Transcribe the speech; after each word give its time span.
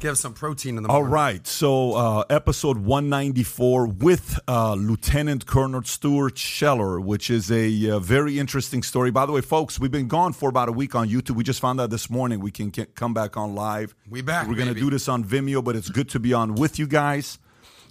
Give 0.00 0.16
some 0.16 0.32
protein 0.32 0.78
in 0.78 0.82
the 0.82 0.88
All 0.88 1.00
morning. 1.00 1.12
right, 1.12 1.46
so 1.46 1.92
uh, 1.92 2.24
episode 2.30 2.78
194 2.78 3.86
with 3.86 4.40
uh, 4.48 4.72
Lieutenant 4.72 5.44
Colonel 5.44 5.82
Stuart 5.82 6.38
Scheller, 6.38 6.98
which 6.98 7.28
is 7.28 7.52
a 7.52 7.90
uh, 7.90 7.98
very 7.98 8.38
interesting 8.38 8.82
story. 8.82 9.10
By 9.10 9.26
the 9.26 9.32
way, 9.32 9.42
folks, 9.42 9.78
we've 9.78 9.90
been 9.90 10.08
gone 10.08 10.32
for 10.32 10.48
about 10.48 10.70
a 10.70 10.72
week 10.72 10.94
on 10.94 11.10
YouTube. 11.10 11.36
We 11.36 11.44
just 11.44 11.60
found 11.60 11.82
out 11.82 11.90
this 11.90 12.08
morning 12.08 12.40
we 12.40 12.50
can 12.50 12.70
get, 12.70 12.94
come 12.94 13.12
back 13.12 13.36
on 13.36 13.54
live. 13.54 13.94
We 14.08 14.22
back, 14.22 14.48
We're 14.48 14.54
gonna 14.54 14.72
do 14.72 14.88
this 14.88 15.06
on 15.06 15.22
Vimeo, 15.22 15.62
but 15.62 15.76
it's 15.76 15.90
good 15.90 16.08
to 16.10 16.18
be 16.18 16.32
on 16.32 16.54
with 16.54 16.78
you 16.78 16.86
guys. 16.86 17.38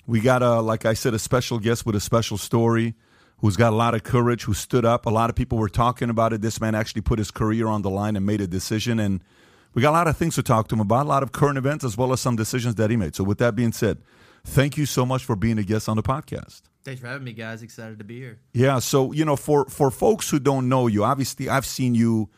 We 0.07 0.19
got 0.19 0.41
a, 0.41 0.61
like 0.61 0.87
I 0.87 0.95
said, 0.95 1.13
a 1.13 1.19
special 1.19 1.59
guest 1.59 1.85
with 1.85 1.95
a 1.95 1.99
special 1.99 2.39
story. 2.39 2.95
Who's 3.37 3.55
got 3.55 3.71
a 3.71 3.75
lot 3.75 3.93
of 3.93 4.01
courage? 4.01 4.45
Who 4.45 4.55
stood 4.55 4.83
up? 4.83 5.05
A 5.05 5.11
lot 5.11 5.29
of 5.29 5.35
people 5.35 5.59
were 5.59 5.69
talking 5.69 6.09
about 6.09 6.33
it. 6.33 6.41
This 6.41 6.59
man 6.59 6.73
actually 6.73 7.01
put 7.01 7.19
his 7.19 7.29
career 7.29 7.67
on 7.67 7.83
the 7.83 7.91
line 7.91 8.15
and 8.15 8.25
made 8.25 8.41
a 8.41 8.47
decision. 8.47 8.99
And 8.99 9.23
we 9.73 9.81
got 9.81 9.91
a 9.91 9.97
lot 9.97 10.07
of 10.07 10.17
things 10.17 10.35
to 10.35 10.43
talk 10.43 10.67
to 10.69 10.75
him 10.75 10.81
about, 10.81 11.05
a 11.05 11.09
lot 11.09 11.23
of 11.23 11.31
current 11.31 11.57
events 11.57 11.83
as 11.83 11.97
well 11.97 12.11
as 12.13 12.19
some 12.19 12.35
decisions 12.35 12.75
that 12.75 12.89
he 12.89 12.97
made. 12.97 13.15
So, 13.15 13.23
with 13.23 13.37
that 13.39 13.55
being 13.55 13.71
said, 13.71 13.99
thank 14.43 14.77
you 14.77 14.85
so 14.85 15.05
much 15.05 15.23
for 15.23 15.35
being 15.35 15.57
a 15.57 15.63
guest 15.63 15.87
on 15.87 15.97
the 15.97 16.03
podcast. 16.03 16.61
Thanks 16.83 17.01
for 17.01 17.07
having 17.07 17.25
me, 17.25 17.33
guys. 17.33 17.61
Excited 17.61 17.99
to 17.99 18.05
be 18.05 18.19
here. 18.19 18.39
Yeah, 18.53 18.79
so 18.79 19.11
you 19.11 19.25
know, 19.25 19.35
for 19.35 19.65
for 19.65 19.91
folks 19.91 20.29
who 20.29 20.39
don't 20.39 20.69
know 20.69 20.87
you, 20.87 21.03
obviously, 21.03 21.49
I've 21.49 21.65
seen 21.65 21.93
you 21.93 22.29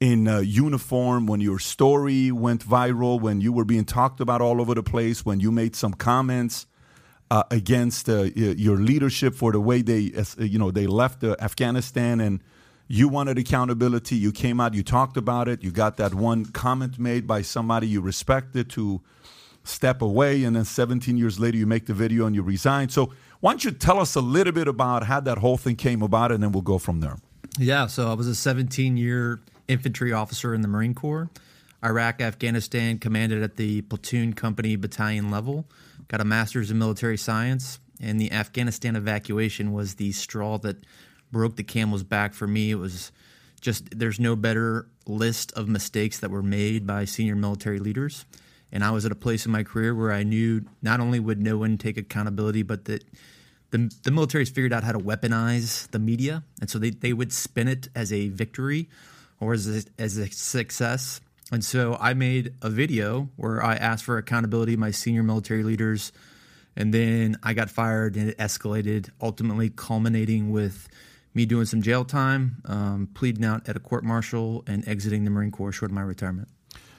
in 0.00 0.28
uh, 0.28 0.38
uniform 0.38 1.26
when 1.26 1.40
your 1.40 1.58
story 1.58 2.30
went 2.30 2.64
viral, 2.64 3.20
when 3.20 3.40
you 3.40 3.52
were 3.52 3.64
being 3.64 3.84
talked 3.84 4.20
about 4.20 4.40
all 4.40 4.60
over 4.60 4.74
the 4.74 4.82
place, 4.82 5.24
when 5.24 5.40
you 5.40 5.50
made 5.50 5.74
some 5.74 5.92
comments 5.92 6.66
uh, 7.30 7.42
against 7.50 8.08
uh, 8.08 8.22
your 8.34 8.76
leadership 8.76 9.34
for 9.34 9.52
the 9.52 9.60
way 9.60 9.82
they, 9.82 10.12
uh, 10.16 10.24
you 10.38 10.58
know, 10.58 10.70
they 10.70 10.86
left 10.86 11.24
uh, 11.24 11.36
Afghanistan, 11.40 12.20
and 12.20 12.42
you 12.88 13.08
wanted 13.08 13.38
accountability. 13.38 14.16
You 14.16 14.32
came 14.32 14.58
out, 14.60 14.74
you 14.74 14.82
talked 14.82 15.16
about 15.16 15.46
it. 15.46 15.62
You 15.62 15.70
got 15.70 15.98
that 15.98 16.14
one 16.14 16.46
comment 16.46 16.98
made 16.98 17.26
by 17.26 17.42
somebody 17.42 17.86
you 17.86 18.00
respected 18.00 18.70
to 18.70 19.02
step 19.62 20.00
away, 20.00 20.44
and 20.44 20.56
then 20.56 20.64
17 20.64 21.18
years 21.18 21.38
later, 21.38 21.58
you 21.58 21.66
make 21.66 21.86
the 21.86 21.94
video 21.94 22.24
and 22.24 22.34
you 22.34 22.42
resign. 22.42 22.88
So, 22.88 23.12
why 23.40 23.52
don't 23.52 23.64
you 23.64 23.70
tell 23.70 24.00
us 24.00 24.14
a 24.14 24.20
little 24.20 24.52
bit 24.52 24.66
about 24.66 25.04
how 25.04 25.20
that 25.20 25.38
whole 25.38 25.58
thing 25.58 25.76
came 25.76 26.02
about, 26.02 26.32
and 26.32 26.42
then 26.42 26.50
we'll 26.50 26.62
go 26.62 26.78
from 26.78 27.00
there. 27.00 27.18
Yeah, 27.58 27.86
so 27.86 28.10
I 28.10 28.14
was 28.14 28.26
a 28.26 28.34
17 28.34 28.96
year 28.96 29.38
infantry 29.68 30.12
officer 30.12 30.54
in 30.54 30.62
the 30.62 30.68
Marine 30.68 30.94
Corps. 30.94 31.28
Iraq, 31.84 32.20
Afghanistan, 32.20 32.98
commanded 32.98 33.42
at 33.42 33.56
the 33.56 33.82
platoon, 33.82 34.32
company, 34.32 34.74
battalion 34.74 35.30
level. 35.30 35.66
Got 36.08 36.20
a 36.20 36.24
master's 36.24 36.70
in 36.70 36.78
military 36.78 37.18
science, 37.18 37.78
and 38.00 38.20
the 38.20 38.32
Afghanistan 38.32 38.96
evacuation 38.96 39.72
was 39.72 39.96
the 39.96 40.10
straw 40.12 40.58
that 40.58 40.84
broke 41.30 41.56
the 41.56 41.62
camel's 41.62 42.02
back 42.02 42.34
for 42.34 42.46
me. 42.46 42.70
It 42.70 42.76
was 42.76 43.12
just 43.60 43.98
there's 43.98 44.20
no 44.20 44.36
better 44.36 44.86
list 45.06 45.52
of 45.52 45.68
mistakes 45.68 46.20
that 46.20 46.30
were 46.30 46.42
made 46.42 46.86
by 46.86 47.04
senior 47.04 47.36
military 47.36 47.78
leaders. 47.78 48.24
And 48.70 48.84
I 48.84 48.90
was 48.90 49.06
at 49.06 49.12
a 49.12 49.16
place 49.16 49.46
in 49.46 49.52
my 49.52 49.62
career 49.62 49.94
where 49.94 50.12
I 50.12 50.22
knew 50.22 50.62
not 50.82 51.00
only 51.00 51.20
would 51.20 51.40
no 51.40 51.56
one 51.56 51.78
take 51.78 51.96
accountability, 51.96 52.62
but 52.62 52.84
that 52.84 53.04
the, 53.70 53.90
the 54.02 54.10
military's 54.10 54.50
figured 54.50 54.72
out 54.72 54.84
how 54.84 54.92
to 54.92 54.98
weaponize 54.98 55.90
the 55.90 55.98
media. 55.98 56.42
And 56.60 56.68
so 56.68 56.78
they, 56.78 56.90
they 56.90 57.12
would 57.12 57.32
spin 57.32 57.68
it 57.68 57.88
as 57.94 58.12
a 58.12 58.28
victory 58.28 58.88
or 59.40 59.54
as 59.54 59.68
a, 59.68 59.82
as 59.98 60.18
a 60.18 60.30
success. 60.30 61.20
And 61.50 61.64
so 61.64 61.96
I 61.98 62.12
made 62.12 62.54
a 62.60 62.68
video 62.68 63.30
where 63.36 63.64
I 63.64 63.76
asked 63.76 64.04
for 64.04 64.18
accountability 64.18 64.74
of 64.74 64.80
my 64.80 64.90
senior 64.90 65.22
military 65.22 65.62
leaders. 65.62 66.12
And 66.76 66.92
then 66.92 67.38
I 67.42 67.54
got 67.54 67.70
fired 67.70 68.16
and 68.16 68.30
it 68.30 68.38
escalated, 68.38 69.10
ultimately 69.20 69.70
culminating 69.70 70.50
with 70.50 70.88
me 71.38 71.46
doing 71.46 71.66
some 71.66 71.80
jail 71.80 72.04
time, 72.04 72.60
um, 72.64 73.08
pleading 73.14 73.44
out 73.44 73.68
at 73.68 73.76
a 73.76 73.78
court 73.78 74.02
martial, 74.02 74.64
and 74.66 74.86
exiting 74.88 75.22
the 75.22 75.30
Marine 75.30 75.52
Corps 75.52 75.70
short 75.70 75.92
of 75.92 75.94
my 75.94 76.02
retirement. 76.02 76.48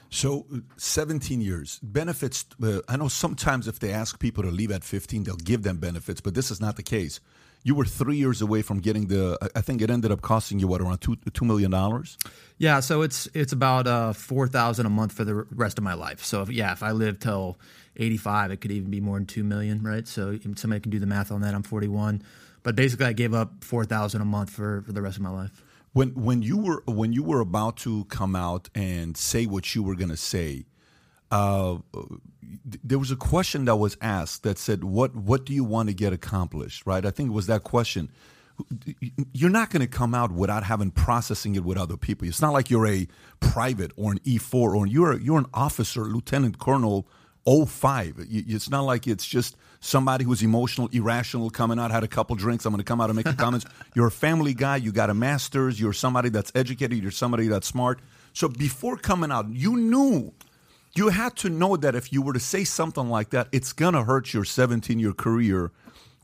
So, 0.09 0.45
uh, 0.51 0.59
17 0.77 1.41
years 1.41 1.77
benefits. 1.83 2.45
Uh, 2.63 2.79
I 2.87 2.95
know 2.95 3.09
sometimes 3.09 3.67
if 3.67 3.79
they 3.79 3.91
ask 3.91 4.17
people 4.17 4.43
to 4.43 4.49
leave 4.49 4.71
at 4.71 4.85
15, 4.85 5.25
they'll 5.25 5.35
give 5.35 5.63
them 5.63 5.77
benefits, 5.77 6.21
but 6.21 6.35
this 6.35 6.51
is 6.51 6.61
not 6.61 6.77
the 6.77 6.83
case. 6.83 7.19
You 7.63 7.75
were 7.75 7.83
three 7.83 8.15
years 8.15 8.41
away 8.41 8.61
from 8.61 8.79
getting 8.79 9.07
the. 9.07 9.37
I- 9.53 9.59
think 9.59 9.81
it 9.81 9.89
ended 9.89 10.09
up 10.13 10.21
costing 10.21 10.59
you 10.59 10.67
what 10.69 10.79
around 10.79 10.99
two 10.99 11.17
two 11.33 11.43
million 11.43 11.69
dollars. 11.69 12.17
Yeah, 12.57 12.79
so 12.79 13.01
it's 13.01 13.27
it's 13.33 13.51
about 13.51 13.85
uh, 13.87 14.13
four 14.13 14.47
thousand 14.47 14.85
a 14.85 14.89
month 14.89 15.11
for 15.11 15.25
the 15.25 15.35
rest 15.51 15.77
of 15.77 15.83
my 15.83 15.93
life. 15.93 16.23
So 16.23 16.41
if, 16.43 16.49
yeah, 16.49 16.71
if 16.71 16.81
I 16.81 16.91
live 16.93 17.19
till 17.19 17.59
eighty 17.97 18.15
five, 18.15 18.51
it 18.51 18.61
could 18.61 18.71
even 18.71 18.89
be 18.89 19.01
more 19.01 19.17
than 19.17 19.25
two 19.25 19.43
million, 19.43 19.83
right? 19.83 20.07
So 20.07 20.39
somebody 20.55 20.79
can 20.79 20.89
do 20.89 20.99
the 20.99 21.05
math 21.05 21.33
on 21.33 21.41
that. 21.41 21.53
I'm 21.53 21.63
forty 21.63 21.89
one, 21.89 22.23
but 22.63 22.75
basically 22.75 23.05
I 23.05 23.13
gave 23.13 23.33
up 23.33 23.63
four 23.63 23.85
thousand 23.85 24.21
a 24.21 24.25
month 24.25 24.49
for, 24.49 24.81
for 24.81 24.91
the 24.91 25.01
rest 25.01 25.17
of 25.17 25.23
my 25.23 25.29
life. 25.29 25.63
When 25.93 26.09
when 26.09 26.41
you 26.41 26.57
were 26.57 26.83
when 26.85 27.13
you 27.13 27.23
were 27.23 27.39
about 27.39 27.77
to 27.77 28.05
come 28.05 28.35
out 28.35 28.69
and 28.75 29.17
say 29.17 29.45
what 29.45 29.73
you 29.75 29.83
were 29.83 29.95
going 29.95 30.09
to 30.09 30.17
say, 30.17 30.65
uh, 31.31 31.77
there 32.83 32.99
was 32.99 33.11
a 33.11 33.15
question 33.15 33.65
that 33.65 33.75
was 33.75 33.97
asked 34.01 34.43
that 34.43 34.57
said, 34.57 34.83
"What 34.83 35.15
what 35.15 35.45
do 35.45 35.53
you 35.53 35.63
want 35.63 35.89
to 35.89 35.95
get 35.95 36.13
accomplished?" 36.13 36.85
Right? 36.85 37.05
I 37.05 37.11
think 37.11 37.29
it 37.29 37.33
was 37.33 37.47
that 37.47 37.63
question. 37.63 38.09
You're 39.31 39.49
not 39.49 39.69
going 39.69 39.81
to 39.81 39.87
come 39.87 40.13
out 40.13 40.33
without 40.33 40.63
having 40.63 40.91
processing 40.91 41.55
it 41.55 41.63
with 41.63 41.77
other 41.77 41.95
people. 41.95 42.27
It's 42.27 42.41
not 42.41 42.51
like 42.51 42.69
you're 42.69 42.87
a 42.87 43.07
private 43.39 43.91
or 43.95 44.11
an 44.11 44.19
E4 44.19 44.75
or 44.75 44.85
you're 44.85 45.17
you're 45.17 45.37
an 45.37 45.45
officer, 45.53 46.01
lieutenant 46.01 46.59
colonel, 46.59 47.07
05. 47.45 48.15
It's 48.29 48.69
not 48.69 48.81
like 48.81 49.07
it's 49.07 49.25
just 49.25 49.55
somebody 49.79 50.25
who's 50.25 50.43
emotional, 50.43 50.89
irrational, 50.91 51.49
coming 51.49 51.79
out, 51.79 51.91
had 51.91 52.03
a 52.03 52.07
couple 52.07 52.35
drinks. 52.35 52.65
I'm 52.65 52.71
going 52.71 52.79
to 52.79 52.83
come 52.83 53.01
out 53.01 53.09
and 53.09 53.15
make 53.15 53.25
the 53.25 53.33
comments. 53.33 53.65
You're 53.95 54.07
a 54.07 54.11
family 54.11 54.53
guy. 54.53 54.77
You 54.77 54.91
got 54.91 55.09
a 55.09 55.13
master's. 55.13 55.79
You're 55.79 55.93
somebody 55.93 56.29
that's 56.29 56.51
educated. 56.55 56.97
You're 56.99 57.11
somebody 57.11 57.47
that's 57.47 57.67
smart. 57.67 57.99
So 58.33 58.47
before 58.47 58.97
coming 58.97 59.31
out, 59.31 59.49
you 59.49 59.75
knew 59.75 60.33
you 60.95 61.09
had 61.09 61.35
to 61.37 61.49
know 61.49 61.77
that 61.77 61.95
if 61.95 62.11
you 62.11 62.21
were 62.21 62.33
to 62.33 62.39
say 62.39 62.63
something 62.63 63.09
like 63.09 63.29
that, 63.29 63.47
it's 63.51 63.73
going 63.73 63.93
to 63.93 64.03
hurt 64.03 64.33
your 64.33 64.43
17 64.43 64.99
year 64.99 65.13
career. 65.13 65.71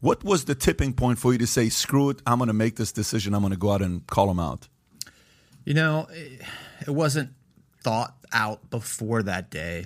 What 0.01 0.23
was 0.23 0.45
the 0.45 0.55
tipping 0.55 0.93
point 0.93 1.17
for 1.17 1.31
you 1.31 1.39
to 1.39 1.47
say, 1.47 1.69
screw 1.69 2.09
it, 2.09 2.22
I'm 2.27 2.37
going 2.37 2.47
to 2.47 2.53
make 2.53 2.75
this 2.75 2.91
decision, 2.91 3.33
I'm 3.33 3.41
going 3.41 3.51
to 3.51 3.57
go 3.57 3.72
out 3.72 3.81
and 3.81 4.05
call 4.07 4.29
him 4.29 4.39
out? 4.39 4.67
You 5.63 5.73
know, 5.73 6.07
it, 6.11 6.41
it 6.85 6.91
wasn't 6.91 7.31
thought 7.81 8.16
out 8.31 8.69
before 8.69 9.23
that 9.23 9.49
day. 9.49 9.85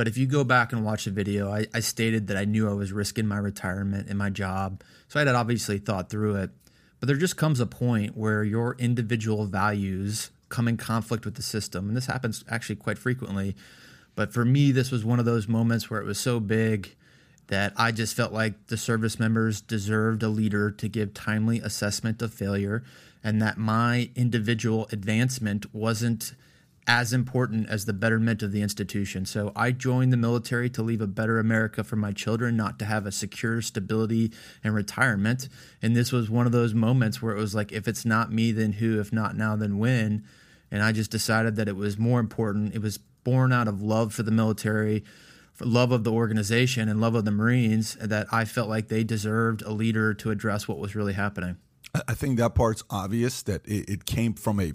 But 0.00 0.08
if 0.08 0.16
you 0.16 0.26
go 0.26 0.44
back 0.44 0.72
and 0.72 0.82
watch 0.82 1.04
the 1.04 1.10
video, 1.10 1.52
I, 1.52 1.66
I 1.74 1.80
stated 1.80 2.28
that 2.28 2.38
I 2.38 2.46
knew 2.46 2.66
I 2.66 2.72
was 2.72 2.90
risking 2.90 3.26
my 3.26 3.36
retirement 3.36 4.08
and 4.08 4.16
my 4.16 4.30
job. 4.30 4.82
So 5.08 5.20
I 5.20 5.26
had 5.26 5.34
obviously 5.34 5.76
thought 5.76 6.08
through 6.08 6.36
it. 6.36 6.48
But 6.98 7.06
there 7.06 7.18
just 7.18 7.36
comes 7.36 7.60
a 7.60 7.66
point 7.66 8.16
where 8.16 8.42
your 8.42 8.76
individual 8.78 9.44
values 9.44 10.30
come 10.48 10.68
in 10.68 10.78
conflict 10.78 11.26
with 11.26 11.34
the 11.34 11.42
system. 11.42 11.88
And 11.88 11.94
this 11.94 12.06
happens 12.06 12.46
actually 12.48 12.76
quite 12.76 12.96
frequently. 12.96 13.54
But 14.14 14.32
for 14.32 14.42
me, 14.42 14.72
this 14.72 14.90
was 14.90 15.04
one 15.04 15.18
of 15.18 15.26
those 15.26 15.48
moments 15.48 15.90
where 15.90 16.00
it 16.00 16.06
was 16.06 16.18
so 16.18 16.40
big 16.40 16.96
that 17.48 17.74
I 17.76 17.92
just 17.92 18.16
felt 18.16 18.32
like 18.32 18.68
the 18.68 18.78
service 18.78 19.20
members 19.20 19.60
deserved 19.60 20.22
a 20.22 20.28
leader 20.28 20.70
to 20.70 20.88
give 20.88 21.12
timely 21.12 21.60
assessment 21.60 22.22
of 22.22 22.32
failure 22.32 22.84
and 23.22 23.42
that 23.42 23.58
my 23.58 24.08
individual 24.16 24.88
advancement 24.92 25.74
wasn't 25.74 26.32
as 26.90 27.12
important 27.12 27.68
as 27.68 27.84
the 27.84 27.92
betterment 27.92 28.42
of 28.42 28.50
the 28.50 28.62
institution. 28.62 29.24
So 29.24 29.52
I 29.54 29.70
joined 29.70 30.12
the 30.12 30.16
military 30.16 30.68
to 30.70 30.82
leave 30.82 31.00
a 31.00 31.06
better 31.06 31.38
America 31.38 31.84
for 31.84 31.94
my 31.94 32.10
children, 32.10 32.56
not 32.56 32.80
to 32.80 32.84
have 32.84 33.06
a 33.06 33.12
secure 33.12 33.62
stability 33.62 34.32
and 34.64 34.74
retirement. 34.74 35.48
And 35.80 35.94
this 35.94 36.10
was 36.10 36.28
one 36.28 36.46
of 36.46 36.52
those 36.52 36.74
moments 36.74 37.22
where 37.22 37.32
it 37.32 37.38
was 37.38 37.54
like, 37.54 37.70
if 37.70 37.86
it's 37.86 38.04
not 38.04 38.32
me, 38.32 38.50
then 38.50 38.72
who? 38.72 38.98
If 38.98 39.12
not 39.12 39.36
now, 39.36 39.54
then 39.54 39.78
when? 39.78 40.24
And 40.72 40.82
I 40.82 40.90
just 40.90 41.12
decided 41.12 41.54
that 41.54 41.68
it 41.68 41.76
was 41.76 41.96
more 41.96 42.18
important. 42.18 42.74
It 42.74 42.82
was 42.82 42.98
born 42.98 43.52
out 43.52 43.68
of 43.68 43.80
love 43.80 44.12
for 44.12 44.24
the 44.24 44.32
military, 44.32 45.04
for 45.52 45.66
love 45.66 45.92
of 45.92 46.02
the 46.02 46.10
organization, 46.10 46.88
and 46.88 47.00
love 47.00 47.14
of 47.14 47.24
the 47.24 47.30
Marines 47.30 47.94
that 48.00 48.26
I 48.32 48.44
felt 48.44 48.68
like 48.68 48.88
they 48.88 49.04
deserved 49.04 49.62
a 49.62 49.70
leader 49.70 50.12
to 50.14 50.32
address 50.32 50.66
what 50.66 50.80
was 50.80 50.96
really 50.96 51.12
happening. 51.12 51.56
I- 51.94 52.14
think 52.14 52.36
that 52.38 52.56
part's 52.56 52.82
obvious 52.90 53.42
that 53.42 53.64
it, 53.64 53.88
it 53.88 54.04
came 54.06 54.34
from 54.34 54.58
a 54.58 54.72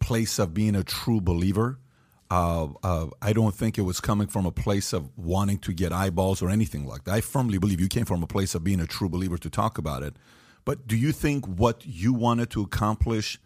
place 0.00 0.38
of 0.38 0.54
being 0.54 0.74
a 0.74 0.84
true 0.84 1.20
believer. 1.20 1.78
Uh, 2.30 2.68
uh, 2.82 3.06
I 3.22 3.32
don't 3.32 3.54
think 3.54 3.78
it 3.78 3.82
was 3.82 4.00
coming 4.00 4.26
from 4.26 4.44
a 4.44 4.50
place 4.50 4.92
of 4.92 5.10
wanting 5.16 5.58
to 5.60 5.72
get 5.72 5.92
eyeballs 5.92 6.42
or 6.42 6.50
anything 6.50 6.86
like 6.86 7.04
that. 7.04 7.14
I 7.14 7.20
firmly 7.20 7.58
believe 7.58 7.80
you 7.80 7.88
came 7.88 8.04
from 8.04 8.22
a 8.22 8.26
place 8.26 8.54
of 8.54 8.62
being 8.62 8.80
a 8.80 8.86
true 8.86 9.08
believer 9.08 9.38
to 9.38 9.48
talk 9.48 9.78
about 9.78 10.02
it. 10.02 10.16
But 10.64 10.86
do 10.86 10.96
you 10.96 11.12
think 11.12 11.46
what 11.46 11.86
you 11.86 12.12
wanted 12.12 12.50
to 12.50 12.60
accomplish 12.62 13.38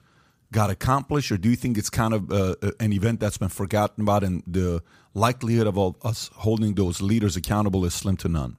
got 0.51 0.71
accomplished, 0.71 1.33
or 1.33 1.39
do 1.39 1.49
you 1.49 1.57
think 1.57 1.79
it's 1.79 1.91
kind 1.91 2.13
of 2.13 2.31
uh, 2.31 2.55
an 2.79 2.93
event 2.93 3.21
that's 3.21 3.39
been 3.39 3.49
forgotten 3.49 4.03
about, 4.03 4.23
and 4.23 4.43
the 4.47 4.83
likelihood 5.15 5.67
of 5.67 5.97
us 6.05 6.31
holding 6.35 6.75
those 6.75 7.01
leaders 7.01 7.37
accountable 7.37 7.85
is 7.85 7.95
slim 7.95 8.17
to 8.19 8.29
none? 8.29 8.57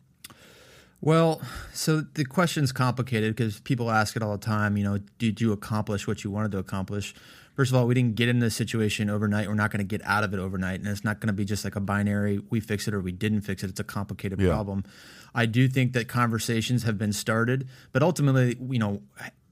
Well, 1.01 1.42
so 1.74 2.01
the 2.13 2.24
question's 2.24 2.72
complicated 2.72 3.36
because 3.36 3.60
people 3.60 3.92
ask 3.92 4.16
it 4.16 4.24
all 4.24 4.31
the 4.31 4.45
time. 4.45 4.78
You 4.78 4.86
know, 4.86 5.00
did 5.18 5.42
you 5.42 5.51
accomplish 5.51 6.07
what 6.07 6.24
you 6.24 6.31
wanted 6.31 6.54
to 6.54 6.57
accomplish? 6.57 7.13
First 7.55 7.71
of 7.71 7.75
all, 7.77 7.85
we 7.85 7.94
didn't 7.94 8.15
get 8.15 8.29
into 8.29 8.45
this 8.45 8.55
situation 8.55 9.09
overnight. 9.09 9.47
We're 9.47 9.53
not 9.53 9.71
going 9.71 9.85
to 9.85 9.97
get 9.97 10.01
out 10.05 10.23
of 10.23 10.33
it 10.33 10.39
overnight, 10.39 10.79
and 10.79 10.88
it's 10.88 11.03
not 11.03 11.19
going 11.19 11.27
to 11.27 11.33
be 11.33 11.45
just 11.45 11.63
like 11.63 11.75
a 11.75 11.79
binary: 11.79 12.39
we 12.50 12.59
fix 12.59 12.88
it 12.88 12.94
or 12.94 13.00
we 13.01 13.11
didn't 13.11 13.41
fix 13.41 13.63
it. 13.63 13.69
It's 13.69 13.79
a 13.79 13.83
complicated 13.83 14.39
Yeah. 14.39 14.50
problem. 14.50 14.83
I 15.35 15.45
do 15.45 15.67
think 15.67 15.94
that 15.94 16.07
conversations 16.07 16.83
have 16.83 16.97
been 16.97 17.13
started, 17.13 17.67
but 17.91 18.03
ultimately, 18.03 18.55
you 18.69 18.77
know, 18.79 19.01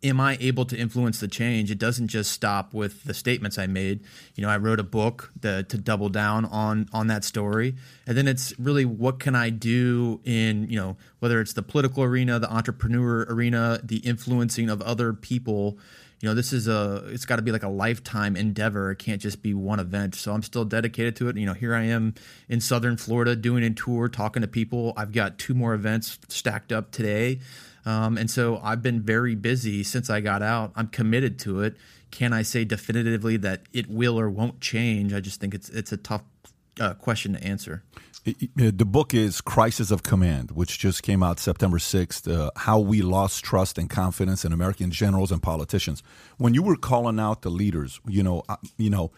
am 0.04 0.20
I 0.20 0.38
able 0.40 0.66
to 0.66 0.78
influence 0.78 1.20
the 1.20 1.28
change? 1.28 1.70
It 1.72 1.78
doesn't 1.80 2.08
just 2.08 2.32
stop 2.32 2.74
with 2.74 3.04
the 3.04 3.14
statements 3.14 3.58
I 3.58 3.68
made. 3.68 4.02
You 4.36 4.44
know, 4.44 4.50
I 4.50 4.58
wrote 4.58 4.80
a 4.80 4.84
book 4.84 5.32
the, 5.40 5.64
to 5.70 5.78
double 5.78 6.10
down 6.10 6.46
on 6.46 6.88
on 6.94 7.08
that 7.08 7.24
story, 7.24 7.76
and 8.08 8.18
then 8.18 8.28
it's 8.28 8.58
really 8.60 8.86
what 8.86 9.20
can 9.20 9.36
I 9.36 9.50
do 9.50 10.22
in 10.24 10.68
you 10.70 10.78
know 10.78 10.98
whether 11.20 11.40
it's 11.42 11.54
the 11.54 11.64
political 11.64 12.04
arena, 12.04 12.40
the 12.40 12.52
entrepreneur 12.52 13.26
arena, 13.30 13.80
the 13.84 13.98
influencing 13.98 14.70
of 14.70 14.82
other 14.82 15.14
people. 15.14 15.78
You 16.22 16.30
know, 16.30 16.36
this 16.36 16.54
is 16.54 16.68
a 16.68 17.04
it's 17.08 17.26
got 17.26 17.38
to 17.38 17.42
be 17.42 17.52
like 17.52 17.64
a 17.64 17.70
lifetime 17.70 18.36
endeavor. 18.36 18.92
It 18.92 19.00
can't 19.00 19.20
just 19.20 19.42
be 19.42 19.54
one 19.56 19.80
event. 19.80 20.14
So 20.14 20.34
I'm 20.34 20.44
still 20.44 20.66
dedicated 20.66 21.16
to 21.18 21.30
it. 21.30 21.38
You 21.38 21.48
know, 21.48 21.54
here 21.54 21.74
I 21.74 21.84
am 21.84 22.14
in 22.48 22.62
Southern 22.62 22.96
Florida 22.96 23.36
doing 23.36 23.64
a 23.64 23.72
tour, 23.72 24.08
talking 24.08 24.42
to 24.42 24.48
people. 24.48 24.94
I've 24.96 25.12
got 25.12 25.40
two 25.40 25.56
more 25.56 25.74
events 25.74 26.20
stacked 26.28 26.72
up 26.72 26.92
today. 26.92 27.40
Um, 27.86 28.18
and 28.18 28.30
so 28.30 28.60
I've 28.64 28.84
been 28.84 29.02
very 29.02 29.34
busy 29.34 29.84
since 29.84 30.12
I 30.12 30.22
got 30.22 30.44
out. 30.44 30.72
I'm 30.76 30.88
committed 30.88 31.40
to 31.40 31.62
it. 31.62 31.76
Can 32.12 32.34
I 32.34 32.44
say 32.44 32.66
definitively 32.66 33.38
that 33.38 33.62
it 33.74 33.90
will 33.90 34.20
or 34.20 34.30
won't 34.30 34.62
change? 34.62 35.14
I 35.14 35.22
just 35.22 35.40
think 35.40 35.56
it's 35.56 35.70
it's 35.70 35.92
a 35.92 35.98
tough 35.98 36.24
uh, 36.80 36.94
question 36.94 37.34
to 37.34 37.44
answer. 37.44 37.84
The 38.24 38.86
book 38.86 39.16
is 39.16 39.42
Crisis 39.42 39.90
of 39.90 40.04
Command, 40.04 40.52
which 40.52 40.78
just 40.78 41.02
came 41.02 41.24
out 41.24 41.40
September 41.40 41.80
6th. 41.80 42.32
Uh, 42.32 42.52
how 42.56 42.80
we 42.80 43.02
lost 43.02 43.44
trust 43.44 43.80
and 43.80 43.90
confidence 43.90 44.46
in 44.46 44.54
American 44.54 44.92
generals 44.92 45.32
and 45.32 45.42
politicians. 45.42 46.04
When 46.38 46.54
you 46.54 46.62
were 46.62 46.76
calling 46.76 47.20
out 47.20 47.42
the 47.42 47.50
leaders, 47.50 48.00
you 48.08 48.22
know, 48.22 48.44
uh, 48.48 48.58
you 48.78 48.92
know, 48.92 49.12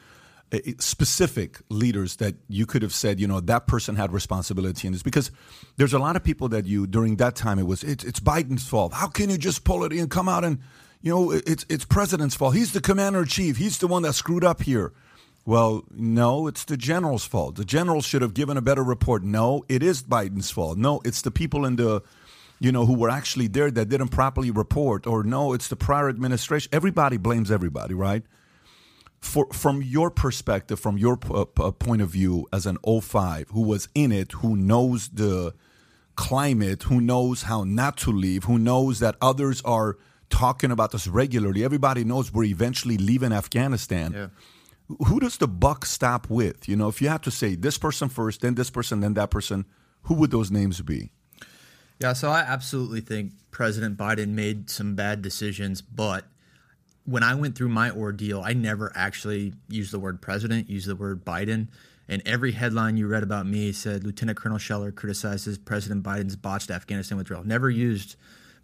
specific 0.80 1.60
leaders 1.70 2.18
that 2.18 2.36
you 2.48 2.66
could 2.66 2.82
have 2.82 2.94
said, 2.94 3.20
you 3.20 3.28
know, 3.28 3.40
that 3.40 3.68
person 3.68 3.96
had 3.96 4.14
responsibility 4.14 4.88
in 4.88 4.94
this 4.94 5.04
because 5.04 5.32
there's 5.78 5.94
a 5.94 6.00
lot 6.00 6.16
of 6.16 6.24
people 6.24 6.48
that 6.50 6.66
you 6.66 6.86
during 6.86 7.16
that 7.18 7.36
time 7.36 7.60
it 7.60 7.66
was 7.66 7.84
it's, 7.84 8.04
it's 8.04 8.20
Biden's 8.20 8.68
fault. 8.68 8.94
How 8.94 9.08
can 9.08 9.30
you 9.30 9.38
just 9.38 9.64
pull 9.64 9.84
it 9.84 9.92
in, 9.92 10.10
come 10.10 10.30
out 10.30 10.44
and 10.46 10.60
you 11.02 11.12
know 11.12 11.32
it's 11.32 11.66
it's 11.70 11.86
president's 11.86 12.36
fault. 12.36 12.56
He's 12.56 12.72
the 12.72 12.82
commander 12.82 13.22
in 13.22 13.26
chief. 13.26 13.58
He's 13.58 13.80
the 13.80 13.88
one 13.88 14.04
that 14.04 14.14
screwed 14.14 14.44
up 14.44 14.62
here. 14.62 14.94
Well, 15.46 15.84
no, 15.92 16.48
it's 16.48 16.64
the 16.64 16.78
general's 16.78 17.26
fault. 17.26 17.56
The 17.56 17.66
general 17.66 18.02
should 18.02 18.22
have 18.22 18.34
given 18.34 18.56
a 18.56 18.62
better 18.62 18.84
report. 18.84 19.24
No, 19.24 19.66
it 19.68 19.84
is 19.84 20.02
Biden's 20.02 20.52
fault. 20.52 20.78
No, 20.78 21.02
it's 21.04 21.22
the 21.22 21.32
people 21.32 21.66
in 21.66 21.76
the, 21.76 22.02
you 22.60 22.72
know, 22.72 22.86
who 22.86 22.94
were 22.94 23.10
actually 23.10 23.48
there 23.48 23.70
that 23.70 23.90
didn't 23.90 24.08
properly 24.10 24.52
report. 24.52 25.06
Or 25.06 25.24
no, 25.24 25.52
it's 25.52 25.68
the 25.68 25.76
prior 25.76 26.08
administration. 26.08 26.70
Everybody 26.72 27.18
blames 27.18 27.52
everybody, 27.52 27.94
right? 27.94 28.24
For, 29.20 29.48
from 29.52 29.82
your 29.82 30.10
perspective, 30.12 30.80
from 30.80 30.98
your 30.98 31.18
p- 31.18 31.34
uh, 31.34 31.46
p- 31.46 31.72
point 31.72 32.02
of 32.02 32.10
view 32.10 32.48
as 32.54 32.66
an 32.66 32.78
05 32.86 33.50
who 33.50 33.62
was 33.62 33.90
in 33.96 34.12
it, 34.14 34.32
who 34.34 34.56
knows 34.56 35.10
the 35.10 35.54
climate, 36.16 36.84
who 36.84 37.02
knows 37.02 37.44
how 37.44 37.64
not 37.64 37.98
to 37.98 38.12
leave, 38.12 38.46
who 38.46 38.58
knows 38.60 39.00
that 39.00 39.16
others 39.22 39.62
are 39.64 39.98
talking 40.30 40.72
about 40.72 40.92
this 40.92 41.08
regularly. 41.08 41.64
Everybody 41.64 42.04
knows 42.04 42.34
we're 42.34 42.44
eventually 42.46 42.98
leaving 42.98 43.32
Afghanistan 43.32 44.32
who 45.08 45.20
does 45.20 45.38
the 45.38 45.48
buck 45.48 45.86
stop 45.86 46.30
with? 46.30 46.68
You 46.68 46.76
know, 46.76 46.88
if 46.88 47.02
you 47.02 47.10
have 47.10 47.22
to 47.22 47.32
say 47.32 47.56
this 47.56 47.78
person 47.78 48.10
first, 48.10 48.42
then 48.42 48.56
this 48.56 48.70
person, 48.70 49.00
then 49.00 49.14
that 49.16 49.30
person, 49.30 49.66
who 50.04 50.16
would 50.16 50.32
those 50.32 50.52
names 50.52 50.82
be? 50.82 51.12
Yeah, 52.00 52.14
so 52.14 52.30
I 52.30 52.42
absolutely 52.42 53.02
think 53.02 53.34
President 53.52 53.98
Biden 53.98 54.30
made 54.30 54.70
some 54.70 54.96
bad 54.96 55.22
decisions, 55.22 55.82
but 55.82 56.26
when 57.06 57.24
I 57.24 57.36
went 57.36 57.56
through 57.56 57.70
my 57.70 57.92
ordeal, 57.92 58.42
I 58.44 58.54
never 58.54 58.92
actually 58.96 59.54
used 59.70 59.92
the 59.92 60.00
word 60.00 60.22
president, 60.22 60.70
used 60.70 60.88
the 60.88 60.96
word 60.96 61.26
Biden. 61.26 61.68
And 62.08 62.22
every 62.26 62.52
headline 62.52 62.98
you 62.98 63.08
read 63.08 63.24
about 63.24 63.46
me 63.46 63.72
said 63.72 64.04
Lieutenant 64.04 64.38
Colonel 64.38 64.58
Scheller 64.58 64.92
criticizes 64.92 65.58
President 65.58 66.04
Biden's 66.04 66.36
botched 66.36 66.70
Afghanistan 66.70 67.18
withdrawal. 67.18 67.46
Never 67.46 67.70
used 67.70 68.16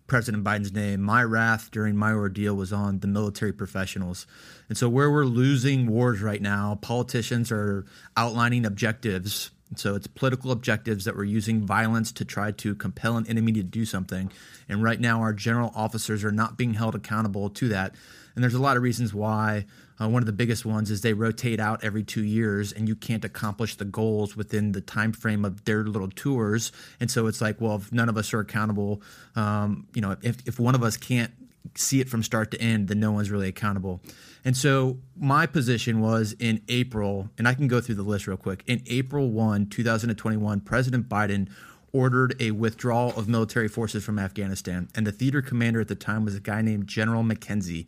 President 0.10 0.44
Biden's 0.44 0.74
name. 0.74 1.02
My 1.02 1.24
wrath 1.24 1.72
during 1.72 1.96
my 1.96 2.12
ordeal 2.12 2.56
was 2.56 2.74
on 2.74 3.00
the 3.00 3.08
military 3.08 3.54
professionals. 3.54 4.28
And 4.68 4.78
so, 4.78 4.90
where 4.90 5.10
we're 5.10 5.26
losing 5.26 5.88
wars 5.88 6.22
right 6.22 6.42
now, 6.42 6.78
politicians 6.82 7.52
are 7.52 7.86
outlining 8.18 8.66
objectives. 8.66 9.52
So, 9.76 9.96
it's 9.96 10.08
political 10.08 10.52
objectives 10.52 11.06
that 11.06 11.16
we're 11.16 11.26
using 11.26 11.66
violence 11.66 12.12
to 12.14 12.26
try 12.26 12.52
to 12.52 12.76
compel 12.76 13.18
an 13.18 13.28
enemy 13.28 13.52
to 13.54 13.64
do 13.64 13.86
something. 13.86 14.32
And 14.68 14.84
right 14.84 15.00
now, 15.00 15.22
our 15.22 15.34
general 15.34 15.72
officers 15.76 16.24
are 16.24 16.32
not 16.32 16.58
being 16.58 16.74
held 16.74 16.96
accountable 16.96 17.50
to 17.52 17.68
that. 17.70 17.96
And 18.36 18.44
there's 18.44 18.54
a 18.54 18.62
lot 18.62 18.78
of 18.78 18.84
reasons 18.84 19.14
why. 19.14 19.66
Uh, 20.02 20.08
one 20.08 20.22
of 20.22 20.26
the 20.26 20.32
biggest 20.32 20.66
ones 20.66 20.90
is 20.90 21.02
they 21.02 21.12
rotate 21.12 21.60
out 21.60 21.84
every 21.84 22.04
two 22.04 22.24
years, 22.24 22.72
and 22.72 22.88
you 22.88 22.96
can't 22.96 23.26
accomplish 23.26 23.76
the 23.76 23.84
goals 23.84 24.36
within 24.36 24.72
the 24.72 24.80
time 24.80 25.12
frame 25.12 25.44
of 25.44 25.66
their 25.66 25.84
little 25.84 26.08
tours. 26.08 26.72
And 27.02 27.12
so 27.12 27.28
it's 27.28 27.42
like, 27.42 27.60
well, 27.60 27.76
if 27.76 27.92
none 27.92 28.08
of 28.08 28.16
us 28.16 28.34
are 28.34 28.40
accountable, 28.40 29.02
um, 29.36 29.88
you 29.94 30.02
know, 30.02 30.16
if 30.22 30.48
if 30.48 30.58
one 30.58 30.74
of 30.74 30.84
us 30.84 30.96
can't 30.96 31.34
see 31.76 32.00
it 32.00 32.10
from 32.10 32.24
start 32.24 32.52
to 32.52 32.62
end, 32.62 32.88
then 32.88 33.00
no 33.00 33.12
one's 33.12 33.32
really 33.32 33.48
accountable. 33.48 34.02
And 34.46 34.56
so 34.56 35.00
my 35.18 35.46
position 35.46 36.00
was 36.00 36.34
in 36.40 36.62
April, 36.70 37.30
and 37.38 37.48
I 37.48 37.54
can 37.54 37.68
go 37.68 37.82
through 37.82 37.96
the 37.96 38.04
list 38.04 38.28
real 38.28 38.38
quick. 38.38 38.64
In 38.68 38.82
April 38.88 39.30
1, 39.30 39.68
2021, 39.68 40.62
President 40.62 41.10
Biden 41.10 41.50
ordered 41.92 42.36
a 42.40 42.52
withdrawal 42.52 43.10
of 43.18 43.28
military 43.28 43.68
forces 43.68 44.04
from 44.04 44.20
Afghanistan. 44.20 44.88
And 44.96 45.06
the 45.06 45.12
theater 45.12 45.42
commander 45.42 45.82
at 45.82 45.88
the 45.88 45.96
time 45.96 46.24
was 46.24 46.36
a 46.36 46.40
guy 46.40 46.62
named 46.62 46.88
General 46.88 47.24
McKenzie. 47.24 47.88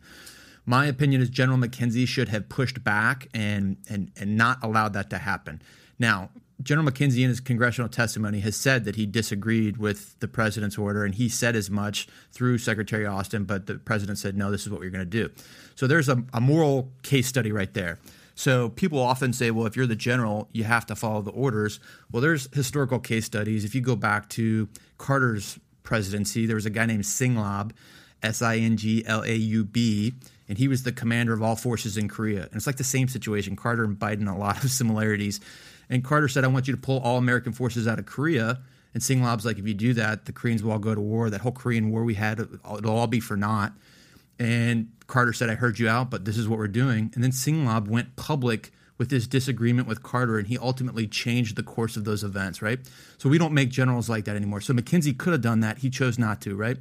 My 0.64 0.86
opinion 0.86 1.20
is 1.22 1.28
General 1.28 1.58
McKenzie 1.58 2.06
should 2.06 2.28
have 2.28 2.48
pushed 2.48 2.84
back 2.84 3.28
and, 3.34 3.76
and, 3.88 4.12
and 4.16 4.36
not 4.36 4.62
allowed 4.62 4.92
that 4.92 5.10
to 5.10 5.18
happen. 5.18 5.62
Now, 5.98 6.30
General 6.62 6.90
McKenzie 6.90 7.22
in 7.22 7.28
his 7.28 7.40
congressional 7.40 7.88
testimony 7.88 8.40
has 8.40 8.56
said 8.56 8.84
that 8.84 8.96
he 8.96 9.06
disagreed 9.06 9.76
with 9.76 10.18
the 10.20 10.28
president's 10.28 10.78
order, 10.78 11.04
and 11.04 11.14
he 11.14 11.28
said 11.28 11.56
as 11.56 11.70
much 11.70 12.06
through 12.30 12.58
Secretary 12.58 13.06
Austin, 13.06 13.44
but 13.44 13.66
the 13.66 13.76
president 13.76 14.18
said, 14.18 14.36
no, 14.36 14.50
this 14.50 14.62
is 14.62 14.70
what 14.70 14.80
we're 14.80 14.90
going 14.90 15.04
to 15.04 15.04
do. 15.04 15.30
So 15.74 15.86
there's 15.86 16.08
a, 16.08 16.22
a 16.32 16.40
moral 16.40 16.90
case 17.02 17.26
study 17.26 17.52
right 17.52 17.72
there. 17.74 17.98
So 18.34 18.70
people 18.70 18.98
often 18.98 19.32
say, 19.32 19.50
well, 19.50 19.66
if 19.66 19.76
you're 19.76 19.86
the 19.86 19.96
general, 19.96 20.48
you 20.52 20.64
have 20.64 20.86
to 20.86 20.96
follow 20.96 21.20
the 21.20 21.30
orders. 21.32 21.80
Well, 22.10 22.22
there's 22.22 22.48
historical 22.54 22.98
case 22.98 23.26
studies. 23.26 23.64
If 23.64 23.74
you 23.74 23.80
go 23.80 23.96
back 23.96 24.28
to 24.30 24.68
Carter's 24.98 25.58
presidency, 25.82 26.46
there 26.46 26.56
was 26.56 26.66
a 26.66 26.70
guy 26.70 26.86
named 26.86 27.04
Singlaub, 27.04 27.72
S 28.22 28.40
I 28.40 28.56
N 28.56 28.76
G 28.76 29.04
L 29.06 29.22
A 29.22 29.34
U 29.34 29.64
B, 29.64 30.14
and 30.48 30.56
he 30.56 30.68
was 30.68 30.82
the 30.84 30.92
commander 30.92 31.32
of 31.32 31.42
all 31.42 31.56
forces 31.56 31.96
in 31.96 32.08
Korea. 32.08 32.42
And 32.42 32.54
it's 32.54 32.66
like 32.66 32.76
the 32.76 32.84
same 32.84 33.08
situation. 33.08 33.56
Carter 33.56 33.84
and 33.84 33.98
Biden, 33.98 34.32
a 34.32 34.38
lot 34.38 34.62
of 34.64 34.70
similarities. 34.70 35.40
And 35.92 36.02
Carter 36.02 36.26
said, 36.26 36.42
I 36.42 36.46
want 36.46 36.66
you 36.66 36.74
to 36.74 36.80
pull 36.80 37.00
all 37.00 37.18
American 37.18 37.52
forces 37.52 37.86
out 37.86 37.98
of 37.98 38.06
Korea. 38.06 38.60
And 38.94 39.02
Singlaub's 39.02 39.44
like, 39.44 39.58
if 39.58 39.68
you 39.68 39.74
do 39.74 39.92
that, 39.92 40.24
the 40.24 40.32
Koreans 40.32 40.62
will 40.62 40.72
all 40.72 40.78
go 40.78 40.94
to 40.94 41.00
war. 41.02 41.28
That 41.28 41.42
whole 41.42 41.52
Korean 41.52 41.90
war 41.90 42.02
we 42.02 42.14
had, 42.14 42.40
it'll 42.40 42.96
all 42.96 43.06
be 43.06 43.20
for 43.20 43.36
naught. 43.36 43.74
And 44.38 44.90
Carter 45.06 45.34
said, 45.34 45.50
I 45.50 45.54
heard 45.54 45.78
you 45.78 45.90
out, 45.90 46.10
but 46.10 46.24
this 46.24 46.38
is 46.38 46.48
what 46.48 46.58
we're 46.58 46.66
doing. 46.66 47.12
And 47.14 47.22
then 47.22 47.30
Singlaub 47.30 47.88
went 47.88 48.16
public 48.16 48.72
with 48.96 49.10
his 49.10 49.26
disagreement 49.26 49.86
with 49.86 50.02
Carter, 50.02 50.38
and 50.38 50.48
he 50.48 50.56
ultimately 50.56 51.06
changed 51.06 51.56
the 51.56 51.62
course 51.62 51.98
of 51.98 52.04
those 52.04 52.24
events, 52.24 52.62
right? 52.62 52.78
So 53.18 53.28
we 53.28 53.36
don't 53.36 53.52
make 53.52 53.68
generals 53.68 54.08
like 54.08 54.24
that 54.24 54.34
anymore. 54.34 54.62
So 54.62 54.72
McKenzie 54.72 55.16
could 55.16 55.34
have 55.34 55.42
done 55.42 55.60
that. 55.60 55.78
He 55.78 55.90
chose 55.90 56.18
not 56.18 56.40
to, 56.42 56.56
right? 56.56 56.78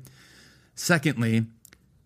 Secondly, 0.74 1.48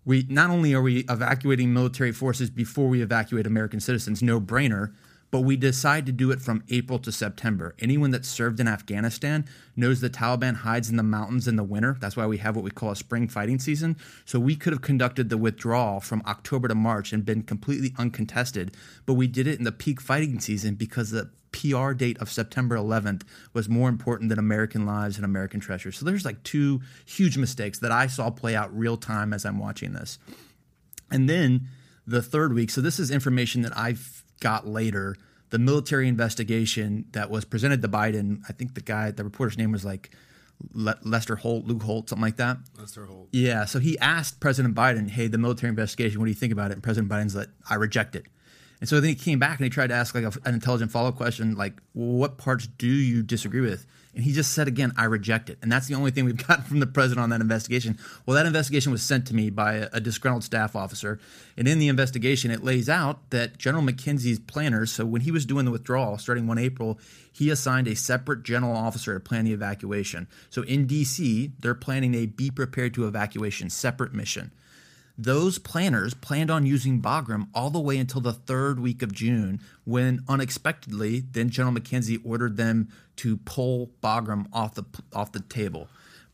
we 0.06 0.26
not 0.28 0.50
only 0.50 0.74
are 0.74 0.82
we 0.82 1.06
evacuating 1.08 1.72
military 1.72 2.12
forces 2.12 2.50
before 2.50 2.88
we 2.88 3.04
evacuate 3.04 3.46
American 3.46 3.80
citizens, 3.80 4.24
no 4.24 4.42
brainer, 4.42 4.94
but 5.36 5.42
we 5.42 5.58
decide 5.58 6.06
to 6.06 6.14
do 6.14 6.32
it 6.32 6.40
from 6.40 6.64
April 6.70 6.98
to 6.98 7.12
September. 7.12 7.76
Anyone 7.80 8.12
that 8.12 8.24
served 8.24 8.62
in 8.62 8.70
Afghanistan 8.70 9.44
knows 9.76 10.00
the 10.00 10.10
Taliban 10.10 10.56
hides 10.56 10.90
in 10.90 10.96
the 10.96 11.04
mountains 11.04 11.46
in 11.46 11.58
the 11.58 11.64
winter. 11.66 11.98
That's 12.00 12.16
why 12.16 12.26
we 12.26 12.38
have 12.38 12.56
what 12.56 12.64
we 12.64 12.72
call 12.72 12.92
a 12.92 12.96
spring 12.96 13.28
fighting 13.28 13.60
season. 13.60 13.98
So 14.24 14.40
we 14.40 14.56
could 14.56 14.72
have 14.72 14.82
conducted 14.82 15.28
the 15.28 15.38
withdrawal 15.38 16.00
from 16.00 16.24
October 16.26 16.70
to 16.70 16.76
March 16.76 17.12
and 17.12 17.26
been 17.26 17.44
completely 17.44 17.94
uncontested, 17.98 18.78
but 19.06 19.16
we 19.16 19.28
did 19.28 19.46
it 19.46 19.58
in 19.58 19.66
the 19.66 19.74
peak 19.74 20.00
fighting 20.00 20.40
season 20.40 20.76
because 20.76 21.12
the 21.12 21.30
PR 21.52 21.92
date 21.92 22.18
of 22.20 22.32
September 22.32 22.78
11th 22.78 23.24
was 23.52 23.68
more 23.68 23.90
important 23.90 24.30
than 24.30 24.40
American 24.40 24.86
lives 24.86 25.18
and 25.18 25.26
American 25.26 25.60
treasure. 25.60 25.92
So 25.92 26.06
there's 26.06 26.24
like 26.24 26.44
two 26.44 26.80
huge 27.04 27.38
mistakes 27.38 27.80
that 27.80 27.92
I 27.92 28.08
saw 28.08 28.30
play 28.30 28.56
out 28.56 28.74
real 28.74 28.96
time 28.96 29.34
as 29.34 29.46
I'm 29.46 29.60
watching 29.60 29.92
this. 29.92 30.18
And 31.12 31.30
then 31.30 31.68
the 32.08 32.22
third 32.22 32.54
week, 32.54 32.70
so 32.70 32.80
this 32.80 33.00
is 33.00 33.12
information 33.12 33.64
that 33.64 33.78
I've 33.78 34.24
got 34.40 34.68
later. 34.68 35.16
The 35.52 35.60
military 35.60 36.08
investigation 36.08 37.06
that 37.12 37.30
was 37.30 37.46
presented 37.46 37.82
to 37.82 37.88
Biden, 37.88 38.42
I 38.50 38.54
think 38.54 38.74
the 38.74 38.82
guy, 38.82 39.12
the 39.12 39.24
reporter's 39.24 39.58
name 39.58 39.72
was 39.72 39.86
like 39.86 40.10
Le- 40.74 40.98
Lester 41.04 41.36
Holt, 41.36 41.66
Luke 41.66 41.84
Holt, 41.84 42.10
something 42.10 42.24
like 42.24 42.38
that. 42.38 42.58
Lester 42.78 43.06
Holt. 43.06 43.30
Yeah, 43.32 43.66
so 43.66 43.80
he 43.80 43.98
asked 44.00 44.40
President 44.40 44.74
Biden, 44.74 45.10
"Hey, 45.10 45.28
the 45.28 45.38
military 45.38 45.70
investigation, 45.70 46.20
what 46.20 46.26
do 46.26 46.32
you 46.32 46.36
think 46.36 46.54
about 46.54 46.72
it?" 46.72 46.76
And 46.76 46.84
President 46.84 47.12
Biden's 47.12 47.36
like, 47.36 47.50
"I 47.70 47.76
reject 47.76 48.16
it." 48.16 48.26
And 48.80 48.90
so 48.90 49.00
then 49.00 49.10
he 49.10 49.16
came 49.16 49.40
back 49.40 49.60
and 49.60 49.66
he 49.66 49.70
tried 49.70 49.88
to 49.88 49.94
ask 49.94 50.14
like 50.16 50.24
a, 50.24 50.34
an 50.46 50.54
intelligent 50.54 50.92
follow 50.92 51.10
up 51.10 51.16
question, 51.16 51.56
like, 51.56 51.82
well, 51.94 52.18
what 52.18 52.38
parts 52.38 52.68
do 52.68 52.88
you 52.88 53.24
disagree 53.24 53.62
with? 53.62 53.86
And 54.16 54.24
he 54.24 54.32
just 54.32 54.54
said 54.54 54.68
again, 54.68 54.94
I 54.98 55.04
reject 55.04 55.50
it. 55.50 55.58
And 55.62 55.72
that's 55.72 55.88
the 55.88 55.96
only 55.96 56.10
thing 56.10 56.26
we've 56.26 56.48
gotten 56.48 56.64
from 56.64 56.80
the 56.80 56.88
president 56.88 57.24
on 57.24 57.30
that 57.32 57.42
investigation. 57.42 57.98
Well, 58.26 58.36
that 58.36 58.46
investigation 58.46 58.92
was 58.92 59.04
sent 59.04 59.28
to 59.28 59.36
me 59.36 59.50
by 59.50 59.74
a, 59.74 59.90
a 59.94 60.00
disgruntled 60.00 60.44
staff 60.44 60.76
officer. 60.76 61.20
And 61.58 61.68
in 61.68 61.80
the 61.80 61.90
investigation, 61.90 62.50
it 62.50 62.64
lays 62.64 62.88
out 62.88 63.30
that 63.32 63.58
General 63.58 63.84
McKenzie's 63.84 64.40
planners, 64.40 64.92
so 64.92 65.06
when 65.06 65.22
he 65.22 65.32
was 65.32 65.46
doing 65.46 65.66
the 65.66 65.72
withdrawal 65.72 66.18
starting 66.18 66.48
1 66.48 66.58
April, 66.58 66.98
he 67.32 67.50
assigned 67.50 67.88
a 67.88 67.96
separate 67.96 68.44
general 68.44 68.76
officer 68.76 69.14
to 69.14 69.20
plan 69.20 69.46
the 69.46 69.54
evacuation. 69.54 70.28
So 70.50 70.64
in 70.64 70.88
DC, 70.88 71.52
they're 71.60 71.76
planning 71.76 72.16
a 72.16 72.26
be 72.26 72.50
prepared 72.50 72.94
to 72.94 73.08
evacuation 73.08 73.70
separate 73.70 74.14
mission. 74.14 74.52
Those 75.18 75.60
planners 75.60 76.14
planned 76.14 76.52
on 76.52 76.66
using 76.66 77.02
Bagram 77.02 77.48
all 77.54 77.70
the 77.70 77.80
way 77.80 77.98
until 77.98 78.22
the 78.22 78.34
third 78.34 78.80
week 78.80 79.02
of 79.02 79.14
June, 79.14 79.62
when 79.86 80.24
unexpectedly, 80.28 81.22
then 81.32 81.50
General 81.50 81.76
McKenzie 81.76 82.20
ordered 82.26 82.58
them 82.58 82.90
to 83.18 83.38
pull 83.38 83.92
Bagram 84.04 84.48
off 84.52 84.76
the 84.76 84.84
off 85.14 85.32
the 85.32 85.40
table. 85.40 85.88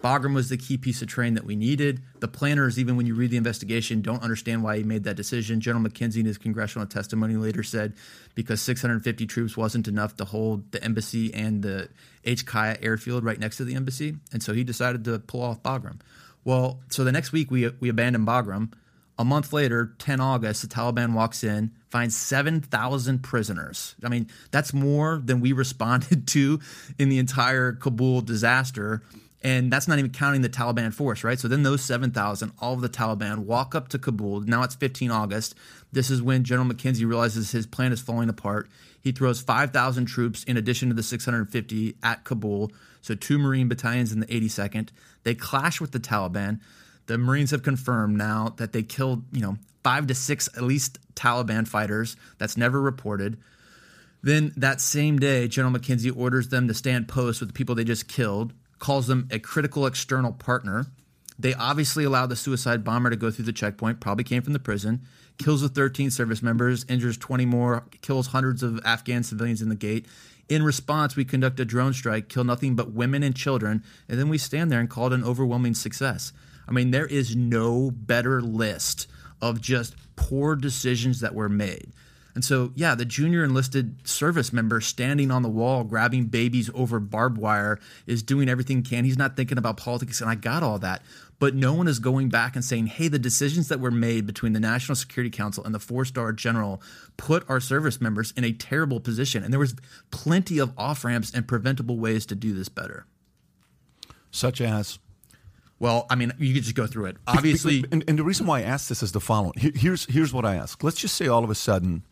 Bagram 0.04 0.34
was 0.34 0.50
the 0.50 0.58
key 0.58 0.78
piece 0.78 1.02
of 1.04 1.10
terrain 1.10 1.36
that 1.36 1.46
we 1.46 1.56
needed. 1.56 2.02
The 2.20 2.28
planners, 2.28 2.80
even 2.80 2.98
when 2.98 3.06
you 3.06 3.14
read 3.14 3.30
the 3.30 3.38
investigation, 3.38 4.02
don't 4.02 4.24
understand 4.24 4.64
why 4.64 4.78
he 4.78 4.84
made 4.84 5.04
that 5.04 5.16
decision. 5.16 5.62
General 5.62 5.86
McKenzie 5.86 6.22
in 6.22 6.26
his 6.26 6.40
congressional 6.40 6.88
testimony 6.88 7.36
later 7.36 7.62
said 7.62 7.94
because 8.34 8.62
650 8.62 9.28
troops 9.28 9.56
wasn't 9.56 9.88
enough 9.88 10.16
to 10.16 10.26
hold 10.26 10.72
the 10.72 10.84
embassy 10.84 11.32
and 11.34 11.62
the 11.62 11.90
HKIA 12.24 12.84
airfield 12.84 13.24
right 13.24 13.40
next 13.40 13.58
to 13.58 13.64
the 13.64 13.76
embassy, 13.76 14.16
and 14.34 14.42
so 14.42 14.54
he 14.54 14.64
decided 14.64 15.06
to 15.06 15.20
pull 15.20 15.44
off 15.44 15.62
Bagram. 15.62 16.00
Well, 16.44 16.80
so 16.90 17.04
the 17.04 17.12
next 17.12 17.32
week 17.32 17.52
we 17.52 17.70
we 17.80 17.90
abandoned 17.90 18.28
Bagram. 18.28 18.74
A 19.20 19.24
month 19.26 19.54
later, 19.54 19.94
10 20.00 20.20
August, 20.20 20.64
the 20.64 20.68
Taliban 20.68 21.14
walks 21.14 21.44
in, 21.44 21.72
finds 21.90 22.16
7,000 22.16 23.20
prisoners. 23.22 23.94
I 24.04 24.10
mean, 24.10 24.28
that's 24.50 24.74
more 24.74 25.22
than 25.24 25.42
we 25.42 25.52
responded 25.64 26.28
to 26.30 26.60
in 26.98 27.10
the 27.10 27.20
entire 27.20 27.74
Kabul 27.74 28.22
disaster. 28.22 29.04
And 29.44 29.72
that's 29.72 29.88
not 29.88 30.00
even 30.00 30.12
counting 30.12 30.42
the 30.42 30.50
Taliban 30.50 30.94
force, 30.94 31.24
right? 31.24 31.40
So 31.40 31.48
then 31.48 31.64
those 31.64 31.84
7,000, 31.84 32.52
all 32.60 32.74
of 32.74 32.82
the 32.82 32.90
Taliban 32.90 33.40
walk 33.40 33.76
up 33.76 33.90
to 33.90 34.00
Kabul. 34.00 34.42
Now 34.42 34.64
it's 34.64 34.76
15 34.76 35.12
August. 35.12 35.56
This 35.92 36.10
is 36.10 36.22
when 36.22 36.44
General 36.44 36.70
McKenzie 36.70 37.08
realizes 37.08 37.52
his 37.52 37.66
plan 37.66 37.92
is 37.92 38.02
falling 38.02 38.30
apart. 38.30 38.70
He 39.02 39.12
throws 39.12 39.42
5,000 39.42 40.06
troops 40.06 40.44
in 40.44 40.58
addition 40.58 40.90
to 40.90 40.96
the 40.96 41.04
650 41.04 41.96
at 42.04 42.24
Kabul, 42.24 42.72
so 43.02 43.16
two 43.16 43.38
Marine 43.38 43.68
battalions 43.68 44.12
in 44.12 44.20
the 44.20 44.28
82nd. 44.28 44.90
They 45.24 45.36
clash 45.36 45.82
with 45.82 45.92
the 45.92 46.00
Taliban. 46.00 46.60
The 47.08 47.18
Marines 47.18 47.52
have 47.52 47.64
confirmed 47.64 48.18
now 48.18 48.54
that 48.58 48.74
they 48.74 48.84
killed, 48.84 49.24
you 49.32 49.42
know, 49.42 49.58
five 49.84 50.08
to 50.08 50.16
six 50.16 50.48
at 50.56 50.64
least 50.64 51.00
Taliban 51.16 51.68
fighters. 51.68 52.16
That's 52.38 52.58
never 52.58 52.80
reported. 52.80 53.38
Then 54.24 54.54
that 54.58 54.80
same 54.82 55.18
day, 55.18 55.48
General 55.48 55.74
McKenzie 55.74 56.16
orders 56.16 56.50
them 56.50 56.68
to 56.68 56.74
stand 56.74 57.08
post 57.08 57.40
with 57.40 57.50
the 57.50 57.54
people 57.54 57.74
they 57.74 57.84
just 57.84 58.08
killed, 58.08 58.54
calls 58.78 59.08
them 59.08 59.28
a 59.32 59.40
critical 59.40 59.86
external 59.88 60.32
partner. 60.32 60.86
They 61.40 61.56
obviously 61.56 62.04
allowed 62.04 62.28
the 62.28 62.36
suicide 62.36 62.84
bomber 62.84 63.10
to 63.10 63.16
go 63.16 63.32
through 63.32 63.46
the 63.46 63.54
checkpoint, 63.54 64.00
probably 64.00 64.24
came 64.24 64.44
from 64.44 64.54
the 64.54 64.60
prison, 64.60 65.02
kills 65.40 65.62
the 65.62 65.70
13 65.70 66.12
service 66.12 66.44
members, 66.44 66.86
injures 66.88 67.18
20 67.18 67.46
more, 67.46 67.84
kills 68.02 68.28
hundreds 68.28 68.62
of 68.62 68.80
Afghan 68.86 69.24
civilians 69.24 69.62
in 69.62 69.70
the 69.70 69.76
gate. 69.76 70.06
In 70.50 70.64
response, 70.64 71.16
we 71.16 71.26
conduct 71.26 71.60
a 71.60 71.66
drone 71.66 71.94
strike, 71.94 72.30
kill 72.30 72.44
nothing 72.44 72.76
but 72.76 72.92
women 72.92 73.24
and 73.24 73.36
children, 73.36 73.84
and 74.10 74.20
then 74.20 74.30
we 74.30 74.38
stand 74.38 74.72
there 74.72 74.80
and 74.80 74.90
call 74.90 75.08
it 75.08 75.14
an 75.14 75.24
overwhelming 75.24 75.76
success. 75.76 76.34
I 76.68 76.72
mean, 76.72 76.92
there 76.92 77.08
is 77.08 77.36
no 77.36 77.92
better 77.92 78.42
list 78.42 79.08
of 79.42 79.62
just 79.62 79.96
poor 80.16 80.56
decisions 80.56 81.20
that 81.22 81.34
were 81.36 81.50
made. 81.50 81.92
And 82.34 82.46
so, 82.46 82.72
yeah, 82.76 82.96
the 82.96 83.04
junior 83.04 83.44
enlisted 83.44 84.08
service 84.08 84.54
member 84.54 84.80
standing 84.80 85.32
on 85.32 85.42
the 85.42 85.50
wall, 85.50 85.84
grabbing 85.84 86.26
babies 86.26 86.70
over 86.74 87.00
barbed 87.00 87.38
wire, 87.38 87.80
is 88.08 88.24
doing 88.24 88.48
everything 88.48 88.78
he 88.78 88.84
can. 88.84 89.04
He's 89.04 89.18
not 89.18 89.36
thinking 89.36 89.58
about 89.58 89.78
politics, 89.78 90.22
and 90.22 90.30
I 90.30 90.36
got 90.36 90.64
all 90.64 90.80
that. 90.80 91.02
But 91.42 91.56
no 91.56 91.74
one 91.74 91.88
is 91.88 91.98
going 91.98 92.30
back 92.30 92.56
and 92.56 92.64
saying, 92.64 92.86
hey, 92.86 93.08
the 93.08 93.18
decisions 93.18 93.68
that 93.70 93.80
were 93.80 93.90
made 93.90 94.28
between 94.28 94.54
the 94.54 94.60
National 94.60 94.96
Security 94.96 95.32
Council 95.32 95.64
and 95.64 95.74
the 95.74 95.80
four 95.80 96.06
star 96.06 96.32
general 96.34 96.84
put 97.18 97.50
our 97.50 97.60
service 97.60 98.00
members 98.00 98.32
in 98.38 98.44
a 98.44 98.52
terrible 98.52 99.00
position. 99.00 99.44
And 99.44 99.52
there 99.52 99.60
was 99.60 99.76
plenty 100.12 100.60
of 100.60 100.72
off 100.78 101.04
ramps 101.04 101.34
and 101.34 101.48
preventable 101.48 101.98
ways 101.98 102.28
to 102.28 102.36
do 102.36 102.54
this 102.54 102.70
better. 102.70 103.08
Such 104.30 104.62
as? 104.62 105.00
Well, 105.80 106.06
I 106.12 106.16
mean, 106.16 106.32
you 106.38 106.54
could 106.54 106.62
just 106.62 106.76
go 106.76 106.86
through 106.86 107.06
it. 107.06 107.18
Obviously, 107.26 107.86
and, 107.92 108.04
and 108.08 108.20
the 108.20 108.24
reason 108.24 108.46
why 108.46 108.60
I 108.60 108.62
ask 108.62 108.88
this 108.88 109.02
is 109.02 109.12
the 109.12 109.20
following. 109.20 109.54
Here's 109.58 110.06
here's 110.06 110.32
what 110.32 110.46
I 110.46 110.58
ask. 110.58 110.84
Let's 110.84 110.98
just 110.98 111.16
say 111.16 111.26
all 111.26 111.44
of 111.44 111.50
a 111.50 111.56
sudden, 111.56 112.04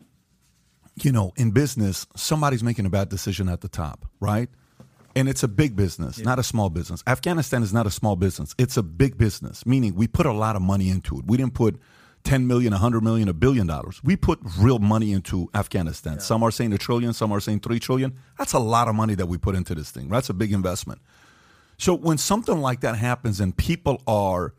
you 1.04 1.12
know, 1.12 1.32
in 1.36 1.52
business, 1.52 2.04
somebody's 2.16 2.64
making 2.64 2.84
a 2.84 2.90
bad 2.90 3.08
decision 3.08 3.48
at 3.48 3.60
the 3.60 3.68
top, 3.68 4.06
right? 4.18 4.48
And 5.16 5.28
it's 5.28 5.42
a 5.42 5.48
big 5.48 5.74
business, 5.74 6.18
not 6.24 6.38
a 6.38 6.42
small 6.42 6.70
business. 6.70 7.02
Afghanistan 7.06 7.62
is 7.62 7.72
not 7.72 7.86
a 7.86 7.90
small 7.90 8.14
business. 8.16 8.54
It's 8.58 8.76
a 8.76 8.82
big 8.82 9.18
business, 9.18 9.66
meaning 9.66 9.94
we 9.96 10.06
put 10.06 10.24
a 10.26 10.32
lot 10.32 10.54
of 10.56 10.62
money 10.62 10.88
into 10.88 11.18
it. 11.18 11.24
We 11.26 11.36
didn't 11.36 11.54
put 11.54 11.80
10 12.24 12.46
million, 12.46 12.72
100 12.72 13.02
million, 13.02 13.28
a 13.28 13.32
billion 13.32 13.66
dollars. 13.66 14.00
We 14.04 14.14
put 14.14 14.38
real 14.58 14.78
money 14.78 15.12
into 15.12 15.48
Afghanistan. 15.54 16.20
Some 16.20 16.42
are 16.42 16.50
saying 16.50 16.72
a 16.72 16.78
trillion, 16.78 17.12
some 17.12 17.32
are 17.32 17.40
saying 17.40 17.60
3 17.60 17.80
trillion. 17.80 18.12
That's 18.38 18.52
a 18.52 18.58
lot 18.58 18.88
of 18.88 18.94
money 18.94 19.14
that 19.16 19.26
we 19.26 19.36
put 19.38 19.54
into 19.56 19.74
this 19.74 19.90
thing. 19.90 20.08
That's 20.08 20.28
a 20.30 20.34
big 20.34 20.52
investment. 20.52 21.00
So 21.78 21.94
when 21.94 22.18
something 22.18 22.58
like 22.60 22.80
that 22.80 22.96
happens 22.96 23.40
and 23.40 23.56
people 23.56 24.02
are 24.06 24.52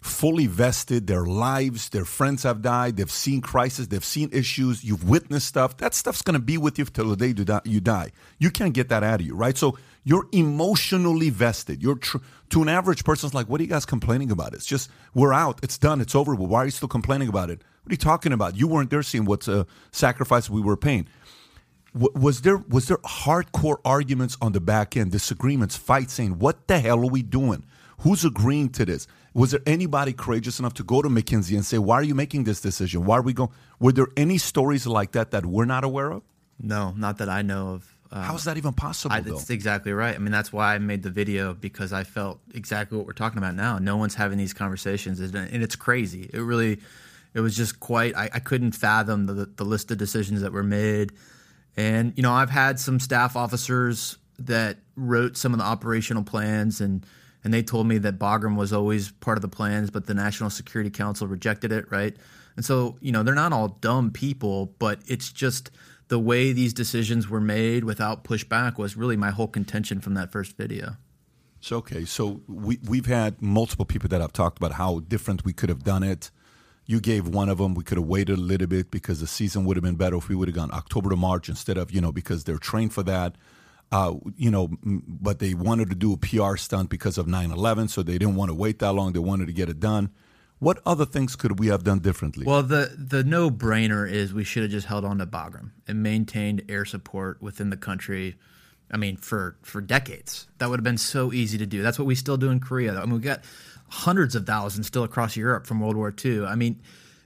fully 0.00 0.46
vested, 0.46 1.08
their 1.08 1.24
lives, 1.26 1.88
their 1.88 2.04
friends 2.04 2.44
have 2.44 2.62
died, 2.62 2.96
they've 2.96 3.10
seen 3.10 3.40
crisis, 3.40 3.88
they've 3.88 4.04
seen 4.04 4.30
issues, 4.32 4.84
you've 4.84 5.08
witnessed 5.08 5.48
stuff, 5.48 5.76
that 5.78 5.92
stuff's 5.92 6.22
going 6.22 6.34
to 6.38 6.40
be 6.40 6.56
with 6.56 6.78
you 6.78 6.84
till 6.84 7.08
the 7.08 7.16
day 7.16 7.26
you 7.28 7.44
die- 7.44 7.60
you 7.64 7.80
die. 7.80 8.12
You 8.38 8.52
can't 8.52 8.72
get 8.72 8.88
that 8.90 9.02
out 9.02 9.20
of 9.20 9.26
you, 9.26 9.34
right? 9.34 9.58
So 9.58 9.76
you're 10.08 10.26
emotionally 10.32 11.30
vested. 11.30 11.82
You're 11.82 11.96
tr- 11.96 12.18
to 12.50 12.62
an 12.62 12.68
average 12.68 13.04
person, 13.04 13.26
it's 13.26 13.34
like, 13.34 13.48
what 13.48 13.60
are 13.60 13.64
you 13.64 13.68
guys 13.68 13.84
complaining 13.84 14.30
about? 14.30 14.54
It's 14.54 14.66
just 14.66 14.90
we're 15.14 15.34
out, 15.34 15.60
it's 15.62 15.76
done, 15.76 16.00
it's 16.00 16.14
over. 16.14 16.34
Well, 16.34 16.48
why 16.48 16.62
are 16.62 16.64
you 16.64 16.70
still 16.70 16.88
complaining 16.88 17.28
about 17.28 17.50
it? 17.50 17.62
What 17.82 17.90
are 17.90 17.94
you 17.94 17.98
talking 17.98 18.32
about? 18.32 18.56
You 18.56 18.68
weren't 18.68 18.90
there 18.90 19.02
seeing 19.02 19.24
what's 19.24 19.48
a 19.48 19.60
uh, 19.60 19.64
sacrifice 19.92 20.48
we 20.48 20.62
were 20.62 20.76
paying 20.76 21.06
w- 21.94 22.12
was 22.14 22.42
there 22.42 22.56
was 22.56 22.88
there 22.88 22.98
hardcore 22.98 23.78
arguments 23.84 24.36
on 24.40 24.52
the 24.52 24.60
back 24.60 24.96
end, 24.96 25.12
disagreements, 25.12 25.76
fights, 25.76 26.14
saying 26.14 26.38
what 26.38 26.66
the 26.68 26.78
hell 26.78 27.00
are 27.00 27.10
we 27.10 27.22
doing? 27.22 27.64
Who's 28.00 28.24
agreeing 28.24 28.70
to 28.70 28.84
this? 28.84 29.06
Was 29.34 29.50
there 29.50 29.60
anybody 29.66 30.12
courageous 30.12 30.58
enough 30.58 30.74
to 30.74 30.84
go 30.84 31.02
to 31.02 31.08
McKenzie 31.08 31.54
and 31.54 31.66
say, 31.66 31.78
"Why 31.78 31.96
are 31.96 32.02
you 32.02 32.14
making 32.14 32.44
this 32.44 32.60
decision? 32.60 33.04
Why 33.04 33.18
are 33.18 33.22
we 33.22 33.32
going?" 33.32 33.50
Were 33.80 33.92
there 33.92 34.08
any 34.16 34.38
stories 34.38 34.86
like 34.86 35.12
that 35.12 35.30
that 35.32 35.46
we're 35.46 35.64
not 35.64 35.84
aware 35.84 36.10
of? 36.10 36.22
no, 36.60 36.92
not 36.96 37.18
that 37.18 37.28
I 37.28 37.42
know 37.42 37.68
of. 37.74 37.94
Uh, 38.10 38.22
How 38.22 38.34
is 38.34 38.44
that 38.44 38.56
even 38.56 38.72
possible? 38.72 39.14
I, 39.14 39.20
though? 39.20 39.32
that's 39.32 39.50
exactly 39.50 39.92
right. 39.92 40.14
I 40.14 40.18
mean, 40.18 40.32
that's 40.32 40.52
why 40.52 40.74
I 40.74 40.78
made 40.78 41.02
the 41.02 41.10
video 41.10 41.52
because 41.52 41.92
I 41.92 42.04
felt 42.04 42.40
exactly 42.54 42.96
what 42.96 43.06
we're 43.06 43.12
talking 43.12 43.38
about 43.38 43.54
now. 43.54 43.78
No 43.78 43.96
one's 43.96 44.14
having 44.14 44.38
these 44.38 44.54
conversations, 44.54 45.20
and 45.20 45.34
and 45.34 45.62
it's 45.62 45.76
crazy. 45.76 46.30
It 46.32 46.40
really, 46.40 46.80
it 47.34 47.40
was 47.40 47.56
just 47.56 47.80
quite. 47.80 48.16
I, 48.16 48.30
I 48.32 48.38
couldn't 48.38 48.72
fathom 48.72 49.26
the 49.26 49.46
the 49.46 49.64
list 49.64 49.90
of 49.90 49.98
decisions 49.98 50.40
that 50.40 50.52
were 50.52 50.62
made, 50.62 51.12
and 51.76 52.14
you 52.16 52.22
know, 52.22 52.32
I've 52.32 52.50
had 52.50 52.80
some 52.80 52.98
staff 52.98 53.36
officers 53.36 54.16
that 54.38 54.78
wrote 54.96 55.36
some 55.36 55.52
of 55.52 55.58
the 55.58 55.66
operational 55.66 56.22
plans, 56.22 56.80
and 56.80 57.04
and 57.44 57.52
they 57.52 57.62
told 57.62 57.86
me 57.86 57.98
that 57.98 58.18
Bagram 58.18 58.56
was 58.56 58.72
always 58.72 59.10
part 59.10 59.36
of 59.38 59.42
the 59.42 59.48
plans, 59.48 59.90
but 59.90 60.06
the 60.06 60.14
National 60.14 60.50
Security 60.50 60.90
Council 60.90 61.26
rejected 61.26 61.72
it, 61.72 61.90
right? 61.90 62.16
And 62.56 62.64
so, 62.64 62.96
you 63.00 63.12
know, 63.12 63.22
they're 63.22 63.36
not 63.36 63.52
all 63.52 63.68
dumb 63.80 64.10
people, 64.10 64.74
but 64.80 64.98
it's 65.06 65.30
just 65.30 65.70
the 66.08 66.18
way 66.18 66.52
these 66.52 66.72
decisions 66.72 67.28
were 67.28 67.40
made 67.40 67.84
without 67.84 68.24
pushback 68.24 68.78
was 68.78 68.96
really 68.96 69.16
my 69.16 69.30
whole 69.30 69.48
contention 69.48 70.00
from 70.00 70.14
that 70.14 70.32
first 70.32 70.56
video. 70.56 70.96
So 71.60 71.76
okay, 71.78 72.04
so 72.04 72.40
we 72.46 72.78
we've 72.86 73.06
had 73.06 73.42
multiple 73.42 73.84
people 73.84 74.08
that 74.10 74.20
have 74.20 74.32
talked 74.32 74.58
about 74.58 74.72
how 74.72 75.00
different 75.00 75.44
we 75.44 75.52
could 75.52 75.68
have 75.68 75.82
done 75.82 76.02
it. 76.02 76.30
You 76.86 77.00
gave 77.00 77.28
one 77.28 77.48
of 77.48 77.58
them. 77.58 77.74
We 77.74 77.84
could 77.84 77.98
have 77.98 78.06
waited 78.06 78.38
a 78.38 78.40
little 78.40 78.66
bit 78.66 78.90
because 78.90 79.20
the 79.20 79.26
season 79.26 79.64
would 79.64 79.76
have 79.76 79.84
been 79.84 79.96
better 79.96 80.16
if 80.16 80.28
we 80.28 80.34
would 80.34 80.48
have 80.48 80.54
gone 80.54 80.70
October 80.72 81.10
to 81.10 81.16
March 81.16 81.48
instead 81.48 81.76
of 81.76 81.90
you 81.90 82.00
know 82.00 82.12
because 82.12 82.44
they're 82.44 82.58
trained 82.58 82.92
for 82.92 83.02
that. 83.02 83.36
Uh, 83.90 84.14
you 84.36 84.50
know, 84.50 84.68
but 84.84 85.38
they 85.38 85.54
wanted 85.54 85.88
to 85.88 85.96
do 85.96 86.12
a 86.12 86.16
PR 86.16 86.56
stunt 86.56 86.90
because 86.90 87.18
of 87.18 87.26
9/11, 87.26 87.88
so 87.88 88.02
they 88.02 88.18
didn't 88.18 88.36
want 88.36 88.50
to 88.50 88.54
wait 88.54 88.78
that 88.78 88.92
long. 88.92 89.12
They 89.12 89.18
wanted 89.18 89.46
to 89.46 89.52
get 89.52 89.68
it 89.68 89.80
done. 89.80 90.10
What 90.58 90.80
other 90.84 91.04
things 91.04 91.36
could 91.36 91.58
we 91.58 91.68
have 91.68 91.84
done 91.84 92.00
differently? 92.00 92.44
Well, 92.44 92.62
the 92.62 92.94
the 92.96 93.22
no 93.22 93.50
brainer 93.50 94.10
is 94.10 94.34
we 94.34 94.44
should 94.44 94.64
have 94.64 94.72
just 94.72 94.86
held 94.86 95.04
on 95.04 95.18
to 95.18 95.26
Bagram 95.26 95.70
and 95.86 96.02
maintained 96.02 96.62
air 96.68 96.84
support 96.84 97.40
within 97.40 97.70
the 97.70 97.76
country. 97.76 98.36
I 98.90 98.96
mean, 98.96 99.16
for 99.16 99.56
for 99.62 99.80
decades, 99.80 100.48
that 100.58 100.68
would 100.68 100.80
have 100.80 100.84
been 100.84 100.98
so 100.98 101.32
easy 101.32 101.58
to 101.58 101.66
do. 101.66 101.82
That's 101.82 101.98
what 101.98 102.06
we 102.06 102.14
still 102.14 102.36
do 102.36 102.50
in 102.50 102.58
Korea. 102.58 102.98
I 102.98 103.04
mean, 103.04 103.14
we 103.14 103.20
got 103.20 103.44
hundreds 103.88 104.34
of 104.34 104.46
thousands 104.46 104.86
still 104.86 105.04
across 105.04 105.36
Europe 105.36 105.66
from 105.66 105.80
World 105.80 105.96
War 105.96 106.12
II. 106.24 106.44
I 106.44 106.56
mean, 106.56 106.80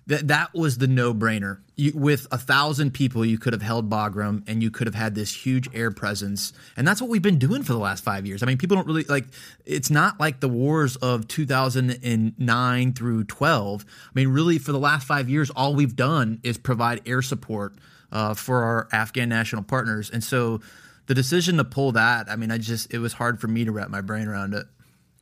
that 0.06 0.28
that 0.28 0.54
was 0.54 0.78
the 0.78 0.86
no 0.86 1.14
brainer. 1.14 1.58
With 1.94 2.26
a 2.30 2.38
thousand 2.38 2.92
people, 2.92 3.24
you 3.24 3.38
could 3.38 3.52
have 3.52 3.62
held 3.62 3.88
Bagram 3.88 4.42
and 4.46 4.62
you 4.62 4.70
could 4.70 4.86
have 4.86 4.94
had 4.94 5.14
this 5.14 5.34
huge 5.34 5.68
air 5.74 5.90
presence, 5.90 6.52
and 6.76 6.86
that's 6.86 7.00
what 7.00 7.10
we've 7.10 7.22
been 7.22 7.38
doing 7.38 7.62
for 7.62 7.72
the 7.72 7.78
last 7.78 8.04
five 8.04 8.26
years. 8.26 8.42
I 8.42 8.46
mean, 8.46 8.58
people 8.58 8.76
don't 8.76 8.86
really 8.86 9.04
like. 9.04 9.26
It's 9.64 9.90
not 9.90 10.18
like 10.18 10.40
the 10.40 10.48
wars 10.48 10.96
of 10.96 11.28
2009 11.28 12.92
through 12.92 13.24
12. 13.24 13.84
I 13.84 14.10
mean, 14.14 14.28
really, 14.28 14.58
for 14.58 14.72
the 14.72 14.78
last 14.78 15.06
five 15.06 15.28
years, 15.28 15.50
all 15.50 15.74
we've 15.74 15.96
done 15.96 16.40
is 16.42 16.58
provide 16.58 17.00
air 17.06 17.22
support 17.22 17.74
uh, 18.10 18.34
for 18.34 18.62
our 18.62 18.88
Afghan 18.92 19.28
national 19.28 19.62
partners, 19.62 20.10
and 20.10 20.22
so 20.22 20.60
the 21.06 21.14
decision 21.14 21.56
to 21.56 21.64
pull 21.64 21.92
that, 21.92 22.28
I 22.30 22.36
mean, 22.36 22.50
I 22.50 22.58
just 22.58 22.92
it 22.92 22.98
was 22.98 23.14
hard 23.14 23.40
for 23.40 23.48
me 23.48 23.64
to 23.64 23.72
wrap 23.72 23.88
my 23.88 24.00
brain 24.00 24.28
around 24.28 24.54
it. 24.54 24.66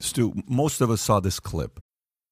Stu, 0.00 0.34
most 0.46 0.80
of 0.80 0.90
us 0.90 1.00
saw 1.00 1.20
this 1.20 1.40
clip. 1.40 1.80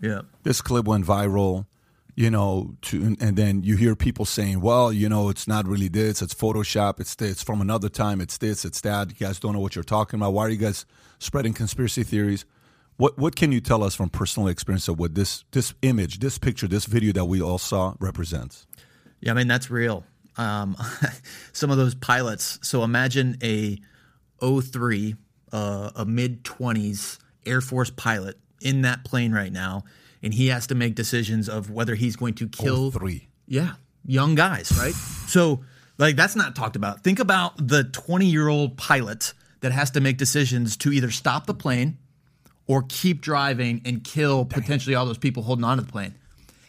Yeah. 0.00 0.22
This 0.42 0.60
clip 0.60 0.86
went 0.86 1.06
viral, 1.06 1.66
you 2.14 2.30
know, 2.30 2.74
to, 2.82 3.16
and 3.20 3.36
then 3.36 3.62
you 3.62 3.76
hear 3.76 3.94
people 3.94 4.24
saying, 4.24 4.60
well, 4.60 4.92
you 4.92 5.08
know, 5.08 5.28
it's 5.28 5.46
not 5.46 5.66
really 5.66 5.88
this, 5.88 6.22
it's 6.22 6.34
Photoshop, 6.34 7.00
it's 7.00 7.14
this, 7.14 7.42
from 7.42 7.60
another 7.60 7.88
time, 7.88 8.20
it's 8.20 8.38
this, 8.38 8.64
it's 8.64 8.80
that. 8.82 9.08
You 9.10 9.26
guys 9.26 9.38
don't 9.38 9.52
know 9.52 9.60
what 9.60 9.74
you're 9.74 9.84
talking 9.84 10.18
about. 10.18 10.32
Why 10.32 10.42
are 10.42 10.50
you 10.50 10.56
guys 10.56 10.86
spreading 11.18 11.52
conspiracy 11.52 12.02
theories? 12.02 12.44
What 12.98 13.18
what 13.18 13.36
can 13.36 13.52
you 13.52 13.60
tell 13.60 13.84
us 13.84 13.94
from 13.94 14.08
personal 14.08 14.48
experience 14.48 14.88
of 14.88 14.98
what 14.98 15.14
this 15.14 15.44
this 15.50 15.74
image, 15.82 16.18
this 16.18 16.38
picture, 16.38 16.66
this 16.66 16.86
video 16.86 17.12
that 17.12 17.26
we 17.26 17.42
all 17.42 17.58
saw 17.58 17.94
represents? 18.00 18.66
Yeah, 19.20 19.32
I 19.32 19.34
mean 19.34 19.48
that's 19.48 19.70
real. 19.70 20.04
Um, 20.38 20.76
some 21.52 21.70
of 21.70 21.76
those 21.76 21.94
pilots. 21.94 22.58
So 22.62 22.84
imagine 22.84 23.36
a 23.42 23.78
03, 24.42 25.14
uh, 25.52 25.90
a 25.94 26.04
mid 26.06 26.42
20s 26.44 27.18
Air 27.44 27.60
Force 27.60 27.90
pilot 27.90 28.38
in 28.66 28.82
that 28.82 29.04
plane 29.04 29.32
right 29.32 29.52
now, 29.52 29.84
and 30.22 30.34
he 30.34 30.48
has 30.48 30.66
to 30.66 30.74
make 30.74 30.94
decisions 30.94 31.48
of 31.48 31.70
whether 31.70 31.94
he's 31.94 32.16
going 32.16 32.34
to 32.34 32.48
kill 32.48 32.90
three. 32.90 33.28
Yeah, 33.46 33.74
young 34.04 34.34
guys, 34.34 34.72
right? 34.76 34.94
so 34.94 35.60
like 35.98 36.16
that's 36.16 36.36
not 36.36 36.56
talked 36.56 36.76
about. 36.76 37.02
Think 37.02 37.18
about 37.18 37.68
the 37.68 37.84
20 37.84 38.26
year 38.26 38.48
old 38.48 38.76
pilot 38.76 39.32
that 39.60 39.72
has 39.72 39.90
to 39.92 40.00
make 40.00 40.18
decisions 40.18 40.76
to 40.78 40.92
either 40.92 41.10
stop 41.10 41.46
the 41.46 41.54
plane 41.54 41.98
or 42.66 42.84
keep 42.88 43.20
driving 43.20 43.80
and 43.84 44.02
kill 44.04 44.44
potentially 44.44 44.94
all 44.94 45.06
those 45.06 45.18
people 45.18 45.42
holding 45.44 45.64
onto 45.64 45.84
the 45.84 45.90
plane. 45.90 46.14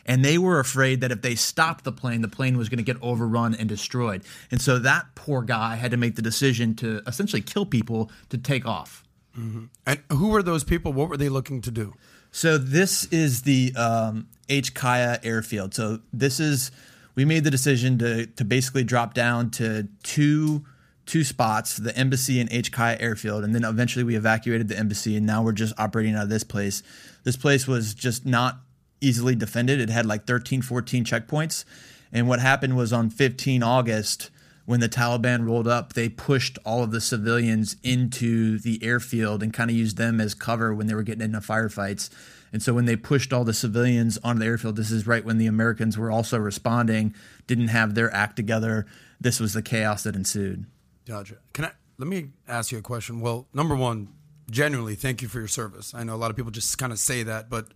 And 0.05 0.23
they 0.23 0.37
were 0.37 0.59
afraid 0.59 1.01
that 1.01 1.11
if 1.11 1.21
they 1.21 1.35
stopped 1.35 1.83
the 1.83 1.91
plane, 1.91 2.21
the 2.21 2.29
plane 2.29 2.57
was 2.57 2.69
going 2.69 2.77
to 2.77 2.83
get 2.83 3.01
overrun 3.01 3.53
and 3.53 3.67
destroyed. 3.67 4.23
And 4.51 4.61
so 4.61 4.79
that 4.79 5.05
poor 5.15 5.41
guy 5.41 5.75
had 5.75 5.91
to 5.91 5.97
make 5.97 6.15
the 6.15 6.21
decision 6.21 6.75
to 6.75 7.01
essentially 7.05 7.41
kill 7.41 7.65
people 7.65 8.09
to 8.29 8.37
take 8.37 8.65
off. 8.65 9.03
Mm-hmm. 9.37 9.65
And 9.85 9.99
who 10.11 10.29
were 10.29 10.43
those 10.43 10.63
people? 10.63 10.93
What 10.93 11.09
were 11.09 11.17
they 11.17 11.29
looking 11.29 11.61
to 11.61 11.71
do? 11.71 11.93
So 12.31 12.57
this 12.57 13.05
is 13.05 13.43
the 13.43 13.73
um, 13.75 14.27
HKIA 14.49 15.19
airfield. 15.23 15.73
So 15.73 15.99
this 16.11 16.39
is 16.39 16.71
we 17.15 17.25
made 17.25 17.43
the 17.43 17.51
decision 17.51 17.97
to 17.99 18.25
to 18.27 18.45
basically 18.45 18.83
drop 18.83 19.13
down 19.13 19.49
to 19.51 19.87
two 20.03 20.65
two 21.05 21.23
spots, 21.23 21.77
the 21.77 21.95
embassy 21.97 22.39
and 22.39 22.49
HKIA 22.49 23.01
airfield, 23.01 23.43
and 23.43 23.55
then 23.55 23.63
eventually 23.63 24.03
we 24.03 24.15
evacuated 24.15 24.67
the 24.67 24.77
embassy, 24.77 25.15
and 25.15 25.25
now 25.25 25.41
we're 25.41 25.53
just 25.53 25.73
operating 25.79 26.15
out 26.15 26.23
of 26.23 26.29
this 26.29 26.43
place. 26.43 26.83
This 27.23 27.37
place 27.37 27.67
was 27.67 27.93
just 27.93 28.25
not 28.25 28.59
easily 29.01 29.35
defended. 29.35 29.79
It 29.79 29.89
had 29.89 30.05
like 30.05 30.25
13, 30.25 30.61
14 30.61 31.05
checkpoints. 31.05 31.65
And 32.11 32.27
what 32.27 32.39
happened 32.39 32.75
was 32.75 32.93
on 32.93 33.09
15 33.09 33.63
August, 33.63 34.29
when 34.67 34.81
the 34.81 34.89
Taliban 34.89 35.47
rolled 35.47 35.67
up, 35.67 35.93
they 35.93 36.09
pushed 36.09 36.59
all 36.65 36.83
of 36.83 36.91
the 36.91 36.99
civilians 36.99 37.77
into 37.83 38.59
the 38.59 38.83
airfield 38.83 39.41
and 39.41 39.53
kind 39.53 39.69
of 39.69 39.77
used 39.77 39.95
them 39.95 40.19
as 40.19 40.33
cover 40.33 40.75
when 40.75 40.87
they 40.87 40.93
were 40.93 41.03
getting 41.03 41.21
into 41.21 41.39
firefights. 41.39 42.09
And 42.51 42.61
so 42.61 42.73
when 42.73 42.83
they 42.83 42.97
pushed 42.97 43.31
all 43.31 43.45
the 43.45 43.53
civilians 43.53 44.17
onto 44.25 44.41
the 44.41 44.45
airfield, 44.45 44.75
this 44.75 44.91
is 44.91 45.07
right 45.07 45.23
when 45.23 45.37
the 45.37 45.47
Americans 45.47 45.97
were 45.97 46.11
also 46.11 46.37
responding, 46.37 47.15
didn't 47.47 47.69
have 47.69 47.95
their 47.95 48.13
act 48.13 48.35
together. 48.35 48.85
This 49.21 49.39
was 49.39 49.53
the 49.53 49.61
chaos 49.61 50.03
that 50.03 50.17
ensued. 50.17 50.65
Gotcha. 51.05 51.37
Can 51.53 51.63
I 51.63 51.71
let 51.97 52.09
me 52.09 52.31
ask 52.45 52.73
you 52.73 52.77
a 52.77 52.81
question? 52.81 53.21
Well, 53.21 53.47
number 53.53 53.75
one, 53.75 54.09
genuinely, 54.51 54.95
thank 54.95 55.21
you 55.21 55.29
for 55.29 55.39
your 55.39 55.47
service. 55.47 55.93
I 55.93 56.03
know 56.03 56.13
a 56.13 56.17
lot 56.17 56.29
of 56.29 56.35
people 56.35 56.51
just 56.51 56.77
kind 56.77 56.91
of 56.91 56.99
say 56.99 57.23
that, 57.23 57.49
but 57.49 57.67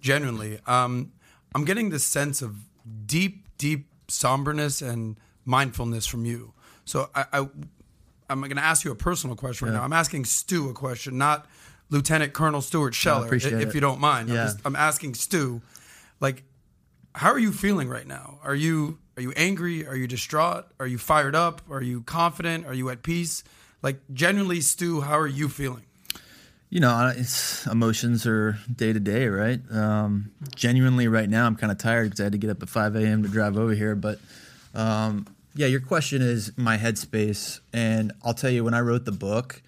genuinely, 0.00 0.60
um, 0.68 1.10
I'm 1.56 1.64
getting 1.64 1.90
this 1.90 2.04
sense 2.04 2.40
of 2.40 2.56
deep, 3.04 3.48
deep 3.58 3.88
somberness 4.06 4.80
and 4.80 5.16
mindfulness 5.46 6.04
from 6.06 6.26
you. 6.26 6.52
So 6.84 7.08
I, 7.14 7.24
I 7.32 7.38
am 8.28 8.40
going 8.42 8.56
to 8.56 8.62
ask 8.62 8.84
you 8.84 8.90
a 8.90 8.96
personal 8.96 9.34
question 9.36 9.66
right 9.68 9.72
Yeah. 9.72 9.78
now. 9.78 9.84
I'm 9.84 9.92
asking 9.94 10.26
Stu 10.26 10.68
a 10.68 10.74
question, 10.74 11.16
not 11.16 11.46
Lieutenant 11.88 12.32
Colonel 12.34 12.60
Stuart 12.60 12.94
Scheller, 12.94 13.32
if 13.34 13.44
it. 13.46 13.74
you 13.74 13.80
don't 13.80 14.00
mind. 14.00 14.28
I'm, 14.28 14.34
just, 14.36 14.58
I'm 14.64 14.76
asking 14.76 15.14
Stu, 15.14 15.62
like, 16.20 16.42
how 17.14 17.30
are 17.30 17.38
you 17.38 17.52
feeling 17.52 17.88
right 17.88 18.06
now? 18.06 18.38
Are 18.44 18.54
you 18.54 18.98
are 19.16 19.22
you 19.22 19.32
angry? 19.34 19.86
Are 19.86 19.96
you 19.96 20.06
distraught? 20.06 20.66
Are 20.78 20.86
you 20.86 20.98
fired 20.98 21.34
up? 21.34 21.62
Are 21.70 21.80
you 21.80 22.02
confident? 22.02 22.66
Are 22.66 22.74
you 22.74 22.90
at 22.90 23.02
peace? 23.02 23.42
Like, 23.80 24.00
genuinely, 24.12 24.60
Stu, 24.60 25.00
how 25.00 25.18
are 25.18 25.26
you 25.26 25.48
feeling? 25.48 25.84
You 26.68 26.80
know, 26.80 27.12
it's 27.16 27.66
emotions 27.66 28.26
are 28.26 28.58
day 28.74 28.92
to 28.92 29.00
day, 29.00 29.28
right? 29.28 29.60
Um, 29.70 30.32
genuinely, 30.54 31.08
right 31.08 31.30
now, 31.30 31.46
I'm 31.46 31.56
kind 31.56 31.70
of 31.72 31.78
tired 31.78 32.04
because 32.06 32.20
I 32.20 32.24
had 32.24 32.32
to 32.32 32.38
get 32.38 32.50
up 32.50 32.62
at 32.62 32.68
5 32.68 32.96
a.m. 32.96 33.22
to 33.22 33.28
drive 33.30 33.56
over 33.56 33.72
here. 33.72 33.94
But 33.94 34.18
um, 34.74 35.26
yeah, 35.56 35.66
your 35.66 35.80
question 35.80 36.22
is 36.22 36.52
my 36.56 36.76
headspace. 36.76 37.60
And 37.72 38.12
I'll 38.22 38.34
tell 38.34 38.50
you, 38.50 38.64
when 38.64 38.74
I 38.74 38.80
wrote 38.80 39.04
the 39.04 39.12
book, 39.12 39.62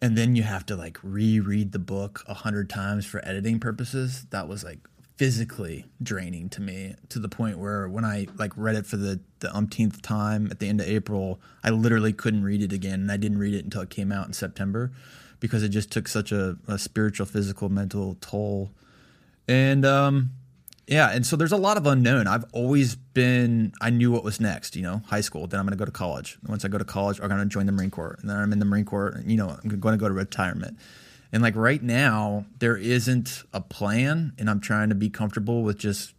and 0.00 0.18
then 0.18 0.36
you 0.36 0.42
have 0.42 0.66
to 0.66 0.76
like 0.76 0.98
reread 1.02 1.72
the 1.72 1.78
book 1.78 2.24
a 2.28 2.34
hundred 2.34 2.68
times 2.68 3.06
for 3.06 3.26
editing 3.26 3.60
purposes, 3.60 4.26
that 4.30 4.48
was 4.48 4.64
like 4.64 4.80
physically 5.16 5.84
draining 6.02 6.48
to 6.50 6.60
me 6.60 6.94
to 7.08 7.18
the 7.18 7.28
point 7.28 7.58
where 7.58 7.88
when 7.88 8.04
I 8.04 8.26
like 8.36 8.52
read 8.56 8.74
it 8.74 8.86
for 8.86 8.96
the, 8.96 9.20
the 9.38 9.54
umpteenth 9.54 10.02
time 10.02 10.48
at 10.50 10.58
the 10.58 10.68
end 10.68 10.80
of 10.80 10.88
April, 10.88 11.40
I 11.62 11.70
literally 11.70 12.12
couldn't 12.12 12.42
read 12.42 12.62
it 12.62 12.72
again. 12.72 13.00
And 13.00 13.12
I 13.12 13.16
didn't 13.16 13.38
read 13.38 13.54
it 13.54 13.64
until 13.64 13.82
it 13.82 13.90
came 13.90 14.10
out 14.10 14.26
in 14.26 14.32
September 14.32 14.90
because 15.40 15.62
it 15.62 15.68
just 15.68 15.90
took 15.90 16.08
such 16.08 16.32
a, 16.32 16.56
a 16.66 16.78
spiritual, 16.78 17.26
physical, 17.26 17.68
mental 17.68 18.16
toll. 18.20 18.72
And 19.46 19.84
um, 19.84 20.30
yeah, 20.86 21.10
and 21.10 21.24
so 21.24 21.36
there's 21.36 21.52
a 21.52 21.56
lot 21.56 21.76
of 21.76 21.86
unknown. 21.86 22.26
I've 22.26 22.44
always 22.52 22.94
been, 22.94 23.72
I 23.80 23.90
knew 23.90 24.10
what 24.10 24.22
was 24.22 24.40
next, 24.40 24.76
you 24.76 24.82
know, 24.82 25.02
high 25.06 25.22
school. 25.22 25.46
Then 25.46 25.60
I'm 25.60 25.66
going 25.66 25.76
to 25.76 25.78
go 25.78 25.86
to 25.86 25.90
college. 25.90 26.38
Once 26.46 26.64
I 26.64 26.68
go 26.68 26.78
to 26.78 26.84
college, 26.84 27.20
I'm 27.20 27.28
going 27.28 27.40
to 27.40 27.46
join 27.46 27.66
the 27.66 27.72
Marine 27.72 27.90
Corps. 27.90 28.16
And 28.20 28.28
then 28.28 28.36
I'm 28.36 28.52
in 28.52 28.58
the 28.58 28.66
Marine 28.66 28.84
Corps, 28.84 29.22
you 29.24 29.36
know, 29.36 29.48
I'm 29.48 29.80
going 29.80 29.94
to 29.94 30.00
go 30.00 30.08
to 30.08 30.14
retirement. 30.14 30.78
And 31.32 31.42
like 31.42 31.56
right 31.56 31.82
now, 31.82 32.44
there 32.58 32.76
isn't 32.76 33.42
a 33.52 33.60
plan, 33.60 34.34
and 34.38 34.48
I'm 34.48 34.60
trying 34.60 34.90
to 34.90 34.94
be 34.94 35.10
comfortable 35.10 35.62
with 35.62 35.78
just 35.78 36.14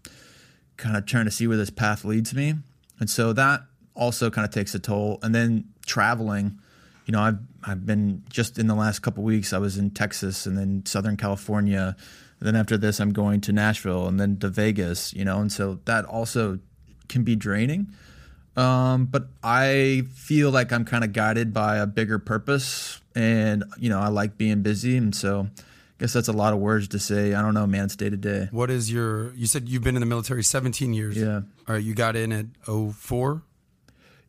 kind 0.77 0.97
of 0.97 1.05
trying 1.05 1.25
to 1.25 1.31
see 1.31 1.47
where 1.47 1.57
this 1.57 1.69
path 1.69 2.03
leads 2.03 2.33
me. 2.33 2.55
And 2.99 3.09
so 3.09 3.33
that 3.33 3.61
also 3.93 4.29
kind 4.29 4.45
of 4.45 4.53
takes 4.53 4.75
a 4.75 4.79
toll. 4.79 5.19
And 5.21 5.33
then 5.33 5.69
traveling, 5.85 6.59
you 7.05 7.11
know, 7.11 7.21
I've 7.21 7.39
I've 7.63 7.85
been 7.85 8.23
just 8.29 8.57
in 8.59 8.67
the 8.67 8.75
last 8.75 8.99
couple 8.99 9.23
weeks. 9.23 9.53
I 9.53 9.57
was 9.57 9.77
in 9.77 9.91
Texas 9.91 10.45
and 10.45 10.57
then 10.57 10.85
Southern 10.85 11.17
California. 11.17 11.95
Then 12.45 12.55
after 12.55 12.77
this, 12.77 12.99
I'm 12.99 13.11
going 13.11 13.41
to 13.41 13.51
Nashville 13.51 14.07
and 14.07 14.19
then 14.19 14.37
to 14.37 14.49
Vegas. 14.49 15.13
You 15.13 15.25
know, 15.25 15.39
and 15.39 15.51
so 15.51 15.79
that 15.85 16.05
also 16.05 16.59
can 17.09 17.23
be 17.23 17.35
draining. 17.35 17.87
Um, 18.55 19.05
but 19.05 19.27
I 19.43 20.03
feel 20.13 20.49
like 20.51 20.71
I'm 20.71 20.85
kind 20.85 21.03
of 21.03 21.11
guided 21.11 21.53
by 21.53 21.77
a 21.77 21.85
bigger 21.85 22.19
purpose, 22.19 23.01
and 23.13 23.65
you 23.77 23.89
know, 23.89 23.99
I 23.99 24.07
like 24.07 24.37
being 24.37 24.61
busy, 24.61 24.95
and 24.95 25.13
so 25.13 25.49
I 25.57 25.61
guess 25.99 26.13
that's 26.13 26.27
a 26.27 26.33
lot 26.33 26.53
of 26.53 26.59
words 26.59 26.87
to 26.89 26.99
say. 26.99 27.33
I 27.33 27.41
don't 27.41 27.53
know, 27.53 27.67
man. 27.67 27.85
It's 27.85 27.95
day 27.95 28.09
to 28.09 28.17
day. 28.17 28.47
What 28.51 28.69
is 28.69 28.91
your? 28.91 29.33
You 29.33 29.45
said 29.47 29.67
you've 29.67 29.83
been 29.83 29.95
in 29.95 29.99
the 29.99 30.05
military 30.05 30.43
17 30.43 30.93
years. 30.93 31.17
Yeah. 31.17 31.41
All 31.67 31.75
right, 31.75 31.83
you 31.83 31.93
got 31.93 32.15
in 32.15 32.31
at 32.31 32.45
04? 32.65 33.41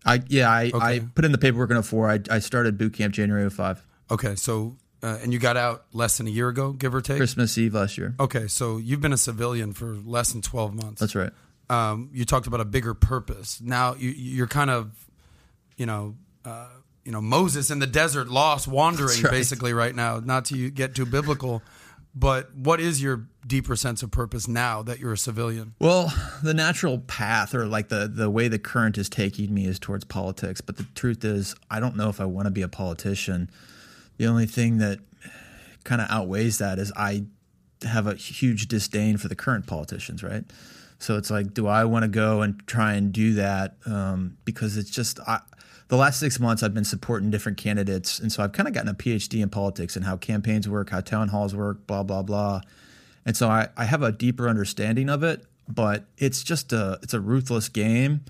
I 0.04 0.22
yeah, 0.28 0.50
I, 0.50 0.70
I 0.74 1.00
put 1.14 1.24
in 1.24 1.32
the 1.32 1.38
paperwork 1.38 1.70
in 1.70 1.80
04. 1.82 2.10
I, 2.10 2.20
I 2.30 2.38
started 2.38 2.78
boot 2.78 2.94
camp 2.94 3.14
January 3.14 3.48
05. 3.48 3.86
Okay, 4.10 4.36
so 4.36 4.76
uh, 5.02 5.18
and 5.22 5.32
you 5.32 5.38
got 5.38 5.56
out 5.56 5.84
less 5.92 6.16
than 6.18 6.26
a 6.26 6.30
year 6.30 6.48
ago, 6.48 6.72
give 6.72 6.94
or 6.94 7.00
take. 7.00 7.18
Christmas 7.18 7.56
Eve 7.58 7.74
last 7.74 7.98
year. 7.98 8.14
Okay, 8.18 8.46
so 8.46 8.78
you've 8.78 9.00
been 9.00 9.12
a 9.12 9.18
civilian 9.18 9.72
for 9.72 9.94
less 10.04 10.32
than 10.32 10.42
12 10.42 10.74
months. 10.74 11.00
That's 11.00 11.14
right. 11.14 11.32
um, 11.70 12.10
you 12.12 12.24
talked 12.24 12.46
about 12.46 12.60
a 12.60 12.64
bigger 12.64 12.94
purpose. 12.94 13.60
Now 13.60 13.94
you, 13.94 14.10
you're 14.10 14.46
kind 14.46 14.70
of, 14.70 14.90
you 15.76 15.86
know, 15.86 16.16
uh, 16.44 16.68
you 17.04 17.12
know 17.12 17.20
Moses 17.20 17.70
in 17.70 17.78
the 17.78 17.86
desert, 17.86 18.28
lost, 18.28 18.66
wandering, 18.66 19.22
right. 19.22 19.30
basically 19.30 19.72
right 19.72 19.94
now. 19.94 20.18
Not 20.18 20.46
to 20.46 20.70
get 20.70 20.94
too 20.96 21.06
biblical, 21.06 21.62
But 22.18 22.54
what 22.54 22.80
is 22.80 23.02
your 23.02 23.26
deeper 23.46 23.76
sense 23.76 24.02
of 24.02 24.10
purpose 24.10 24.48
now 24.48 24.82
that 24.82 24.98
you're 24.98 25.12
a 25.12 25.18
civilian? 25.18 25.74
Well, 25.78 26.12
the 26.42 26.54
natural 26.54 26.98
path 27.00 27.54
or 27.54 27.66
like 27.66 27.88
the 27.90 28.10
the 28.12 28.30
way 28.30 28.48
the 28.48 28.58
current 28.58 28.96
is 28.96 29.10
taking 29.10 29.52
me 29.52 29.66
is 29.66 29.78
towards 29.78 30.04
politics. 30.04 30.62
But 30.62 30.78
the 30.78 30.86
truth 30.94 31.24
is, 31.26 31.54
I 31.70 31.78
don't 31.78 31.94
know 31.94 32.08
if 32.08 32.18
I 32.20 32.24
want 32.24 32.46
to 32.46 32.50
be 32.50 32.62
a 32.62 32.68
politician. 32.68 33.50
The 34.18 34.26
only 34.26 34.46
thing 34.46 34.78
that 34.78 34.98
kind 35.84 36.00
of 36.00 36.08
outweighs 36.10 36.58
that 36.58 36.78
is 36.78 36.92
I 36.96 37.24
have 37.82 38.06
a 38.06 38.14
huge 38.14 38.68
disdain 38.68 39.16
for 39.16 39.28
the 39.28 39.36
current 39.36 39.66
politicians, 39.66 40.22
right? 40.22 40.44
So 40.98 41.16
it's 41.16 41.30
like, 41.30 41.52
do 41.52 41.66
I 41.66 41.84
want 41.84 42.04
to 42.04 42.08
go 42.08 42.42
and 42.42 42.66
try 42.66 42.94
and 42.94 43.12
do 43.12 43.34
that? 43.34 43.76
Um, 43.84 44.38
because 44.44 44.76
it's 44.76 44.90
just 44.90 45.20
I, 45.26 45.40
the 45.88 45.96
last 45.96 46.18
six 46.18 46.40
months 46.40 46.62
I've 46.62 46.74
been 46.74 46.84
supporting 46.84 47.30
different 47.30 47.58
candidates, 47.58 48.18
and 48.18 48.32
so 48.32 48.42
I've 48.42 48.52
kind 48.52 48.66
of 48.66 48.74
gotten 48.74 48.88
a 48.88 48.94
PhD 48.94 49.42
in 49.42 49.50
politics 49.50 49.94
and 49.94 50.04
how 50.04 50.16
campaigns 50.16 50.68
work, 50.68 50.90
how 50.90 51.00
town 51.00 51.28
halls 51.28 51.54
work, 51.54 51.86
blah 51.86 52.02
blah 52.02 52.22
blah. 52.22 52.62
And 53.24 53.36
so 53.36 53.48
I, 53.48 53.68
I 53.76 53.84
have 53.84 54.02
a 54.02 54.12
deeper 54.12 54.48
understanding 54.48 55.08
of 55.10 55.22
it, 55.22 55.44
but 55.68 56.04
it's 56.16 56.42
just 56.42 56.72
a 56.72 56.98
it's 57.02 57.14
a 57.14 57.20
ruthless 57.20 57.68
game, 57.68 58.24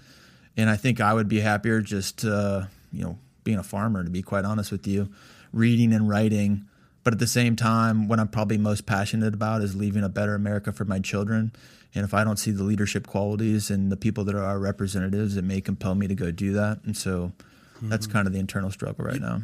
and 0.56 0.68
I 0.68 0.76
think 0.76 1.00
I 1.00 1.14
would 1.14 1.28
be 1.28 1.40
happier 1.40 1.80
just 1.80 2.24
uh, 2.24 2.64
you 2.92 3.04
know 3.04 3.18
being 3.44 3.58
a 3.58 3.62
farmer 3.62 4.02
to 4.02 4.10
be 4.10 4.22
quite 4.22 4.44
honest 4.44 4.72
with 4.72 4.86
you, 4.86 5.08
reading 5.56 5.92
and 5.92 6.08
writing. 6.08 6.66
But 7.02 7.12
at 7.12 7.18
the 7.18 7.26
same 7.26 7.56
time, 7.56 8.08
what 8.08 8.18
I'm 8.18 8.28
probably 8.28 8.58
most 8.58 8.84
passionate 8.84 9.32
about 9.32 9.62
is 9.62 9.76
leaving 9.76 10.02
a 10.02 10.08
better 10.08 10.34
America 10.34 10.72
for 10.72 10.84
my 10.84 10.98
children. 10.98 11.52
And 11.94 12.04
if 12.04 12.12
I 12.12 12.24
don't 12.24 12.36
see 12.36 12.50
the 12.50 12.64
leadership 12.64 13.06
qualities 13.06 13.70
and 13.70 13.90
the 13.90 13.96
people 13.96 14.24
that 14.24 14.34
are 14.34 14.42
our 14.42 14.58
representatives, 14.58 15.36
it 15.36 15.44
may 15.44 15.60
compel 15.60 15.94
me 15.94 16.08
to 16.08 16.14
go 16.14 16.30
do 16.30 16.52
that. 16.52 16.80
And 16.84 16.96
so 16.96 17.32
mm-hmm. 17.76 17.88
that's 17.88 18.06
kind 18.06 18.26
of 18.26 18.32
the 18.32 18.38
internal 18.38 18.70
struggle 18.70 19.04
right 19.04 19.14
you, 19.14 19.20
now. 19.20 19.42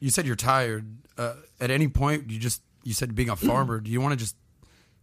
You 0.00 0.10
said 0.10 0.26
you're 0.26 0.36
tired. 0.36 0.86
Uh, 1.16 1.34
at 1.60 1.70
any 1.70 1.88
point, 1.88 2.30
you 2.30 2.38
just 2.38 2.62
you 2.82 2.92
said 2.92 3.14
being 3.14 3.30
a 3.30 3.36
farmer. 3.36 3.80
do 3.80 3.90
you 3.90 4.00
want 4.00 4.12
to 4.12 4.16
just 4.16 4.36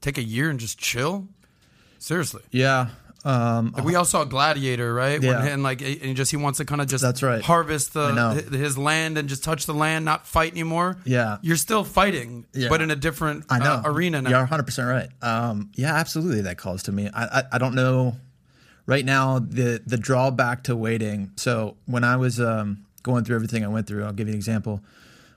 take 0.01 0.17
a 0.17 0.23
year 0.23 0.49
and 0.49 0.59
just 0.59 0.77
chill? 0.77 1.27
Seriously. 1.97 2.43
Yeah. 2.51 2.89
Um, 3.25 3.71
like 3.75 3.83
we 3.83 3.95
all 3.95 4.05
saw 4.05 4.23
Gladiator, 4.23 4.93
right? 4.93 5.21
Yeah. 5.21 5.39
When, 5.39 5.47
and 5.47 5.63
like, 5.63 5.81
and 5.81 6.15
just 6.15 6.29
he 6.29 6.37
wants 6.37 6.57
to 6.57 6.65
kind 6.65 6.79
of 6.79 6.87
just 6.87 7.01
That's 7.01 7.23
right. 7.23 7.41
harvest 7.41 7.93
the 7.93 8.47
his 8.51 8.77
land 8.77 9.17
and 9.17 9.27
just 9.27 9.43
touch 9.43 9.65
the 9.65 9.73
land, 9.73 10.05
not 10.05 10.27
fight 10.27 10.51
anymore. 10.51 10.97
Yeah, 11.05 11.39
you're 11.41 11.55
still 11.55 11.83
fighting, 11.83 12.45
yeah. 12.53 12.69
but 12.69 12.81
in 12.81 12.91
a 12.91 12.95
different 12.95 13.45
I 13.49 13.57
know. 13.57 13.81
Uh, 13.83 13.83
arena 13.85 14.21
now. 14.21 14.29
You're 14.29 14.39
100 14.39 14.63
percent 14.63 14.87
right. 14.87 15.09
Um, 15.23 15.71
yeah, 15.73 15.95
absolutely. 15.95 16.41
That 16.41 16.59
calls 16.59 16.83
to 16.83 16.91
me. 16.91 17.09
I, 17.11 17.39
I, 17.39 17.43
I 17.53 17.57
don't 17.57 17.73
know. 17.73 18.15
Right 18.85 19.03
now, 19.03 19.39
the 19.39 19.81
the 19.83 19.97
drawback 19.97 20.63
to 20.65 20.75
waiting. 20.75 21.31
So 21.35 21.77
when 21.87 22.03
I 22.03 22.17
was 22.17 22.39
um, 22.39 22.85
going 23.01 23.23
through 23.23 23.37
everything 23.37 23.65
I 23.65 23.69
went 23.69 23.87
through, 23.87 24.05
I'll 24.05 24.13
give 24.13 24.27
you 24.27 24.33
an 24.33 24.37
example 24.37 24.81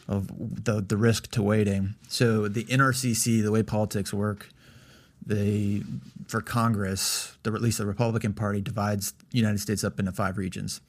of 0.06 0.28
the 0.64 0.82
the 0.82 0.98
risk 0.98 1.30
to 1.30 1.42
waiting. 1.42 1.94
So 2.08 2.48
the 2.48 2.64
NRCC, 2.64 3.42
the 3.42 3.50
way 3.50 3.62
politics 3.62 4.12
work 4.12 4.50
they 5.28 5.82
for 6.26 6.40
Congress, 6.40 7.36
the 7.44 7.52
at 7.52 7.62
least 7.62 7.78
the 7.78 7.86
Republican 7.86 8.32
Party 8.32 8.60
divides 8.60 9.12
the 9.30 9.38
United 9.38 9.60
States 9.60 9.84
up 9.84 10.00
into 10.00 10.10
five 10.10 10.36
regions, 10.38 10.80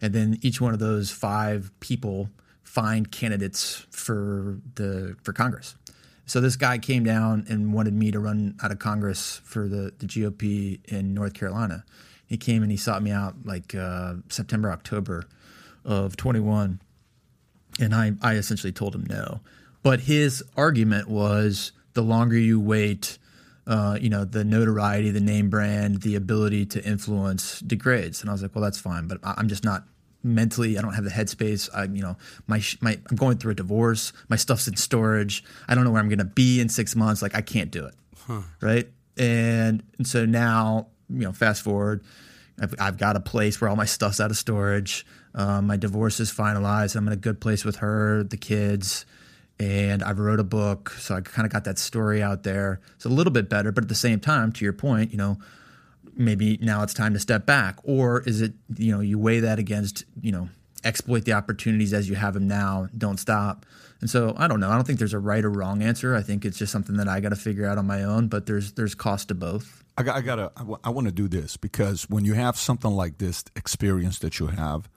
and 0.00 0.14
then 0.14 0.38
each 0.40 0.60
one 0.60 0.72
of 0.72 0.78
those 0.78 1.10
five 1.10 1.70
people 1.80 2.30
find 2.62 3.10
candidates 3.10 3.84
for 3.90 4.58
the 4.76 5.16
for 5.22 5.32
Congress. 5.32 5.74
So 6.30 6.40
this 6.40 6.54
guy 6.54 6.78
came 6.78 7.02
down 7.02 7.44
and 7.48 7.74
wanted 7.74 7.92
me 7.92 8.12
to 8.12 8.20
run 8.20 8.54
out 8.62 8.70
of 8.70 8.78
Congress 8.78 9.40
for 9.42 9.66
the, 9.66 9.92
the 9.98 10.06
GOP 10.06 10.78
in 10.86 11.12
North 11.12 11.34
Carolina. 11.34 11.84
He 12.24 12.36
came 12.36 12.62
and 12.62 12.70
he 12.70 12.76
sought 12.76 13.02
me 13.02 13.10
out 13.10 13.34
like 13.44 13.74
uh, 13.74 14.14
September, 14.28 14.70
October 14.70 15.24
of 15.84 16.16
21. 16.16 16.80
And 17.80 17.92
I, 17.92 18.12
I 18.22 18.34
essentially 18.34 18.72
told 18.72 18.94
him 18.94 19.06
no. 19.08 19.40
But 19.82 20.00
his 20.02 20.44
argument 20.56 21.08
was 21.08 21.72
the 21.94 22.02
longer 22.02 22.38
you 22.38 22.60
wait, 22.60 23.18
uh, 23.70 23.96
you 24.00 24.10
know, 24.10 24.24
the 24.24 24.44
notoriety, 24.44 25.12
the 25.12 25.20
name 25.20 25.48
brand, 25.48 26.02
the 26.02 26.16
ability 26.16 26.66
to 26.66 26.84
influence 26.84 27.60
degrades. 27.60 28.20
And 28.20 28.28
I 28.28 28.32
was 28.32 28.42
like, 28.42 28.52
well, 28.52 28.64
that's 28.64 28.80
fine, 28.80 29.06
but 29.06 29.18
I'm 29.22 29.46
just 29.46 29.64
not 29.64 29.84
mentally. 30.24 30.76
I 30.76 30.82
don't 30.82 30.94
have 30.94 31.04
the 31.04 31.10
headspace. 31.10 31.70
I, 31.72 31.84
you 31.84 32.02
know, 32.02 32.16
my 32.48 32.60
my 32.80 32.98
I'm 33.08 33.16
going 33.16 33.38
through 33.38 33.52
a 33.52 33.54
divorce. 33.54 34.12
My 34.28 34.34
stuff's 34.34 34.66
in 34.66 34.74
storage. 34.74 35.44
I 35.68 35.76
don't 35.76 35.84
know 35.84 35.92
where 35.92 36.02
I'm 36.02 36.08
going 36.08 36.18
to 36.18 36.24
be 36.24 36.60
in 36.60 36.68
six 36.68 36.96
months. 36.96 37.22
Like 37.22 37.36
I 37.36 37.42
can't 37.42 37.70
do 37.70 37.86
it, 37.86 37.94
huh. 38.26 38.42
right? 38.60 38.88
And, 39.16 39.84
and 39.98 40.06
so 40.06 40.26
now, 40.26 40.88
you 41.08 41.20
know, 41.20 41.32
fast 41.32 41.62
forward, 41.62 42.02
I've, 42.60 42.74
I've 42.80 42.98
got 42.98 43.14
a 43.14 43.20
place 43.20 43.60
where 43.60 43.70
all 43.70 43.76
my 43.76 43.84
stuff's 43.84 44.18
out 44.18 44.32
of 44.32 44.36
storage. 44.36 45.06
Um, 45.32 45.68
my 45.68 45.76
divorce 45.76 46.18
is 46.18 46.32
finalized. 46.32 46.96
I'm 46.96 47.06
in 47.06 47.12
a 47.12 47.16
good 47.16 47.40
place 47.40 47.64
with 47.64 47.76
her, 47.76 48.24
the 48.24 48.36
kids 48.36 49.06
and 49.60 50.02
I 50.02 50.12
wrote 50.12 50.40
a 50.40 50.44
book, 50.44 50.90
so 50.98 51.14
I 51.14 51.20
kind 51.20 51.44
of 51.44 51.52
got 51.52 51.64
that 51.64 51.78
story 51.78 52.22
out 52.22 52.44
there. 52.44 52.80
It's 52.96 53.04
a 53.04 53.10
little 53.10 53.30
bit 53.30 53.50
better, 53.50 53.70
but 53.70 53.84
at 53.84 53.88
the 53.88 53.94
same 53.94 54.18
time, 54.18 54.52
to 54.52 54.64
your 54.64 54.72
point, 54.72 55.12
you 55.12 55.18
know, 55.18 55.38
maybe 56.16 56.58
now 56.62 56.82
it's 56.82 56.94
time 56.94 57.12
to 57.12 57.20
step 57.20 57.44
back, 57.44 57.76
or 57.84 58.22
is 58.22 58.40
it 58.40 58.54
you 58.76 58.90
know 58.90 59.00
you 59.00 59.18
weigh 59.18 59.40
that 59.40 59.58
against 59.58 60.04
you 60.20 60.32
know 60.32 60.48
exploit 60.82 61.26
the 61.26 61.34
opportunities 61.34 61.92
as 61.92 62.08
you 62.08 62.14
have 62.16 62.32
them 62.32 62.48
now, 62.48 62.88
don't 62.96 63.20
stop. 63.20 63.66
And 64.00 64.08
so 64.08 64.34
I 64.38 64.48
don't 64.48 64.60
know. 64.60 64.70
I 64.70 64.74
don't 64.74 64.86
think 64.86 64.98
there's 64.98 65.12
a 65.12 65.18
right 65.18 65.44
or 65.44 65.50
wrong 65.50 65.82
answer. 65.82 66.16
I 66.16 66.22
think 66.22 66.46
it's 66.46 66.56
just 66.56 66.72
something 66.72 66.96
that 66.96 67.06
I 67.06 67.20
got 67.20 67.28
to 67.28 67.36
figure 67.36 67.66
out 67.66 67.76
on 67.76 67.86
my 67.86 68.02
own. 68.02 68.28
But 68.28 68.46
there's 68.46 68.72
there's 68.72 68.94
cost 68.94 69.28
to 69.28 69.34
both. 69.34 69.84
I 69.98 70.02
got 70.02 70.16
I 70.16 70.20
gotta 70.22 70.52
I, 70.56 70.60
w- 70.60 70.78
I 70.82 70.88
want 70.88 71.06
to 71.06 71.12
do 71.12 71.28
this 71.28 71.58
because 71.58 72.08
when 72.08 72.24
you 72.24 72.32
have 72.32 72.56
something 72.56 72.90
like 72.90 73.18
this 73.18 73.44
experience 73.54 74.18
that 74.20 74.38
you 74.38 74.46
have 74.46 74.88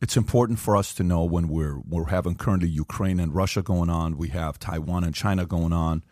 it's 0.00 0.16
important 0.16 0.58
for 0.58 0.76
us 0.76 0.94
to 0.94 1.02
know 1.02 1.24
when 1.24 1.48
we're 1.48 1.78
we're 1.88 2.06
having 2.06 2.34
currently 2.34 2.68
Ukraine 2.68 3.20
and 3.20 3.34
Russia 3.34 3.62
going 3.62 3.90
on, 3.90 4.16
we 4.16 4.28
have 4.28 4.58
Taiwan 4.58 5.04
and 5.04 5.14
China 5.14 5.44
going 5.44 5.72
on, 5.72 6.02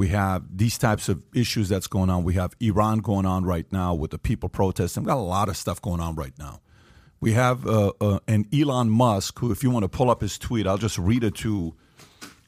we 0.00 0.08
have 0.08 0.44
these 0.56 0.78
types 0.78 1.10
of 1.10 1.22
issues 1.34 1.68
that's 1.68 1.86
going 1.86 2.08
on. 2.08 2.24
We 2.24 2.32
have 2.32 2.54
Iran 2.58 3.00
going 3.00 3.26
on 3.26 3.44
right 3.44 3.70
now 3.70 3.92
with 3.92 4.12
the 4.12 4.18
people 4.18 4.48
protesting. 4.48 5.02
We've 5.02 5.08
got 5.08 5.18
a 5.18 5.20
lot 5.20 5.50
of 5.50 5.58
stuff 5.58 5.82
going 5.82 6.00
on 6.00 6.14
right 6.14 6.32
now. 6.38 6.60
We 7.20 7.32
have 7.32 7.66
uh, 7.66 7.92
uh, 8.00 8.20
an 8.26 8.46
Elon 8.50 8.88
Musk 8.88 9.38
who, 9.40 9.52
if 9.52 9.62
you 9.62 9.68
want 9.68 9.84
to 9.84 9.90
pull 9.90 10.10
up 10.10 10.22
his 10.22 10.38
tweet, 10.38 10.66
I'll 10.66 10.78
just 10.78 10.96
read 10.96 11.22
it 11.22 11.34
to 11.36 11.74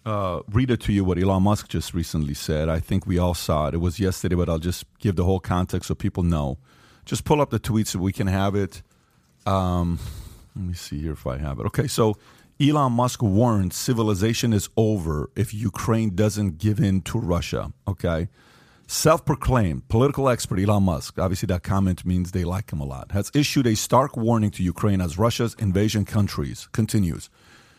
uh, 0.07 0.40
read 0.51 0.71
it 0.71 0.81
to 0.81 0.92
you 0.95 1.05
what 1.05 1.18
Elon 1.18 1.42
Musk 1.42 1.68
just 1.68 1.92
recently 1.92 2.33
said. 2.33 2.71
I 2.71 2.81
think 2.81 3.07
we 3.07 3.18
all 3.18 3.35
saw 3.35 3.68
it. 3.68 3.75
It 3.75 3.79
was 3.83 4.01
yesterday, 4.01 4.35
but 4.35 4.49
I'll 4.49 4.59
just 4.59 4.85
give 4.99 5.16
the 5.16 5.25
whole 5.25 5.38
context 5.38 5.88
so 5.88 5.95
people 5.95 6.23
know. 6.23 6.57
Just 7.05 7.25
pull 7.25 7.40
up 7.42 7.51
the 7.51 7.59
tweet 7.59 7.87
so 7.87 7.99
we 7.99 8.12
can 8.12 8.29
have 8.29 8.55
it. 8.55 8.83
Um, 9.45 9.99
let 10.54 10.64
me 10.64 10.74
see 10.74 11.00
here 11.00 11.12
if 11.12 11.26
I 11.26 11.38
have 11.38 11.58
it. 11.60 11.66
Okay, 11.66 11.86
so 11.86 12.16
Elon 12.60 12.92
Musk 12.92 13.22
warns 13.22 13.74
civilization 13.74 14.52
is 14.52 14.68
over 14.76 15.30
if 15.34 15.52
Ukraine 15.54 16.14
doesn't 16.14 16.58
give 16.58 16.78
in 16.78 17.00
to 17.02 17.18
Russia. 17.18 17.72
Okay. 17.88 18.28
Self 18.86 19.24
proclaimed 19.24 19.88
political 19.88 20.28
expert 20.28 20.58
Elon 20.58 20.82
Musk, 20.82 21.18
obviously 21.18 21.46
that 21.46 21.62
comment 21.62 22.04
means 22.04 22.32
they 22.32 22.44
like 22.44 22.70
him 22.72 22.80
a 22.80 22.84
lot, 22.84 23.12
has 23.12 23.30
issued 23.34 23.66
a 23.66 23.74
stark 23.74 24.16
warning 24.16 24.50
to 24.50 24.62
Ukraine 24.62 25.00
as 25.00 25.16
Russia's 25.18 25.54
invasion 25.54 26.04
countries 26.04 26.68
continues. 26.72 27.30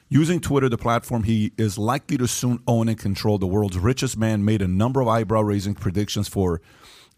Using 0.09 0.39
Twitter, 0.39 0.69
the 0.69 0.77
platform 0.77 1.23
he 1.23 1.51
is 1.57 1.77
likely 1.77 2.17
to 2.17 2.27
soon 2.27 2.59
own 2.67 2.89
and 2.89 2.97
control, 2.97 3.37
the 3.37 3.47
world's 3.47 3.77
richest 3.77 4.17
man 4.17 4.43
made 4.43 4.61
a 4.61 4.67
number 4.67 5.01
of 5.01 5.07
eyebrow 5.07 5.41
raising 5.41 5.75
predictions 5.75 6.27
for 6.27 6.61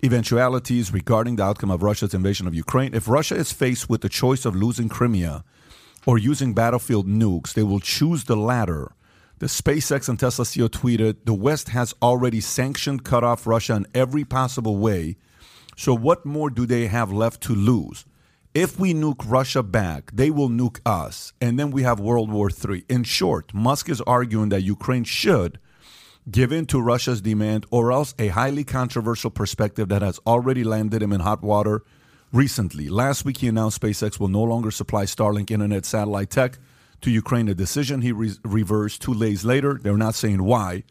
eventualities 0.04 0.94
regarding 0.94 1.36
the 1.38 1.44
outcome 1.44 1.72
of 1.72 1.84
Russia's 1.84 2.14
invasion 2.14 2.48
of 2.48 2.56
Ukraine. 2.56 2.94
If 2.94 3.08
Russia 3.08 3.36
is 3.36 3.52
faced 3.52 3.90
with 3.90 4.02
the 4.02 4.10
choice 4.10 4.46
of 4.46 4.56
losing 4.56 4.90
Crimea 4.90 5.44
or 6.06 6.18
using 6.18 6.54
battlefield 6.54 7.08
nukes, 7.08 7.54
they 7.54 7.64
will 7.64 7.80
choose 7.80 8.26
the 8.26 8.36
latter. 8.36 8.92
The 9.40 9.48
SpaceX 9.48 10.08
and 10.08 10.20
Tesla 10.20 10.46
CEO 10.46 10.70
tweeted 10.70 11.26
The 11.26 11.34
West 11.34 11.70
has 11.70 11.94
already 12.02 12.40
sanctioned, 12.40 13.04
cut 13.04 13.24
off 13.24 13.48
Russia 13.48 13.76
in 13.76 13.88
every 13.94 14.24
possible 14.24 14.78
way. 14.78 15.18
So, 15.76 15.94
what 15.94 16.26
more 16.26 16.50
do 16.50 16.66
they 16.66 16.88
have 16.88 17.12
left 17.12 17.42
to 17.44 17.54
lose? 17.54 18.06
If 18.54 18.80
we 18.80 18.94
nuke 18.94 19.30
Russia 19.30 19.62
back, 19.62 20.12
they 20.14 20.30
will 20.30 20.48
nuke 20.48 20.80
us, 20.86 21.34
and 21.42 21.60
then 21.60 21.72
we 21.72 21.84
have 21.84 22.00
World 22.00 22.32
War 22.32 22.50
III. 22.50 22.86
In 22.88 23.04
short, 23.04 23.54
Musk 23.54 23.90
is 23.90 24.00
arguing 24.02 24.48
that 24.50 24.62
Ukraine 24.62 25.04
should 25.04 25.60
give 26.30 26.52
in 26.52 26.66
to 26.68 26.82
Russia's 26.82 27.22
demand, 27.22 27.66
or 27.70 27.92
else 27.92 28.14
a 28.18 28.30
highly 28.30 28.64
controversial 28.64 29.30
perspective 29.30 29.90
that 29.90 30.02
has 30.02 30.20
already 30.26 30.64
landed 30.64 31.02
him 31.02 31.14
in 31.14 31.22
hot 31.22 31.44
water 31.44 31.84
recently. 32.32 32.90
Last 32.90 33.26
week, 33.26 33.38
he 33.38 33.48
announced 33.48 33.82
SpaceX 33.82 34.20
will 34.20 34.28
no 34.28 34.44
longer 34.44 34.72
supply 34.72 35.06
Starlink 35.06 35.52
internet 35.52 35.86
satellite 35.86 36.30
tech 36.30 36.58
to 37.02 37.12
Ukraine, 37.12 37.48
a 37.48 37.54
decision 37.54 38.02
he 38.02 38.12
re- 38.12 38.34
reversed 38.44 39.02
two 39.02 39.18
days 39.18 39.46
later. 39.46 39.80
They're 39.82 39.98
not 39.98 40.16
saying 40.16 40.44
why. 40.44 40.84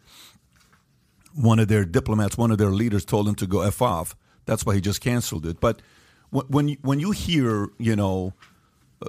One 1.34 1.58
of 1.58 1.68
their 1.68 1.84
diplomats, 1.84 2.38
one 2.38 2.52
of 2.52 2.58
their 2.58 2.70
leaders 2.70 3.04
told 3.04 3.26
him 3.26 3.34
to 3.36 3.46
go 3.46 3.62
F 3.62 3.82
off. 3.82 4.14
That's 4.46 4.64
why 4.64 4.74
he 4.74 4.80
just 4.80 5.00
canceled 5.00 5.46
it. 5.46 5.60
But 5.60 5.82
when 6.30 6.76
when 6.82 7.00
you 7.00 7.10
hear, 7.10 7.68
you 7.78 7.96
know, 7.96 8.34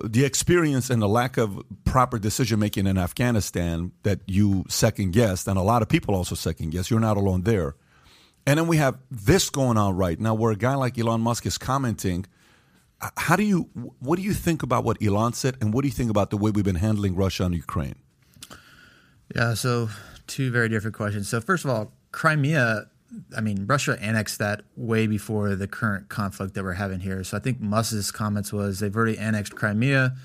the 0.04 0.26
experience 0.26 0.90
and 0.90 1.02
the 1.02 1.08
lack 1.08 1.38
of 1.38 1.62
proper 1.84 2.20
decision 2.20 2.60
making 2.60 2.88
in 2.88 2.98
Afghanistan 2.98 3.92
that 4.04 4.20
you 4.28 4.66
second 4.68 5.14
guessed, 5.14 5.48
and 5.48 5.58
a 5.58 5.62
lot 5.62 5.82
of 5.82 5.90
people 5.90 6.16
also 6.16 6.36
second 6.36 6.72
guess. 6.72 6.90
You're 6.90 7.00
not 7.00 7.18
alone 7.18 7.44
there. 7.44 7.76
And 8.48 8.60
then 8.60 8.68
we 8.68 8.78
have 8.78 9.00
this 9.10 9.50
going 9.50 9.78
on 9.78 9.96
right 9.96 10.20
now, 10.20 10.34
where 10.36 10.52
a 10.52 10.56
guy 10.56 10.76
like 10.76 10.98
Elon 10.98 11.22
Musk 11.22 11.46
is 11.46 11.58
commenting. 11.58 12.26
How 13.18 13.36
do 13.36 13.44
you? 13.44 13.70
What 14.00 14.18
do 14.18 14.22
you 14.22 14.34
think 14.34 14.64
about 14.64 14.84
what 14.84 15.02
Elon 15.02 15.34
said, 15.34 15.58
and 15.62 15.74
what 15.74 15.82
do 15.82 15.88
you 15.88 15.94
think 15.94 16.10
about 16.10 16.30
the 16.30 16.38
way 16.38 16.52
we've 16.52 16.64
been 16.64 16.76
handling 16.76 17.16
Russia 17.16 17.46
and 17.46 17.56
Ukraine? 17.56 17.96
Yeah, 19.36 19.56
so 19.56 19.90
two 20.28 20.52
very 20.52 20.70
different 20.70 20.96
questions. 20.96 21.28
So 21.28 21.42
first 21.42 21.66
of 21.66 21.72
all, 21.72 21.92
Crimea, 22.12 22.86
I 23.36 23.42
mean, 23.42 23.66
Russia 23.68 23.98
annexed 24.02 24.40
that 24.40 24.62
way 24.76 25.08
before 25.08 25.56
the 25.56 25.68
current 25.68 26.10
conflict 26.10 26.54
that 26.54 26.64
we're 26.64 26.74
having 26.74 27.00
here. 27.00 27.24
So 27.24 27.38
I 27.38 27.40
think 27.40 27.60
Musk's 27.60 28.12
comments 28.12 28.52
was 28.52 28.80
they've 28.80 28.96
already 28.96 29.18
annexed 29.18 29.56
Crimea, 29.56 30.16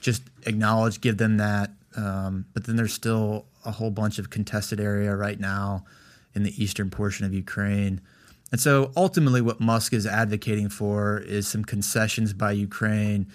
just 0.00 0.22
acknowledge, 0.44 1.00
give 1.00 1.18
them 1.18 1.36
that. 1.38 1.70
Um, 1.96 2.46
but 2.52 2.64
then 2.64 2.76
there's 2.76 2.92
still 2.92 3.46
a 3.64 3.70
whole 3.70 3.90
bunch 3.90 4.18
of 4.18 4.30
contested 4.30 4.80
area 4.80 5.14
right 5.16 5.40
now 5.40 5.84
in 6.34 6.42
the 6.42 6.62
eastern 6.62 6.90
portion 6.90 7.24
of 7.24 7.32
Ukraine. 7.32 8.00
And 8.52 8.60
so 8.60 8.92
ultimately, 8.96 9.40
what 9.40 9.60
Musk 9.60 9.92
is 9.92 10.06
advocating 10.06 10.68
for 10.68 11.18
is 11.18 11.48
some 11.48 11.64
concessions 11.64 12.32
by 12.32 12.52
Ukraine. 12.52 13.26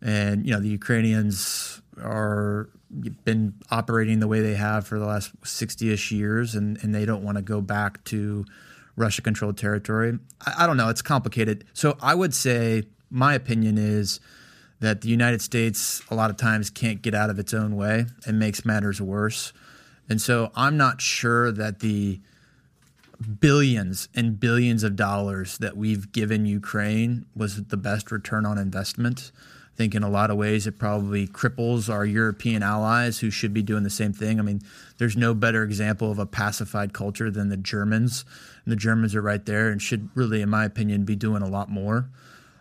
And, 0.00 0.46
you 0.46 0.52
know, 0.52 0.60
the 0.60 0.68
Ukrainians 0.68 1.80
are 1.98 2.68
been 3.24 3.54
operating 3.70 4.20
the 4.20 4.28
way 4.28 4.40
they 4.40 4.54
have 4.54 4.86
for 4.86 4.98
the 4.98 5.06
last 5.06 5.38
60-ish 5.42 6.12
years 6.12 6.54
and, 6.54 6.82
and 6.82 6.94
they 6.94 7.04
don't 7.04 7.22
want 7.22 7.36
to 7.36 7.42
go 7.42 7.60
back 7.60 8.02
to 8.04 8.44
russia 8.96 9.22
controlled 9.22 9.58
territory. 9.58 10.18
I, 10.46 10.64
I, 10.64 10.66
don't 10.66 10.76
know 10.76 10.88
it's 10.88 11.02
complicated. 11.02 11.64
So 11.72 11.96
i 12.00 12.14
would 12.14 12.34
say 12.34 12.84
my 13.10 13.34
opinion 13.34 13.78
is 13.78 14.20
that 14.80 15.00
the 15.00 15.08
united 15.08 15.42
states 15.42 16.02
a 16.10 16.14
lot 16.14 16.30
of 16.30 16.36
times 16.36 16.70
can't 16.70 17.02
get 17.02 17.14
out 17.14 17.30
of 17.30 17.38
its 17.38 17.52
own 17.52 17.76
way 17.76 18.06
and 18.26 18.38
makes 18.38 18.64
matters 18.64 19.00
worse. 19.00 19.52
And 20.08 20.20
so 20.20 20.52
i'm 20.54 20.76
not 20.76 21.00
sure 21.00 21.50
that 21.52 21.80
the 21.80 22.20
billions 23.40 24.08
and 24.14 24.38
billions 24.38 24.82
of 24.82 24.96
dollars 24.96 25.58
that 25.58 25.76
we've 25.76 26.12
given 26.12 26.46
ukraine 26.46 27.24
was 27.34 27.64
the 27.64 27.76
best 27.76 28.10
return 28.10 28.44
on 28.44 28.58
investment 28.58 29.32
I 29.74 29.76
think 29.76 29.96
in 29.96 30.04
a 30.04 30.08
lot 30.08 30.30
of 30.30 30.36
ways 30.36 30.68
it 30.68 30.78
probably 30.78 31.26
cripples 31.26 31.92
our 31.92 32.06
European 32.06 32.62
allies 32.62 33.18
who 33.18 33.28
should 33.28 33.52
be 33.52 33.62
doing 33.62 33.82
the 33.82 33.90
same 33.90 34.12
thing. 34.12 34.38
I 34.38 34.42
mean, 34.42 34.62
there's 34.98 35.16
no 35.16 35.34
better 35.34 35.64
example 35.64 36.12
of 36.12 36.20
a 36.20 36.26
pacified 36.26 36.92
culture 36.92 37.28
than 37.28 37.48
the 37.48 37.56
Germans. 37.56 38.24
And 38.64 38.70
the 38.70 38.76
Germans 38.76 39.16
are 39.16 39.20
right 39.22 39.44
there 39.44 39.70
and 39.70 39.82
should 39.82 40.10
really, 40.14 40.42
in 40.42 40.48
my 40.48 40.64
opinion, 40.64 41.04
be 41.04 41.16
doing 41.16 41.42
a 41.42 41.48
lot 41.48 41.70
more. 41.70 42.08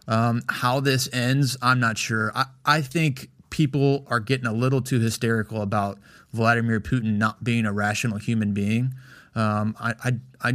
Um, 0.07 0.41
how 0.49 0.79
this 0.79 1.07
ends, 1.13 1.55
I'm 1.61 1.79
not 1.79 1.99
sure. 1.99 2.31
I, 2.33 2.45
I 2.65 2.81
think 2.81 3.29
people 3.51 4.05
are 4.07 4.19
getting 4.19 4.47
a 4.47 4.53
little 4.53 4.81
too 4.81 4.99
hysterical 4.99 5.61
about 5.61 5.99
Vladimir 6.33 6.79
Putin 6.79 7.17
not 7.17 7.43
being 7.43 7.67
a 7.67 7.71
rational 7.71 8.17
human 8.17 8.53
being. 8.53 8.95
Um, 9.35 9.77
I, 9.79 9.93
I, 10.03 10.11
I, 10.41 10.53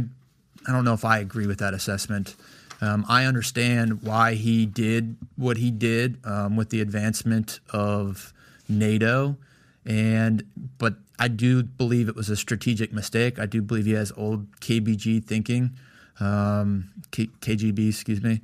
I 0.67 0.71
don't 0.73 0.83
know 0.83 0.93
if 0.93 1.05
I 1.05 1.19
agree 1.19 1.47
with 1.47 1.59
that 1.59 1.73
assessment. 1.73 2.35
Um, 2.81 3.05
I 3.09 3.25
understand 3.25 4.03
why 4.03 4.35
he 4.35 4.65
did 4.65 5.17
what 5.35 5.57
he 5.57 5.71
did 5.71 6.17
um, 6.23 6.55
with 6.55 6.69
the 6.69 6.81
advancement 6.81 7.59
of 7.71 8.33
NATO, 8.67 9.37
and 9.85 10.43
but 10.77 10.95
I 11.17 11.27
do 11.27 11.63
believe 11.63 12.07
it 12.07 12.15
was 12.15 12.29
a 12.29 12.37
strategic 12.37 12.93
mistake. 12.93 13.37
I 13.37 13.45
do 13.45 13.61
believe 13.61 13.85
he 13.85 13.93
has 13.93 14.13
old 14.15 14.47
KBG 14.61 15.23
thinking, 15.25 15.71
um, 16.19 16.89
K- 17.11 17.29
KGB, 17.41 17.89
excuse 17.89 18.21
me, 18.23 18.41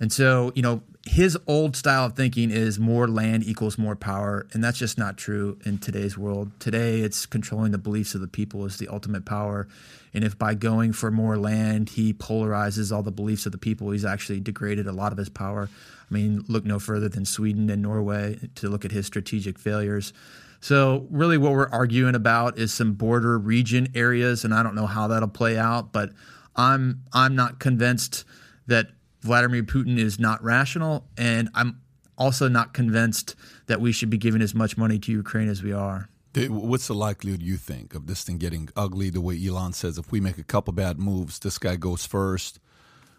and 0.00 0.10
so 0.10 0.50
you 0.54 0.62
know 0.62 0.82
his 1.06 1.36
old 1.46 1.76
style 1.76 2.06
of 2.06 2.14
thinking 2.14 2.50
is 2.50 2.78
more 2.78 3.06
land 3.06 3.44
equals 3.44 3.76
more 3.76 3.94
power, 3.96 4.46
and 4.52 4.64
that's 4.64 4.78
just 4.78 4.96
not 4.96 5.18
true 5.18 5.58
in 5.66 5.76
today's 5.76 6.16
world. 6.16 6.50
Today, 6.58 7.00
it's 7.00 7.26
controlling 7.26 7.72
the 7.72 7.78
beliefs 7.78 8.14
of 8.14 8.22
the 8.22 8.28
people 8.28 8.64
is 8.64 8.78
the 8.78 8.88
ultimate 8.88 9.26
power. 9.26 9.68
And 10.14 10.24
if 10.24 10.38
by 10.38 10.54
going 10.54 10.92
for 10.92 11.10
more 11.10 11.36
land, 11.36 11.90
he 11.90 12.14
polarizes 12.14 12.94
all 12.94 13.02
the 13.02 13.10
beliefs 13.10 13.46
of 13.46 13.52
the 13.52 13.58
people, 13.58 13.90
he's 13.90 14.04
actually 14.04 14.40
degraded 14.40 14.86
a 14.86 14.92
lot 14.92 15.12
of 15.12 15.18
his 15.18 15.28
power. 15.28 15.68
I 16.10 16.14
mean, 16.14 16.44
look 16.48 16.64
no 16.64 16.78
further 16.78 17.08
than 17.08 17.24
Sweden 17.24 17.68
and 17.68 17.82
Norway 17.82 18.38
to 18.56 18.68
look 18.68 18.84
at 18.84 18.92
his 18.92 19.06
strategic 19.06 19.58
failures. 19.58 20.12
So, 20.60 21.06
really, 21.10 21.36
what 21.36 21.52
we're 21.52 21.68
arguing 21.68 22.14
about 22.14 22.58
is 22.58 22.72
some 22.72 22.94
border 22.94 23.38
region 23.38 23.88
areas, 23.94 24.44
and 24.44 24.54
I 24.54 24.62
don't 24.62 24.74
know 24.74 24.86
how 24.86 25.08
that'll 25.08 25.28
play 25.28 25.58
out, 25.58 25.92
but 25.92 26.12
I'm 26.56 27.02
I'm 27.12 27.34
not 27.34 27.58
convinced 27.58 28.24
that 28.66 28.88
Vladimir 29.20 29.62
Putin 29.62 29.98
is 29.98 30.18
not 30.18 30.42
rational, 30.42 31.06
and 31.18 31.50
I'm 31.54 31.80
also 32.16 32.48
not 32.48 32.72
convinced 32.72 33.34
that 33.66 33.80
we 33.80 33.92
should 33.92 34.10
be 34.10 34.18
giving 34.18 34.40
as 34.40 34.54
much 34.54 34.76
money 34.76 34.98
to 35.00 35.12
Ukraine 35.12 35.48
as 35.48 35.62
we 35.62 35.72
are. 35.72 36.08
What's 36.36 36.88
the 36.88 36.94
likelihood 36.94 37.42
you 37.42 37.56
think 37.56 37.94
of 37.94 38.06
this 38.06 38.22
thing 38.24 38.38
getting 38.38 38.68
ugly? 38.76 39.10
The 39.10 39.20
way 39.20 39.40
Elon 39.46 39.72
says, 39.72 39.98
if 39.98 40.10
we 40.10 40.20
make 40.20 40.38
a 40.38 40.44
couple 40.44 40.72
bad 40.72 40.98
moves, 40.98 41.38
this 41.38 41.58
guy 41.58 41.76
goes 41.76 42.06
first. 42.06 42.58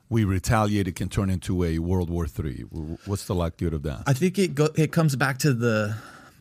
We 0.10 0.24
retaliate; 0.24 0.88
it 0.88 0.96
can 0.96 1.10
turn 1.10 1.30
into 1.30 1.64
a 1.64 1.80
World 1.80 2.10
War 2.10 2.28
III. 2.28 2.62
What's 3.06 3.26
the 3.26 3.34
likelihood 3.34 3.74
of 3.74 3.84
that? 3.84 4.04
I 4.06 4.14
think 4.14 4.38
it 4.38 4.54
go, 4.54 4.70
it 4.76 4.92
comes 4.92 5.16
back 5.16 5.40
to 5.40 5.54
the 5.54 5.96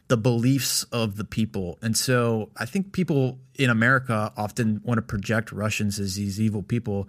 the 0.08 0.16
beliefs 0.18 0.84
of 0.84 1.16
the 1.16 1.24
people, 1.24 1.78
and 1.80 1.96
so 1.96 2.50
I 2.58 2.66
think 2.66 2.92
people 2.92 3.38
in 3.54 3.70
America 3.70 4.32
often 4.36 4.82
want 4.84 4.98
to 4.98 5.02
project 5.02 5.50
Russians 5.50 5.98
as 5.98 6.16
these 6.16 6.38
evil 6.38 6.62
people. 6.62 7.08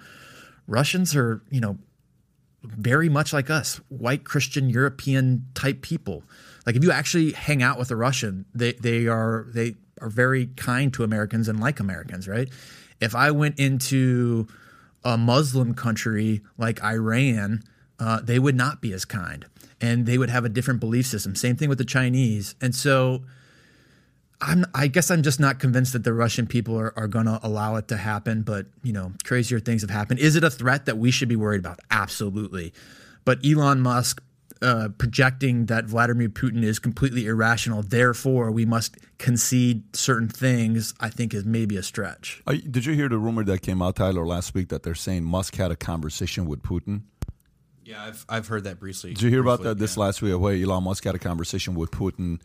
Russians 0.65 1.13
are, 1.15 1.41
you 1.49 1.59
know, 1.59 1.77
very 2.63 3.09
much 3.09 3.33
like 3.33 3.49
us, 3.49 3.81
white 3.89 4.23
Christian 4.23 4.69
European 4.69 5.47
type 5.55 5.81
people. 5.81 6.23
Like 6.65 6.75
if 6.75 6.83
you 6.83 6.91
actually 6.91 7.31
hang 7.33 7.61
out 7.61 7.77
with 7.77 7.91
a 7.91 7.95
Russian, 7.95 8.45
they 8.53 8.73
they 8.73 9.07
are 9.07 9.45
they 9.49 9.75
are 10.01 10.09
very 10.09 10.47
kind 10.57 10.93
to 10.93 11.03
Americans 11.03 11.47
and 11.47 11.59
like 11.59 11.79
Americans, 11.79 12.27
right? 12.27 12.49
If 12.99 13.15
I 13.15 13.31
went 13.31 13.59
into 13.59 14.47
a 15.03 15.17
Muslim 15.17 15.73
country 15.73 16.41
like 16.57 16.83
Iran, 16.83 17.63
uh, 17.99 18.21
they 18.21 18.39
would 18.39 18.55
not 18.55 18.81
be 18.81 18.93
as 18.93 19.05
kind, 19.05 19.45
and 19.79 20.05
they 20.05 20.17
would 20.17 20.29
have 20.29 20.45
a 20.45 20.49
different 20.49 20.79
belief 20.79 21.05
system. 21.05 21.35
Same 21.35 21.55
thing 21.55 21.69
with 21.69 21.77
the 21.77 21.85
Chinese, 21.85 22.55
and 22.61 22.73
so 22.73 23.23
I'm, 24.41 24.65
I 24.73 24.87
guess 24.87 25.09
I'm 25.11 25.23
just 25.23 25.39
not 25.39 25.59
convinced 25.59 25.93
that 25.93 26.03
the 26.03 26.13
Russian 26.13 26.45
people 26.47 26.77
are, 26.79 26.93
are 26.97 27.07
going 27.07 27.25
to 27.25 27.39
allow 27.41 27.75
it 27.77 27.87
to 27.89 27.97
happen. 27.97 28.41
But 28.41 28.65
you 28.83 28.91
know, 28.93 29.13
crazier 29.23 29.59
things 29.59 29.81
have 29.81 29.91
happened. 29.91 30.19
Is 30.19 30.35
it 30.35 30.43
a 30.43 30.49
threat 30.49 30.85
that 30.85 30.97
we 30.97 31.11
should 31.11 31.29
be 31.29 31.35
worried 31.35 31.59
about? 31.59 31.79
Absolutely. 31.91 32.73
But 33.23 33.39
Elon 33.45 33.81
Musk 33.81 34.21
uh, 34.61 34.89
projecting 34.97 35.67
that 35.67 35.85
Vladimir 35.85 36.29
Putin 36.29 36.63
is 36.63 36.79
completely 36.79 37.25
irrational, 37.25 37.81
therefore 37.81 38.51
we 38.51 38.65
must 38.65 38.97
concede 39.17 39.95
certain 39.95 40.29
things, 40.29 40.93
I 40.99 41.09
think 41.09 41.33
is 41.33 41.45
maybe 41.45 41.77
a 41.77 41.83
stretch. 41.83 42.41
Uh, 42.47 42.55
did 42.69 42.85
you 42.85 42.93
hear 42.93 43.09
the 43.09 43.17
rumor 43.17 43.43
that 43.43 43.61
came 43.61 43.81
out, 43.81 43.97
Tyler, 43.97 44.25
last 44.25 44.53
week 44.53 44.69
that 44.69 44.83
they're 44.83 44.95
saying 44.95 45.23
Musk 45.23 45.55
had 45.55 45.71
a 45.71 45.75
conversation 45.75 46.45
with 46.45 46.61
Putin? 46.61 47.01
Yeah, 47.83 48.03
I've 48.03 48.25
I've 48.27 48.47
heard 48.47 48.63
that 48.63 48.79
briefly. 48.79 49.13
Did 49.13 49.21
you 49.21 49.29
hear 49.29 49.43
briefly, 49.43 49.53
about 49.53 49.63
that 49.63 49.77
this 49.77 49.95
yeah. 49.95 50.03
last 50.03 50.21
week? 50.21 50.39
Where 50.39 50.55
Elon 50.55 50.83
Musk 50.83 51.03
had 51.03 51.13
a 51.13 51.19
conversation 51.19 51.75
with 51.75 51.91
Putin 51.91 52.39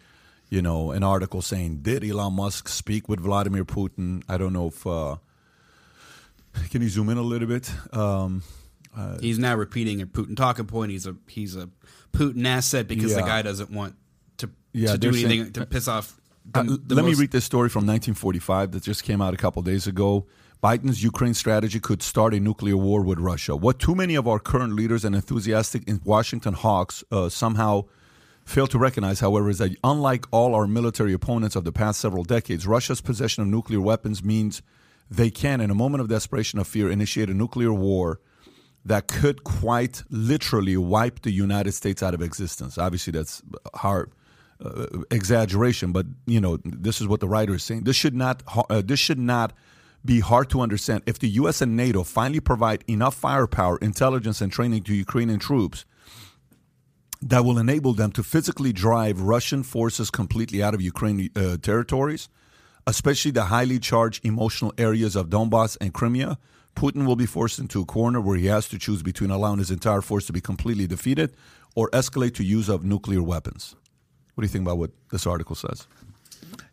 you 0.51 0.61
know, 0.61 0.91
an 0.91 1.05
article 1.05 1.41
saying, 1.41 1.79
"Did 1.83 2.05
Elon 2.05 2.35
Musk 2.35 2.69
speak 2.69 3.09
with 3.09 3.21
Vladimir 3.21 3.65
Putin?" 3.65 4.23
I 4.29 4.37
don't 4.37 4.53
know 4.53 4.67
if. 4.67 4.87
Uh, 4.87 5.17
can 6.71 6.83
you 6.83 6.89
zoom 6.89 7.09
in 7.09 7.17
a 7.17 7.23
little 7.23 7.47
bit? 7.47 7.73
Um, 7.95 8.43
uh, 8.95 9.19
he's 9.21 9.39
now 9.39 9.55
repeating 9.55 10.03
a 10.03 10.07
Putin 10.07 10.37
talking 10.37 10.67
point. 10.67 10.91
He's 10.91 11.07
a 11.07 11.15
he's 11.29 11.55
a 11.55 11.71
Putin 12.13 12.47
asset 12.47 12.89
because 12.89 13.13
yeah. 13.13 13.21
the 13.21 13.27
guy 13.27 13.43
doesn't 13.43 13.71
want 13.71 13.95
to, 14.39 14.51
yeah, 14.73 14.93
to 14.93 14.99
do 14.99 15.09
anything 15.09 15.43
saying, 15.43 15.53
to 15.53 15.67
piss 15.67 15.89
off. 15.89 16.21
The, 16.53 16.61
uh, 16.61 16.63
the 16.65 16.95
let 16.95 17.05
most... 17.05 17.17
me 17.17 17.21
read 17.21 17.31
this 17.31 17.45
story 17.45 17.69
from 17.69 17.81
1945 17.87 18.73
that 18.73 18.83
just 18.83 19.05
came 19.05 19.21
out 19.21 19.35
a 19.35 19.37
couple 19.37 19.63
days 19.63 19.87
ago. 19.87 20.27
Biden's 20.63 21.03
Ukraine 21.03 21.33
strategy 21.33 21.81
could 21.81 22.03
start 22.03 22.35
a 22.35 22.41
nuclear 22.41 22.77
war 22.77 23.03
with 23.03 23.19
Russia. 23.19 23.57
What 23.57 23.79
too 23.79 23.95
many 23.95 24.15
of 24.15 24.29
our 24.29 24.39
current 24.39 24.75
leaders 24.75 25.07
and 25.07 25.15
enthusiastic 25.15 25.89
in 25.89 26.03
Washington 26.05 26.53
hawks 26.53 27.03
uh, 27.11 27.31
somehow 27.31 27.85
fail 28.45 28.67
to 28.67 28.79
recognize, 28.79 29.21
however, 29.21 29.49
is 29.49 29.59
that 29.59 29.75
unlike 29.83 30.27
all 30.31 30.55
our 30.55 30.67
military 30.67 31.15
opponents 31.15 31.57
of 31.57 31.65
the 31.65 31.73
past 31.73 32.01
several 32.01 32.25
decades, 32.25 32.67
Russia's 32.67 33.01
possession 33.01 33.43
of 33.43 33.49
nuclear 33.49 33.81
weapons 33.81 34.23
means 34.23 34.61
they 35.11 35.31
can, 35.31 35.63
in 35.63 35.71
a 35.71 35.75
moment 35.75 36.03
of 36.03 36.09
desperation 36.09 36.59
of 36.59 36.69
fear, 36.69 36.91
initiate 36.91 37.31
a 37.31 37.35
nuclear 37.35 37.73
war 37.73 38.21
that 38.85 39.09
could 39.09 39.45
quite 39.45 40.03
literally 40.11 40.77
wipe 40.77 41.23
the 41.23 41.31
United 41.31 41.73
States 41.73 42.03
out 42.03 42.15
of 42.15 42.23
existence. 42.23 42.79
Obviously, 42.79 43.13
that's 43.13 43.43
hard 43.75 44.11
uh, 44.65 44.87
exaggeration, 45.11 45.93
but 45.93 46.07
you 46.27 46.41
know 46.41 46.59
this 46.65 47.01
is 47.01 47.07
what 47.07 47.21
the 47.21 47.29
writer 47.29 47.55
is 47.55 47.63
saying. 47.63 47.85
This 47.85 47.97
should 47.97 48.15
not 48.15 48.43
uh, 48.69 48.83
this 48.85 48.99
should 48.99 49.19
not 49.19 49.53
be 50.05 50.21
hard 50.21 50.49
to 50.51 50.61
understand. 50.61 51.03
If 51.07 51.19
the 51.19 51.29
U.S. 51.29 51.61
and 51.61 51.77
NATO 51.77 52.05
finally 52.05 52.41
provide 52.41 52.85
enough 52.89 53.15
firepower, 53.15 53.77
intelligence, 53.79 54.41
and 54.41 54.51
training 54.51 54.83
to 54.85 54.95
Ukrainian 54.95 55.39
troops 55.39 55.85
that 57.23 57.45
will 57.45 57.59
enable 57.59 57.93
them 57.93 58.13
to 58.13 58.23
physically 58.23 58.73
drive 58.73 59.21
Russian 59.21 59.63
forces 59.63 60.11
completely 60.11 60.63
out 60.63 60.75
of 60.75 60.81
Ukraine 60.81 61.29
uh, 61.37 61.59
territories, 61.59 62.29
especially 62.87 63.31
the 63.31 63.45
highly 63.45 63.79
charged 63.79 64.25
emotional 64.25 64.73
areas 64.79 65.17
of 65.17 65.29
Donbass 65.29 65.77
and 65.81 65.93
Crimea. 65.93 66.39
Putin 66.81 67.05
will 67.05 67.15
be 67.15 67.27
forced 67.27 67.59
into 67.59 67.83
a 67.83 67.85
corner 67.85 68.23
where 68.23 68.39
he 68.39 68.47
has 68.47 68.67
to 68.67 68.79
choose 68.79 69.03
between 69.03 69.31
allowing 69.31 69.59
his 69.59 69.71
entire 69.71 70.01
force 70.01 70.25
to 70.25 70.33
be 70.33 70.41
completely 70.41 70.87
defeated 70.87 71.35
or 71.75 71.91
escalate 71.91 72.35
to 72.35 72.43
use 72.43 72.71
of 72.71 72.83
nuclear 72.83 73.23
weapons. 73.23 73.77
What 74.35 74.41
do 74.41 74.47
you 74.47 74.49
think 74.49 74.65
about 74.65 74.79
what 74.79 74.91
this 75.11 75.27
article 75.27 75.55
says? 75.55 75.87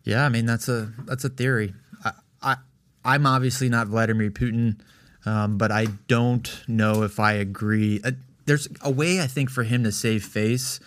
Yeah, 0.04 0.24
I 0.24 0.30
mean 0.30 0.46
that's 0.46 0.66
a 0.66 0.90
that's 1.04 1.24
a 1.24 1.28
theory. 1.28 1.74
I, 2.02 2.12
I 2.40 2.56
I'm 3.04 3.26
obviously 3.26 3.68
not 3.68 3.88
Vladimir 3.88 4.30
Putin, 4.30 4.80
um, 5.26 5.58
but 5.58 5.70
I 5.70 5.88
don't 6.06 6.62
know 6.66 7.02
if 7.02 7.20
I 7.20 7.32
agree. 7.32 8.00
Uh, 8.02 8.12
there's 8.46 8.66
a 8.80 8.90
way 8.90 9.20
I 9.20 9.26
think 9.26 9.50
for 9.50 9.62
him 9.62 9.84
to 9.84 9.92
save 9.92 10.24
face 10.24 10.80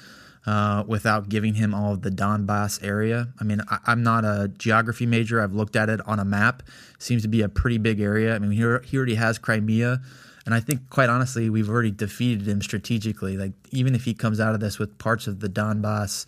uh, 0.45 0.83
without 0.87 1.29
giving 1.29 1.53
him 1.53 1.73
all 1.73 1.93
of 1.93 2.01
the 2.01 2.09
Donbass 2.09 2.83
area. 2.83 3.27
I 3.39 3.43
mean, 3.43 3.61
I, 3.69 3.91
am 3.91 4.03
not 4.03 4.25
a 4.25 4.51
geography 4.57 5.05
major. 5.05 5.41
I've 5.41 5.53
looked 5.53 5.75
at 5.75 5.89
it 5.89 5.99
on 6.07 6.19
a 6.19 6.25
map. 6.25 6.63
Seems 6.99 7.21
to 7.21 7.27
be 7.27 7.41
a 7.41 7.49
pretty 7.49 7.77
big 7.77 7.99
area. 7.99 8.35
I 8.35 8.39
mean, 8.39 8.51
he, 8.51 8.57
he 8.87 8.97
already 8.97 9.15
has 9.15 9.37
Crimea. 9.37 10.01
And 10.45 10.55
I 10.55 10.59
think, 10.59 10.89
quite 10.89 11.09
honestly, 11.09 11.49
we've 11.49 11.69
already 11.69 11.91
defeated 11.91 12.47
him 12.47 12.61
strategically. 12.61 13.37
Like, 13.37 13.53
even 13.69 13.93
if 13.93 14.05
he 14.05 14.13
comes 14.13 14.39
out 14.39 14.55
of 14.55 14.59
this 14.59 14.79
with 14.79 14.97
parts 14.97 15.27
of 15.27 15.39
the 15.39 15.47
Donbass, 15.47 16.27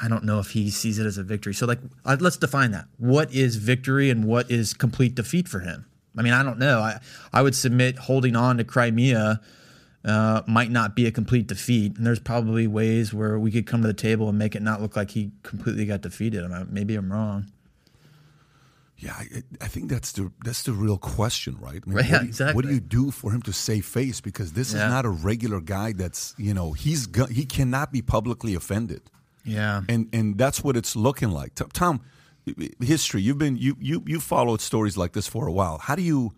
I 0.00 0.08
don't 0.08 0.24
know 0.24 0.38
if 0.38 0.50
he 0.50 0.70
sees 0.70 0.98
it 0.98 1.06
as 1.06 1.18
a 1.18 1.22
victory. 1.22 1.52
So, 1.52 1.66
like, 1.66 1.80
let's 2.04 2.38
define 2.38 2.70
that. 2.70 2.86
What 2.96 3.32
is 3.34 3.56
victory 3.56 4.08
and 4.08 4.24
what 4.24 4.50
is 4.50 4.72
complete 4.72 5.14
defeat 5.14 5.48
for 5.48 5.60
him? 5.60 5.84
I 6.16 6.22
mean, 6.22 6.32
I 6.32 6.42
don't 6.42 6.58
know. 6.58 6.80
I, 6.80 6.98
I 7.32 7.42
would 7.42 7.54
submit 7.54 7.98
holding 7.98 8.36
on 8.36 8.56
to 8.56 8.64
Crimea 8.64 9.40
uh, 10.06 10.42
might 10.46 10.70
not 10.70 10.94
be 10.94 11.06
a 11.06 11.10
complete 11.10 11.48
defeat. 11.48 11.96
And 11.96 12.06
there's 12.06 12.20
probably 12.20 12.66
ways 12.66 13.12
where 13.12 13.38
we 13.38 13.50
could 13.50 13.66
come 13.66 13.82
to 13.82 13.88
the 13.88 13.94
table 13.94 14.28
and 14.28 14.38
make 14.38 14.54
it 14.54 14.62
not 14.62 14.80
look 14.80 14.96
like 14.96 15.10
he 15.10 15.32
completely 15.42 15.84
got 15.84 16.00
defeated. 16.00 16.44
I 16.44 16.48
mean, 16.48 16.68
maybe 16.70 16.94
I'm 16.94 17.12
wrong. 17.12 17.50
Yeah, 18.98 19.12
I, 19.12 19.42
I, 19.60 19.68
think 19.68 19.90
that's 19.90 20.12
the 20.12 20.32
that's 20.42 20.62
the 20.62 20.72
real 20.72 20.96
question, 20.96 21.58
right? 21.60 21.82
I 21.84 21.88
mean, 21.88 21.96
right 21.96 22.10
what, 22.10 22.18
do 22.18 22.24
you, 22.24 22.28
exactly. 22.28 22.54
what 22.54 22.64
do 22.64 22.72
you 22.72 22.80
do 22.80 23.10
for 23.10 23.30
him 23.30 23.42
to 23.42 23.52
save 23.52 23.84
face? 23.84 24.22
Because 24.22 24.52
this 24.52 24.72
yeah. 24.72 24.86
is 24.86 24.90
not 24.90 25.04
a 25.04 25.10
regular 25.10 25.60
guy. 25.60 25.92
That's 25.92 26.34
you 26.38 26.54
know 26.54 26.72
he's 26.72 27.06
he 27.30 27.44
cannot 27.44 27.92
be 27.92 28.00
publicly 28.00 28.54
offended. 28.54 29.02
Yeah, 29.44 29.82
and 29.90 30.08
and 30.14 30.38
that's 30.38 30.64
what 30.64 30.78
it's 30.78 30.96
looking 30.96 31.30
like. 31.30 31.52
Tom, 31.74 32.00
history. 32.80 33.20
You've 33.20 33.36
been 33.36 33.58
you 33.58 33.76
you 33.78 34.02
you 34.06 34.18
followed 34.18 34.62
stories 34.62 34.96
like 34.96 35.12
this 35.12 35.26
for 35.26 35.46
a 35.46 35.52
while. 35.52 35.76
How 35.76 35.94
do 35.94 36.00
you 36.00 36.32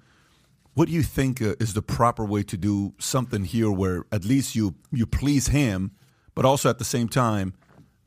what 0.79 0.87
do 0.87 0.95
you 0.95 1.03
think 1.03 1.43
uh, 1.43 1.57
is 1.59 1.75
the 1.75 1.83
proper 1.83 2.25
way 2.25 2.45
to 2.45 2.57
do 2.57 2.95
something 3.01 3.43
here 3.43 3.69
where 3.69 4.05
at 4.13 4.25
least 4.25 4.55
you 4.55 4.77
you 4.93 5.07
please 5.07 5.49
him, 5.49 5.91
but 6.37 6.45
also 6.45 6.71
at 6.71 6.79
the 6.79 6.85
same 6.85 7.09
time 7.09 7.53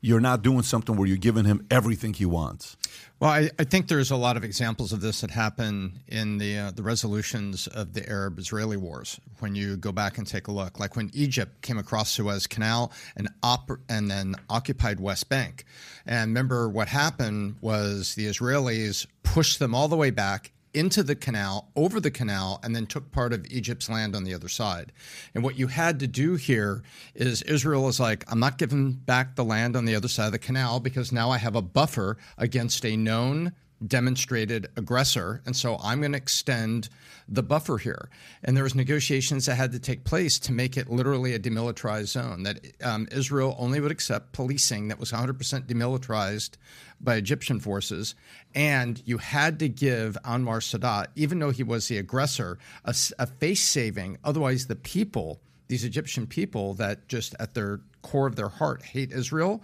you're 0.00 0.20
not 0.20 0.40
doing 0.40 0.62
something 0.62 0.96
where 0.96 1.06
you're 1.06 1.18
giving 1.18 1.44
him 1.44 1.66
everything 1.70 2.14
he 2.14 2.24
wants? 2.24 2.78
Well, 3.20 3.30
I, 3.30 3.50
I 3.58 3.64
think 3.64 3.88
there's 3.88 4.10
a 4.10 4.16
lot 4.16 4.38
of 4.38 4.42
examples 4.42 4.92
of 4.92 5.02
this 5.02 5.20
that 5.20 5.30
happen 5.30 6.00
in 6.08 6.38
the 6.38 6.58
uh, 6.58 6.70
the 6.70 6.82
resolutions 6.82 7.66
of 7.66 7.92
the 7.92 8.08
Arab-Israeli 8.08 8.78
wars. 8.78 9.20
When 9.40 9.54
you 9.54 9.76
go 9.76 9.92
back 9.92 10.16
and 10.16 10.26
take 10.26 10.48
a 10.48 10.52
look, 10.52 10.80
like 10.80 10.96
when 10.96 11.10
Egypt 11.12 11.60
came 11.60 11.76
across 11.76 12.10
Suez 12.10 12.46
Canal 12.46 12.90
and 13.18 13.28
op- 13.42 13.80
and 13.90 14.10
then 14.10 14.34
occupied 14.48 14.98
West 14.98 15.28
Bank, 15.28 15.66
and 16.06 16.30
remember 16.30 16.70
what 16.70 16.88
happened 16.88 17.56
was 17.60 18.14
the 18.14 18.24
Israelis 18.24 19.06
pushed 19.22 19.58
them 19.58 19.74
all 19.74 19.88
the 19.88 19.96
way 19.96 20.10
back 20.10 20.52
into 20.74 21.02
the 21.02 21.14
canal, 21.14 21.70
over 21.76 22.00
the 22.00 22.10
canal, 22.10 22.60
and 22.62 22.74
then 22.74 22.86
took 22.86 23.12
part 23.12 23.32
of 23.32 23.46
Egypt's 23.46 23.88
land 23.88 24.16
on 24.16 24.24
the 24.24 24.34
other 24.34 24.48
side. 24.48 24.92
And 25.34 25.44
what 25.44 25.58
you 25.58 25.66
had 25.66 26.00
to 26.00 26.06
do 26.06 26.36
here 26.36 26.82
is 27.14 27.42
Israel 27.42 27.88
is 27.88 28.00
like, 28.00 28.24
I'm 28.30 28.40
not 28.40 28.58
giving 28.58 28.92
back 28.92 29.36
the 29.36 29.44
land 29.44 29.76
on 29.76 29.84
the 29.84 29.94
other 29.94 30.08
side 30.08 30.26
of 30.26 30.32
the 30.32 30.38
canal 30.38 30.80
because 30.80 31.12
now 31.12 31.30
I 31.30 31.38
have 31.38 31.56
a 31.56 31.62
buffer 31.62 32.16
against 32.38 32.84
a 32.84 32.96
known 32.96 33.52
demonstrated 33.86 34.68
aggressor, 34.76 35.42
and 35.46 35.56
so 35.56 35.78
I'm 35.82 36.00
going 36.00 36.12
to 36.12 36.18
extend 36.18 36.88
the 37.28 37.42
buffer 37.42 37.78
here. 37.78 38.08
And 38.42 38.56
there 38.56 38.64
was 38.64 38.74
negotiations 38.74 39.46
that 39.46 39.54
had 39.54 39.72
to 39.72 39.78
take 39.78 40.04
place 40.04 40.38
to 40.40 40.52
make 40.52 40.76
it 40.76 40.90
literally 40.90 41.34
a 41.34 41.38
demilitarized 41.38 42.08
zone. 42.08 42.42
That 42.42 42.60
um, 42.82 43.08
Israel 43.10 43.56
only 43.58 43.80
would 43.80 43.90
accept 43.90 44.32
policing 44.32 44.88
that 44.88 44.98
was 44.98 45.12
100% 45.12 45.66
demilitarized 45.66 46.50
by 47.00 47.16
Egyptian 47.16 47.60
forces, 47.60 48.14
and 48.54 49.02
you 49.04 49.18
had 49.18 49.58
to 49.58 49.68
give 49.68 50.16
Anwar 50.24 50.60
Sadat, 50.60 51.06
even 51.16 51.38
though 51.38 51.50
he 51.50 51.62
was 51.62 51.88
the 51.88 51.98
aggressor, 51.98 52.58
a, 52.84 52.94
a 53.18 53.26
face 53.26 53.62
saving. 53.62 54.18
Otherwise, 54.22 54.66
the 54.66 54.76
people, 54.76 55.40
these 55.68 55.84
Egyptian 55.84 56.26
people 56.26 56.74
that 56.74 57.08
just 57.08 57.34
at 57.40 57.54
their 57.54 57.80
core 58.02 58.26
of 58.26 58.36
their 58.36 58.48
heart 58.48 58.82
hate 58.82 59.12
Israel 59.12 59.62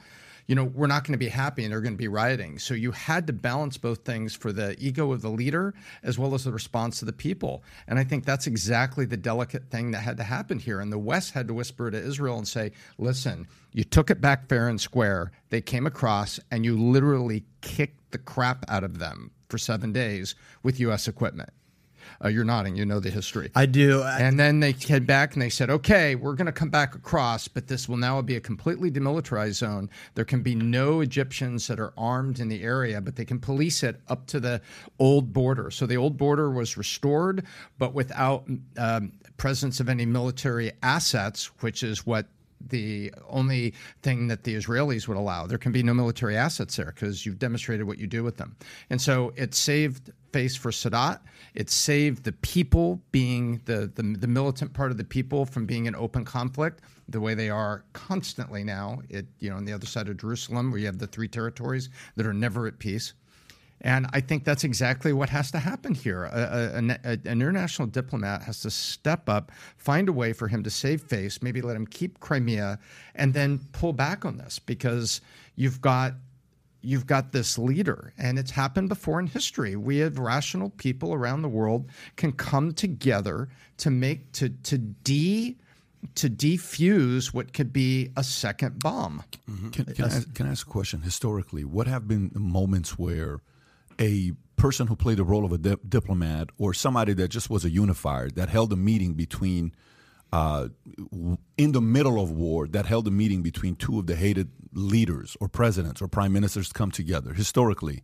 you 0.48 0.54
know, 0.54 0.64
we're 0.64 0.86
not 0.86 1.04
going 1.04 1.12
to 1.12 1.18
be 1.18 1.28
happy 1.28 1.62
and 1.62 1.72
they're 1.72 1.82
going 1.82 1.94
to 1.94 1.98
be 1.98 2.08
rioting. 2.08 2.58
So 2.58 2.72
you 2.72 2.90
had 2.90 3.26
to 3.26 3.34
balance 3.34 3.76
both 3.76 3.98
things 3.98 4.34
for 4.34 4.50
the 4.50 4.74
ego 4.78 5.12
of 5.12 5.20
the 5.20 5.28
leader 5.28 5.74
as 6.02 6.18
well 6.18 6.34
as 6.34 6.44
the 6.44 6.52
response 6.52 7.02
of 7.02 7.06
the 7.06 7.12
people. 7.12 7.62
And 7.86 7.98
I 7.98 8.04
think 8.04 8.24
that's 8.24 8.46
exactly 8.46 9.04
the 9.04 9.18
delicate 9.18 9.70
thing 9.70 9.90
that 9.90 10.00
had 10.00 10.16
to 10.16 10.22
happen 10.22 10.58
here. 10.58 10.80
And 10.80 10.90
the 10.90 10.98
West 10.98 11.34
had 11.34 11.48
to 11.48 11.54
whisper 11.54 11.90
to 11.90 11.98
Israel 11.98 12.38
and 12.38 12.48
say, 12.48 12.72
listen, 12.96 13.46
you 13.74 13.84
took 13.84 14.10
it 14.10 14.22
back 14.22 14.48
fair 14.48 14.68
and 14.68 14.80
square. 14.80 15.32
They 15.50 15.60
came 15.60 15.86
across 15.86 16.40
and 16.50 16.64
you 16.64 16.78
literally 16.78 17.44
kicked 17.60 18.10
the 18.10 18.18
crap 18.18 18.64
out 18.68 18.84
of 18.84 18.98
them 18.98 19.30
for 19.50 19.58
seven 19.58 19.92
days 19.92 20.34
with 20.62 20.80
U.S. 20.80 21.08
equipment. 21.08 21.50
Uh, 22.22 22.28
you're 22.28 22.44
nodding. 22.44 22.74
You 22.74 22.84
know 22.84 23.00
the 23.00 23.10
history. 23.10 23.50
I 23.54 23.66
do. 23.66 24.02
And 24.02 24.38
then 24.38 24.60
they 24.60 24.72
head 24.72 25.06
back 25.06 25.34
and 25.34 25.42
they 25.42 25.50
said, 25.50 25.70
okay, 25.70 26.14
we're 26.14 26.34
going 26.34 26.46
to 26.46 26.52
come 26.52 26.70
back 26.70 26.94
across, 26.94 27.46
but 27.46 27.68
this 27.68 27.88
will 27.88 27.96
now 27.96 28.20
be 28.22 28.36
a 28.36 28.40
completely 28.40 28.90
demilitarized 28.90 29.54
zone. 29.54 29.88
There 30.14 30.24
can 30.24 30.42
be 30.42 30.54
no 30.54 31.00
Egyptians 31.00 31.66
that 31.68 31.78
are 31.78 31.92
armed 31.96 32.40
in 32.40 32.48
the 32.48 32.62
area, 32.62 33.00
but 33.00 33.16
they 33.16 33.24
can 33.24 33.38
police 33.38 33.82
it 33.82 34.00
up 34.08 34.26
to 34.28 34.40
the 34.40 34.60
old 34.98 35.32
border. 35.32 35.70
So 35.70 35.86
the 35.86 35.96
old 35.96 36.16
border 36.16 36.50
was 36.50 36.76
restored, 36.76 37.44
but 37.78 37.94
without 37.94 38.48
um, 38.76 39.12
presence 39.36 39.78
of 39.78 39.88
any 39.88 40.04
military 40.04 40.72
assets, 40.82 41.46
which 41.60 41.82
is 41.82 42.04
what 42.04 42.26
the 42.60 43.12
only 43.28 43.72
thing 44.02 44.28
that 44.28 44.42
the 44.44 44.54
Israelis 44.54 45.06
would 45.06 45.16
allow. 45.16 45.46
There 45.46 45.58
can 45.58 45.72
be 45.72 45.82
no 45.82 45.94
military 45.94 46.36
assets 46.36 46.76
there 46.76 46.86
because 46.86 47.24
you've 47.24 47.38
demonstrated 47.38 47.86
what 47.86 47.98
you 47.98 48.06
do 48.06 48.24
with 48.24 48.36
them. 48.36 48.56
And 48.90 49.00
so 49.00 49.32
it 49.36 49.54
saved 49.54 50.10
face 50.32 50.56
for 50.56 50.70
Sadat. 50.70 51.20
It 51.54 51.70
saved 51.70 52.24
the 52.24 52.32
people 52.32 53.00
being 53.12 53.60
the, 53.64 53.90
the, 53.94 54.02
the 54.02 54.26
militant 54.26 54.72
part 54.72 54.90
of 54.90 54.96
the 54.96 55.04
people 55.04 55.46
from 55.46 55.66
being 55.66 55.86
in 55.86 55.94
open 55.94 56.24
conflict 56.24 56.80
the 57.08 57.20
way 57.20 57.34
they 57.34 57.50
are 57.50 57.84
constantly 57.92 58.62
now. 58.64 59.00
It 59.08 59.26
you 59.40 59.50
know 59.50 59.56
on 59.56 59.64
the 59.64 59.72
other 59.72 59.86
side 59.86 60.08
of 60.08 60.16
Jerusalem 60.18 60.70
where 60.70 60.80
you 60.80 60.86
have 60.86 60.98
the 60.98 61.06
three 61.06 61.28
territories 61.28 61.88
that 62.16 62.26
are 62.26 62.34
never 62.34 62.66
at 62.66 62.78
peace. 62.78 63.14
And 63.80 64.08
I 64.12 64.20
think 64.20 64.44
that's 64.44 64.64
exactly 64.64 65.12
what 65.12 65.28
has 65.28 65.52
to 65.52 65.58
happen 65.58 65.94
here. 65.94 66.24
A, 66.24 66.28
a, 66.34 66.98
a, 67.04 67.12
an 67.12 67.40
international 67.40 67.86
diplomat 67.86 68.42
has 68.42 68.60
to 68.62 68.70
step 68.70 69.28
up, 69.28 69.52
find 69.76 70.08
a 70.08 70.12
way 70.12 70.32
for 70.32 70.48
him 70.48 70.64
to 70.64 70.70
save 70.70 71.02
face, 71.02 71.42
maybe 71.42 71.62
let 71.62 71.76
him 71.76 71.86
keep 71.86 72.18
Crimea, 72.18 72.80
and 73.14 73.34
then 73.34 73.60
pull 73.72 73.92
back 73.92 74.24
on 74.24 74.36
this 74.36 74.58
because 74.58 75.20
you've 75.54 75.80
got 75.80 76.14
you've 76.80 77.06
got 77.06 77.32
this 77.32 77.58
leader 77.58 78.12
and 78.18 78.38
it's 78.38 78.50
happened 78.50 78.88
before 78.88 79.20
in 79.20 79.26
history. 79.26 79.76
We 79.76 79.98
have 79.98 80.18
rational 80.18 80.70
people 80.70 81.12
around 81.12 81.42
the 81.42 81.48
world 81.48 81.90
can 82.16 82.32
come 82.32 82.72
together 82.72 83.48
to 83.78 83.90
make 83.90 84.32
to 84.32 84.50
to 84.50 84.78
de 84.78 85.56
to 86.14 86.30
defuse 86.30 87.34
what 87.34 87.52
could 87.52 87.72
be 87.72 88.10
a 88.16 88.22
second 88.22 88.78
bomb. 88.78 89.24
Mm-hmm. 89.50 89.70
can, 89.70 89.84
can, 89.86 90.04
I, 90.04 90.08
ask, 90.08 90.34
can 90.34 90.46
I 90.46 90.50
ask 90.50 90.66
a 90.66 90.70
question? 90.70 91.02
Historically 91.02 91.64
what 91.64 91.86
have 91.86 92.06
been 92.06 92.30
moments 92.34 92.98
where 92.98 93.40
a 94.00 94.32
person 94.56 94.86
who 94.86 94.96
played 94.96 95.18
the 95.18 95.24
role 95.24 95.44
of 95.44 95.52
a 95.52 95.58
di- 95.58 95.76
diplomat 95.88 96.50
or 96.58 96.74
somebody 96.74 97.14
that 97.14 97.28
just 97.28 97.48
was 97.48 97.64
a 97.64 97.70
unifier 97.70 98.28
that 98.30 98.48
held 98.48 98.72
a 98.72 98.76
meeting 98.76 99.14
between 99.14 99.72
uh, 100.32 100.68
in 101.56 101.72
the 101.72 101.80
middle 101.80 102.20
of 102.20 102.30
war 102.30 102.66
that 102.68 102.86
held 102.86 103.08
a 103.08 103.10
meeting 103.10 103.40
between 103.42 103.74
two 103.74 103.98
of 103.98 104.06
the 104.06 104.14
hated 104.14 104.50
leaders 104.72 105.36
or 105.40 105.48
presidents 105.48 106.00
or 106.02 106.08
prime 106.08 106.32
ministers 106.32 106.72
come 106.72 106.90
together 106.90 107.34
historically 107.34 108.02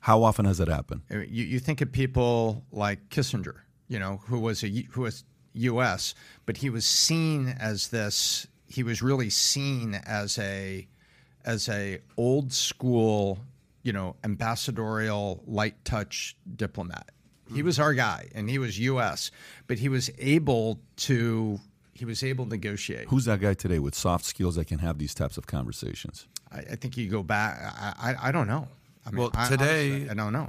how 0.00 0.22
often 0.22 0.44
has 0.44 0.58
that 0.58 0.68
happened 0.68 1.02
you, 1.10 1.44
you 1.44 1.58
think 1.58 1.80
of 1.80 1.92
people 1.92 2.64
like 2.72 3.08
kissinger 3.08 3.56
you 3.88 3.98
know 3.98 4.20
who 4.26 4.38
was 4.38 4.62
a 4.62 4.68
who 4.90 5.02
was 5.02 5.24
us 5.54 6.14
but 6.46 6.56
he 6.56 6.70
was 6.70 6.86
seen 6.86 7.48
as 7.58 7.88
this 7.88 8.46
he 8.66 8.82
was 8.82 9.02
really 9.02 9.30
seen 9.30 9.94
as 10.06 10.38
a 10.38 10.86
as 11.44 11.68
a 11.68 12.00
old 12.16 12.52
school 12.52 13.38
you 13.82 13.92
know 13.92 14.16
ambassadorial 14.24 15.42
light 15.46 15.84
touch 15.84 16.36
diplomat 16.56 17.10
he 17.52 17.60
hmm. 17.60 17.66
was 17.66 17.78
our 17.78 17.94
guy, 17.94 18.28
and 18.34 18.48
he 18.48 18.58
was 18.58 18.78
U.S., 18.78 19.30
but 19.66 19.78
he 19.78 19.88
was 19.88 20.10
able 20.18 20.80
to 20.96 21.60
he 22.00 22.06
was 22.06 22.22
able 22.22 22.46
to 22.46 22.50
negotiate. 22.50 23.08
Who's 23.08 23.26
that 23.26 23.40
guy 23.40 23.52
today 23.52 23.78
with 23.78 23.94
soft 23.94 24.24
skills 24.24 24.56
that 24.56 24.66
can 24.66 24.78
have 24.78 24.98
these 24.98 25.14
types 25.14 25.36
of 25.36 25.46
conversations? 25.46 26.26
I, 26.50 26.60
I 26.60 26.76
think 26.76 26.96
you 26.96 27.08
go 27.08 27.22
back. 27.22 27.60
I, 27.78 28.12
I, 28.12 28.28
I 28.28 28.32
don't 28.32 28.48
know. 28.48 28.66
I 29.06 29.10
mean, 29.10 29.18
well, 29.20 29.30
today 29.48 29.90
honestly, 29.90 30.10
I 30.10 30.14
don't 30.14 30.32
know. 30.32 30.48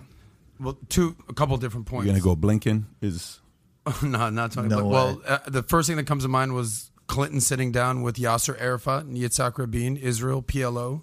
Well, 0.62 0.78
two 0.88 1.18
a 1.28 1.34
couple 1.34 1.58
different 1.58 1.88
points. 1.88 2.06
You're 2.06 2.14
gonna 2.20 2.24
go 2.24 2.36
Blinken 2.36 2.86
is. 3.02 3.42
no, 4.02 4.30
not 4.30 4.54
talking. 4.54 4.70
No 4.70 4.80
about, 4.80 4.90
well, 4.90 5.22
uh, 5.28 5.40
the 5.48 5.64
first 5.64 5.88
thing 5.88 5.98
that 5.98 6.08
comes 6.08 6.24
to 6.24 6.30
mind 6.30 6.54
was 6.54 6.90
Clinton 7.08 7.42
sitting 7.42 7.74
down 7.74 8.02
with 8.02 8.16
Yasser 8.16 8.60
Arafat 8.60 9.04
and 9.04 9.18
Yitzhak 9.18 9.58
Rabin, 9.58 9.98
Israel, 9.98 10.42
PLO. 10.42 11.02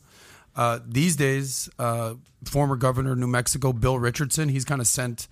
Uh, 0.57 0.79
these 0.87 1.15
days, 1.15 1.69
uh, 1.79 2.15
former 2.45 2.77
governor 2.77 3.13
of 3.13 3.19
New 3.19 3.27
Mexico, 3.27 3.75
Bill 3.75 3.99
Richardson, 3.99 4.49
he's 4.49 4.65
kind 4.65 4.81
of 4.81 4.87
sent 4.87 5.29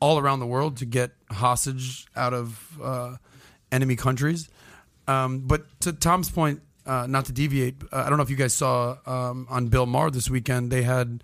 all 0.00 0.18
around 0.18 0.40
the 0.40 0.46
world 0.46 0.78
to 0.78 0.86
get 0.86 1.12
hostage 1.30 2.06
out 2.16 2.32
of 2.32 2.78
uh, 2.82 3.16
enemy 3.74 3.96
countries. 3.96 4.48
Um, 5.06 5.40
but 5.40 5.64
to 5.80 5.92
Tom's 5.92 6.30
point, 6.30 6.62
uh, 6.86 7.06
not 7.06 7.26
to 7.26 7.32
deviate, 7.32 7.76
uh, 7.92 8.04
I 8.04 8.08
don't 8.08 8.18
know 8.18 8.22
if 8.22 8.30
you 8.30 8.36
guys 8.36 8.54
saw 8.54 8.96
um, 9.06 9.46
on 9.50 9.68
Bill 9.68 9.86
Maher 9.86 10.10
this 10.10 10.30
weekend, 10.30 10.70
they 10.70 10.82
had 10.82 11.22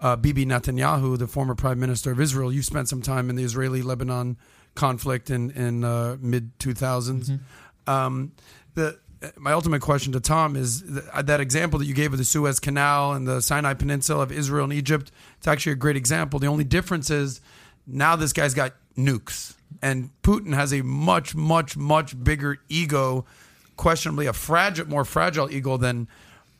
uh, 0.00 0.16
Bibi 0.16 0.44
Netanyahu, 0.44 1.18
the 1.18 1.26
former 1.26 1.54
prime 1.54 1.78
minister 1.78 2.10
of 2.10 2.20
Israel. 2.20 2.52
You 2.52 2.62
spent 2.62 2.88
some 2.88 3.02
time 3.02 3.30
in 3.30 3.36
the 3.36 3.44
Israeli 3.44 3.82
Lebanon 3.82 4.36
conflict 4.74 5.30
in, 5.30 5.50
in 5.50 5.84
uh, 5.84 6.16
mid 6.20 6.58
2000s. 6.58 7.30
Mm-hmm. 7.30 7.90
Um, 7.90 8.32
the 8.74 8.98
my 9.36 9.52
ultimate 9.52 9.80
question 9.82 10.12
to 10.12 10.20
Tom 10.20 10.56
is 10.56 10.82
th- 10.82 11.26
that 11.26 11.40
example 11.40 11.78
that 11.78 11.86
you 11.86 11.94
gave 11.94 12.12
of 12.12 12.18
the 12.18 12.24
Suez 12.24 12.58
Canal 12.58 13.12
and 13.12 13.26
the 13.26 13.40
Sinai 13.40 13.74
Peninsula 13.74 14.22
of 14.22 14.32
Israel 14.32 14.64
and 14.64 14.72
Egypt. 14.72 15.12
It's 15.38 15.46
actually 15.46 15.72
a 15.72 15.76
great 15.76 15.96
example. 15.96 16.40
The 16.40 16.48
only 16.48 16.64
difference 16.64 17.10
is 17.10 17.40
now 17.86 18.16
this 18.16 18.32
guy's 18.32 18.54
got 18.54 18.74
nukes, 18.96 19.54
and 19.80 20.10
Putin 20.22 20.54
has 20.54 20.72
a 20.72 20.82
much, 20.82 21.34
much, 21.34 21.76
much 21.76 22.22
bigger 22.22 22.58
ego, 22.68 23.24
questionably 23.76 24.26
a 24.26 24.32
fragile, 24.32 24.86
more 24.88 25.04
fragile 25.04 25.50
ego 25.50 25.76
than 25.76 26.08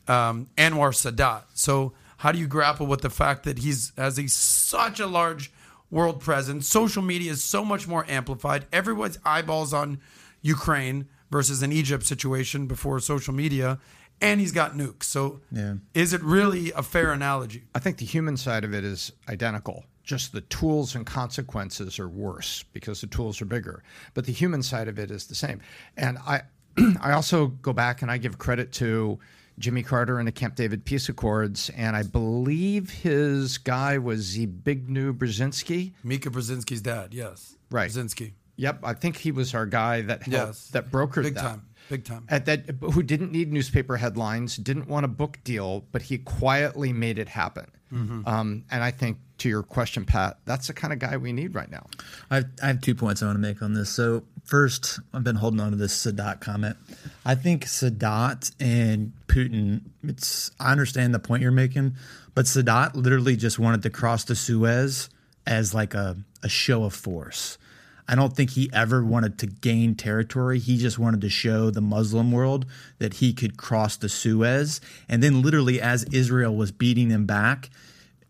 um, 0.08 0.48
Anwar 0.56 0.92
Sadat. 0.92 1.42
So 1.54 1.92
how 2.18 2.32
do 2.32 2.38
you 2.38 2.46
grapple 2.46 2.86
with 2.86 3.00
the 3.02 3.10
fact 3.10 3.44
that 3.44 3.58
he's 3.58 3.92
has 3.96 4.18
a 4.18 4.28
such 4.28 5.00
a 5.00 5.06
large 5.06 5.52
world 5.90 6.20
presence? 6.20 6.66
Social 6.68 7.02
media 7.02 7.30
is 7.32 7.42
so 7.42 7.64
much 7.64 7.86
more 7.86 8.04
amplified. 8.08 8.66
Everyone's 8.72 9.18
eyeballs 9.24 9.72
on 9.74 10.00
Ukraine 10.40 11.08
versus 11.30 11.62
an 11.62 11.72
Egypt 11.72 12.04
situation 12.04 12.66
before 12.66 12.98
social 13.00 13.32
media, 13.34 13.78
and 14.20 14.38
he's 14.40 14.52
got 14.52 14.76
nukes. 14.76 15.04
So, 15.04 15.40
Yeah. 15.50 15.74
is 15.94 16.12
it 16.12 16.22
really 16.22 16.70
a 16.72 16.82
fair 16.82 17.12
analogy? 17.12 17.64
I 17.74 17.78
think 17.78 17.96
the 17.98 18.04
human 18.04 18.36
side 18.36 18.64
of 18.64 18.74
it 18.74 18.84
is 18.84 19.12
identical. 19.28 19.84
Just 20.04 20.32
the 20.32 20.40
tools 20.42 20.94
and 20.94 21.06
consequences 21.06 21.98
are 21.98 22.08
worse 22.08 22.64
because 22.72 23.00
the 23.00 23.06
tools 23.06 23.40
are 23.40 23.44
bigger. 23.44 23.82
But 24.14 24.26
the 24.26 24.32
human 24.32 24.62
side 24.62 24.88
of 24.88 24.98
it 24.98 25.10
is 25.10 25.26
the 25.26 25.34
same. 25.34 25.60
And 25.96 26.18
I, 26.18 26.42
I 27.00 27.12
also 27.12 27.46
go 27.48 27.72
back 27.72 28.02
and 28.02 28.10
I 28.10 28.18
give 28.18 28.38
credit 28.38 28.72
to 28.74 29.18
Jimmy 29.58 29.82
Carter 29.82 30.18
and 30.18 30.26
the 30.26 30.32
Camp 30.32 30.56
David 30.56 30.84
peace 30.84 31.08
accords, 31.08 31.70
and 31.76 31.94
I 31.94 32.02
believe 32.02 32.90
his 32.90 33.58
guy 33.58 33.98
was 33.98 34.36
Zbigniew 34.36 35.12
Brzezinski. 35.18 35.92
Mika 36.02 36.30
Brzezinski's 36.30 36.80
dad, 36.80 37.12
yes, 37.14 37.56
Right. 37.70 37.90
Brzezinski, 37.90 38.32
Yep, 38.56 38.80
I 38.82 38.94
think 38.94 39.16
he 39.16 39.30
was 39.32 39.54
our 39.54 39.66
guy 39.66 40.02
that 40.02 40.22
helped, 40.24 40.28
yes, 40.48 40.68
that 40.68 40.90
brokered 40.90 41.22
big 41.22 41.34
that. 41.34 41.40
time, 41.42 41.62
big 41.92 42.04
time. 42.04 42.24
At 42.30 42.46
that 42.46 42.70
who 42.80 43.02
didn't 43.02 43.32
need 43.32 43.52
newspaper 43.52 43.98
headlines, 43.98 44.56
didn't 44.56 44.88
want 44.88 45.04
a 45.04 45.08
book 45.08 45.38
deal, 45.44 45.84
but 45.92 46.02
he 46.02 46.18
quietly 46.18 46.92
made 46.92 47.18
it 47.18 47.28
happen. 47.28 47.66
Mm-hmm. 47.92 48.26
Um, 48.26 48.64
and 48.70 48.82
I 48.82 48.90
think 48.90 49.18
to 49.38 49.48
your 49.50 49.62
question, 49.62 50.06
Pat, 50.06 50.38
that's 50.46 50.68
the 50.68 50.72
kind 50.72 50.94
of 50.94 50.98
guy 50.98 51.18
we 51.18 51.32
need 51.32 51.54
right 51.54 51.70
now. 51.70 51.86
I 52.30 52.36
have, 52.36 52.46
I 52.62 52.66
have 52.68 52.80
two 52.80 52.94
points 52.94 53.22
I 53.22 53.26
want 53.26 53.36
to 53.36 53.40
make 53.40 53.60
on 53.60 53.74
this. 53.74 53.90
So, 53.90 54.24
first, 54.44 55.00
I've 55.12 55.22
been 55.22 55.36
holding 55.36 55.60
on 55.60 55.72
to 55.72 55.76
this 55.76 55.94
Sadat 55.94 56.40
comment. 56.40 56.78
I 57.26 57.34
think 57.34 57.66
Sadat 57.66 58.52
and 58.58 59.12
Putin, 59.26 59.82
it's 60.02 60.50
I 60.58 60.72
understand 60.72 61.14
the 61.14 61.18
point 61.18 61.42
you're 61.42 61.52
making, 61.52 61.96
but 62.34 62.46
Sadat 62.46 62.94
literally 62.94 63.36
just 63.36 63.58
wanted 63.58 63.82
to 63.82 63.90
cross 63.90 64.24
the 64.24 64.34
Suez 64.34 65.10
as 65.46 65.74
like 65.74 65.92
a, 65.92 66.16
a 66.42 66.48
show 66.48 66.84
of 66.84 66.94
force. 66.94 67.58
I 68.08 68.14
don't 68.14 68.34
think 68.34 68.50
he 68.50 68.68
ever 68.72 69.04
wanted 69.04 69.38
to 69.38 69.46
gain 69.46 69.94
territory. 69.94 70.58
He 70.58 70.76
just 70.76 70.98
wanted 70.98 71.20
to 71.20 71.28
show 71.28 71.70
the 71.70 71.80
Muslim 71.80 72.32
world 72.32 72.66
that 72.98 73.14
he 73.14 73.32
could 73.32 73.56
cross 73.56 73.96
the 73.96 74.08
Suez. 74.08 74.80
And 75.08 75.22
then, 75.22 75.42
literally, 75.42 75.80
as 75.80 76.04
Israel 76.04 76.54
was 76.54 76.72
beating 76.72 77.08
them 77.08 77.26
back, 77.26 77.70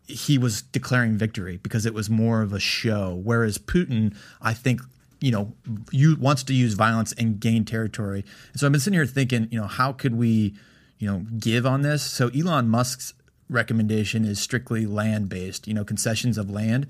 he 0.07 0.37
was 0.37 0.61
declaring 0.61 1.17
victory 1.17 1.57
because 1.57 1.85
it 1.85 1.93
was 1.93 2.09
more 2.09 2.41
of 2.41 2.53
a 2.53 2.59
show. 2.59 3.19
Whereas 3.23 3.57
Putin, 3.57 4.15
I 4.41 4.53
think, 4.53 4.81
you 5.19 5.31
know, 5.31 5.53
you 5.91 6.17
wants 6.19 6.43
to 6.43 6.53
use 6.53 6.73
violence 6.73 7.13
and 7.13 7.39
gain 7.39 7.65
territory. 7.65 8.23
And 8.51 8.59
so 8.59 8.67
I've 8.67 8.71
been 8.71 8.81
sitting 8.81 8.97
here 8.97 9.05
thinking, 9.05 9.47
you 9.49 9.59
know, 9.59 9.67
how 9.67 9.91
could 9.91 10.15
we, 10.15 10.55
you 10.99 11.09
know, 11.09 11.25
give 11.39 11.65
on 11.65 11.81
this? 11.81 12.03
So 12.03 12.29
Elon 12.29 12.67
Musk's 12.67 13.13
recommendation 13.49 14.25
is 14.25 14.39
strictly 14.39 14.85
land 14.85 15.29
based, 15.29 15.67
you 15.67 15.73
know, 15.73 15.83
concessions 15.83 16.37
of 16.37 16.49
land. 16.49 16.87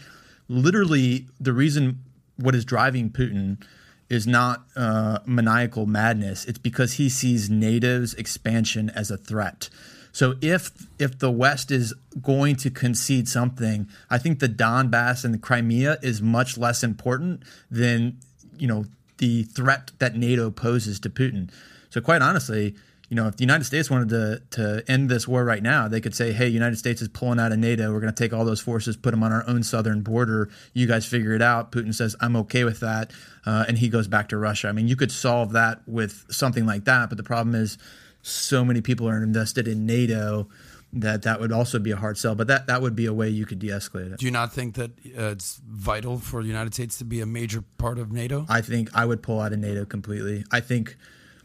Literally, 0.49 1.27
the 1.39 1.53
reason 1.53 1.99
what 2.43 2.55
is 2.55 2.65
driving 2.65 3.09
Putin 3.09 3.63
is 4.09 4.27
not 4.27 4.65
uh, 4.75 5.19
maniacal 5.25 5.85
madness. 5.85 6.45
It's 6.45 6.59
because 6.59 6.93
he 6.93 7.09
sees 7.09 7.49
NATO's 7.49 8.13
expansion 8.13 8.89
as 8.89 9.09
a 9.09 9.17
threat. 9.17 9.69
So 10.11 10.35
if 10.41 10.87
if 10.99 11.17
the 11.17 11.31
West 11.31 11.71
is 11.71 11.93
going 12.21 12.55
to 12.57 12.69
concede 12.69 13.27
something, 13.27 13.87
I 14.09 14.19
think 14.19 14.39
the 14.39 14.49
Donbass 14.49 15.25
and 15.25 15.33
the 15.33 15.39
Crimea 15.39 15.97
is 16.03 16.21
much 16.21 16.57
less 16.57 16.83
important 16.83 17.43
than 17.71 18.17
you 18.57 18.67
know 18.67 18.85
the 19.17 19.43
threat 19.43 19.91
that 19.97 20.15
NATO 20.15 20.51
poses 20.51 20.99
to 20.99 21.09
Putin. 21.09 21.49
So 21.89 22.01
quite 22.01 22.21
honestly, 22.21 22.75
you 23.13 23.15
know, 23.15 23.27
if 23.27 23.35
the 23.35 23.43
United 23.43 23.65
States 23.65 23.91
wanted 23.91 24.09
to 24.09 24.41
to 24.57 24.83
end 24.87 25.07
this 25.07 25.27
war 25.27 25.45
right 25.45 25.61
now, 25.61 25.87
they 25.87 26.01
could 26.01 26.15
say, 26.15 26.31
"Hey, 26.31 26.47
United 26.47 26.77
States 26.77 26.99
is 26.99 27.07
pulling 27.09 27.39
out 27.39 27.51
of 27.51 27.59
NATO. 27.59 27.93
We're 27.93 27.99
going 27.99 28.11
to 28.11 28.23
take 28.23 28.33
all 28.33 28.43
those 28.43 28.59
forces, 28.59 28.97
put 28.97 29.11
them 29.11 29.21
on 29.21 29.31
our 29.31 29.47
own 29.47 29.61
southern 29.61 30.01
border. 30.01 30.49
You 30.73 30.87
guys 30.87 31.05
figure 31.05 31.33
it 31.33 31.41
out." 31.43 31.71
Putin 31.71 31.93
says, 31.93 32.15
"I'm 32.21 32.35
okay 32.37 32.63
with 32.63 32.79
that," 32.79 33.11
uh, 33.45 33.65
and 33.67 33.77
he 33.77 33.87
goes 33.87 34.07
back 34.07 34.29
to 34.29 34.37
Russia. 34.37 34.67
I 34.67 34.71
mean, 34.71 34.87
you 34.87 34.95
could 34.95 35.11
solve 35.11 35.51
that 35.51 35.87
with 35.87 36.25
something 36.31 36.65
like 36.65 36.85
that, 36.85 37.09
but 37.09 37.17
the 37.19 37.23
problem 37.23 37.53
is, 37.53 37.77
so 38.23 38.65
many 38.65 38.81
people 38.81 39.07
are 39.07 39.21
invested 39.21 39.67
in 39.67 39.85
NATO 39.85 40.49
that 40.91 41.21
that 41.21 41.39
would 41.39 41.51
also 41.51 41.77
be 41.77 41.91
a 41.91 41.97
hard 41.97 42.17
sell. 42.17 42.33
But 42.33 42.47
that 42.47 42.65
that 42.65 42.81
would 42.81 42.95
be 42.95 43.05
a 43.05 43.13
way 43.13 43.29
you 43.29 43.45
could 43.45 43.59
de-escalate 43.59 44.13
it. 44.13 44.17
Do 44.17 44.25
you 44.25 44.31
not 44.31 44.51
think 44.53 44.73
that 44.73 44.89
uh, 45.15 45.33
it's 45.33 45.61
vital 45.69 46.17
for 46.17 46.41
the 46.41 46.47
United 46.47 46.73
States 46.73 46.97
to 46.97 47.05
be 47.05 47.21
a 47.21 47.27
major 47.27 47.63
part 47.77 47.99
of 47.99 48.11
NATO? 48.11 48.47
I 48.49 48.61
think 48.61 48.89
I 48.95 49.05
would 49.05 49.21
pull 49.21 49.39
out 49.39 49.53
of 49.53 49.59
NATO 49.59 49.85
completely. 49.85 50.45
I 50.51 50.61
think 50.61 50.97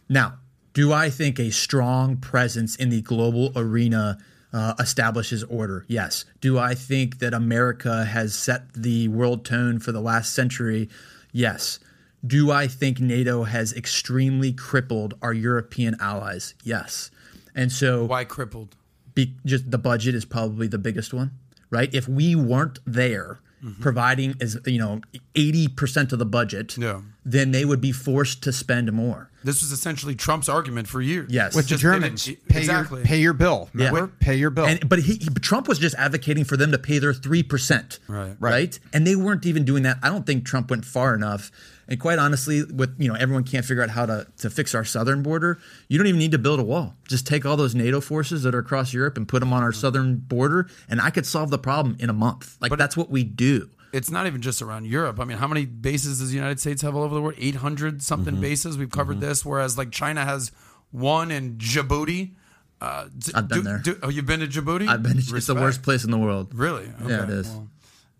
now, 0.08 0.38
do 0.78 0.92
I 0.92 1.10
think 1.10 1.40
a 1.40 1.50
strong 1.50 2.16
presence 2.18 2.76
in 2.76 2.88
the 2.88 3.00
global 3.02 3.50
arena 3.56 4.16
uh, 4.52 4.74
establishes 4.78 5.42
order? 5.44 5.84
Yes. 5.88 6.24
Do 6.40 6.56
I 6.56 6.74
think 6.74 7.18
that 7.18 7.34
America 7.34 8.04
has 8.04 8.32
set 8.34 8.72
the 8.74 9.08
world 9.08 9.44
tone 9.44 9.80
for 9.80 9.90
the 9.90 10.00
last 10.00 10.32
century? 10.32 10.88
Yes. 11.32 11.80
Do 12.24 12.52
I 12.52 12.68
think 12.68 13.00
NATO 13.00 13.42
has 13.42 13.72
extremely 13.72 14.52
crippled 14.52 15.14
our 15.20 15.32
European 15.32 15.96
allies? 16.00 16.54
Yes. 16.62 17.10
And 17.56 17.72
so 17.72 18.04
Why 18.04 18.22
crippled? 18.24 18.76
be, 19.14 19.34
just 19.44 19.70
the 19.72 19.78
budget 19.78 20.14
is 20.14 20.24
probably 20.24 20.68
the 20.68 20.78
biggest 20.78 21.12
one, 21.12 21.32
right? 21.70 21.92
If 21.92 22.06
we 22.06 22.36
weren't 22.36 22.78
there 22.86 23.40
providing 23.80 24.36
as 24.40 24.56
you 24.66 24.78
know 24.78 25.00
80% 25.34 26.12
of 26.12 26.20
the 26.20 26.24
budget, 26.24 26.78
Yeah. 26.78 27.00
then 27.24 27.50
they 27.50 27.64
would 27.64 27.80
be 27.80 27.90
forced 27.90 28.44
to 28.44 28.52
spend 28.52 28.92
more. 28.92 29.27
This 29.44 29.62
was 29.62 29.70
essentially 29.72 30.14
Trump's 30.16 30.48
argument 30.48 30.88
for 30.88 31.00
years. 31.00 31.30
Yes. 31.30 31.54
With 31.54 31.66
the 31.66 31.76
Just 31.76 31.82
didn't- 31.82 32.00
Germans, 32.02 32.26
pay 32.48 32.58
exactly. 32.58 32.98
your 33.00 33.06
pay 33.06 33.20
your 33.20 33.32
bill. 33.32 33.70
Remember, 33.72 34.08
pay 34.20 34.36
your 34.36 34.50
bill. 34.50 34.66
And 34.66 34.88
but 34.88 34.98
he, 34.98 35.14
he- 35.14 35.30
but 35.30 35.42
Trump 35.42 35.68
was 35.68 35.78
just 35.78 35.94
advocating 35.96 36.44
for 36.44 36.56
them 36.56 36.72
to 36.72 36.78
pay 36.78 36.98
their 36.98 37.12
3%. 37.12 37.98
Right. 38.08 38.36
Right. 38.40 38.78
And 38.92 39.06
they 39.06 39.14
weren't 39.16 39.46
even 39.46 39.64
doing 39.64 39.84
that. 39.84 39.98
I 40.02 40.08
don't 40.08 40.26
think 40.26 40.44
Trump 40.44 40.70
went 40.70 40.84
far 40.84 41.14
enough. 41.14 41.50
And 41.90 41.98
quite 41.98 42.18
honestly, 42.18 42.64
with 42.64 42.94
you 42.98 43.08
know, 43.08 43.14
everyone 43.14 43.44
can't 43.44 43.64
figure 43.64 43.82
out 43.82 43.88
how 43.90 44.04
to, 44.04 44.26
to 44.38 44.50
fix 44.50 44.74
our 44.74 44.84
southern 44.84 45.22
border. 45.22 45.58
You 45.88 45.96
don't 45.96 46.06
even 46.06 46.18
need 46.18 46.32
to 46.32 46.38
build 46.38 46.60
a 46.60 46.62
wall. 46.64 46.94
Just 47.08 47.26
take 47.26 47.46
all 47.46 47.56
those 47.56 47.74
NATO 47.74 48.00
forces 48.02 48.42
that 48.42 48.54
are 48.54 48.58
across 48.58 48.92
Europe 48.92 49.16
and 49.16 49.26
put 49.26 49.40
them 49.40 49.54
on 49.54 49.62
our 49.62 49.72
southern 49.72 50.16
border, 50.16 50.68
and 50.90 51.00
I 51.00 51.08
could 51.08 51.24
solve 51.24 51.48
the 51.48 51.58
problem 51.58 51.96
in 51.98 52.10
a 52.10 52.12
month. 52.12 52.58
Like 52.60 52.76
that's 52.76 52.94
what 52.96 53.08
we 53.08 53.24
do. 53.24 53.70
It's 53.92 54.10
not 54.10 54.26
even 54.26 54.40
just 54.42 54.60
around 54.62 54.86
Europe. 54.86 55.18
I 55.20 55.24
mean, 55.24 55.38
how 55.38 55.48
many 55.48 55.64
bases 55.66 56.18
does 56.20 56.28
the 56.30 56.36
United 56.36 56.60
States 56.60 56.82
have 56.82 56.94
all 56.94 57.02
over 57.02 57.14
the 57.14 57.22
world? 57.22 57.36
800 57.38 58.02
something 58.02 58.34
Mm-hmm. 58.34 58.42
bases. 58.42 58.76
We've 58.78 58.90
covered 58.90 59.20
this, 59.20 59.44
whereas 59.44 59.76
like 59.78 59.90
China 59.90 60.24
has 60.24 60.52
one 60.90 61.30
in 61.30 61.54
Djibouti. 61.56 62.32
Uh, 62.80 63.06
d- 63.16 63.32
I've 63.34 63.48
been 63.48 63.58
do- 63.58 63.64
there. 63.64 63.78
do- 63.78 63.98
oh, 64.02 64.08
you've 64.08 64.26
been 64.26 64.40
to 64.40 64.46
Djibouti? 64.46 64.88
I've 64.88 65.02
been. 65.02 65.18
It's 65.18 65.46
the 65.46 65.54
worst 65.54 65.82
place 65.82 66.04
in 66.04 66.10
the 66.10 66.18
world. 66.18 66.54
Really? 66.54 66.88
Yeah, 67.06 67.24
it 67.24 67.30
is. 67.30 67.48
well, 67.48 67.68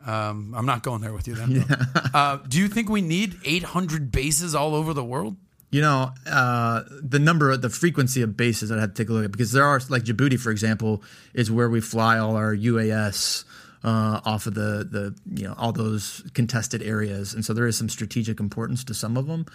um, 0.06 0.54
I'm 0.56 0.66
not 0.66 0.82
going 0.82 1.00
there 1.00 1.12
with 1.12 1.28
you 1.28 1.34
then. 1.34 1.64
uh, 2.14 2.38
do 2.48 2.58
you 2.58 2.68
think 2.68 2.88
we 2.88 3.00
need 3.02 3.36
800 3.44 4.10
bases 4.10 4.54
all 4.54 4.74
over 4.74 4.92
the 4.94 5.04
world? 5.04 5.36
You 5.70 5.82
know, 5.82 6.12
uh, 6.26 6.84
the 7.02 7.18
number, 7.18 7.54
the 7.58 7.68
frequency 7.68 8.22
of 8.22 8.36
bases 8.38 8.72
I'd 8.72 8.78
have 8.78 8.94
to 8.94 9.02
take 9.04 9.10
a 9.10 9.12
look 9.12 9.26
at 9.26 9.32
because 9.32 9.52
there 9.52 9.64
are, 9.64 9.78
like 9.90 10.02
Djibouti, 10.02 10.40
for 10.40 10.50
example, 10.50 11.02
is 11.34 11.50
where 11.50 11.68
we 11.68 11.80
fly 11.82 12.16
all 12.18 12.36
our 12.36 12.54
UAS 12.56 13.44
uh, 13.84 14.20
off 14.24 14.46
of 14.46 14.54
the, 14.54 14.86
the, 14.90 15.14
you 15.34 15.46
know, 15.46 15.54
all 15.56 15.72
those 15.72 16.22
contested 16.34 16.82
areas. 16.82 17.34
And 17.34 17.44
so 17.44 17.52
there 17.54 17.66
is 17.66 17.76
some 17.76 17.88
strategic 17.88 18.40
importance 18.40 18.84
to 18.84 18.94
some 18.94 19.16
of 19.16 19.26
them. 19.26 19.46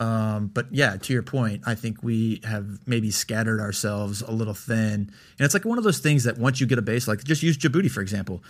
Um, 0.00 0.46
but 0.48 0.66
yeah, 0.70 0.96
to 0.96 1.12
your 1.12 1.22
point, 1.22 1.62
I 1.66 1.74
think 1.74 2.02
we 2.02 2.40
have 2.44 2.86
maybe 2.86 3.10
scattered 3.10 3.60
ourselves 3.60 4.22
a 4.22 4.30
little 4.30 4.54
thin. 4.54 4.94
And 4.94 5.10
it's 5.40 5.54
like 5.54 5.64
one 5.64 5.78
of 5.78 5.84
those 5.84 5.98
things 5.98 6.24
that 6.24 6.38
once 6.38 6.60
you 6.60 6.66
get 6.66 6.78
a 6.78 6.82
base, 6.82 7.08
like 7.08 7.24
just 7.24 7.42
use 7.42 7.58
Djibouti, 7.58 7.90
for 7.90 8.00
example. 8.00 8.42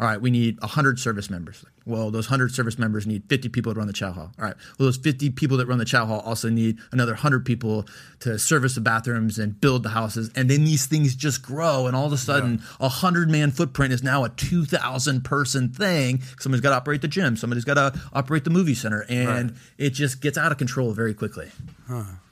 All 0.00 0.06
right, 0.08 0.20
we 0.20 0.30
need 0.30 0.60
100 0.60 0.98
service 0.98 1.30
members. 1.30 1.64
Well, 1.86 2.10
those 2.10 2.26
100 2.26 2.52
service 2.52 2.78
members 2.78 3.06
need 3.06 3.24
50 3.28 3.48
people 3.50 3.72
to 3.74 3.78
run 3.78 3.86
the 3.86 3.92
chow 3.92 4.10
hall. 4.10 4.32
All 4.38 4.44
right, 4.44 4.54
well, 4.78 4.86
those 4.86 4.96
50 4.96 5.30
people 5.30 5.56
that 5.58 5.66
run 5.66 5.78
the 5.78 5.84
chow 5.84 6.04
hall 6.06 6.20
also 6.20 6.48
need 6.48 6.78
another 6.92 7.12
100 7.12 7.44
people 7.44 7.86
to 8.20 8.38
service 8.38 8.74
the 8.74 8.80
bathrooms 8.80 9.38
and 9.38 9.60
build 9.60 9.82
the 9.84 9.90
houses. 9.90 10.30
And 10.34 10.50
then 10.50 10.64
these 10.64 10.86
things 10.86 11.14
just 11.14 11.42
grow. 11.42 11.86
And 11.86 11.94
all 11.94 12.06
of 12.06 12.12
a 12.12 12.16
sudden, 12.16 12.62
a 12.80 12.84
100 12.88 13.30
man 13.30 13.50
footprint 13.52 13.92
is 13.92 14.02
now 14.02 14.24
a 14.24 14.30
2,000 14.30 15.22
person 15.24 15.68
thing. 15.68 16.22
Somebody's 16.40 16.62
got 16.62 16.70
to 16.70 16.76
operate 16.76 17.02
the 17.02 17.08
gym, 17.08 17.36
somebody's 17.36 17.64
got 17.64 17.74
to 17.74 18.00
operate 18.12 18.44
the 18.44 18.50
movie 18.50 18.74
center. 18.74 19.04
And 19.08 19.54
it 19.78 19.90
just 19.90 20.20
gets 20.20 20.36
out 20.38 20.50
of 20.50 20.58
control 20.58 20.92
very 20.92 21.14
quickly. 21.14 21.50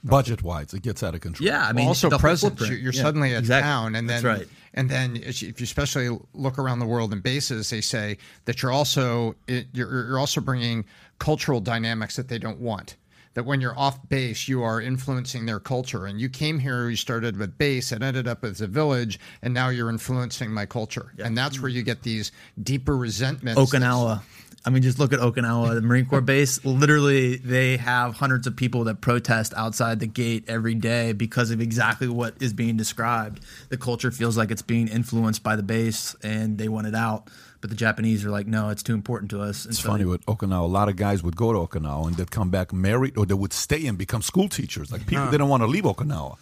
Budget 0.03 0.43
wise, 0.43 0.73
it 0.73 0.81
gets 0.81 1.01
out 1.03 1.15
of 1.15 1.21
control. 1.21 1.47
Yeah, 1.47 1.61
I 1.61 1.65
Well, 1.67 1.73
mean, 1.75 1.87
also 1.87 2.09
the 2.09 2.17
presence. 2.17 2.59
You're, 2.59 2.77
you're 2.77 2.91
Yeah, 2.93 3.01
suddenly 3.03 3.33
a 3.33 3.39
exactly. 3.39 3.69
town, 3.69 3.95
and 3.95 4.09
then 4.09 4.21
That's 4.21 4.39
right. 4.39 4.47
And 4.73 4.89
then 4.89 5.15
if 5.17 5.41
you 5.41 5.53
especially 5.61 6.17
look 6.33 6.57
around 6.57 6.79
the 6.79 6.85
world 6.85 7.13
in 7.13 7.19
bases, 7.19 7.69
they 7.69 7.81
say 7.81 8.17
that 8.45 8.61
you're 8.61 8.71
also 8.71 9.35
you're, 9.47 9.65
you're 9.73 10.19
also 10.19 10.41
bringing 10.41 10.85
cultural 11.19 11.61
dynamics 11.61 12.15
that 12.15 12.27
they 12.27 12.39
don't 12.39 12.59
want. 12.59 12.95
that 13.33 13.45
when 13.45 13.61
you're 13.61 13.77
off 13.77 13.97
base, 14.09 14.47
you 14.47 14.63
are 14.63 14.79
influencing 14.79 15.45
their 15.45 15.59
culture. 15.59 16.05
And 16.05 16.19
you 16.19 16.29
came 16.29 16.59
here, 16.59 16.89
you 16.89 16.95
started 16.95 17.37
with 17.37 17.57
base 17.57 17.91
and 17.91 18.03
ended 18.03 18.27
up 18.27 18.43
as 18.43 18.61
a 18.61 18.67
village, 18.67 19.19
and 19.41 19.53
now 19.53 19.69
you're 19.69 19.89
influencing 19.89 20.51
my 20.51 20.65
culture. 20.65 21.13
Yeah. 21.17 21.25
And 21.25 21.37
that's 21.37 21.59
where 21.59 21.69
you 21.69 21.83
get 21.83 22.03
these 22.03 22.31
deeper 22.61 22.95
resentments. 22.95 23.59
Okinawa. 23.59 24.21
I 24.65 24.69
mean, 24.69 24.81
just 24.81 24.97
look 24.97 25.11
at 25.11 25.19
Okinawa, 25.19 25.75
the 25.75 25.81
Marine 25.81 26.05
Corps 26.05 26.21
base. 26.21 26.63
Literally, 26.63 27.35
they 27.35 27.75
have 27.77 28.15
hundreds 28.15 28.47
of 28.47 28.55
people 28.55 28.85
that 28.85 29.01
protest 29.01 29.53
outside 29.57 29.99
the 29.99 30.07
gate 30.07 30.45
every 30.47 30.73
day 30.73 31.11
because 31.11 31.51
of 31.51 31.59
exactly 31.59 32.07
what 32.07 32.41
is 32.41 32.53
being 32.53 32.77
described. 32.77 33.43
The 33.69 33.77
culture 33.77 34.09
feels 34.09 34.37
like 34.37 34.51
it's 34.51 34.61
being 34.61 34.87
influenced 34.87 35.43
by 35.43 35.57
the 35.57 35.63
base, 35.63 36.15
and 36.23 36.57
they 36.57 36.69
want 36.69 36.87
it 36.87 36.95
out. 36.95 37.29
But 37.59 37.71
the 37.71 37.75
Japanese 37.75 38.25
are 38.25 38.29
like, 38.29 38.47
no, 38.47 38.69
it's 38.69 38.83
too 38.83 38.93
important 38.93 39.31
to 39.31 39.41
us. 39.41 39.65
And 39.65 39.73
it's 39.73 39.81
so 39.81 39.89
funny 39.89 40.05
with 40.05 40.25
Okinawa. 40.25 40.63
A 40.63 40.65
lot 40.65 40.89
of 40.89 40.95
guys 40.95 41.23
would 41.23 41.35
go 41.35 41.53
to 41.53 41.59
Okinawa 41.59 42.07
and 42.07 42.15
they'd 42.15 42.29
come 42.29 42.49
back 42.49 42.73
married, 42.73 43.17
or 43.17 43.25
they 43.25 43.33
would 43.33 43.53
stay 43.53 43.85
and 43.85 43.97
become 43.97 44.21
school 44.21 44.49
teachers. 44.49 44.91
Like 44.91 45.07
people 45.07 45.25
huh. 45.25 45.31
didn't 45.31 45.47
want 45.47 45.63
to 45.63 45.67
leave 45.67 45.85
Okinawa. 45.85 46.37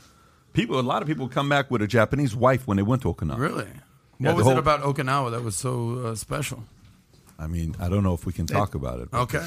People, 0.53 0.79
a 0.79 0.81
lot 0.81 1.03
of 1.03 1.07
people 1.07 1.27
come 1.27 1.47
back 1.47 1.69
with 1.69 1.83
a 1.83 1.87
Japanese 1.87 2.35
wife 2.35 2.67
when 2.67 2.77
they 2.77 2.83
went 2.83 3.03
to 3.03 3.13
Okinawa. 3.13 3.37
Really? 3.37 3.67
Yeah, 4.19 4.29
what 4.29 4.37
was 4.37 4.45
whole, 4.45 4.53
it 4.53 4.59
about 4.59 4.81
Okinawa 4.81 5.29
that 5.31 5.43
was 5.43 5.55
so 5.55 6.07
uh, 6.07 6.15
special? 6.15 6.63
I 7.41 7.47
mean, 7.47 7.75
I 7.79 7.89
don't 7.89 8.03
know 8.03 8.13
if 8.13 8.25
we 8.27 8.33
can 8.33 8.45
talk 8.45 8.75
about 8.75 8.99
it. 8.99 9.09
Okay. 9.11 9.41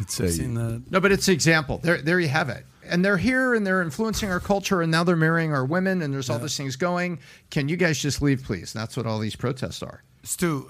It's, 0.00 0.18
a, 0.20 0.48
no, 0.48 1.00
but 1.00 1.12
it's 1.12 1.28
an 1.28 1.34
example. 1.34 1.78
There, 1.78 2.02
there 2.02 2.18
you 2.18 2.26
have 2.26 2.48
it. 2.48 2.66
And 2.84 3.04
they're 3.04 3.16
here 3.16 3.54
and 3.54 3.64
they're 3.64 3.82
influencing 3.82 4.30
our 4.30 4.40
culture, 4.40 4.82
and 4.82 4.90
now 4.90 5.04
they're 5.04 5.14
marrying 5.16 5.52
our 5.52 5.64
women, 5.64 6.02
and 6.02 6.12
there's 6.12 6.28
all 6.28 6.38
these 6.38 6.56
things 6.56 6.74
going. 6.76 7.20
Can 7.50 7.68
you 7.68 7.76
guys 7.76 7.98
just 7.98 8.20
leave, 8.20 8.42
please? 8.42 8.72
That's 8.72 8.96
what 8.96 9.06
all 9.06 9.18
these 9.20 9.36
protests 9.36 9.82
are. 9.82 10.02
Stu, 10.24 10.68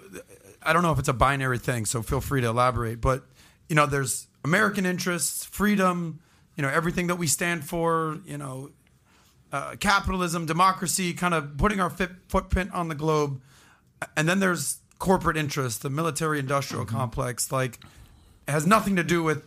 I 0.63 0.73
don't 0.73 0.83
know 0.83 0.93
if 0.93 0.99
it's 0.99 1.09
a 1.09 1.15
binary 1.15 1.59
thing, 1.59 1.87
so 1.87 2.03
feel 2.03 2.21
free 2.21 2.43
to 2.43 2.49
elaborate. 2.49 3.01
But 3.01 3.25
you 3.69 3.77
know, 3.77 3.87
there's 3.87 4.29
American 4.45 4.85
interests, 4.87 5.45
freedom, 5.45 6.21
you 6.57 6.63
know, 6.63 6.69
everything 6.69 7.07
that 7.07 7.17
we 7.17 7.27
stand 7.27 7.65
for. 7.65 8.19
You 8.25 8.39
know, 8.39 8.71
uh, 9.53 9.77
capitalism, 9.79 10.47
democracy, 10.47 11.15
kind 11.15 11.35
of 11.35 11.57
putting 11.57 11.81
our 11.81 11.91
fit, 11.91 12.11
footprint 12.29 12.73
on 12.73 12.89
the 12.89 12.95
globe, 12.95 13.41
and 14.17 14.29
then 14.29 14.41
there's 14.41 14.79
corporate 14.99 15.37
interests, 15.37 15.81
the 15.81 15.91
military 15.91 16.39
industrial 16.39 16.85
mm-hmm. 16.85 16.97
complex, 16.97 17.53
like 17.53 17.79
has 18.49 18.67
nothing 18.67 18.97
to 18.97 19.05
do 19.05 19.23
with 19.23 19.43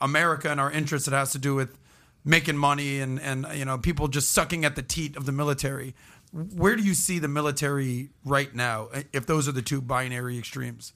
America 0.00 0.50
and 0.50 0.60
our 0.60 0.70
interests. 0.70 1.08
It 1.08 1.14
has 1.14 1.32
to 1.32 1.38
do 1.38 1.54
with 1.54 1.76
making 2.24 2.56
money 2.56 3.00
and 3.00 3.20
and 3.20 3.46
you 3.54 3.64
know 3.64 3.78
people 3.78 4.08
just 4.08 4.32
sucking 4.32 4.64
at 4.64 4.76
the 4.76 4.82
teat 4.82 5.16
of 5.16 5.26
the 5.26 5.32
military. 5.32 5.94
Where 6.32 6.76
do 6.76 6.82
you 6.82 6.94
see 6.94 7.18
the 7.18 7.28
military 7.28 8.10
right 8.24 8.54
now? 8.54 8.88
If 9.12 9.26
those 9.26 9.48
are 9.48 9.52
the 9.52 9.62
two 9.62 9.80
binary 9.80 10.38
extremes. 10.38 10.92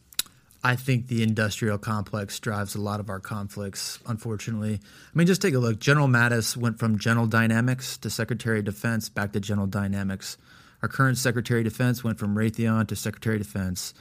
I 0.67 0.77
think 0.77 1.09
the 1.09 1.23
industrial 1.23 1.77
complex 1.77 2.41
drives 2.41 2.75
a 2.75 2.81
lot 2.81 2.99
of 2.99 3.11
our 3.11 3.21
conflicts, 3.21 3.99
unfortunately. 4.07 4.81
I 4.83 5.19
mean, 5.19 5.27
just 5.27 5.43
take 5.43 5.53
a 5.53 5.59
look. 5.59 5.79
General 5.79 6.09
Mattis 6.09 6.57
went 6.57 6.79
from 6.79 6.99
General 6.99 7.27
Dynamics 7.27 7.99
to 7.99 8.09
Secretary 8.09 8.61
of 8.61 8.65
Defense 8.65 9.11
back 9.11 9.33
to 9.33 9.41
General 9.41 9.67
Dynamics. 9.67 10.39
Our 10.85 10.89
current 10.89 11.17
Secretary 11.17 11.61
of 11.61 11.65
Defense 11.65 12.05
went 12.05 12.19
from 12.19 12.35
Raytheon 12.35 12.89
to 12.89 12.95
Secretary 12.95 13.37
of 13.37 13.43
Defense. 13.43 13.95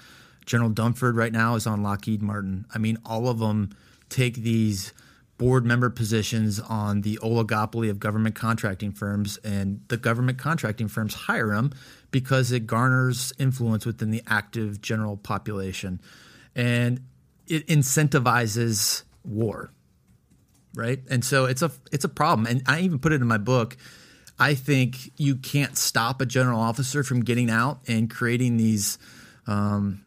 General 0.46 0.70
Dunford 0.70 1.16
right 1.16 1.32
now 1.32 1.56
is 1.56 1.66
on 1.66 1.82
Lockheed 1.82 2.22
Martin. 2.22 2.66
I 2.76 2.78
mean, 2.78 2.98
all 3.06 3.30
of 3.30 3.40
them 3.40 3.70
take 4.10 4.36
these 4.36 4.92
board 5.38 5.66
member 5.66 5.90
positions 5.90 6.60
on 6.60 7.00
the 7.00 7.18
oligopoly 7.24 7.90
of 7.90 8.02
government 8.02 8.36
contracting 8.36 8.92
firms, 8.92 9.38
and 9.46 9.80
the 9.88 9.96
government 9.96 10.38
contracting 10.38 10.90
firms 10.90 11.14
hire 11.14 11.56
them 11.56 11.72
because 12.12 12.52
it 12.52 12.68
garners 12.68 13.32
influence 13.40 13.86
within 13.86 14.12
the 14.12 14.22
active 14.28 14.82
general 14.82 15.16
population. 15.16 16.02
And 16.54 17.00
it 17.48 17.66
incentivizes 17.68 19.04
war, 19.24 19.72
right? 20.76 21.00
And 21.10 21.24
so 21.24 21.46
it's 21.46 21.62
a 21.62 21.72
it's 21.94 22.04
a 22.04 22.10
problem. 22.10 22.46
And 22.46 22.62
I 22.68 22.82
even 22.82 23.00
put 23.00 23.14
it 23.14 23.22
in 23.22 23.28
my 23.28 23.38
book 23.38 23.78
I 24.40 24.56
think 24.56 25.12
you 25.18 25.36
can't 25.36 25.78
stop 25.78 26.22
a 26.22 26.26
general 26.26 26.60
officer 26.60 27.04
from 27.04 27.24
getting 27.24 27.50
out 27.50 27.80
and 27.88 28.10
creating 28.10 28.58
these, 28.58 28.98
um, 29.48 30.04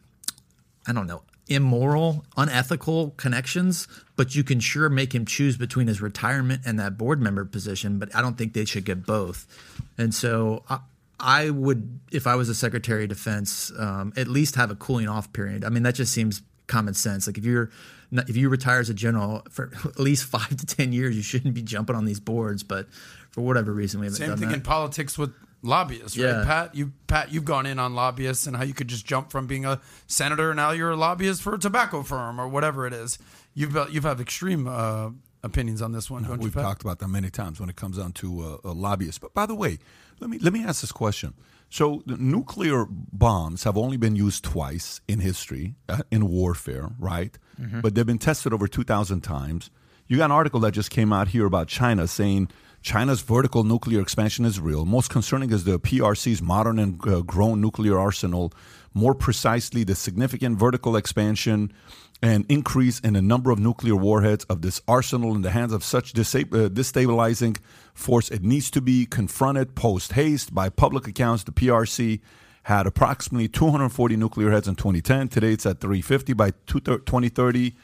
I 0.87 0.93
don't 0.93 1.07
know, 1.07 1.23
immoral, 1.49 2.25
unethical 2.37 3.11
connections, 3.17 3.87
but 4.17 4.35
you 4.35 4.43
can 4.43 4.59
sure 4.59 4.89
make 4.89 5.15
him 5.15 5.25
choose 5.25 5.57
between 5.57 5.87
his 5.87 6.01
retirement 6.01 6.63
and 6.67 6.79
that 6.81 6.99
board 6.99 7.23
member 7.23 7.45
position. 7.45 7.99
But 7.99 8.15
I 8.17 8.21
don't 8.21 8.37
think 8.37 8.53
they 8.53 8.65
should 8.65 8.85
get 8.85 9.07
both. 9.07 9.47
And 9.97 10.13
so 10.13 10.65
I, 10.69 10.81
I 11.21 11.51
would, 11.51 12.01
if 12.11 12.27
I 12.27 12.35
was 12.35 12.49
a 12.49 12.55
Secretary 12.55 13.05
of 13.05 13.09
Defense, 13.11 13.73
um, 13.79 14.13
at 14.17 14.27
least 14.27 14.57
have 14.57 14.71
a 14.71 14.75
cooling 14.75 15.09
off 15.09 15.33
period. 15.33 15.65
I 15.65 15.69
mean, 15.69 15.85
that 15.85 15.95
just 15.95 16.13
seems 16.13 16.43
common 16.67 16.95
sense. 16.95 17.27
Like 17.27 17.39
if 17.39 17.45
you're 17.45 17.71
if 18.13 18.37
you 18.37 18.49
retire 18.49 18.79
as 18.81 18.89
a 18.89 18.95
general 18.95 19.43
for 19.51 19.71
at 19.85 19.99
least 19.99 20.25
five 20.25 20.57
to 20.57 20.67
ten 20.67 20.93
years, 20.93 21.17
you 21.17 21.23
shouldn't 21.23 21.55
be 21.55 21.63
jumping 21.63 21.97
on 21.97 22.05
these 22.05 22.21
boards. 22.21 22.63
But 22.63 22.89
for 23.37 23.43
whatever 23.43 23.71
reason, 23.71 24.01
we 24.01 24.07
haven't 24.07 24.17
Same 24.17 24.31
done 24.31 24.39
thing 24.39 24.49
that. 24.49 24.55
in 24.55 24.61
politics 24.63 25.19
with 25.19 25.35
lobbyists, 25.61 26.17
right? 26.17 26.25
Yeah. 26.25 26.45
Pat, 26.47 26.75
you 26.75 26.93
Pat, 27.07 27.31
you've 27.31 27.45
gone 27.45 27.67
in 27.67 27.79
on 27.79 27.95
lobbyists 27.95 28.47
and 28.47 28.57
how 28.57 28.65
you 28.65 28.73
could 28.73 28.89
just 28.89 29.05
jump 29.05 29.31
from 29.31 29.47
being 29.47 29.67
a 29.67 29.79
senator 30.07 30.55
now 30.55 30.71
you're 30.71 30.93
a 30.93 30.97
lobbyist 30.97 31.43
for 31.43 31.55
a 31.55 31.59
tobacco 31.59 32.03
firm 32.03 32.41
or 32.41 32.49
whatever 32.49 32.87
it 32.87 32.95
is. 32.95 33.19
You've 33.53 33.77
you've 33.93 34.05
had 34.05 34.21
extreme 34.21 34.67
uh, 34.67 35.11
opinions 35.43 35.83
on 35.83 35.93
this 35.93 36.11
one. 36.11 36.23
No, 36.23 36.31
we've 36.31 36.57
you, 36.57 36.63
talked 36.63 36.81
about 36.81 36.99
that 37.01 37.09
many 37.09 37.29
times 37.29 37.61
when 37.61 37.69
it 37.69 37.77
comes 37.77 37.99
down 37.99 38.13
to 38.13 38.59
uh, 38.65 38.73
lobbyists. 38.73 39.19
But 39.19 39.35
by 39.35 39.45
the 39.45 39.55
way, 39.55 39.79
let 40.19 40.31
me 40.31 40.39
let 40.39 40.55
me 40.55 40.65
ask 40.65 40.81
this 40.81 40.93
question. 40.93 41.35
So 41.69 42.03
nuclear 42.07 42.87
bombs 42.89 43.65
have 43.65 43.77
only 43.77 43.99
been 43.99 44.17
used 44.17 44.45
twice 44.45 45.03
in 45.07 45.21
history 45.21 45.75
uh, 45.91 46.05
in 46.11 46.31
warfare, 46.31 46.93
right? 46.99 47.37
Mm-hmm. 47.61 47.81
But 47.81 47.95
they've 47.95 48.07
been 48.07 48.19
tested 48.19 48.55
over 48.55 48.67
two 48.67 48.85
thousand 48.85 49.21
times. 49.21 49.69
You 50.07 50.17
got 50.17 50.27
an 50.27 50.33
article 50.33 50.61
that 50.61 50.73
just 50.73 50.91
came 50.91 51.13
out 51.13 51.29
here 51.29 51.45
about 51.45 51.69
China 51.69 52.07
saying 52.07 52.49
China's 52.87 53.21
vertical 53.21 53.65
nuclear 53.65 54.01
expansion 54.01 54.45
is 54.45 54.61
real. 54.61 54.85
Most 54.85 55.11
concerning 55.11 55.51
is 55.51 55.65
the 55.65 55.81
PRC's 55.81 56.41
modern 56.41 56.79
and 56.79 57.05
uh, 57.09 57.21
grown 57.23 57.61
nuclear 57.61 57.99
arsenal. 57.99 58.53
More 58.95 59.13
precisely, 59.13 59.83
the 59.83 59.97
significant 59.97 60.57
vertical 60.57 60.95
expansion 60.95 61.73
and 62.23 62.47
increase 62.49 63.01
in 63.01 63.15
the 63.15 63.23
number 63.23 63.51
of 63.51 63.59
nuclear 63.59 63.97
warheads 63.97 64.45
of 64.45 64.63
this 64.63 64.81
arsenal 64.87 65.35
in 65.35 65.43
the 65.43 65.51
hands 65.51 65.73
of 65.73 65.83
such 65.83 66.15
uh, 66.15 66.19
destabilizing 66.21 67.59
force. 67.93 68.31
It 68.31 68.45
needs 68.45 68.71
to 68.71 68.81
be 68.81 69.05
confronted 69.05 69.75
post 69.75 70.13
haste. 70.13 70.55
By 70.55 70.69
public 70.69 71.09
accounts, 71.09 71.43
the 71.43 71.51
PRC 71.51 72.21
had 72.63 72.87
approximately 72.87 73.49
240 73.49 74.17
nuclear 74.17 74.53
heads 74.53 74.69
in 74.69 74.77
2010. 74.77 75.27
Today, 75.27 75.51
it's 75.55 75.67
at 75.67 75.81
350. 75.81 76.35
By 76.35 76.53
2030, 76.67 77.75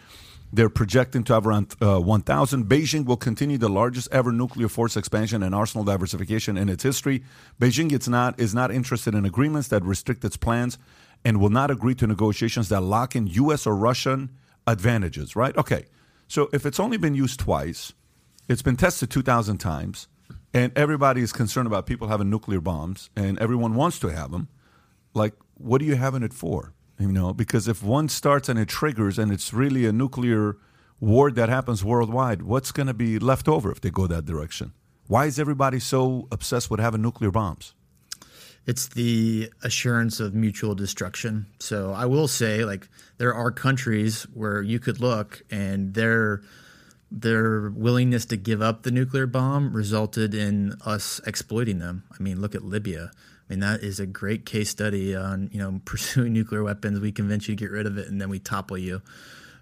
they're 0.53 0.69
projecting 0.69 1.25
to 1.25 1.35
have 1.35 1.47
around 1.47 1.75
uh, 1.81 1.99
1,000. 1.99 2.67
Beijing 2.67 3.07
will 3.07 3.17
continue 3.17 3.57
the 3.57 3.71
largest 3.71 4.09
ever 4.13 4.31
nuclear 4.31 4.69
force 4.69 4.97
expansion 4.97 5.43
and 5.43 5.55
arsenal 5.55 5.85
diversification 5.85 6.59
in 6.59 6.69
its 6.69 6.83
history. 6.83 7.25
Beijing 7.59 7.91
it's 7.93 8.09
not, 8.09 8.39
is 8.39 8.55
not 8.55 8.71
interested 8.71 9.15
in 9.15 9.25
agreements 9.25 9.69
that 9.69 9.83
restrict 9.83 10.25
its 10.25 10.37
plans 10.37 10.79
and 11.25 11.41
will 11.41 11.51
not 11.51 11.71
agree 11.71 11.95
to 11.95 12.07
negotiations 12.07 12.69
that 12.69 12.83
lock 12.83 13.17
in 13.17 13.27
U.S. 13.29 13.67
or 13.67 13.75
Russian 13.75 14.31
advantages, 14.67 15.35
right? 15.35 15.57
Okay. 15.57 15.87
So 16.29 16.49
if 16.53 16.67
it's 16.67 16.81
only 16.81 16.97
been 16.97 17.15
used 17.15 17.41
twice, 17.41 17.93
it's 18.49 18.63
been 18.63 18.77
tested 18.77 19.11
2,000 19.11 19.59
times, 19.59 20.09
and 20.53 20.73
everybody 20.77 21.23
is 21.23 21.33
concerned 21.33 21.67
about 21.67 21.87
people 21.87 22.09
having 22.09 22.31
nuclear 22.31 22.61
bombs, 22.61 23.11
and 23.17 23.39
everyone 23.39 23.75
wants 23.75 23.99
to 24.01 24.09
have 24.09 24.31
them, 24.31 24.49
like, 25.15 25.35
what 25.55 25.81
are 25.81 25.85
you 25.85 25.97
having 25.97 26.23
it 26.23 26.33
for? 26.33 26.73
You 27.03 27.13
know, 27.13 27.33
because 27.33 27.69
if 27.69 27.83
one 27.83 28.09
starts 28.09 28.49
and 28.49 28.59
it 28.59 28.69
triggers 28.69 29.19
and 29.19 29.33
it's 29.33 29.53
really 29.53 29.87
a 29.87 29.93
nuclear 29.93 30.57
war 31.01 31.31
that 31.31 31.49
happens 31.49 31.85
worldwide, 31.85 32.43
what's 32.43 32.73
going 32.73 32.87
to 32.87 32.95
be 32.95 33.19
left 33.19 33.49
over 33.49 33.71
if 33.73 33.81
they 33.81 33.91
go 33.91 34.07
that 34.07 34.25
direction? 34.25 34.73
Why 35.09 35.27
is 35.27 35.39
everybody 35.39 35.81
so 35.81 36.29
obsessed 36.31 36.71
with 36.71 36.81
having 36.81 37.03
nuclear 37.03 37.31
bombs? 37.31 37.75
It's 38.65 38.87
the 38.87 39.51
assurance 39.63 40.21
of 40.21 40.35
mutual 40.35 40.77
destruction. 40.77 41.47
So 41.59 41.93
I 41.93 42.07
will 42.07 42.29
say, 42.29 42.65
like, 42.65 42.89
there 43.19 43.35
are 43.35 43.51
countries 43.51 44.23
where 44.33 44.63
you 44.63 44.79
could 44.79 45.01
look 45.01 45.43
and 45.51 45.95
their 45.95 46.43
their 47.15 47.69
willingness 47.69 48.25
to 48.25 48.39
give 48.39 48.63
up 48.63 48.85
the 48.85 48.91
nuclear 48.91 49.27
bomb 49.27 49.77
resulted 49.77 50.35
in 50.35 50.73
us 50.87 51.21
exploiting 51.27 51.79
them. 51.79 52.05
I 52.19 52.23
mean, 52.23 52.41
look 52.41 52.55
at 52.55 52.65
Libya 52.65 53.11
mean, 53.53 53.61
that 53.61 53.83
is 53.83 54.01
a 54.01 54.07
great 54.07 54.47
case 54.47 54.71
study 54.71 55.15
on 55.15 55.51
you 55.53 55.59
know 55.59 55.81
pursuing 55.85 56.33
nuclear 56.33 56.63
weapons. 56.63 57.01
We 57.01 57.13
convince 57.13 57.49
you 57.49 57.55
to 57.57 57.61
get 57.65 57.71
rid 57.71 57.87
of 57.87 57.99
it, 57.99 58.09
and 58.09 58.21
then 58.21 58.29
we 58.29 58.39
topple 58.39 58.79
you. 58.79 59.03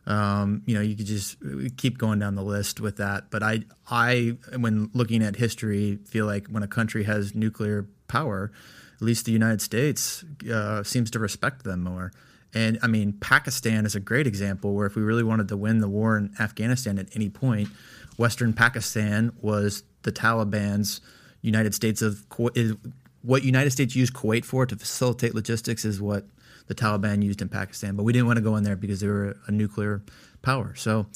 Um, 0.07 0.63
you 0.67 0.75
know, 0.75 0.81
you 0.81 0.97
could 0.97 1.07
just 1.07 1.37
keep 1.77 1.99
going 1.99 2.19
down 2.19 2.35
the 2.35 2.43
list 2.43 2.81
with 2.81 2.97
that. 2.97 3.31
But 3.31 3.43
I, 3.43 3.65
I, 3.91 4.37
when 4.57 4.91
looking 4.95 5.23
at 5.23 5.37
history, 5.37 5.99
feel 6.07 6.27
like 6.27 6.49
when 6.49 6.63
a 6.63 6.69
country 6.69 7.05
has 7.05 7.35
nuclear 7.35 7.87
power, 8.09 8.51
at 8.97 9.03
least 9.03 9.27
the 9.27 9.33
United 9.33 9.61
States 9.61 10.25
uh, 10.51 10.83
seems 10.83 11.11
to 11.13 11.19
respect 11.19 11.65
them 11.65 11.83
more. 11.85 12.13
And 12.55 12.79
I 12.83 12.87
mean, 12.87 13.13
Pakistan 13.13 13.87
is 13.87 13.95
a 13.95 14.01
great 14.01 14.27
example 14.27 14.75
where 14.75 14.87
if 14.87 14.97
we 14.97 15.03
really 15.03 15.23
wanted 15.23 15.49
to 15.49 15.57
win 15.57 15.79
the 15.79 15.89
war 15.89 16.17
in 16.17 16.35
Afghanistan 16.41 16.99
at 16.99 17.15
any 17.15 17.29
point, 17.29 17.69
Western 18.17 18.53
Pakistan 18.53 19.33
was 19.41 19.85
the 20.03 20.13
Taliban's 20.13 21.01
United 21.43 21.75
States 21.75 22.03
of 22.03 22.29
what 23.23 23.43
United 23.43 23.71
States 23.71 23.95
used 23.95 24.15
Kuwait 24.15 24.45
for 24.45 24.67
to 24.67 24.77
facilitate 24.77 25.35
logistics 25.35 25.85
is 25.85 26.01
what 26.01 26.25
the 26.67 26.75
Taliban 26.75 27.23
used 27.23 27.43
in 27.43 27.49
Pakistan. 27.49 27.97
But 27.97 28.05
we 28.05 28.13
didn't 28.13 28.27
want 28.27 28.37
to 28.37 28.43
go 28.43 28.57
in 28.57 28.65
there 28.65 28.77
because 28.77 29.01
they 29.01 29.09
were 29.09 29.37
a 29.47 29.51
nuclear 29.51 30.03
power. 30.43 30.75
So 30.75 31.07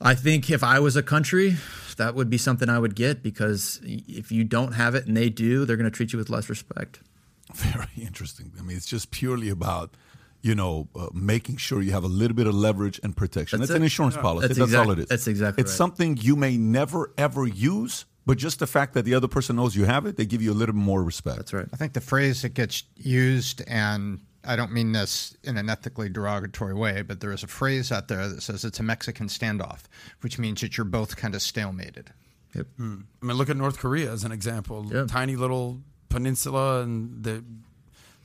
I 0.00 0.14
think 0.14 0.50
if 0.50 0.62
I 0.62 0.78
was 0.78 0.96
a 0.96 1.02
country, 1.02 1.56
that 1.96 2.14
would 2.14 2.30
be 2.30 2.38
something 2.38 2.68
I 2.68 2.78
would 2.78 2.94
get 2.94 3.22
because 3.22 3.80
if 3.84 4.32
you 4.32 4.44
don't 4.44 4.72
have 4.72 4.94
it 4.94 5.06
and 5.06 5.16
they 5.16 5.28
do, 5.28 5.64
they're 5.64 5.76
going 5.76 5.90
to 5.90 5.96
treat 5.96 6.12
you 6.12 6.18
with 6.18 6.30
less 6.30 6.48
respect. 6.48 7.00
Very 7.54 7.86
interesting. 7.96 8.52
I 8.58 8.62
mean, 8.62 8.76
it's 8.76 8.86
just 8.86 9.10
purely 9.10 9.48
about 9.48 9.94
you 10.40 10.54
know 10.54 10.88
uh, 10.94 11.08
making 11.12 11.56
sure 11.56 11.82
you 11.82 11.92
have 11.92 12.04
a 12.04 12.08
little 12.08 12.36
bit 12.36 12.46
of 12.46 12.54
leverage 12.54 13.00
and 13.02 13.16
protection. 13.16 13.58
That's, 13.58 13.72
an 13.72 13.82
insurance 13.82 14.14
yeah. 14.14 14.22
policy. 14.22 14.48
That's, 14.48 14.58
that's 14.58 14.70
exact, 14.70 14.86
all 14.86 14.92
it 14.92 14.98
is. 15.00 15.06
That's 15.06 15.26
exactly. 15.26 15.62
It's 15.62 15.72
right. 15.72 15.76
something 15.76 16.16
you 16.18 16.36
may 16.36 16.56
never 16.56 17.12
ever 17.18 17.46
use, 17.46 18.04
but 18.28 18.36
just 18.36 18.58
the 18.58 18.66
fact 18.66 18.92
that 18.92 19.06
the 19.06 19.14
other 19.14 19.26
person 19.26 19.56
knows 19.56 19.74
you 19.74 19.86
have 19.86 20.04
it, 20.04 20.18
they 20.18 20.26
give 20.26 20.42
you 20.42 20.52
a 20.52 20.58
little 20.60 20.74
more 20.74 21.02
respect. 21.02 21.38
That's 21.38 21.54
right. 21.54 21.66
I 21.72 21.76
think 21.78 21.94
the 21.94 22.02
phrase 22.02 22.42
that 22.42 22.50
gets 22.50 22.84
used 22.94 23.62
and 23.66 24.20
I 24.44 24.54
don't 24.54 24.70
mean 24.70 24.92
this 24.92 25.34
in 25.44 25.56
an 25.56 25.70
ethically 25.70 26.10
derogatory 26.10 26.74
way, 26.74 27.00
but 27.00 27.20
there 27.20 27.32
is 27.32 27.42
a 27.42 27.46
phrase 27.46 27.90
out 27.90 28.08
there 28.08 28.28
that 28.28 28.42
says 28.42 28.66
it's 28.66 28.80
a 28.80 28.82
Mexican 28.82 29.28
standoff, 29.28 29.84
which 30.20 30.38
means 30.38 30.60
that 30.60 30.76
you're 30.76 30.84
both 30.84 31.16
kind 31.16 31.34
of 31.34 31.40
stalemated. 31.40 32.08
Yep. 32.54 32.66
Hmm. 32.76 32.96
I 33.22 33.26
mean, 33.26 33.36
look 33.38 33.48
at 33.48 33.56
North 33.56 33.78
Korea 33.78 34.12
as 34.12 34.24
an 34.24 34.32
example. 34.32 34.86
Yep. 34.92 35.08
Tiny 35.08 35.36
little 35.36 35.80
peninsula, 36.10 36.82
and 36.82 37.24
they're, 37.24 37.40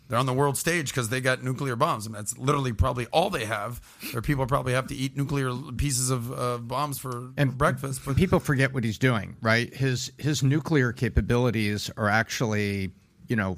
they're 0.08 0.20
on 0.20 0.26
the 0.26 0.34
world 0.34 0.58
stage 0.58 0.89
because 0.89 1.10
they 1.10 1.22
got 1.22 1.43
nuclear 1.43 1.76
bombs. 1.76 2.06
I 2.06 2.10
mean, 2.10 2.16
that's 2.16 2.38
literally 2.38 2.74
probably 2.74 3.08
all 3.08 3.30
they 3.30 3.45
have. 3.45 3.82
Or 4.14 4.22
people 4.22 4.45
probably 4.45 4.74
have 4.74 4.88
to 4.88 4.95
eat 4.95 5.16
nuclear 5.16 5.54
pieces 5.78 6.10
of 6.10 6.32
uh, 6.32 6.58
bombs 6.58 6.99
for 6.99 7.32
and 7.38 7.58
breakfast. 7.58 8.01
But 8.06 8.16
people 8.16 8.39
forget 8.39 8.74
what 8.74 8.84
he's 8.84 8.97
doing, 8.97 9.38
right? 9.41 9.74
His 9.74 10.12
his 10.18 10.43
nuclear 10.43 10.91
capabilities 10.91 11.89
are 11.97 12.10
actually, 12.10 12.91
you 13.28 13.36
know, 13.36 13.58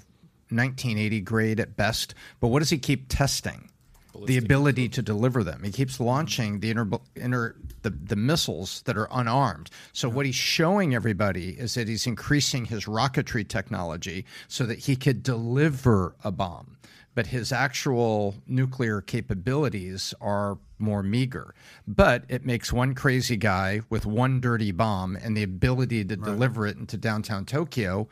1980 0.50 1.22
grade 1.22 1.60
at 1.60 1.76
best. 1.76 2.14
But 2.40 2.50
what 2.50 2.60
does 2.60 2.70
he 2.70 2.78
keep 2.78 3.08
testing? 3.10 3.70
Ballistic 4.14 4.28
the 4.28 4.46
ability 4.46 4.90
to 4.90 5.02
deliver 5.02 5.44
them. 5.44 5.64
He 5.64 5.72
keeps 5.72 6.00
launching 6.00 6.62
the 6.62 6.72
inner, 6.72 6.90
inner 7.16 7.56
the, 7.86 7.92
the 7.92 8.16
missiles 8.16 8.82
that 8.82 8.98
are 8.98 9.08
unarmed. 9.12 9.70
So 9.94 10.10
what 10.10 10.26
he's 10.26 10.34
showing 10.34 10.96
everybody 10.96 11.52
is 11.52 11.76
that 11.76 11.88
he's 11.88 12.08
increasing 12.08 12.66
his 12.66 12.86
rocketry 12.86 13.48
technology 13.48 14.26
so 14.48 14.66
that 14.66 14.80
he 14.80 14.96
could 14.96 15.22
deliver 15.22 16.16
a 16.24 16.32
bomb. 16.32 16.78
But 17.14 17.28
his 17.28 17.52
actual 17.52 18.34
nuclear 18.48 19.02
capabilities 19.02 20.16
are 20.20 20.58
more 20.80 21.04
meager. 21.04 21.54
But 21.88 22.24
it 22.28 22.44
makes 22.44 22.74
one 22.74 22.96
crazy 22.96 23.38
guy 23.38 23.82
with 23.92 24.08
one 24.08 24.42
dirty 24.42 24.72
bomb 24.72 25.16
and 25.16 25.38
the 25.38 25.44
ability 25.44 26.04
to 26.06 26.16
right. 26.16 26.26
deliver 26.26 26.66
it 26.66 26.78
into 26.78 26.98
downtown 26.98 27.46
Tokyo, 27.46 28.10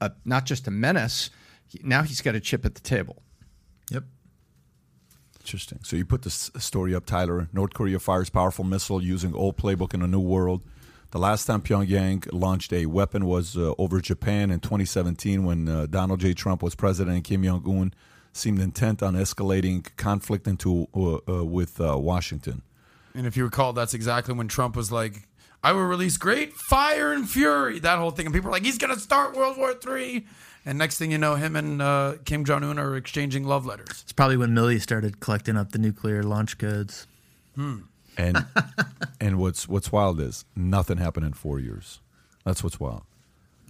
uh, 0.00 0.10
not 0.24 0.46
just 0.46 0.66
a 0.66 0.72
menace, 0.72 1.30
now 1.82 2.02
he's 2.02 2.20
got 2.20 2.34
a 2.34 2.40
chip 2.40 2.66
at 2.66 2.74
the 2.74 2.80
table. 2.80 3.22
Interesting. 5.46 5.78
So 5.84 5.94
you 5.94 6.04
put 6.04 6.22
this 6.22 6.50
story 6.58 6.92
up, 6.92 7.06
Tyler. 7.06 7.48
North 7.52 7.72
Korea 7.72 8.00
fires 8.00 8.28
powerful 8.28 8.64
missile 8.64 9.00
using 9.00 9.32
old 9.32 9.56
playbook 9.56 9.94
in 9.94 10.02
a 10.02 10.08
new 10.08 10.18
world. 10.18 10.60
The 11.12 11.20
last 11.20 11.44
time 11.44 11.62
Pyongyang 11.62 12.28
launched 12.32 12.72
a 12.72 12.86
weapon 12.86 13.26
was 13.26 13.56
uh, 13.56 13.72
over 13.78 14.00
Japan 14.00 14.50
in 14.50 14.58
2017 14.58 15.44
when 15.44 15.68
uh, 15.68 15.86
Donald 15.86 16.18
J. 16.18 16.34
Trump 16.34 16.64
was 16.64 16.74
president 16.74 17.14
and 17.14 17.22
Kim 17.22 17.44
Jong 17.44 17.62
Un 17.64 17.94
seemed 18.32 18.58
intent 18.58 19.04
on 19.04 19.14
escalating 19.14 19.86
conflict 19.96 20.48
into 20.48 20.88
uh, 20.92 21.18
uh 21.28 21.44
with 21.44 21.80
uh, 21.80 21.96
Washington. 21.96 22.62
And 23.14 23.24
if 23.24 23.36
you 23.36 23.44
recall, 23.44 23.72
that's 23.72 23.94
exactly 23.94 24.34
when 24.34 24.48
Trump 24.48 24.74
was 24.74 24.90
like, 24.90 25.28
"I 25.62 25.70
will 25.70 25.84
release 25.84 26.16
great 26.16 26.54
fire 26.54 27.12
and 27.12 27.30
fury." 27.30 27.78
That 27.78 28.00
whole 28.00 28.10
thing, 28.10 28.26
and 28.26 28.34
people 28.34 28.48
were 28.48 28.52
like, 28.52 28.64
"He's 28.64 28.78
going 28.78 28.92
to 28.92 28.98
start 28.98 29.36
World 29.36 29.56
War 29.56 29.76
III." 29.88 30.26
And 30.66 30.78
next 30.78 30.98
thing 30.98 31.12
you 31.12 31.18
know, 31.18 31.36
him 31.36 31.54
and 31.54 31.80
uh, 31.80 32.14
Kim 32.24 32.44
Jong 32.44 32.64
Un 32.64 32.76
are 32.76 32.96
exchanging 32.96 33.44
love 33.44 33.64
letters. 33.64 34.02
It's 34.02 34.12
probably 34.12 34.36
when 34.36 34.50
Milley 34.50 34.80
started 34.80 35.20
collecting 35.20 35.56
up 35.56 35.70
the 35.70 35.78
nuclear 35.78 36.24
launch 36.24 36.58
codes. 36.58 37.06
Hmm. 37.54 37.82
And 38.18 38.44
and 39.20 39.38
what's 39.38 39.68
what's 39.68 39.92
wild 39.92 40.20
is 40.20 40.44
nothing 40.56 40.98
happened 40.98 41.24
in 41.24 41.34
four 41.34 41.60
years. 41.60 42.00
That's 42.44 42.64
what's 42.64 42.80
wild. 42.80 43.04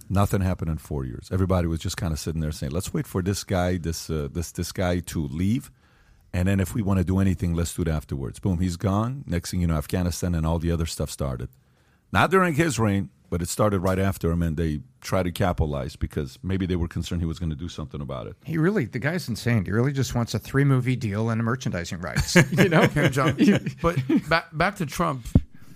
Nothing 0.09 0.41
happened 0.41 0.71
in 0.71 0.77
four 0.77 1.05
years. 1.05 1.29
Everybody 1.31 1.67
was 1.67 1.79
just 1.79 1.97
kind 1.97 2.13
of 2.13 2.19
sitting 2.19 2.41
there 2.41 2.51
saying, 2.51 2.71
"Let's 2.71 2.91
wait 2.93 3.05
for 3.05 3.21
this 3.21 3.43
guy, 3.43 3.77
this 3.77 4.09
uh, 4.09 4.29
this 4.31 4.51
this 4.51 4.71
guy 4.71 4.99
to 4.99 5.27
leave, 5.27 5.69
and 6.33 6.47
then 6.47 6.59
if 6.59 6.73
we 6.73 6.81
want 6.81 6.97
to 6.97 7.03
do 7.03 7.19
anything, 7.19 7.53
let's 7.53 7.75
do 7.75 7.83
it 7.83 7.87
afterwards." 7.87 8.39
Boom, 8.39 8.57
he's 8.59 8.77
gone. 8.77 9.23
Next 9.27 9.51
thing 9.51 9.61
you 9.61 9.67
know, 9.67 9.75
Afghanistan 9.75 10.33
and 10.33 10.47
all 10.47 10.57
the 10.57 10.71
other 10.71 10.87
stuff 10.87 11.11
started. 11.11 11.49
Not 12.11 12.31
during 12.31 12.55
his 12.55 12.79
reign, 12.79 13.09
but 13.29 13.41
it 13.41 13.49
started 13.49 13.79
right 13.79 13.99
after 13.99 14.31
him, 14.31 14.41
and 14.41 14.57
they 14.57 14.81
tried 15.01 15.23
to 15.23 15.31
capitalize 15.31 15.95
because 15.95 16.39
maybe 16.43 16.65
they 16.65 16.75
were 16.75 16.87
concerned 16.87 17.21
he 17.21 17.27
was 17.27 17.39
going 17.39 17.49
to 17.49 17.55
do 17.55 17.69
something 17.69 18.01
about 18.01 18.27
it. 18.27 18.35
He 18.45 18.57
really, 18.57 18.85
the 18.85 18.99
guy's 18.99 19.27
insane. 19.27 19.65
He 19.65 19.71
really 19.71 19.93
just 19.93 20.15
wants 20.15 20.33
a 20.33 20.39
three 20.39 20.63
movie 20.63 20.95
deal 20.95 21.29
and 21.29 21.39
a 21.39 21.43
merchandising 21.43 21.99
rights. 21.99 22.35
you 22.51 22.69
know, 22.69 22.85
John. 22.87 23.37
but 23.81 23.97
back 24.29 24.55
back 24.55 24.75
to 24.77 24.85
Trump, 24.85 25.25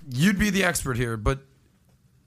you'd 0.10 0.39
be 0.39 0.49
the 0.49 0.64
expert 0.64 0.97
here, 0.97 1.18
but 1.18 1.39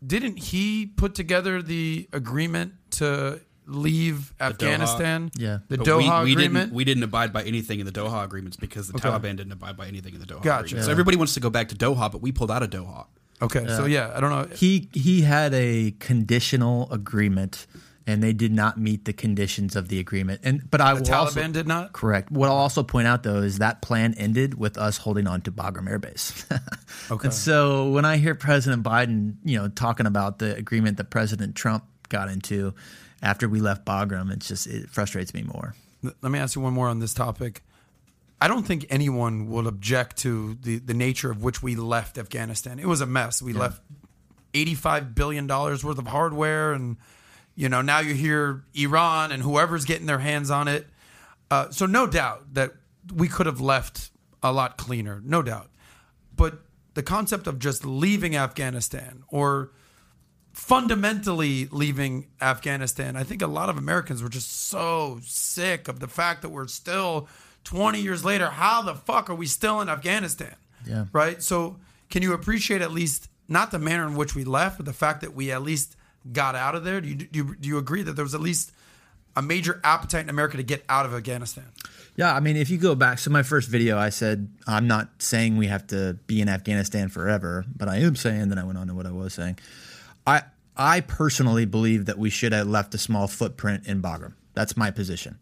didn't 0.07 0.37
he 0.37 0.87
put 0.87 1.15
together 1.15 1.63
the 1.63 2.09
agreement 2.13 2.75
to 2.93 3.41
leave 3.67 4.37
the 4.37 4.45
Afghanistan? 4.45 5.31
Doha. 5.31 5.41
Yeah, 5.41 5.59
the 5.69 5.79
but 5.79 5.87
Doha 5.87 6.21
we, 6.21 6.27
we 6.27 6.33
agreement. 6.33 6.67
Didn't, 6.67 6.77
we 6.77 6.85
didn't 6.85 7.03
abide 7.03 7.33
by 7.33 7.43
anything 7.45 7.81
in 7.81 7.87
the 7.87 7.93
Doha 7.93 8.25
agreements 8.25 8.57
because 8.57 8.89
the 8.89 8.97
okay. 8.97 9.09
Taliban 9.09 9.37
didn't 9.37 9.53
abide 9.53 9.77
by 9.77 9.87
anything 9.87 10.15
in 10.15 10.21
the 10.21 10.27
Doha 10.27 10.43
gotcha. 10.43 10.65
agreement. 10.65 10.77
Yeah. 10.77 10.83
So 10.83 10.91
everybody 10.91 11.17
wants 11.17 11.35
to 11.35 11.41
go 11.41 11.51
back 11.51 11.69
to 11.69 11.75
Doha, 11.75 12.11
but 12.13 12.21
we 12.21 12.33
pulled 12.33 12.51
out 12.51 12.63
of 12.63 12.71
Doha. 12.71 13.07
Okay, 13.43 13.67
so 13.67 13.83
uh, 13.83 13.87
yeah, 13.87 14.13
I 14.15 14.21
don't 14.21 14.31
know. 14.31 14.55
He 14.57 14.89
he 14.93 15.23
had 15.23 15.53
a 15.55 15.93
conditional 15.99 16.91
agreement, 16.93 17.67
and 18.07 18.23
they 18.23 18.33
did 18.33 18.53
not 18.53 18.79
meet 18.79 19.05
the 19.05 19.13
conditions 19.13 19.77
of 19.77 19.89
the 19.89 19.99
agreement. 19.99 20.41
And 20.45 20.71
but 20.71 20.81
I 20.81 20.95
the 20.95 21.01
will 21.01 21.07
Taliban 21.07 21.17
also, 21.19 21.49
did 21.49 21.67
not. 21.67 21.93
Correct. 21.93 22.31
What 22.31 22.49
I'll 22.49 22.57
also 22.57 22.83
point 22.83 23.09
out 23.09 23.23
though 23.23 23.43
is 23.43 23.59
that 23.59 23.83
plan 23.83 24.15
ended 24.15 24.55
with 24.55 24.79
us 24.79 24.99
holding 24.99 25.27
on 25.27 25.41
to 25.43 25.53
Bagram 25.53 25.89
Air 25.89 25.99
Base. 25.99 26.47
okay. 27.11 27.27
And 27.27 27.35
so 27.35 27.91
when 27.91 28.05
I 28.05 28.19
hear 28.19 28.35
President 28.35 28.83
Biden, 28.83 29.37
you 29.45 29.59
know, 29.59 29.69
talking 29.69 30.07
about 30.07 30.39
the 30.39 30.55
agreement 30.57 30.97
that 30.99 31.11
President 31.11 31.55
Trump 31.57 31.85
got 32.09 32.29
into 32.29 32.75
after 33.23 33.49
we 33.49 33.61
left 33.61 33.85
Bagram, 33.85 34.33
it's 34.33 34.47
just 34.47 34.67
it 34.67 34.89
frustrates 34.91 35.35
me 35.35 35.43
more. 35.43 35.75
Let 36.03 36.31
me 36.31 36.39
ask 36.39 36.55
you 36.55 36.63
one 36.63 36.75
more 36.75 36.89
on 36.89 37.01
this 37.01 37.15
topic. 37.15 37.63
I 38.41 38.49
don't 38.49 38.67
think 38.67 38.87
anyone 38.91 39.49
will 39.49 39.67
object 39.67 40.19
to 40.19 40.55
the, 40.61 40.79
the 40.79 40.95
nature 40.95 41.31
of 41.31 41.43
which 41.43 41.63
we 41.63 41.77
left 41.77 42.19
Afghanistan. 42.19 42.79
It 42.79 42.87
was 42.87 43.01
a 43.01 43.07
mess. 43.07 43.41
We 43.41 43.53
yeah. 43.53 43.61
left 43.61 43.83
$85 44.53 45.15
billion 45.15 45.47
worth 45.47 45.85
of 45.85 46.07
hardware. 46.07 46.73
And, 46.73 46.97
you 47.55 47.69
know, 47.69 47.81
now 47.81 48.01
you 48.01 48.15
hear 48.15 48.65
Iran 48.75 49.33
and 49.33 49.43
whoever's 49.43 49.85
getting 49.85 50.07
their 50.07 50.19
hands 50.19 50.51
on 50.51 50.69
it. 50.69 50.87
Uh, 51.51 51.71
so, 51.71 51.87
no 51.87 52.07
doubt 52.07 52.55
that 52.55 52.73
we 53.15 53.29
could 53.29 53.47
have 53.47 53.61
left 53.61 54.11
a 54.43 54.53
lot 54.53 54.77
cleaner, 54.77 55.23
no 55.25 55.43
doubt. 55.43 55.71
But 56.35 56.59
the 56.95 57.03
concept 57.03 57.47
of 57.47 57.59
just 57.59 57.85
leaving 57.85 58.35
Afghanistan 58.35 59.25
or 59.29 59.71
fundamentally 60.53 61.69
leaving 61.71 62.29
Afghanistan, 62.41 63.17
I 63.17 63.25
think 63.25 63.43
a 63.43 63.47
lot 63.47 63.69
of 63.69 63.77
Americans 63.77 64.23
were 64.23 64.29
just 64.29 64.69
so 64.69 65.19
sick 65.23 65.89
of 65.89 66.01
the 66.01 66.09
fact 66.09 66.43
that 66.43 66.49
we're 66.51 66.69
still 66.69 67.29
20 67.65 68.01
years 68.01 68.25
later, 68.25 68.51
how 68.51 68.83
the 68.83 68.95
fuck 68.95 69.29
are 69.31 69.35
we 69.35 69.47
still 69.47 69.81
in 69.81 69.89
Afghanistan? 69.89 70.55
Yeah. 70.87 71.07
Right? 71.13 71.43
So, 71.43 71.77
can 72.11 72.23
you 72.23 72.35
appreciate 72.35 72.83
at 72.83 72.93
least 72.93 73.29
not 73.49 73.71
the 73.71 73.79
manner 73.79 74.07
in 74.07 74.15
which 74.15 74.35
we 74.35 74.45
left, 74.45 74.77
but 74.77 74.87
the 74.87 74.93
fact 74.93 75.23
that 75.23 75.35
we 75.35 75.51
at 75.51 75.63
least 75.63 75.97
got 76.33 76.55
out 76.55 76.75
of 76.75 76.85
there? 76.85 77.01
Do 77.01 77.09
you, 77.09 77.15
do 77.15 77.39
you, 77.39 77.57
do 77.57 77.69
you 77.69 77.79
agree 77.79 78.03
that 78.03 78.13
there 78.13 78.25
was 78.25 78.35
at 78.35 78.41
least 78.41 78.73
a 79.37 79.43
major 79.43 79.81
appetite 79.83 80.23
in 80.23 80.31
America 80.31 80.57
to 80.57 80.63
get 80.63 80.85
out 80.89 81.07
of 81.07 81.15
Afghanistan? 81.15 81.65
Yeah, 82.17 82.35
I 82.35 82.41
mean, 82.41 82.57
if 82.57 82.71
you 82.71 82.79
go 82.79 82.95
back, 82.95 83.19
so 83.19 83.31
my 83.31 83.43
first 83.43 83.69
video, 83.69 83.99
I 83.99 84.11
said, 84.11 84.49
I'm 84.67 84.87
not 84.87 85.11
saying 85.19 85.57
we 85.57 85.67
have 85.67 85.87
to 85.89 86.15
be 86.27 86.41
in 86.41 86.49
Afghanistan 86.49 87.09
forever, 87.09 87.65
but 87.75 87.89
I 87.89 87.97
am 87.97 88.15
saying, 88.15 88.51
then 88.51 88.59
I 88.59 88.65
went 88.65 88.79
on 88.79 88.87
to 88.87 88.95
what 88.95 89.07
I 89.07 89.11
was 89.11 89.35
saying. 89.35 89.59
I, 90.27 90.43
I 90.77 91.01
personally 91.01 91.65
believe 91.65 92.07
that 92.07 92.19
we 92.19 92.31
should 92.31 92.53
have 92.53 92.69
left 92.69 92.95
a 92.95 92.99
small 92.99 93.27
footprint 93.27 93.87
in 93.87 94.01
Bagram. 94.01 94.35
That's 94.55 94.77
my 94.77 94.93
position. 94.93 95.39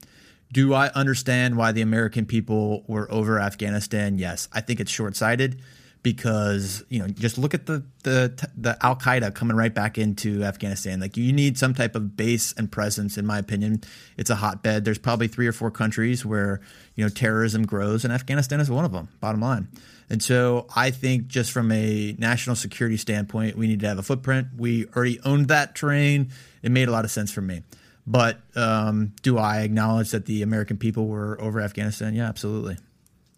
Do 0.52 0.74
I 0.74 0.88
understand 0.88 1.56
why 1.56 1.72
the 1.72 1.82
American 1.82 2.26
people 2.26 2.84
were 2.86 3.10
over 3.10 3.40
Afghanistan? 3.40 4.18
Yes. 4.18 4.48
I 4.52 4.60
think 4.60 4.80
it's 4.80 4.90
short 4.90 5.16
sighted 5.16 5.60
because 6.02 6.82
you 6.88 6.98
know 6.98 7.06
just 7.06 7.38
look 7.38 7.54
at 7.54 7.66
the 7.66 7.84
the 8.02 8.50
the 8.56 8.76
Al 8.84 8.96
Qaeda 8.96 9.34
coming 9.34 9.56
right 9.56 9.72
back 9.72 9.98
into 9.98 10.42
Afghanistan. 10.42 11.00
Like 11.00 11.16
you 11.16 11.32
need 11.32 11.56
some 11.56 11.74
type 11.74 11.94
of 11.94 12.16
base 12.16 12.52
and 12.56 12.70
presence. 12.70 13.16
In 13.16 13.24
my 13.24 13.38
opinion, 13.38 13.82
it's 14.16 14.30
a 14.30 14.34
hotbed. 14.34 14.84
There's 14.84 14.98
probably 14.98 15.28
three 15.28 15.46
or 15.46 15.52
four 15.52 15.70
countries 15.70 16.26
where 16.26 16.60
you 16.96 17.04
know 17.04 17.08
terrorism 17.08 17.64
grows, 17.64 18.04
and 18.04 18.12
Afghanistan 18.12 18.60
is 18.60 18.70
one 18.70 18.84
of 18.84 18.92
them. 18.92 19.08
Bottom 19.20 19.40
line. 19.40 19.68
And 20.10 20.22
so 20.22 20.66
I 20.76 20.90
think 20.90 21.28
just 21.28 21.52
from 21.52 21.72
a 21.72 22.14
national 22.18 22.56
security 22.56 22.98
standpoint, 22.98 23.56
we 23.56 23.66
need 23.66 23.80
to 23.80 23.88
have 23.88 23.98
a 23.98 24.02
footprint. 24.02 24.48
We 24.58 24.86
already 24.94 25.20
owned 25.24 25.48
that 25.48 25.74
terrain. 25.74 26.30
It 26.62 26.70
made 26.70 26.88
a 26.88 26.90
lot 26.90 27.04
of 27.04 27.10
sense 27.10 27.32
for 27.32 27.40
me. 27.40 27.62
But 28.06 28.40
um, 28.56 29.12
do 29.22 29.38
I 29.38 29.60
acknowledge 29.60 30.10
that 30.10 30.26
the 30.26 30.42
American 30.42 30.76
people 30.76 31.06
were 31.06 31.40
over 31.40 31.60
Afghanistan? 31.60 32.14
Yeah, 32.14 32.28
absolutely. 32.28 32.76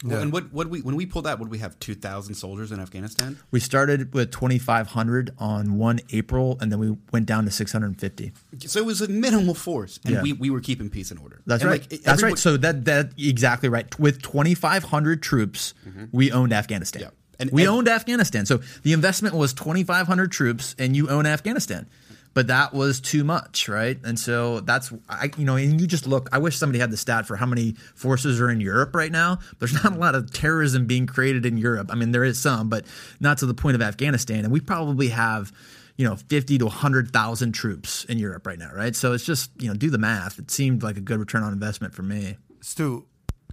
Well, 0.04 0.20
and 0.20 0.32
what, 0.32 0.52
what 0.52 0.68
we 0.68 0.82
when 0.82 0.96
we 0.96 1.06
pulled 1.06 1.26
out, 1.26 1.38
would 1.38 1.50
we 1.50 1.58
have 1.58 1.78
two 1.78 1.94
thousand 1.94 2.34
soldiers 2.34 2.72
in 2.72 2.80
Afghanistan? 2.80 3.38
We 3.50 3.60
started 3.60 4.12
with 4.12 4.30
twenty 4.30 4.58
five 4.58 4.88
hundred 4.88 5.30
on 5.38 5.78
one 5.78 6.00
April, 6.10 6.58
and 6.60 6.70
then 6.70 6.78
we 6.78 6.96
went 7.10 7.24
down 7.24 7.46
to 7.46 7.50
six 7.50 7.72
hundred 7.72 7.86
and 7.86 8.00
fifty. 8.00 8.32
So 8.66 8.80
it 8.80 8.86
was 8.86 9.00
a 9.00 9.08
minimal 9.08 9.54
force, 9.54 9.98
and 10.04 10.16
yeah. 10.16 10.22
we, 10.22 10.34
we 10.34 10.50
were 10.50 10.60
keeping 10.60 10.90
peace 10.90 11.10
and 11.10 11.18
order. 11.20 11.40
That's 11.46 11.62
and 11.62 11.70
right. 11.70 11.90
Like, 11.90 12.02
That's 12.02 12.22
right. 12.22 12.38
So 12.38 12.58
that 12.58 12.84
that 12.84 13.12
exactly 13.16 13.70
right. 13.70 13.98
With 13.98 14.20
twenty 14.20 14.54
five 14.54 14.84
hundred 14.84 15.22
troops, 15.22 15.72
mm-hmm. 15.88 16.04
we 16.12 16.30
owned 16.30 16.52
Afghanistan. 16.52 17.02
Yeah. 17.02 17.10
And, 17.38 17.50
we 17.50 17.62
and, 17.62 17.70
owned 17.70 17.88
Afghanistan. 17.88 18.46
So 18.46 18.60
the 18.82 18.92
investment 18.92 19.34
was 19.34 19.52
2,500 19.54 20.30
troops, 20.30 20.76
and 20.78 20.94
you 20.94 21.08
own 21.08 21.26
Afghanistan. 21.26 21.88
But 22.34 22.48
that 22.48 22.74
was 22.74 23.00
too 23.00 23.22
much, 23.22 23.68
right? 23.68 23.96
And 24.04 24.18
so 24.18 24.60
that's, 24.60 24.92
I, 25.08 25.30
you 25.36 25.44
know, 25.44 25.54
and 25.54 25.80
you 25.80 25.86
just 25.86 26.06
look. 26.06 26.28
I 26.32 26.38
wish 26.38 26.56
somebody 26.56 26.80
had 26.80 26.90
the 26.90 26.96
stat 26.96 27.26
for 27.26 27.36
how 27.36 27.46
many 27.46 27.72
forces 27.94 28.40
are 28.40 28.50
in 28.50 28.60
Europe 28.60 28.94
right 28.94 29.12
now. 29.12 29.38
There's 29.60 29.72
not 29.72 29.94
a 29.94 29.98
lot 29.98 30.16
of 30.16 30.32
terrorism 30.32 30.86
being 30.86 31.06
created 31.06 31.46
in 31.46 31.56
Europe. 31.56 31.90
I 31.90 31.94
mean, 31.94 32.10
there 32.10 32.24
is 32.24 32.40
some, 32.40 32.68
but 32.68 32.84
not 33.20 33.38
to 33.38 33.46
the 33.46 33.54
point 33.54 33.76
of 33.76 33.82
Afghanistan. 33.82 34.44
And 34.44 34.52
we 34.52 34.60
probably 34.60 35.08
have, 35.08 35.52
you 35.96 36.06
know, 36.06 36.16
50 36.16 36.58
to 36.58 36.64
100,000 36.64 37.52
troops 37.52 38.04
in 38.04 38.18
Europe 38.18 38.46
right 38.46 38.58
now, 38.58 38.72
right? 38.74 38.96
So 38.96 39.12
it's 39.12 39.24
just, 39.24 39.50
you 39.60 39.68
know, 39.68 39.74
do 39.74 39.88
the 39.88 39.98
math. 39.98 40.38
It 40.40 40.50
seemed 40.50 40.82
like 40.82 40.96
a 40.96 41.00
good 41.00 41.20
return 41.20 41.44
on 41.44 41.52
investment 41.52 41.94
for 41.94 42.02
me. 42.02 42.36
Stu, 42.60 43.06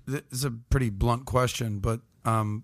this 0.07 0.23
is 0.31 0.43
a 0.43 0.51
pretty 0.51 0.89
blunt 0.89 1.25
question, 1.25 1.79
but 1.79 2.01
um, 2.25 2.63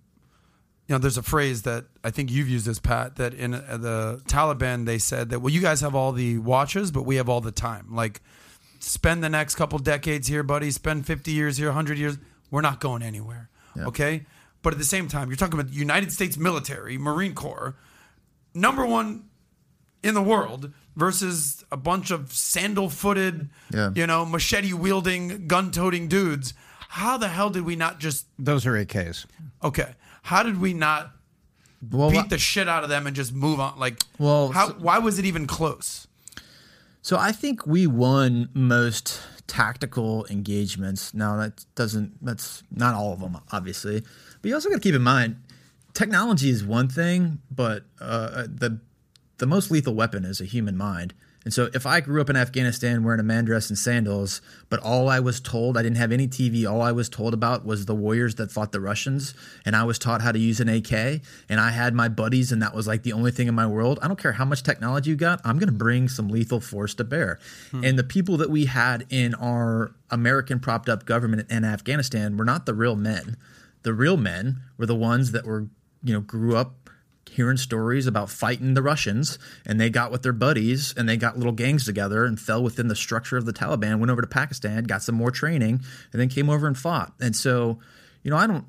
you 0.87 0.95
know, 0.95 0.99
there's 0.99 1.17
a 1.17 1.23
phrase 1.23 1.63
that 1.63 1.85
I 2.03 2.11
think 2.11 2.31
you've 2.31 2.47
used 2.47 2.67
as 2.67 2.79
Pat 2.79 3.17
that 3.17 3.33
in 3.33 3.53
uh, 3.53 3.77
the 3.77 4.21
Taliban 4.25 4.85
they 4.85 4.97
said 4.97 5.29
that 5.29 5.41
well, 5.41 5.53
you 5.53 5.61
guys 5.61 5.81
have 5.81 5.95
all 5.95 6.13
the 6.13 6.37
watches, 6.37 6.91
but 6.91 7.03
we 7.03 7.17
have 7.17 7.27
all 7.27 7.41
the 7.41 7.51
time. 7.51 7.93
Like, 7.93 8.21
spend 8.79 9.21
the 9.21 9.29
next 9.29 9.55
couple 9.55 9.79
decades 9.79 10.27
here, 10.27 10.43
buddy. 10.43 10.71
Spend 10.71 11.05
50 11.05 11.31
years 11.31 11.57
here, 11.57 11.67
100 11.67 11.97
years. 11.97 12.17
We're 12.51 12.61
not 12.61 12.79
going 12.79 13.03
anywhere. 13.03 13.49
Yeah. 13.75 13.87
Okay, 13.87 14.25
but 14.63 14.73
at 14.73 14.79
the 14.79 14.85
same 14.85 15.09
time, 15.09 15.27
you're 15.27 15.35
talking 15.35 15.59
about 15.59 15.71
the 15.71 15.77
United 15.77 16.13
States 16.13 16.37
military, 16.37 16.97
Marine 16.97 17.35
Corps, 17.35 17.75
number 18.53 18.85
one 18.85 19.25
in 20.03 20.13
the 20.13 20.21
world 20.21 20.71
versus 20.95 21.65
a 21.69 21.77
bunch 21.77 22.11
of 22.11 22.31
sandal-footed, 22.31 23.49
yeah. 23.71 23.91
you 23.93 24.07
know, 24.07 24.25
machete-wielding, 24.25 25.47
gun-toting 25.47 26.07
dudes. 26.07 26.53
How 26.89 27.17
the 27.17 27.27
hell 27.27 27.49
did 27.49 27.65
we 27.65 27.75
not 27.75 27.99
just? 27.99 28.25
Those 28.39 28.65
are 28.65 28.71
AKs. 28.71 29.25
Okay 29.63 29.93
how 30.27 30.43
did 30.43 30.59
we 30.59 30.73
not 30.73 31.11
well, 31.89 32.11
beat 32.11 32.29
the 32.29 32.37
shit 32.37 32.67
out 32.67 32.83
of 32.83 32.89
them 32.89 33.07
and 33.07 33.15
just 33.15 33.33
move 33.33 33.59
on? 33.59 33.79
Like, 33.79 34.01
well, 34.19 34.49
how, 34.49 34.67
so, 34.67 34.73
why 34.73 34.99
was 34.99 35.19
it 35.19 35.25
even 35.25 35.47
close? 35.47 36.07
So 37.01 37.17
I 37.17 37.31
think 37.31 37.65
we 37.65 37.87
won 37.87 38.49
most 38.53 39.21
tactical 39.47 40.25
engagements. 40.29 41.13
Now 41.13 41.37
that 41.37 41.65
doesn't 41.75 42.23
that's 42.23 42.63
not 42.69 42.93
all 42.93 43.13
of 43.13 43.21
them, 43.21 43.37
obviously, 43.51 44.01
but 44.41 44.49
you 44.49 44.53
also 44.53 44.69
got 44.69 44.75
to 44.75 44.81
keep 44.81 44.95
in 44.95 45.01
mind 45.01 45.37
technology 45.97 46.49
is 46.49 46.63
one 46.63 46.87
thing, 46.87 47.39
but 47.49 47.83
uh, 47.99 48.43
the 48.43 48.79
the 49.39 49.47
most 49.47 49.71
lethal 49.71 49.95
weapon 49.95 50.25
is 50.25 50.39
a 50.39 50.45
human 50.45 50.77
mind. 50.77 51.13
And 51.47 51.53
so 51.53 51.69
if 51.73 51.85
I 51.85 52.01
grew 52.01 52.19
up 52.19 52.29
in 52.29 52.35
Afghanistan 52.35 53.05
wearing 53.05 53.21
a 53.21 53.23
man 53.23 53.45
dress 53.45 53.69
and 53.69 53.79
sandals, 53.79 54.41
but 54.67 54.81
all 54.81 55.07
I 55.07 55.21
was 55.21 55.39
told, 55.39 55.77
I 55.77 55.81
didn't 55.81 55.95
have 55.95 56.11
any 56.11 56.27
TV, 56.27 56.69
all 56.69 56.81
I 56.81 56.91
was 56.91 57.07
told 57.07 57.33
about 57.33 57.65
was 57.65 57.85
the 57.85 57.95
warriors 57.95 58.35
that 58.35 58.51
fought 58.51 58.73
the 58.73 58.81
Russians, 58.81 59.33
and 59.65 59.73
I 59.73 59.85
was 59.85 59.97
taught 59.97 60.21
how 60.21 60.33
to 60.33 60.39
use 60.39 60.59
an 60.59 60.67
AK, 60.67 61.21
and 61.47 61.61
I 61.61 61.69
had 61.69 61.93
my 61.93 62.09
buddies, 62.09 62.51
and 62.51 62.61
that 62.61 62.75
was 62.75 62.85
like 62.85 63.03
the 63.03 63.13
only 63.13 63.31
thing 63.31 63.47
in 63.47 63.55
my 63.55 63.65
world. 63.65 63.97
I 64.01 64.09
don't 64.09 64.19
care 64.19 64.33
how 64.33 64.43
much 64.43 64.61
technology 64.61 65.11
you 65.11 65.15
got, 65.15 65.39
I'm 65.45 65.57
going 65.57 65.69
to 65.69 65.73
bring 65.73 66.09
some 66.09 66.27
lethal 66.27 66.59
force 66.59 66.93
to 66.95 67.05
bear. 67.05 67.39
Hmm. 67.71 67.81
And 67.81 67.97
the 67.97 68.03
people 68.03 68.35
that 68.35 68.49
we 68.49 68.65
had 68.65 69.05
in 69.09 69.33
our 69.35 69.95
American 70.11 70.59
propped 70.59 70.89
up 70.89 71.05
government 71.05 71.49
in 71.49 71.63
Afghanistan 71.63 72.35
were 72.35 72.43
not 72.43 72.65
the 72.65 72.73
real 72.73 72.97
men. 72.97 73.37
The 73.83 73.93
real 73.93 74.17
men 74.17 74.63
were 74.77 74.85
the 74.85 74.95
ones 74.95 75.31
that 75.31 75.45
were, 75.45 75.69
you 76.03 76.13
know, 76.13 76.19
grew 76.19 76.57
up 76.57 76.86
hearing 77.37 77.55
stories 77.55 78.07
about 78.07 78.31
fighting 78.31 78.73
the 78.73 78.81
Russians, 78.81 79.37
and 79.63 79.79
they 79.79 79.91
got 79.91 80.11
with 80.11 80.23
their 80.23 80.33
buddies 80.33 80.91
and 80.97 81.07
they 81.07 81.15
got 81.15 81.37
little 81.37 81.53
gangs 81.53 81.85
together 81.85 82.25
and 82.25 82.39
fell 82.39 82.63
within 82.63 82.87
the 82.87 82.95
structure 82.95 83.37
of 83.37 83.45
the 83.45 83.53
Taliban, 83.53 83.99
went 83.99 84.09
over 84.09 84.21
to 84.21 84.27
Pakistan, 84.27 84.85
got 84.85 85.03
some 85.03 85.13
more 85.13 85.29
training, 85.29 85.79
and 86.11 86.19
then 86.19 86.29
came 86.29 86.49
over 86.49 86.65
and 86.65 86.75
fought. 86.75 87.13
And 87.21 87.35
so, 87.35 87.77
you 88.23 88.31
know, 88.31 88.37
I 88.37 88.47
don't, 88.47 88.65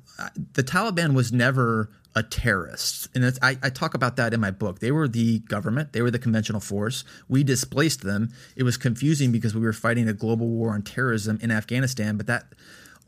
the 0.53 0.63
Taliban 0.63 1.15
was 1.15 1.33
never 1.33 1.89
a 2.15 2.21
terrorist. 2.21 3.09
And 3.15 3.25
I, 3.41 3.57
I, 3.63 3.69
talk 3.69 3.95
about 3.95 4.17
that 4.17 4.33
in 4.33 4.39
my 4.39 4.51
book. 4.51 4.79
They 4.79 4.91
were 4.91 5.07
the 5.07 5.39
government, 5.39 5.93
they 5.93 6.03
were 6.03 6.11
the 6.11 6.19
conventional 6.19 6.59
force. 6.59 7.03
We 7.27 7.43
displaced 7.43 8.03
them. 8.03 8.29
It 8.55 8.63
was 8.63 8.77
confusing 8.77 9.31
because 9.31 9.55
we 9.55 9.61
were 9.61 9.73
fighting 9.73 10.07
a 10.07 10.13
global 10.13 10.47
war 10.47 10.73
on 10.73 10.83
terrorism 10.83 11.39
in 11.41 11.49
Afghanistan, 11.49 12.17
but 12.17 12.27
that 12.27 12.53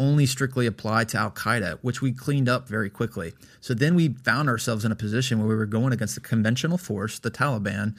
only 0.01 0.25
strictly 0.25 0.65
applied 0.65 1.07
to 1.09 1.17
Al 1.19 1.29
Qaeda, 1.29 1.77
which 1.83 2.01
we 2.01 2.11
cleaned 2.11 2.49
up 2.49 2.67
very 2.67 2.89
quickly. 2.89 3.33
So 3.59 3.75
then 3.75 3.93
we 3.93 4.09
found 4.09 4.49
ourselves 4.49 4.83
in 4.83 4.91
a 4.91 4.95
position 4.95 5.37
where 5.37 5.47
we 5.47 5.55
were 5.55 5.67
going 5.67 5.93
against 5.93 6.15
the 6.15 6.21
conventional 6.21 6.79
force, 6.79 7.19
the 7.19 7.29
Taliban. 7.29 7.95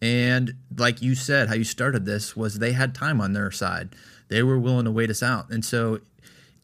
And 0.00 0.54
like 0.74 1.02
you 1.02 1.14
said, 1.14 1.48
how 1.48 1.54
you 1.54 1.64
started 1.64 2.06
this 2.06 2.34
was 2.34 2.58
they 2.58 2.72
had 2.72 2.94
time 2.94 3.20
on 3.20 3.34
their 3.34 3.50
side. 3.50 3.94
They 4.28 4.42
were 4.42 4.58
willing 4.58 4.86
to 4.86 4.90
wait 4.90 5.10
us 5.10 5.22
out. 5.22 5.50
And 5.50 5.62
so 5.62 6.00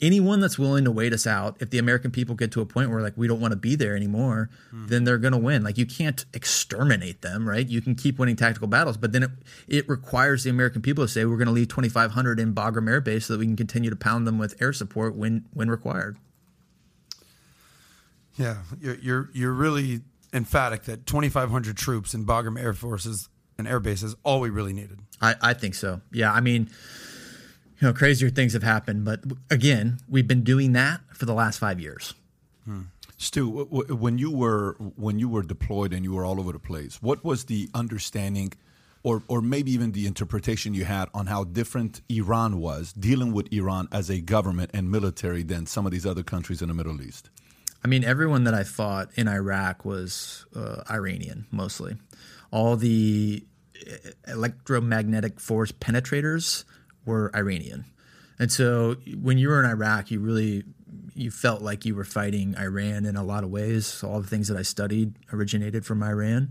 anyone 0.01 0.41
that's 0.41 0.59
willing 0.59 0.85
to 0.85 0.91
wait 0.91 1.13
us 1.13 1.27
out, 1.27 1.57
if 1.61 1.71
the 1.71 1.79
American 1.79 2.11
people 2.11 2.35
get 2.35 2.53
to 2.53 2.61
a 2.61 2.67
point 2.67 2.91
where 2.91 3.03
like 3.03 3.15
we 3.17 3.27
don't 3.27 3.41
want 3.41 3.53
to 3.53 3.57
be 3.57 3.75
there 3.75 3.97
anymore, 3.97 4.51
mm. 4.73 4.89
then 4.89 5.05
they're 5.05 5.19
going 5.19 5.33
to 5.33 5.39
win. 5.39 5.63
Like 5.63 5.79
you 5.79 5.87
can't 5.87 6.25
exterminate 6.33 7.23
them, 7.23 7.49
right? 7.49 7.67
You 7.67 7.81
can 7.81 7.95
keep 7.95 8.19
winning 8.19 8.37
tactical 8.37 8.69
battles, 8.69 8.97
but 8.97 9.13
then 9.13 9.25
it 9.25 9.31
it 9.67 9.89
requires 9.89 10.45
the 10.45 10.51
American 10.51 10.83
people 10.83 11.05
to 11.05 11.09
say 11.09 11.25
we're 11.25 11.37
going 11.37 11.47
to 11.47 11.53
leave 11.53 11.69
2,500 11.69 12.41
in 12.41 12.55
Bagram 12.55 12.89
Air 12.89 13.01
Base 13.01 13.27
so 13.27 13.35
that 13.35 13.41
we 13.41 13.47
can 13.47 13.57
continue 13.57 13.91
to 13.91 13.97
pound 13.97 14.27
them 14.27 14.39
with 14.39 14.61
air 14.61 14.73
support 14.73 15.15
when 15.15 15.47
when 15.53 15.69
required. 15.69 16.19
Yeah, 18.37 18.59
you're 18.81 18.95
you're, 18.97 19.31
you're 19.33 19.53
really 19.53 20.03
emphatic 20.33 20.85
that 20.85 21.07
2,500 21.07 21.77
troops 21.77 22.15
in 22.15 22.25
Bagram 22.25 22.61
Air 22.61 22.73
Forces 22.73 23.29
and 23.59 23.67
air 23.67 23.81
base 23.81 24.05
is 24.05 24.15
all 24.23 24.41
we 24.41 24.51
really 24.51 24.73
needed. 24.73 25.01
I, 25.21 25.35
I 25.43 25.55
think 25.55 25.75
so. 25.75 26.01
Yeah, 26.13 26.33
I 26.33 26.41
mean 26.41 26.71
you 27.81 27.87
know, 27.87 27.93
crazier 27.93 28.31
things 28.31 28.53
have 28.53 28.63
happened. 28.63 29.05
But 29.05 29.21
again, 29.51 29.99
we've 30.09 30.27
been 30.27 30.43
doing 30.43 30.73
that 30.73 31.01
for 31.13 31.27
the 31.27 31.35
last 31.35 31.59
five 31.59 31.81
years. 31.81 32.15
Hmm. 32.65 32.83
Stu, 33.17 33.65
when 33.71 34.19
you 34.19 34.31
were 34.31 34.75
when 34.97 35.19
you 35.19 35.29
were 35.29 35.43
deployed 35.43 35.93
and 35.93 36.05
you 36.05 36.15
were 36.15 36.25
all 36.25 36.39
over 36.39 36.53
the 36.53 36.61
place, 36.61 37.03
what 37.03 37.25
was 37.25 37.47
the 37.47 37.69
understanding, 37.75 38.53
or 39.03 39.25
or 39.27 39.43
maybe 39.43 39.73
even 39.73 39.91
the 39.91 40.07
interpretation 40.07 40.73
you 40.73 40.85
had 40.85 41.09
on 41.13 41.27
how 41.27 41.43
different 41.43 42.01
Iran 42.09 42.61
was 42.61 42.93
dealing 42.93 43.33
with 43.33 43.53
Iran 43.53 43.89
as 43.91 44.09
a 44.09 44.21
government 44.21 44.71
and 44.73 44.89
military 44.89 45.43
than 45.43 45.67
some 45.67 45.85
of 45.85 45.91
these 45.91 46.07
other 46.07 46.23
countries 46.23 46.63
in 46.63 46.69
the 46.69 46.75
Middle 46.75 47.03
East? 47.03 47.29
I 47.85 47.89
mean, 47.89 48.05
everyone 48.05 48.45
that 48.45 48.55
I 48.55 48.63
fought 48.63 49.11
in 49.17 49.27
Iraq 49.27 49.85
was 49.85 50.47
uh, 50.55 50.83
Iranian 50.89 51.47
mostly. 51.51 51.97
All 52.53 52.77
the 52.77 53.45
uh, 53.85 54.11
electromagnetic 54.29 55.41
force 55.41 55.73
penetrators 55.73 56.65
were 57.09 57.35
Iranian. 57.35 57.85
And 58.39 58.53
so 58.53 58.97
when 59.21 59.39
you 59.39 59.49
were 59.49 59.59
in 59.59 59.69
Iraq, 59.69 60.11
you 60.11 60.21
really 60.21 60.63
you 61.15 61.31
felt 61.31 61.63
like 61.63 61.85
you 61.85 61.95
were 61.97 62.05
fighting 62.05 62.55
Iran 62.57 63.05
in 63.05 63.17
a 63.17 63.25
lot 63.25 63.43
of 63.43 63.51
ways. 63.51 64.05
All 64.05 64.21
the 64.21 64.29
things 64.29 64.47
that 64.49 64.57
I 64.57 64.63
studied 64.63 65.15
originated 65.33 65.85
from 65.85 66.03
Iran. 66.03 66.51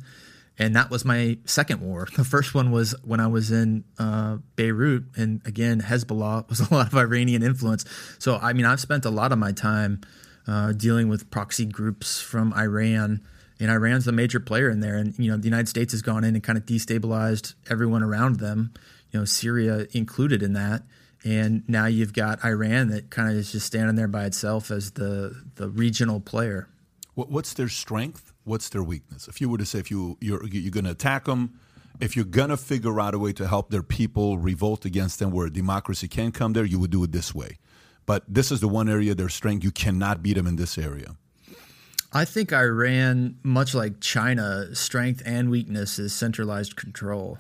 And 0.60 0.76
that 0.76 0.90
was 0.90 1.06
my 1.06 1.38
second 1.46 1.82
war. 1.82 2.08
The 2.16 2.26
first 2.26 2.54
one 2.54 2.72
was 2.72 2.96
when 3.04 3.20
I 3.20 3.28
was 3.28 3.52
in 3.52 3.84
uh, 4.00 4.38
Beirut. 4.56 5.06
And 5.16 5.42
again, 5.46 5.82
Hezbollah 5.82 6.50
was 6.50 6.60
a 6.60 6.74
lot 6.74 6.88
of 6.88 6.96
Iranian 6.96 7.44
influence. 7.44 7.86
So, 8.20 8.38
I 8.38 8.54
mean, 8.54 8.66
I've 8.66 8.82
spent 8.82 9.06
a 9.06 9.10
lot 9.10 9.32
of 9.32 9.38
my 9.38 9.52
time 9.52 10.02
uh, 10.48 10.74
dealing 10.74 11.08
with 11.08 11.30
proxy 11.30 11.66
groups 11.66 12.20
from 12.20 12.54
Iran. 12.54 13.22
And 13.60 13.72
Iran's 13.72 14.06
the 14.06 14.12
major 14.12 14.40
player 14.40 14.70
in 14.70 14.82
there. 14.82 14.96
And, 14.96 15.18
you 15.18 15.32
know, 15.32 15.38
the 15.38 15.46
United 15.48 15.70
States 15.70 15.94
has 15.94 16.02
gone 16.02 16.24
in 16.24 16.36
and 16.36 16.44
kind 16.44 16.58
of 16.58 16.66
destabilized 16.66 17.54
everyone 17.70 18.04
around 18.04 18.40
them 18.40 18.74
you 19.12 19.20
know 19.20 19.26
Syria 19.26 19.88
included 19.92 20.44
in 20.44 20.54
that. 20.54 20.84
And 21.24 21.64
now 21.68 21.88
you've 21.88 22.14
got 22.14 22.46
Iran 22.46 22.90
that 22.90 23.10
kind 23.10 23.30
of 23.30 23.36
is 23.36 23.52
just 23.52 23.66
standing 23.66 23.96
there 23.96 24.08
by 24.08 24.26
itself 24.26 24.72
as 24.72 24.92
the 24.92 25.44
the 25.56 25.70
regional 25.70 26.20
player. 26.20 26.70
What's 27.16 27.54
their 27.54 27.70
strength? 27.70 28.32
What's 28.44 28.70
their 28.70 28.84
weakness? 28.84 29.28
If 29.28 29.42
you 29.42 29.50
were 29.50 29.58
to 29.58 29.66
say, 29.66 29.80
if 29.80 29.90
you 29.90 30.18
you're 30.22 30.46
you're 30.48 30.72
going 30.72 30.86
to 30.86 30.92
attack 30.92 31.26
them, 31.26 31.60
if 32.00 32.16
you're 32.16 32.26
going 32.26 32.50
to 32.50 32.58
figure 32.58 33.02
out 33.02 33.16
a 33.16 33.20
way 33.20 33.34
to 33.34 33.48
help 33.48 33.72
their 33.72 33.84
people 33.84 34.38
revolt 34.38 34.86
against 34.86 35.20
them, 35.20 35.32
where 35.32 35.50
democracy 35.50 36.08
can 36.08 36.32
come 36.32 36.54
there, 36.54 36.66
you 36.66 36.80
would 36.80 36.92
do 36.92 37.04
it 37.04 37.12
this 37.12 37.34
way. 37.34 37.58
But 38.06 38.24
this 38.28 38.52
is 38.52 38.62
the 38.62 38.68
one 38.68 38.88
area 38.88 39.16
their 39.16 39.30
strength. 39.30 39.64
You 39.64 39.72
cannot 39.72 40.22
beat 40.22 40.36
them 40.36 40.48
in 40.48 40.56
this 40.56 40.78
area. 40.78 41.16
I 42.14 42.24
think 42.24 42.54
Iran, 42.54 43.38
much 43.44 43.76
like 43.76 44.00
China, 44.00 44.74
strength 44.74 45.22
and 45.26 45.50
weakness 45.50 46.00
is 46.00 46.14
centralized 46.14 46.76
control. 46.76 47.40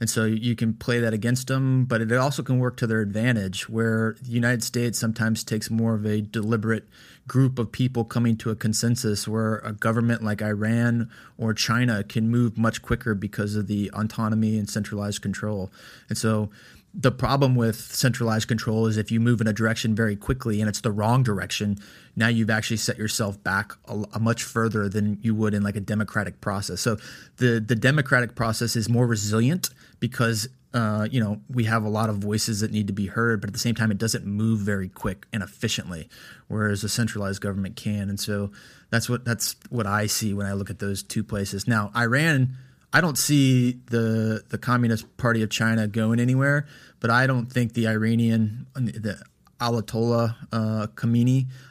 And 0.00 0.08
so 0.08 0.24
you 0.24 0.56
can 0.56 0.72
play 0.72 0.98
that 0.98 1.12
against 1.12 1.48
them, 1.48 1.84
but 1.84 2.00
it 2.00 2.10
also 2.12 2.42
can 2.42 2.58
work 2.58 2.78
to 2.78 2.86
their 2.86 3.02
advantage, 3.02 3.68
where 3.68 4.16
the 4.22 4.30
United 4.30 4.64
States 4.64 4.98
sometimes 4.98 5.44
takes 5.44 5.70
more 5.70 5.94
of 5.94 6.06
a 6.06 6.22
deliberate 6.22 6.88
group 7.28 7.58
of 7.58 7.70
people 7.70 8.04
coming 8.04 8.36
to 8.38 8.50
a 8.50 8.56
consensus, 8.56 9.28
where 9.28 9.56
a 9.58 9.72
government 9.72 10.24
like 10.24 10.40
Iran 10.40 11.10
or 11.36 11.52
China 11.52 12.02
can 12.02 12.30
move 12.30 12.56
much 12.56 12.80
quicker 12.80 13.14
because 13.14 13.54
of 13.54 13.66
the 13.66 13.90
autonomy 13.92 14.56
and 14.56 14.70
centralized 14.70 15.20
control. 15.20 15.70
And 16.08 16.16
so 16.16 16.50
the 16.92 17.12
problem 17.12 17.54
with 17.54 17.76
centralized 17.76 18.48
control 18.48 18.86
is 18.86 18.96
if 18.96 19.12
you 19.12 19.20
move 19.20 19.40
in 19.40 19.46
a 19.46 19.52
direction 19.52 19.94
very 19.94 20.16
quickly 20.16 20.60
and 20.60 20.68
it's 20.68 20.80
the 20.80 20.90
wrong 20.90 21.22
direction, 21.22 21.78
now 22.16 22.26
you've 22.26 22.50
actually 22.50 22.78
set 22.78 22.98
yourself 22.98 23.42
back 23.44 23.72
a, 23.86 24.02
a, 24.14 24.18
much 24.18 24.42
further 24.42 24.88
than 24.88 25.18
you 25.22 25.34
would 25.34 25.54
in 25.54 25.62
like 25.62 25.76
a 25.76 25.80
democratic 25.80 26.40
process. 26.40 26.80
So 26.80 26.96
the 27.36 27.60
the 27.60 27.76
democratic 27.76 28.34
process 28.34 28.74
is 28.74 28.88
more 28.88 29.06
resilient 29.06 29.70
because 30.00 30.48
uh, 30.72 31.08
you 31.10 31.20
know, 31.20 31.40
we 31.48 31.64
have 31.64 31.84
a 31.84 31.88
lot 31.88 32.08
of 32.08 32.18
voices 32.18 32.60
that 32.60 32.70
need 32.70 32.86
to 32.86 32.92
be 32.92 33.06
heard, 33.06 33.40
but 33.40 33.50
at 33.50 33.52
the 33.52 33.58
same 33.58 33.74
time, 33.74 33.90
it 33.90 33.98
doesn't 33.98 34.24
move 34.24 34.60
very 34.60 34.88
quick 34.88 35.26
and 35.32 35.42
efficiently, 35.42 36.08
whereas 36.46 36.84
a 36.84 36.88
centralized 36.88 37.40
government 37.40 37.74
can. 37.74 38.08
And 38.08 38.20
so 38.20 38.52
that's 38.90 39.08
what 39.08 39.24
that's 39.24 39.56
what 39.70 39.86
I 39.86 40.06
see 40.06 40.32
when 40.32 40.46
I 40.46 40.52
look 40.52 40.70
at 40.70 40.78
those 40.78 41.02
two 41.02 41.24
places. 41.24 41.66
Now, 41.66 41.90
Iran, 41.96 42.56
I 42.92 43.00
don't 43.00 43.18
see 43.18 43.80
the 43.86 44.44
the 44.48 44.58
Communist 44.58 45.16
Party 45.16 45.42
of 45.42 45.50
China 45.50 45.88
going 45.88 46.20
anywhere, 46.20 46.66
but 47.00 47.10
I 47.10 47.26
don't 47.26 47.52
think 47.52 47.72
the 47.72 47.88
Iranian 47.88 48.66
the 48.74 49.20
Ayatollah 49.60 50.36
uh, 50.52 50.86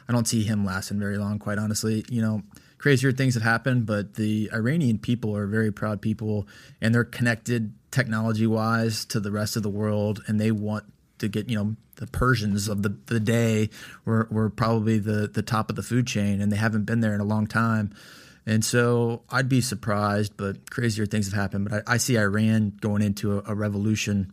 I 0.08 0.12
don't 0.12 0.28
see 0.28 0.44
him 0.44 0.64
lasting 0.64 0.98
very 0.98 1.16
long. 1.16 1.38
Quite 1.38 1.58
honestly, 1.58 2.04
you 2.10 2.20
know 2.20 2.42
crazier 2.80 3.12
things 3.12 3.34
have 3.34 3.42
happened, 3.42 3.84
but 3.84 4.14
the 4.14 4.50
Iranian 4.52 4.98
people 4.98 5.36
are 5.36 5.46
very 5.46 5.70
proud 5.70 6.00
people 6.00 6.48
and 6.80 6.94
they're 6.94 7.04
connected 7.04 7.74
technology 7.90 8.46
wise 8.46 9.04
to 9.06 9.20
the 9.20 9.30
rest 9.30 9.56
of 9.56 9.62
the 9.62 9.70
world 9.70 10.22
and 10.26 10.40
they 10.40 10.50
want 10.50 10.84
to 11.18 11.28
get, 11.28 11.48
you 11.48 11.56
know, 11.56 11.76
the 11.96 12.06
Persians 12.06 12.68
of 12.68 12.82
the, 12.82 12.96
the 13.06 13.20
day 13.20 13.68
were, 14.04 14.26
were 14.30 14.48
probably 14.48 14.98
the, 14.98 15.28
the 15.28 15.42
top 15.42 15.68
of 15.68 15.76
the 15.76 15.82
food 15.82 16.06
chain 16.06 16.40
and 16.40 16.50
they 16.50 16.56
haven't 16.56 16.84
been 16.84 17.00
there 17.00 17.14
in 17.14 17.20
a 17.20 17.24
long 17.24 17.46
time. 17.46 17.92
And 18.46 18.64
so 18.64 19.22
I'd 19.28 19.48
be 19.48 19.60
surprised, 19.60 20.36
but 20.36 20.70
crazier 20.70 21.06
things 21.06 21.26
have 21.26 21.38
happened. 21.38 21.68
But 21.68 21.88
I, 21.88 21.94
I 21.94 21.96
see 21.98 22.18
Iran 22.18 22.72
going 22.80 23.02
into 23.02 23.38
a, 23.38 23.52
a 23.52 23.54
revolution 23.54 24.32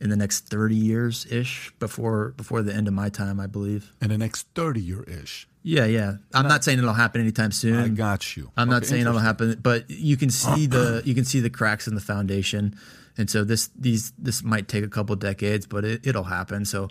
in 0.00 0.10
the 0.10 0.16
next 0.16 0.48
30 0.48 0.74
years 0.74 1.26
ish 1.30 1.72
before 1.78 2.30
before 2.36 2.62
the 2.62 2.74
end 2.74 2.88
of 2.88 2.94
my 2.94 3.08
time, 3.08 3.38
I 3.38 3.46
believe. 3.46 3.92
In 4.00 4.08
the 4.08 4.18
next 4.18 4.48
30 4.54 4.80
year 4.80 5.02
ish. 5.04 5.46
Yeah, 5.62 5.84
yeah. 5.84 6.16
I'm 6.34 6.48
not 6.48 6.64
saying 6.64 6.78
it'll 6.78 6.92
happen 6.92 7.20
anytime 7.20 7.52
soon. 7.52 7.76
I 7.76 7.88
got 7.88 8.36
you. 8.36 8.50
I'm 8.56 8.68
not 8.68 8.84
saying 8.84 9.02
it'll 9.02 9.18
happen, 9.18 9.58
but 9.62 9.88
you 9.88 10.16
can 10.16 10.30
see 10.30 10.66
the 10.66 11.02
you 11.06 11.14
can 11.14 11.24
see 11.24 11.40
the 11.40 11.50
cracks 11.50 11.86
in 11.86 11.94
the 11.94 12.00
foundation, 12.00 12.76
and 13.16 13.30
so 13.30 13.44
this 13.44 13.70
these 13.78 14.12
this 14.18 14.42
might 14.42 14.66
take 14.66 14.84
a 14.84 14.88
couple 14.88 15.14
decades, 15.16 15.66
but 15.66 15.84
it, 15.84 16.06
it'll 16.06 16.24
happen. 16.24 16.64
So 16.64 16.88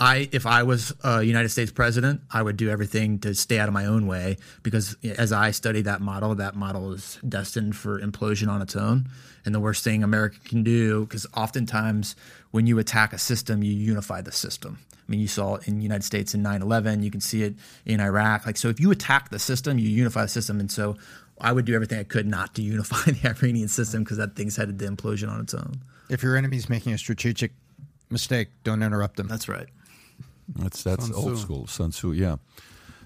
I, 0.00 0.28
if 0.32 0.44
I 0.46 0.64
was 0.64 0.92
a 1.04 1.22
United 1.22 1.50
States 1.50 1.70
president, 1.70 2.22
I 2.30 2.42
would 2.42 2.56
do 2.56 2.68
everything 2.68 3.20
to 3.20 3.34
stay 3.34 3.58
out 3.58 3.68
of 3.68 3.74
my 3.74 3.86
own 3.86 4.06
way 4.06 4.38
because 4.62 4.96
as 5.04 5.32
I 5.32 5.52
study 5.52 5.82
that 5.82 6.00
model, 6.00 6.34
that 6.34 6.56
model 6.56 6.92
is 6.92 7.18
destined 7.28 7.76
for 7.76 8.00
implosion 8.00 8.48
on 8.48 8.60
its 8.60 8.74
own. 8.74 9.08
And 9.44 9.54
the 9.54 9.60
worst 9.60 9.84
thing 9.84 10.02
America 10.02 10.38
can 10.44 10.64
do, 10.64 11.04
because 11.04 11.26
oftentimes 11.36 12.16
when 12.50 12.66
you 12.66 12.78
attack 12.78 13.12
a 13.12 13.18
system, 13.18 13.62
you 13.62 13.72
unify 13.72 14.20
the 14.20 14.32
system. 14.32 14.78
I 15.06 15.10
mean, 15.10 15.20
you 15.20 15.28
saw 15.28 15.56
it 15.56 15.68
in 15.68 15.76
the 15.76 15.82
United 15.82 16.04
States 16.04 16.34
in 16.34 16.42
9/11. 16.42 17.02
You 17.02 17.10
can 17.10 17.20
see 17.20 17.42
it 17.42 17.54
in 17.84 18.00
Iraq. 18.00 18.46
Like, 18.46 18.56
so 18.56 18.68
if 18.68 18.80
you 18.80 18.90
attack 18.90 19.30
the 19.30 19.38
system, 19.38 19.78
you 19.78 19.88
unify 19.88 20.22
the 20.22 20.28
system. 20.28 20.60
And 20.60 20.70
so, 20.70 20.96
I 21.40 21.52
would 21.52 21.64
do 21.64 21.74
everything 21.74 21.98
I 21.98 22.04
could 22.04 22.26
not 22.26 22.54
to 22.54 22.62
unify 22.74 23.10
the 23.10 23.28
Iranian 23.28 23.68
system 23.68 24.04
because 24.04 24.18
that 24.18 24.36
thing's 24.36 24.56
headed 24.56 24.78
to 24.78 24.86
implosion 24.86 25.30
on 25.30 25.40
its 25.40 25.54
own. 25.54 25.82
If 26.10 26.22
your 26.22 26.36
enemy's 26.36 26.68
making 26.68 26.92
a 26.92 26.98
strategic 26.98 27.52
mistake, 28.10 28.48
don't 28.62 28.82
interrupt 28.82 29.16
them. 29.16 29.28
That's 29.28 29.48
right. 29.48 29.68
That's 30.56 30.82
that's 30.82 31.06
Sun 31.06 31.14
old 31.14 31.38
school 31.38 31.66
Sun 31.66 31.90
Tzu. 31.90 32.12
Yeah, 32.12 32.36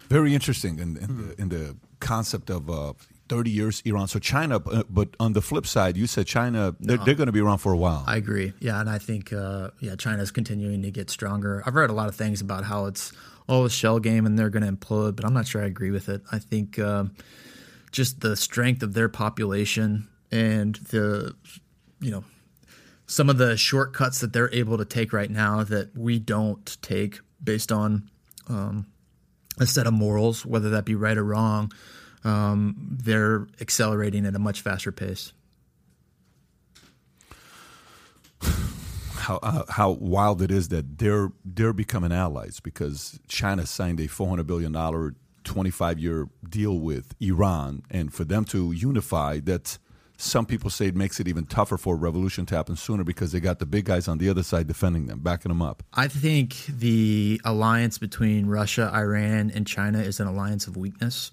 very 0.08 0.34
interesting 0.34 0.80
in, 0.80 0.96
in, 0.96 1.16
the, 1.16 1.40
in 1.40 1.48
the 1.48 1.76
concept 2.00 2.50
of 2.50 2.68
uh, 2.68 2.94
30 3.28 3.50
years 3.50 3.82
Iran. 3.84 4.08
So 4.08 4.18
China, 4.18 4.56
uh, 4.56 4.82
but 4.88 5.10
on 5.20 5.32
the 5.32 5.42
flip 5.42 5.66
side, 5.66 5.96
you 5.96 6.06
said 6.06 6.26
China, 6.26 6.74
they're, 6.80 6.96
no, 6.96 7.04
they're 7.04 7.14
going 7.14 7.26
to 7.26 7.32
be 7.32 7.40
around 7.40 7.58
for 7.58 7.72
a 7.72 7.76
while. 7.76 8.04
I 8.06 8.16
agree. 8.16 8.52
Yeah. 8.60 8.80
And 8.80 8.88
I 8.88 8.98
think, 8.98 9.32
uh, 9.32 9.70
yeah, 9.80 9.96
China's 9.96 10.30
continuing 10.30 10.82
to 10.82 10.90
get 10.90 11.10
stronger. 11.10 11.62
I've 11.66 11.74
read 11.74 11.90
a 11.90 11.94
lot 11.94 12.08
of 12.08 12.14
things 12.14 12.40
about 12.40 12.64
how 12.64 12.86
it's 12.86 13.12
all 13.48 13.64
a 13.64 13.70
shell 13.70 13.98
game 13.98 14.26
and 14.26 14.38
they're 14.38 14.50
going 14.50 14.64
to 14.64 14.72
implode, 14.72 15.16
but 15.16 15.24
I'm 15.24 15.34
not 15.34 15.46
sure 15.46 15.62
I 15.62 15.66
agree 15.66 15.90
with 15.90 16.08
it. 16.08 16.22
I 16.30 16.38
think 16.38 16.78
um, 16.78 17.14
just 17.90 18.20
the 18.20 18.36
strength 18.36 18.82
of 18.82 18.94
their 18.94 19.08
population 19.08 20.08
and 20.30 20.74
the, 20.76 21.34
you 22.00 22.10
know, 22.10 22.24
some 23.06 23.30
of 23.30 23.38
the 23.38 23.56
shortcuts 23.56 24.20
that 24.20 24.34
they're 24.34 24.52
able 24.52 24.76
to 24.76 24.84
take 24.84 25.14
right 25.14 25.30
now 25.30 25.64
that 25.64 25.96
we 25.96 26.18
don't 26.18 26.76
take 26.82 27.20
based 27.42 27.72
on 27.72 28.10
um, 28.48 28.86
a 29.58 29.66
set 29.66 29.86
of 29.86 29.94
morals, 29.94 30.44
whether 30.44 30.70
that 30.70 30.84
be 30.84 30.94
right 30.94 31.16
or 31.16 31.24
wrong 31.24 31.72
um, 32.24 32.76
they're 32.78 33.46
accelerating 33.60 34.26
at 34.26 34.34
a 34.34 34.38
much 34.38 34.60
faster 34.60 34.92
pace. 34.92 35.32
How, 39.14 39.38
uh, 39.42 39.64
how 39.68 39.90
wild 39.90 40.40
it 40.40 40.50
is 40.50 40.68
that 40.68 40.98
they're 40.98 41.30
they're 41.44 41.74
becoming 41.74 42.12
allies 42.12 42.60
because 42.60 43.20
China 43.28 43.66
signed 43.66 44.00
a 44.00 44.06
four 44.06 44.28
hundred 44.28 44.46
billion 44.46 44.72
dollar 44.72 45.14
twenty 45.44 45.70
five 45.70 45.98
year 45.98 46.28
deal 46.48 46.78
with 46.78 47.14
Iran, 47.20 47.82
and 47.90 48.12
for 48.14 48.24
them 48.24 48.44
to 48.46 48.72
unify, 48.72 49.40
that 49.40 49.76
some 50.16 50.46
people 50.46 50.68
say 50.68 50.86
it 50.86 50.96
makes 50.96 51.20
it 51.20 51.28
even 51.28 51.46
tougher 51.46 51.76
for 51.76 51.94
a 51.94 51.98
revolution 51.98 52.44
to 52.46 52.56
happen 52.56 52.74
sooner 52.74 53.04
because 53.04 53.30
they 53.32 53.38
got 53.38 53.60
the 53.60 53.66
big 53.66 53.84
guys 53.84 54.08
on 54.08 54.18
the 54.18 54.28
other 54.28 54.42
side 54.42 54.66
defending 54.66 55.06
them, 55.06 55.20
backing 55.20 55.50
them 55.50 55.62
up. 55.62 55.82
I 55.94 56.08
think 56.08 56.56
the 56.66 57.40
alliance 57.44 57.98
between 57.98 58.46
Russia, 58.46 58.90
Iran, 58.92 59.52
and 59.54 59.64
China 59.66 60.00
is 60.00 60.18
an 60.18 60.26
alliance 60.26 60.66
of 60.66 60.76
weakness. 60.76 61.30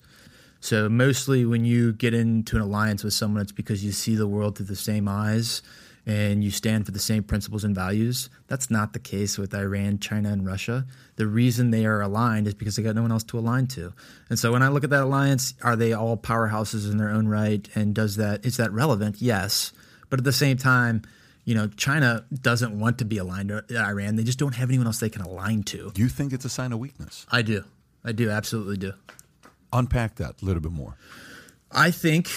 So 0.66 0.90
mostly 0.90 1.46
when 1.46 1.64
you 1.64 1.94
get 1.94 2.16
into 2.16 2.56
an 2.56 2.64
alliance 2.64 3.04
with 3.04 3.14
someone, 3.14 3.44
it's 3.44 3.52
because 3.52 3.86
you 3.86 3.92
see 3.92 4.16
the 4.16 4.26
world 4.26 4.58
through 4.58 4.66
the 4.66 4.76
same 4.76 5.08
eyes 5.08 5.62
and 6.08 6.44
you 6.44 6.50
stand 6.50 6.88
for 6.88 6.92
the 6.92 6.98
same 6.98 7.22
principles 7.22 7.64
and 7.64 7.76
values. 7.76 8.32
That's 8.48 8.72
not 8.72 8.94
the 8.94 8.98
case 8.98 9.38
with 9.38 9.54
Iran, 9.54 10.00
China, 10.00 10.32
and 10.32 10.44
Russia. 10.44 10.88
The 11.18 11.28
reason 11.28 11.70
they 11.70 11.86
are 11.86 12.02
aligned 12.02 12.48
is 12.48 12.56
because 12.56 12.76
they 12.76 12.82
got 12.82 12.96
no 12.96 13.04
one 13.04 13.12
else 13.12 13.24
to 13.26 13.38
align 13.38 13.68
to. 13.68 13.94
And 14.32 14.40
so 14.40 14.52
when 14.52 14.64
I 14.64 14.70
look 14.70 14.84
at 14.84 14.90
that 14.90 15.04
alliance, 15.04 15.54
are 15.62 15.76
they 15.76 15.94
all 15.94 16.18
powerhouses 16.18 16.90
in 16.90 16.98
their 16.98 17.12
own 17.12 17.28
right? 17.28 17.70
And 17.76 17.94
does 17.94 18.16
that 18.16 18.44
is 18.44 18.58
that 18.58 18.72
relevant? 18.72 19.22
Yes. 19.22 19.72
But 20.10 20.20
at 20.20 20.26
the 20.26 20.34
same 20.34 20.58
time, 20.58 21.04
you 21.44 21.54
know, 21.54 21.68
China 21.68 22.26
doesn't 22.34 22.80
want 22.80 22.98
to 22.98 23.06
be 23.06 23.20
aligned 23.20 23.50
to 23.50 23.64
Iran. 23.78 24.16
They 24.16 24.24
just 24.24 24.40
don't 24.40 24.56
have 24.56 24.70
anyone 24.70 24.88
else 24.88 25.00
they 25.00 25.10
can 25.10 25.22
align 25.22 25.62
to. 25.66 25.92
Do 25.94 26.02
you 26.02 26.10
think 26.10 26.34
it's 26.34 26.44
a 26.44 26.50
sign 26.50 26.74
of 26.74 26.80
weakness? 26.80 27.28
I 27.32 27.44
do. 27.44 27.66
I 28.04 28.14
do. 28.14 28.32
Absolutely 28.32 28.78
do. 28.78 28.94
Unpack 29.74 30.16
that 30.16 30.42
a 30.42 30.46
little 30.46 30.62
bit 30.62 30.72
more. 30.72 30.98
I 31.72 31.92
think 31.92 32.30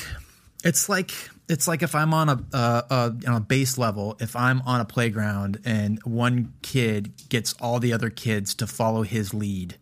it's 0.64 0.88
like 0.88 1.12
it's 1.48 1.66
like 1.66 1.82
if 1.82 1.94
I'm 1.94 2.12
on 2.12 2.28
a, 2.28 2.44
uh, 2.52 3.10
on 3.26 3.34
a 3.34 3.40
base 3.40 3.78
level, 3.78 4.16
if 4.20 4.36
I'm 4.36 4.60
on 4.62 4.80
a 4.80 4.84
playground 4.84 5.60
and 5.64 5.98
one 6.04 6.52
kid 6.62 7.12
gets 7.30 7.54
all 7.54 7.80
the 7.80 7.92
other 7.92 8.10
kids 8.10 8.54
to 8.56 8.66
follow 8.66 9.02
his 9.02 9.32
lead, 9.32 9.76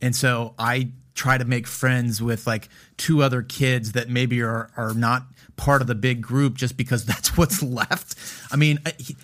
and 0.00 0.16
so 0.16 0.54
I 0.58 0.92
try 1.14 1.36
to 1.36 1.44
make 1.44 1.66
friends 1.66 2.22
with 2.22 2.46
like 2.46 2.68
two 2.96 3.22
other 3.22 3.42
kids 3.42 3.92
that 3.92 4.08
maybe 4.08 4.40
are 4.40 4.70
are 4.76 4.94
not 4.94 5.24
part 5.56 5.82
of 5.82 5.88
the 5.88 5.94
big 5.94 6.22
group 6.22 6.54
just 6.54 6.76
because 6.76 7.04
that's 7.06 7.36
what's 7.36 7.62
left. 7.62 8.14
I 8.50 8.56
mean, 8.56 8.78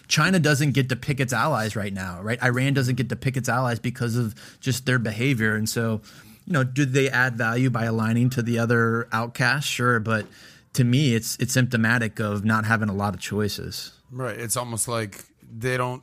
China 0.09 0.39
doesn't 0.39 0.73
get 0.73 0.91
to 0.91 0.97
pick 0.97 1.21
its 1.21 1.33
allies 1.33 1.75
right 1.75 1.93
now, 1.93 2.21
right? 2.21 2.43
Iran 2.43 2.75
doesn't 2.75 2.97
get 2.97 3.09
to 3.09 3.17
pick 3.17 3.37
its 3.37 3.49
allies 3.49 3.79
because 3.79 4.17
of 4.17 4.35
just 4.61 4.85
their 4.85 4.99
behavior, 4.99 5.55
and 5.55 5.69
so 5.69 6.03
you 6.47 6.53
know, 6.53 6.65
do 6.65 6.85
they 6.85 7.11
add 7.11 7.37
value 7.37 7.71
by 7.71 7.85
aligning 7.85 8.31
to 8.31 8.43
the 8.43 8.59
other 8.59 9.09
outcasts? 9.13 9.69
Sure, 9.69 9.99
but 10.01 10.27
to 10.75 10.85
me, 10.85 11.15
it's 11.15 11.37
it's 11.41 11.53
symptomatic 11.53 12.21
of 12.21 12.45
not 12.45 12.65
having 12.65 12.89
a 12.89 12.95
lot 12.95 13.15
of 13.15 13.21
choices. 13.21 13.93
Right. 14.11 14.39
It's 14.39 14.57
almost 14.57 14.89
like 14.89 15.25
they 15.43 15.77
don't 15.77 16.03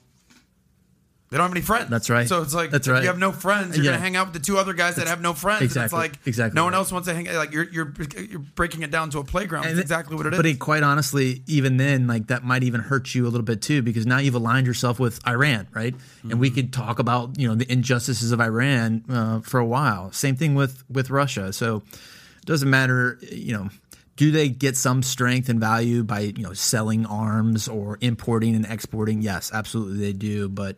they 1.33 1.39
don't 1.39 1.45
have 1.45 1.57
any 1.57 1.65
friends. 1.65 1.89
That's 1.89 2.11
right. 2.11 2.27
So 2.27 2.43
it's 2.43 2.53
like 2.53 2.69
That's 2.69 2.87
right. 2.87 3.01
you 3.01 3.07
have 3.07 3.17
no 3.17 3.31
friends. 3.31 3.75
You're 3.75 3.85
yeah. 3.85 3.93
gonna 3.93 4.03
hang 4.03 4.15
out 4.15 4.27
with 4.27 4.35
the 4.35 4.39
two 4.39 4.59
other 4.59 4.73
guys 4.73 4.97
that 4.97 5.07
have 5.07 5.19
no 5.19 5.33
friends. 5.33 5.63
Exactly. 5.63 5.97
And 5.97 6.05
it's 6.05 6.15
like 6.15 6.27
exactly. 6.27 6.55
No 6.55 6.63
one 6.63 6.75
else 6.75 6.91
wants 6.91 7.07
to 7.07 7.13
hang. 7.15 7.27
Out. 7.27 7.37
Like 7.37 7.51
you're 7.51 7.63
you're 7.71 7.91
you're 8.29 8.39
breaking 8.39 8.83
it 8.83 8.91
down 8.91 9.09
to 9.09 9.17
a 9.17 9.23
playground. 9.23 9.63
That's 9.63 9.79
exactly 9.79 10.15
what 10.15 10.27
it 10.27 10.33
is. 10.33 10.37
But 10.37 10.45
it, 10.45 10.59
quite 10.59 10.83
honestly, 10.83 11.41
even 11.47 11.77
then, 11.77 12.05
like 12.05 12.27
that 12.27 12.43
might 12.43 12.61
even 12.61 12.81
hurt 12.81 13.15
you 13.15 13.23
a 13.23 13.29
little 13.29 13.41
bit 13.41 13.63
too, 13.63 13.81
because 13.81 14.05
now 14.05 14.19
you've 14.19 14.35
aligned 14.35 14.67
yourself 14.67 14.99
with 14.99 15.27
Iran, 15.27 15.67
right? 15.73 15.95
Mm-hmm. 15.95 16.29
And 16.29 16.39
we 16.39 16.49
mm-hmm. 16.49 16.55
could 16.55 16.73
talk 16.73 16.99
about 16.99 17.39
you 17.39 17.47
know 17.47 17.55
the 17.55 17.71
injustices 17.71 18.31
of 18.31 18.39
Iran 18.39 19.03
uh, 19.09 19.39
for 19.39 19.59
a 19.59 19.65
while. 19.65 20.11
Same 20.11 20.35
thing 20.35 20.53
with 20.53 20.83
with 20.87 21.09
Russia. 21.09 21.51
So 21.51 21.77
it 21.77 22.45
doesn't 22.45 22.69
matter, 22.69 23.17
you 23.31 23.57
know 23.57 23.69
do 24.15 24.31
they 24.31 24.49
get 24.49 24.77
some 24.77 25.01
strength 25.01 25.49
and 25.49 25.59
value 25.59 26.03
by 26.03 26.19
you 26.19 26.43
know 26.43 26.53
selling 26.53 27.05
arms 27.05 27.67
or 27.67 27.97
importing 28.01 28.55
and 28.55 28.65
exporting 28.65 29.21
yes 29.21 29.51
absolutely 29.51 29.97
they 29.97 30.13
do 30.13 30.47
but 30.47 30.77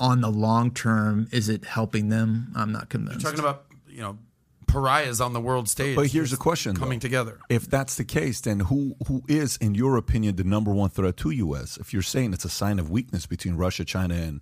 on 0.00 0.20
the 0.20 0.30
long 0.30 0.70
term, 0.70 1.28
is 1.32 1.48
it 1.48 1.64
helping 1.64 2.08
them? 2.08 2.52
I'm 2.54 2.72
not 2.72 2.88
convinced. 2.88 3.22
You're 3.22 3.32
talking 3.32 3.44
about 3.44 3.64
you 3.88 4.02
know 4.02 4.18
pariahs 4.66 5.20
on 5.20 5.32
the 5.32 5.40
world 5.40 5.68
stage. 5.68 5.96
But 5.96 6.08
here's 6.08 6.30
the 6.30 6.36
question: 6.36 6.76
coming 6.76 6.98
though. 6.98 7.02
together. 7.02 7.38
If 7.48 7.68
that's 7.68 7.96
the 7.96 8.04
case, 8.04 8.40
then 8.40 8.60
who 8.60 8.94
who 9.06 9.22
is, 9.28 9.56
in 9.56 9.74
your 9.74 9.96
opinion, 9.96 10.36
the 10.36 10.44
number 10.44 10.72
one 10.72 10.90
threat 10.90 11.16
to 11.18 11.30
U.S.? 11.30 11.76
If 11.78 11.92
you're 11.92 12.02
saying 12.02 12.32
it's 12.32 12.44
a 12.44 12.50
sign 12.50 12.78
of 12.78 12.90
weakness 12.90 13.26
between 13.26 13.56
Russia, 13.56 13.84
China, 13.84 14.14
and 14.14 14.40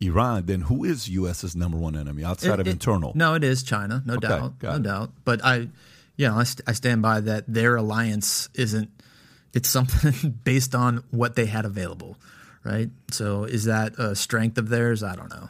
Iran, 0.00 0.46
then 0.46 0.62
who 0.62 0.84
is 0.84 1.08
U.S.'s 1.08 1.56
number 1.56 1.78
one 1.78 1.96
enemy 1.96 2.24
outside 2.24 2.54
it, 2.54 2.60
of 2.60 2.66
it, 2.66 2.70
internal? 2.70 3.12
No, 3.14 3.34
it 3.34 3.44
is 3.44 3.62
China, 3.62 4.02
no 4.04 4.14
okay, 4.14 4.28
doubt, 4.28 4.62
no 4.62 4.74
it. 4.74 4.82
doubt. 4.82 5.12
But 5.24 5.44
I, 5.44 5.68
you 6.16 6.28
know, 6.28 6.36
I, 6.36 6.44
st- 6.44 6.68
I 6.68 6.72
stand 6.72 7.00
by 7.02 7.20
that. 7.20 7.44
Their 7.48 7.76
alliance 7.76 8.48
isn't. 8.54 8.90
It's 9.54 9.68
something 9.68 10.30
based 10.44 10.74
on 10.74 11.04
what 11.10 11.36
they 11.36 11.46
had 11.46 11.64
available 11.64 12.16
right? 12.64 12.90
So 13.10 13.44
is 13.44 13.64
that 13.64 13.98
a 13.98 14.14
strength 14.14 14.58
of 14.58 14.68
theirs? 14.68 15.02
I 15.02 15.14
don't 15.14 15.30
know. 15.30 15.48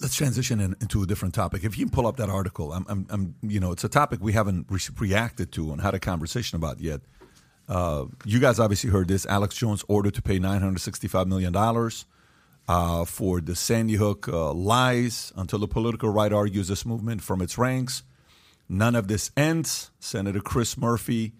Let's 0.00 0.14
transition 0.14 0.60
in, 0.60 0.76
into 0.80 1.02
a 1.02 1.06
different 1.06 1.34
topic. 1.34 1.62
If 1.62 1.76
you 1.76 1.86
pull 1.86 2.06
up 2.06 2.16
that 2.16 2.30
article, 2.30 2.72
I'm, 2.72 2.86
I'm, 2.88 3.06
I'm, 3.10 3.34
you 3.42 3.60
know, 3.60 3.70
it's 3.70 3.84
a 3.84 3.88
topic 3.88 4.20
we 4.22 4.32
haven't 4.32 4.66
re- 4.70 4.80
reacted 4.98 5.52
to 5.52 5.72
and 5.72 5.80
had 5.80 5.94
a 5.94 5.98
conversation 6.00 6.56
about 6.56 6.80
yet. 6.80 7.02
Uh, 7.68 8.06
you 8.24 8.40
guys 8.40 8.58
obviously 8.58 8.90
heard 8.90 9.08
this. 9.08 9.26
Alex 9.26 9.54
Jones 9.54 9.84
ordered 9.88 10.14
to 10.14 10.22
pay 10.22 10.40
$965 10.40 11.26
million 11.26 11.54
uh, 12.66 13.04
for 13.04 13.40
the 13.40 13.54
Sandy 13.54 13.94
Hook 13.94 14.26
uh, 14.28 14.52
lies 14.52 15.32
until 15.36 15.58
the 15.58 15.68
political 15.68 16.08
right 16.08 16.32
argues 16.32 16.68
this 16.68 16.86
movement 16.86 17.22
from 17.22 17.42
its 17.42 17.58
ranks. 17.58 18.02
None 18.68 18.94
of 18.94 19.08
this 19.08 19.30
ends. 19.36 19.90
Senator 19.98 20.40
Chris 20.40 20.76
Murphy, 20.76 21.32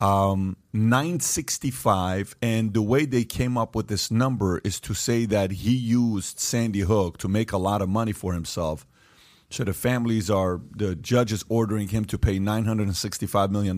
um, 0.00 0.56
965. 0.72 2.36
And 2.40 2.74
the 2.74 2.82
way 2.82 3.04
they 3.04 3.24
came 3.24 3.58
up 3.58 3.74
with 3.74 3.88
this 3.88 4.10
number 4.10 4.60
is 4.64 4.80
to 4.80 4.94
say 4.94 5.24
that 5.26 5.50
he 5.50 5.74
used 5.74 6.38
Sandy 6.38 6.80
Hook 6.80 7.18
to 7.18 7.28
make 7.28 7.52
a 7.52 7.58
lot 7.58 7.82
of 7.82 7.88
money 7.88 8.12
for 8.12 8.32
himself. 8.32 8.86
So 9.50 9.64
the 9.64 9.72
families 9.72 10.30
are, 10.30 10.60
the 10.76 10.94
judge 10.94 11.32
is 11.32 11.44
ordering 11.48 11.88
him 11.88 12.04
to 12.06 12.18
pay 12.18 12.38
$965 12.38 13.50
million 13.50 13.76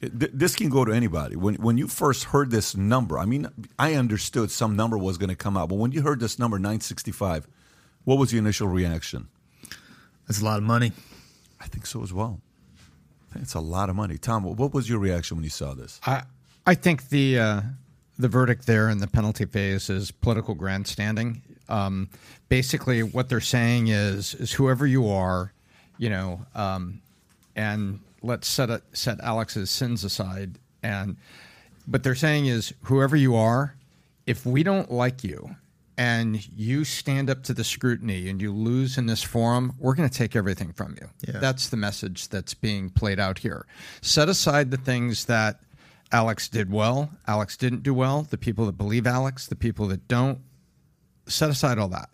this 0.00 0.54
can 0.54 0.68
go 0.68 0.84
to 0.84 0.92
anybody. 0.92 1.36
When 1.36 1.54
when 1.56 1.78
you 1.78 1.88
first 1.88 2.24
heard 2.24 2.50
this 2.50 2.76
number, 2.76 3.18
I 3.18 3.24
mean, 3.24 3.48
I 3.78 3.94
understood 3.94 4.50
some 4.50 4.76
number 4.76 4.98
was 4.98 5.16
going 5.16 5.30
to 5.30 5.36
come 5.36 5.56
out, 5.56 5.68
but 5.68 5.76
when 5.76 5.92
you 5.92 6.02
heard 6.02 6.20
this 6.20 6.38
number 6.38 6.58
965, 6.58 7.48
what 8.04 8.18
was 8.18 8.30
the 8.30 8.38
initial 8.38 8.68
reaction? 8.68 9.28
That's 10.26 10.40
a 10.40 10.44
lot 10.44 10.58
of 10.58 10.64
money. 10.64 10.92
I 11.60 11.66
think 11.66 11.86
so 11.86 12.02
as 12.02 12.12
well. 12.12 12.40
It's 13.40 13.54
a 13.54 13.60
lot 13.60 13.90
of 13.90 13.96
money. 13.96 14.18
Tom, 14.18 14.44
what 14.44 14.74
was 14.74 14.88
your 14.88 14.98
reaction 14.98 15.36
when 15.36 15.44
you 15.44 15.50
saw 15.50 15.74
this? 15.74 16.00
I 16.06 16.22
I 16.66 16.74
think 16.74 17.08
the 17.08 17.38
uh, 17.38 17.60
the 18.18 18.28
verdict 18.28 18.66
there 18.66 18.88
in 18.88 18.98
the 18.98 19.06
penalty 19.06 19.46
phase 19.46 19.90
is 19.90 20.10
political 20.10 20.54
grandstanding. 20.54 21.42
Um, 21.68 22.08
basically, 22.48 23.02
what 23.02 23.28
they're 23.28 23.40
saying 23.40 23.88
is 23.88 24.34
is 24.34 24.52
whoever 24.52 24.86
you 24.86 25.08
are, 25.08 25.52
you 25.98 26.10
know, 26.10 26.46
um, 26.54 27.00
and 27.54 28.00
let's 28.22 28.48
set 28.48 28.70
a, 28.70 28.82
set 28.92 29.20
Alex's 29.20 29.70
sins 29.70 30.04
aside 30.04 30.58
and 30.82 31.16
what 31.86 32.02
they're 32.02 32.14
saying 32.14 32.46
is 32.46 32.74
whoever 32.82 33.16
you 33.16 33.34
are, 33.36 33.76
if 34.26 34.44
we 34.44 34.62
don't 34.62 34.90
like 34.90 35.24
you 35.24 35.56
and 35.98 36.46
you 36.56 36.84
stand 36.84 37.30
up 37.30 37.42
to 37.44 37.54
the 37.54 37.64
scrutiny 37.64 38.28
and 38.28 38.40
you 38.40 38.52
lose 38.52 38.98
in 38.98 39.06
this 39.06 39.22
forum, 39.22 39.72
we're 39.78 39.94
going 39.94 40.08
to 40.08 40.14
take 40.14 40.36
everything 40.36 40.72
from 40.72 40.96
you. 41.00 41.08
Yeah. 41.26 41.40
That's 41.40 41.68
the 41.68 41.76
message 41.76 42.28
that's 42.28 42.54
being 42.54 42.90
played 42.90 43.18
out 43.18 43.38
here. 43.38 43.66
Set 44.02 44.28
aside 44.28 44.70
the 44.70 44.76
things 44.76 45.24
that 45.26 45.60
Alex 46.12 46.48
did 46.48 46.70
well, 46.70 47.10
Alex 47.26 47.56
didn't 47.56 47.82
do 47.82 47.94
well, 47.94 48.22
the 48.22 48.38
people 48.38 48.66
that 48.66 48.76
believe 48.76 49.06
Alex, 49.06 49.46
the 49.46 49.56
people 49.56 49.88
that 49.88 50.06
don't. 50.06 50.38
Set 51.26 51.50
aside 51.50 51.78
all 51.78 51.88
that. 51.88 52.10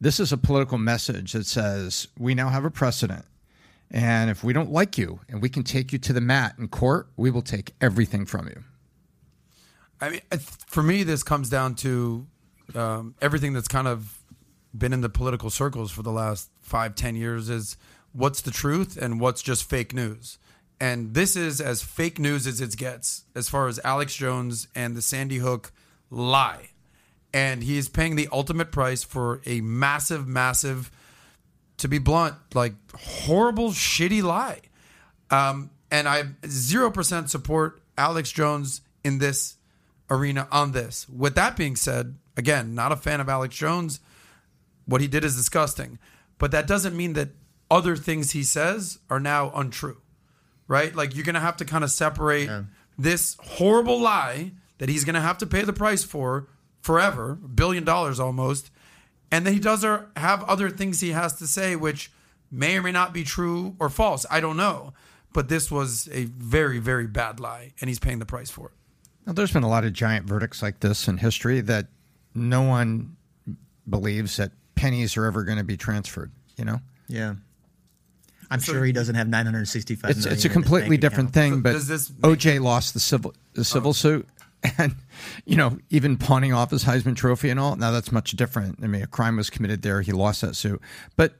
This 0.00 0.20
is 0.20 0.32
a 0.32 0.36
political 0.36 0.76
message 0.76 1.32
that 1.32 1.46
says 1.46 2.08
we 2.18 2.34
now 2.34 2.50
have 2.50 2.64
a 2.64 2.70
precedent 2.70 3.24
and 3.90 4.30
if 4.30 4.42
we 4.42 4.52
don't 4.52 4.70
like 4.70 4.98
you 4.98 5.20
and 5.28 5.40
we 5.40 5.48
can 5.48 5.62
take 5.62 5.92
you 5.92 5.98
to 6.00 6.12
the 6.12 6.20
mat 6.20 6.56
in 6.58 6.68
court, 6.68 7.08
we 7.16 7.30
will 7.30 7.42
take 7.42 7.72
everything 7.80 8.26
from 8.26 8.48
you. 8.48 8.64
I 10.00 10.10
mean, 10.10 10.20
for 10.66 10.82
me, 10.82 11.04
this 11.04 11.22
comes 11.22 11.48
down 11.48 11.74
to 11.76 12.26
um, 12.76 13.14
everything 13.20 13.52
that's 13.52 13.68
kind 13.68 13.88
of 13.88 14.18
been 14.76 14.92
in 14.92 15.00
the 15.00 15.08
political 15.08 15.50
circles 15.50 15.90
for 15.90 16.02
the 16.02 16.12
last 16.12 16.50
five, 16.60 16.94
ten 16.94 17.16
years 17.16 17.48
is 17.48 17.76
what's 18.12 18.40
the 18.40 18.50
truth 18.50 18.96
and 19.00 19.20
what's 19.20 19.42
just 19.42 19.68
fake 19.68 19.94
news. 19.94 20.38
And 20.78 21.14
this 21.14 21.36
is 21.36 21.60
as 21.60 21.82
fake 21.82 22.18
news 22.18 22.46
as 22.46 22.60
it 22.60 22.76
gets 22.76 23.24
as 23.34 23.48
far 23.48 23.68
as 23.68 23.80
Alex 23.82 24.14
Jones 24.14 24.68
and 24.74 24.94
the 24.94 25.02
Sandy 25.02 25.38
Hook 25.38 25.72
lie. 26.10 26.70
And 27.32 27.62
he 27.62 27.78
is 27.78 27.88
paying 27.88 28.16
the 28.16 28.28
ultimate 28.30 28.72
price 28.72 29.02
for 29.02 29.40
a 29.46 29.60
massive, 29.60 30.26
massive 30.26 30.90
to 31.78 31.88
be 31.88 31.98
blunt, 31.98 32.34
like 32.54 32.74
horrible, 32.94 33.70
shitty 33.70 34.22
lie. 34.22 34.60
Um, 35.30 35.70
and 35.90 36.08
I 36.08 36.24
zero 36.46 36.90
percent 36.90 37.30
support 37.30 37.80
Alex 37.96 38.30
Jones 38.30 38.80
in 39.04 39.18
this 39.18 39.56
arena 40.10 40.48
on 40.50 40.72
this. 40.72 41.08
With 41.08 41.34
that 41.34 41.56
being 41.56 41.76
said, 41.76 42.16
again, 42.36 42.74
not 42.74 42.92
a 42.92 42.96
fan 42.96 43.20
of 43.20 43.28
Alex 43.28 43.56
Jones. 43.56 44.00
What 44.86 45.00
he 45.00 45.08
did 45.08 45.24
is 45.24 45.36
disgusting, 45.36 45.98
but 46.38 46.50
that 46.52 46.66
doesn't 46.66 46.96
mean 46.96 47.14
that 47.14 47.30
other 47.70 47.96
things 47.96 48.32
he 48.32 48.44
says 48.44 48.98
are 49.10 49.18
now 49.18 49.50
untrue, 49.50 50.00
right? 50.68 50.94
Like 50.94 51.14
you're 51.14 51.24
gonna 51.24 51.40
have 51.40 51.56
to 51.56 51.64
kind 51.64 51.82
of 51.82 51.90
separate 51.90 52.46
yeah. 52.46 52.62
this 52.96 53.36
horrible 53.40 54.00
lie 54.00 54.52
that 54.78 54.88
he's 54.88 55.04
gonna 55.04 55.20
have 55.20 55.38
to 55.38 55.46
pay 55.46 55.62
the 55.62 55.72
price 55.72 56.04
for 56.04 56.48
forever, 56.82 57.34
billion 57.34 57.82
dollars 57.82 58.20
almost, 58.20 58.70
and 59.32 59.44
then 59.44 59.52
he 59.52 59.58
does 59.58 59.82
have 59.82 60.44
other 60.44 60.70
things 60.70 61.00
he 61.00 61.10
has 61.10 61.34
to 61.38 61.46
say, 61.46 61.74
which 61.74 62.12
may 62.50 62.76
or 62.76 62.82
may 62.82 62.92
not 62.92 63.12
be 63.12 63.24
true 63.24 63.74
or 63.78 63.88
false. 63.88 64.24
I 64.30 64.40
don't 64.40 64.56
know. 64.56 64.92
But 65.32 65.50
this 65.50 65.70
was 65.70 66.08
a 66.12 66.24
very, 66.24 66.78
very 66.78 67.06
bad 67.06 67.40
lie, 67.40 67.72
and 67.80 67.88
he's 67.90 67.98
paying 67.98 68.20
the 68.20 68.24
price 68.24 68.50
for 68.50 68.68
it. 68.68 68.72
Now, 69.26 69.34
there's 69.34 69.52
been 69.52 69.64
a 69.64 69.68
lot 69.68 69.84
of 69.84 69.92
giant 69.92 70.24
verdicts 70.24 70.62
like 70.62 70.80
this 70.80 71.08
in 71.08 71.18
history 71.18 71.60
that 71.60 71.88
no 72.36 72.62
one 72.62 73.16
believes 73.88 74.36
that 74.36 74.52
pennies 74.74 75.16
are 75.16 75.24
ever 75.24 75.44
going 75.44 75.58
to 75.58 75.64
be 75.64 75.76
transferred, 75.76 76.32
you 76.56 76.64
know? 76.64 76.80
Yeah. 77.08 77.34
I'm 78.50 78.60
so, 78.60 78.72
sure 78.72 78.84
he 78.84 78.92
doesn't 78.92 79.14
have 79.14 79.28
965 79.28 80.10
it's, 80.10 80.24
it's 80.24 80.44
a 80.44 80.48
completely 80.48 80.96
different 80.96 81.30
account. 81.30 81.52
thing, 81.52 81.60
but 81.62 81.74
OJ 81.76 82.60
lost 82.60 82.94
the 82.94 83.00
civil 83.00 83.34
the 83.54 83.64
civil 83.64 83.90
oh. 83.90 83.92
suit 83.92 84.28
and 84.78 84.94
you 85.44 85.56
know 85.56 85.78
even 85.90 86.16
pawning 86.16 86.52
off 86.52 86.70
his 86.70 86.84
Heisman 86.84 87.16
Trophy 87.16 87.50
and 87.50 87.58
all. 87.58 87.76
Now 87.76 87.90
that's 87.90 88.12
much 88.12 88.32
different. 88.32 88.78
I 88.82 88.86
mean, 88.86 89.02
a 89.02 89.06
crime 89.06 89.36
was 89.36 89.50
committed 89.50 89.82
there. 89.82 90.00
He 90.00 90.12
lost 90.12 90.42
that 90.42 90.54
suit, 90.54 90.80
but 91.16 91.34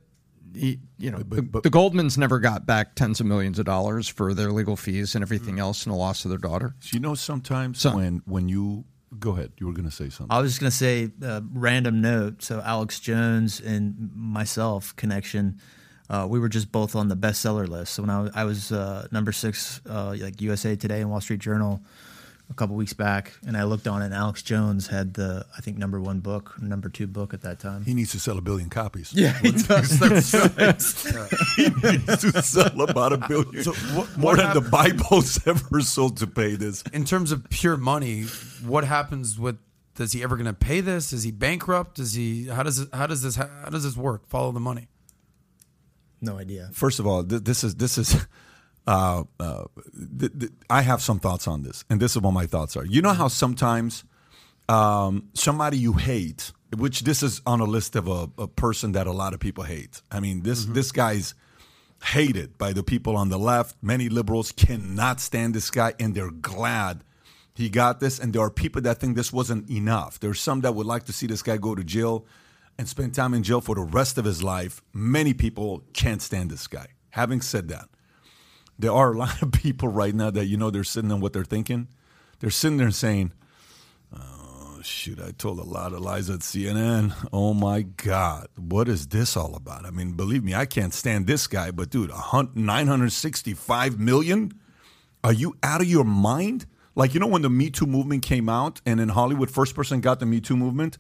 he, 0.55 0.81
you 0.99 1.11
know, 1.11 1.19
but, 1.19 1.53
but, 1.53 1.63
the, 1.63 1.71
the, 1.71 1.77
Goldmans 1.77 2.17
never 2.17 2.39
got 2.39 2.67
back 2.67 2.95
tens 2.95 3.21
of 3.21 3.27
millions 3.27 3.59
of 3.59 3.67
dollars 3.67 4.09
for 4.09 4.33
their 4.33 4.51
legal 4.51 4.77
fees 4.77 5.15
and 5.15 5.23
everything 5.23 5.57
mm. 5.57 5.61
else 5.61 5.85
and 5.85 5.93
the 5.93 5.97
loss 5.99 6.25
of 6.25 6.31
their 6.31 6.39
daughter. 6.39 6.75
You 6.93 7.01
know, 7.01 7.15
sometimes 7.15 7.81
so, 7.81 7.95
when 7.95 8.23
when 8.27 8.49
you 8.49 8.85
go 9.19 9.33
ahead, 9.33 9.53
you 9.59 9.67
were 9.67 9.73
going 9.73 9.89
to 9.89 9.95
say 9.95 10.09
something. 10.09 10.35
I 10.35 10.41
was 10.41 10.53
just 10.53 10.61
going 10.61 10.71
to 10.71 10.77
say 10.77 11.11
a 11.23 11.43
random 11.53 12.01
note. 12.01 12.43
So 12.43 12.61
Alex 12.65 13.01
Jones 13.01 13.61
and 13.61 14.11
myself 14.15 14.95
connection. 14.97 15.61
Uh, 16.09 16.27
we 16.29 16.39
were 16.39 16.49
just 16.49 16.71
both 16.71 16.95
on 16.95 17.09
the 17.09 17.17
bestseller 17.17 17.67
list. 17.67 17.95
So 17.95 18.03
when 18.03 18.11
I 18.11 18.29
I 18.35 18.45
was 18.45 18.71
uh, 18.73 19.09
number 19.11 19.33
six, 19.33 19.81
uh, 19.89 20.15
like 20.19 20.41
USA 20.41 20.77
Today 20.77 21.01
and 21.01 21.11
Wall 21.11 21.21
Street 21.21 21.41
Journal 21.41 21.83
a 22.49 22.55
couple 22.55 22.77
weeks 22.77 22.93
back, 22.93 23.33
and 23.47 23.57
I 23.57 23.65
looked 23.65 23.89
on 23.89 24.03
it. 24.03 24.07
and 24.07 24.15
Alex 24.15 24.41
Jones 24.43 24.87
had 24.87 25.15
the 25.15 25.45
I 25.57 25.61
think 25.61 25.79
number 25.79 26.01
one 26.01 26.21
book, 26.21 26.55
number 26.61 26.89
two 26.89 27.07
book 27.07 27.35
at 27.35 27.43
that 27.43 27.59
time. 27.59 27.85
He 27.85 27.93
needs 27.93 28.13
to 28.13 28.21
sell 28.21 28.39
a 28.39 28.41
billion 28.41 28.71
copies. 28.71 29.13
Yeah, 29.13 29.33
he 29.41 29.51
does. 29.53 29.99
That's 30.55 31.13
right. 31.15 31.33
he 31.57 31.69
needs 31.69 32.19
to 32.23 32.43
sell 32.43 32.81
about 32.83 33.13
a 33.13 33.19
billion. 33.19 33.65
So 33.65 33.73
what, 33.73 34.17
more 34.17 34.37
than 34.37 34.55
the 34.55 34.61
Bible's 34.61 35.41
ever 35.47 35.81
sold 35.81 36.19
to 36.19 36.27
pay 36.27 36.55
this. 36.55 36.83
In 36.93 37.05
terms 37.05 37.33
of 37.33 37.49
pure 37.51 37.77
money, 37.77 38.23
what 38.65 38.85
happens 38.85 39.39
with? 39.39 39.59
Is 39.99 40.13
he 40.13 40.23
ever 40.23 40.37
going 40.37 40.45
to 40.47 40.53
pay 40.53 40.81
this? 40.83 41.13
Is 41.15 41.23
he 41.23 41.31
bankrupt? 41.33 41.99
Is 41.99 42.13
he? 42.13 42.47
How 42.49 42.63
does 42.63 42.79
it, 42.79 42.89
how 42.93 43.07
does 43.07 43.23
this 43.23 43.37
how 43.37 43.71
does 43.71 43.83
this 43.83 43.97
work? 43.97 44.29
Follow 44.29 44.53
the 44.53 44.61
money. 44.61 44.89
No 46.21 46.39
idea. 46.39 46.71
First 46.73 46.99
of 47.01 47.07
all, 47.07 47.25
th- 47.25 47.43
this 47.45 47.65
is 47.65 47.75
this 47.77 47.99
is 47.99 48.27
uh, 48.87 49.25
uh, 49.41 49.65
th- 50.19 50.33
th- 50.39 50.53
I 50.71 50.83
have 50.83 51.03
some 51.03 51.19
thoughts 51.19 51.49
on 51.49 51.63
this, 51.63 51.85
and 51.91 52.01
this 52.01 52.13
is 52.13 52.23
what 52.23 52.33
my 52.33 52.47
thoughts 52.47 52.77
are. 52.77 52.85
You 52.85 53.03
know 53.03 53.13
how 53.13 53.29
sometimes 53.29 54.05
um, 54.69 55.29
somebody 55.35 55.79
you 55.79 55.95
hate, 55.95 56.53
which 56.77 57.01
this 57.01 57.23
is 57.23 57.41
on 57.47 57.61
a 57.61 57.65
list 57.65 57.97
of 57.97 58.09
a, 58.09 58.29
a, 58.39 58.47
person 58.49 58.93
that 58.93 59.07
a 59.07 59.13
lot 59.13 59.35
of 59.35 59.41
people 59.41 59.65
hate. 59.65 60.03
I 60.11 60.21
mean, 60.21 60.43
this 60.43 60.65
mm-hmm. 60.65 60.75
this 60.75 60.93
guy's 60.93 61.35
hated 62.03 62.59
by 62.59 62.73
the 62.73 62.83
people 62.83 63.17
on 63.17 63.29
the 63.29 63.39
left. 63.39 63.77
Many 63.83 64.09
liberals 64.09 64.53
cannot 64.53 65.21
stand 65.21 65.55
this 65.55 65.71
guy, 65.71 65.95
and 65.99 66.15
they're 66.15 66.31
glad 66.31 67.03
he 67.55 67.69
got 67.69 68.01
this. 68.01 68.19
And 68.19 68.33
there 68.33 68.43
are 68.43 68.51
people 68.51 68.83
that 68.83 68.99
think 68.99 69.17
this 69.17 69.33
wasn't 69.33 69.69
enough. 69.71 70.21
There's 70.21 70.41
some 70.41 70.61
that 70.61 70.75
would 70.75 70.87
like 70.87 71.05
to 71.05 71.13
see 71.13 71.27
this 71.27 71.43
guy 71.43 71.57
go 71.57 71.75
to 71.75 71.83
jail 71.83 72.27
and 72.79 72.89
spend 72.89 73.15
time 73.15 73.35
in 73.35 73.43
jail 73.43 73.61
for 73.61 73.75
the 73.75 73.81
rest 73.81 74.19
of 74.19 74.25
his 74.25 74.43
life. 74.43 74.83
Many 74.93 75.33
people 75.33 75.83
can't 75.93 76.21
stand 76.21 76.51
this 76.51 76.67
guy. 76.67 76.89
Having 77.11 77.41
said 77.41 77.69
that, 77.69 77.89
there 78.79 78.93
are 78.93 79.13
a 79.13 79.19
lot 79.19 79.43
of 79.43 79.53
people 79.53 79.89
right 79.89 80.15
now 80.15 80.31
that 80.31 80.47
you 80.47 80.57
know 80.57 80.71
they're 80.71 80.85
sitting 80.85 81.13
on 81.13 81.21
what 81.21 81.33
they're 81.33 81.45
thinking. 81.45 81.89
They're 82.41 82.51
sitting 82.51 82.77
there 82.77 82.91
saying, 82.91 83.33
"Oh 84.15 84.81
shoot, 84.83 85.21
I 85.21 85.31
told 85.33 85.59
a 85.59 85.65
lot 85.65 85.93
of 85.93 86.01
lies 86.01 86.29
at 86.29 86.41
CNN. 86.41 87.15
Oh 87.33 87.55
my 87.55 87.83
God, 87.83 88.49
what 88.57 88.89
is 88.89 89.09
this 89.09 89.37
all 89.37 89.55
about?" 89.55 89.87
I 89.87 89.91
mean, 89.91 90.13
believe 90.13 90.45
me, 90.45 90.55
I 90.55 90.67
can't 90.67 90.93
stand 90.95 91.27
this 91.27 91.47
guy. 91.47 91.71
But 91.71 91.91
dude, 91.91 92.13
nine 92.55 92.87
hundred 92.87 93.13
sixty-five 93.13 93.99
million? 93.99 94.53
Are 95.25 95.33
you 95.33 95.57
out 95.63 95.81
of 95.81 95.87
your 95.89 96.05
mind? 96.05 96.67
Like 96.95 97.15
you 97.15 97.21
know 97.21 97.27
when 97.27 97.43
the 97.43 97.51
Me 97.51 97.71
Too 97.71 97.87
movement 97.87 98.23
came 98.23 98.49
out, 98.49 98.81
and 98.87 99.01
in 99.01 99.11
Hollywood, 99.11 99.51
first 99.51 99.75
person 99.75 100.01
got 100.01 100.21
the 100.21 100.27
Me 100.27 100.41
Too 100.41 100.57
movement 100.57 100.99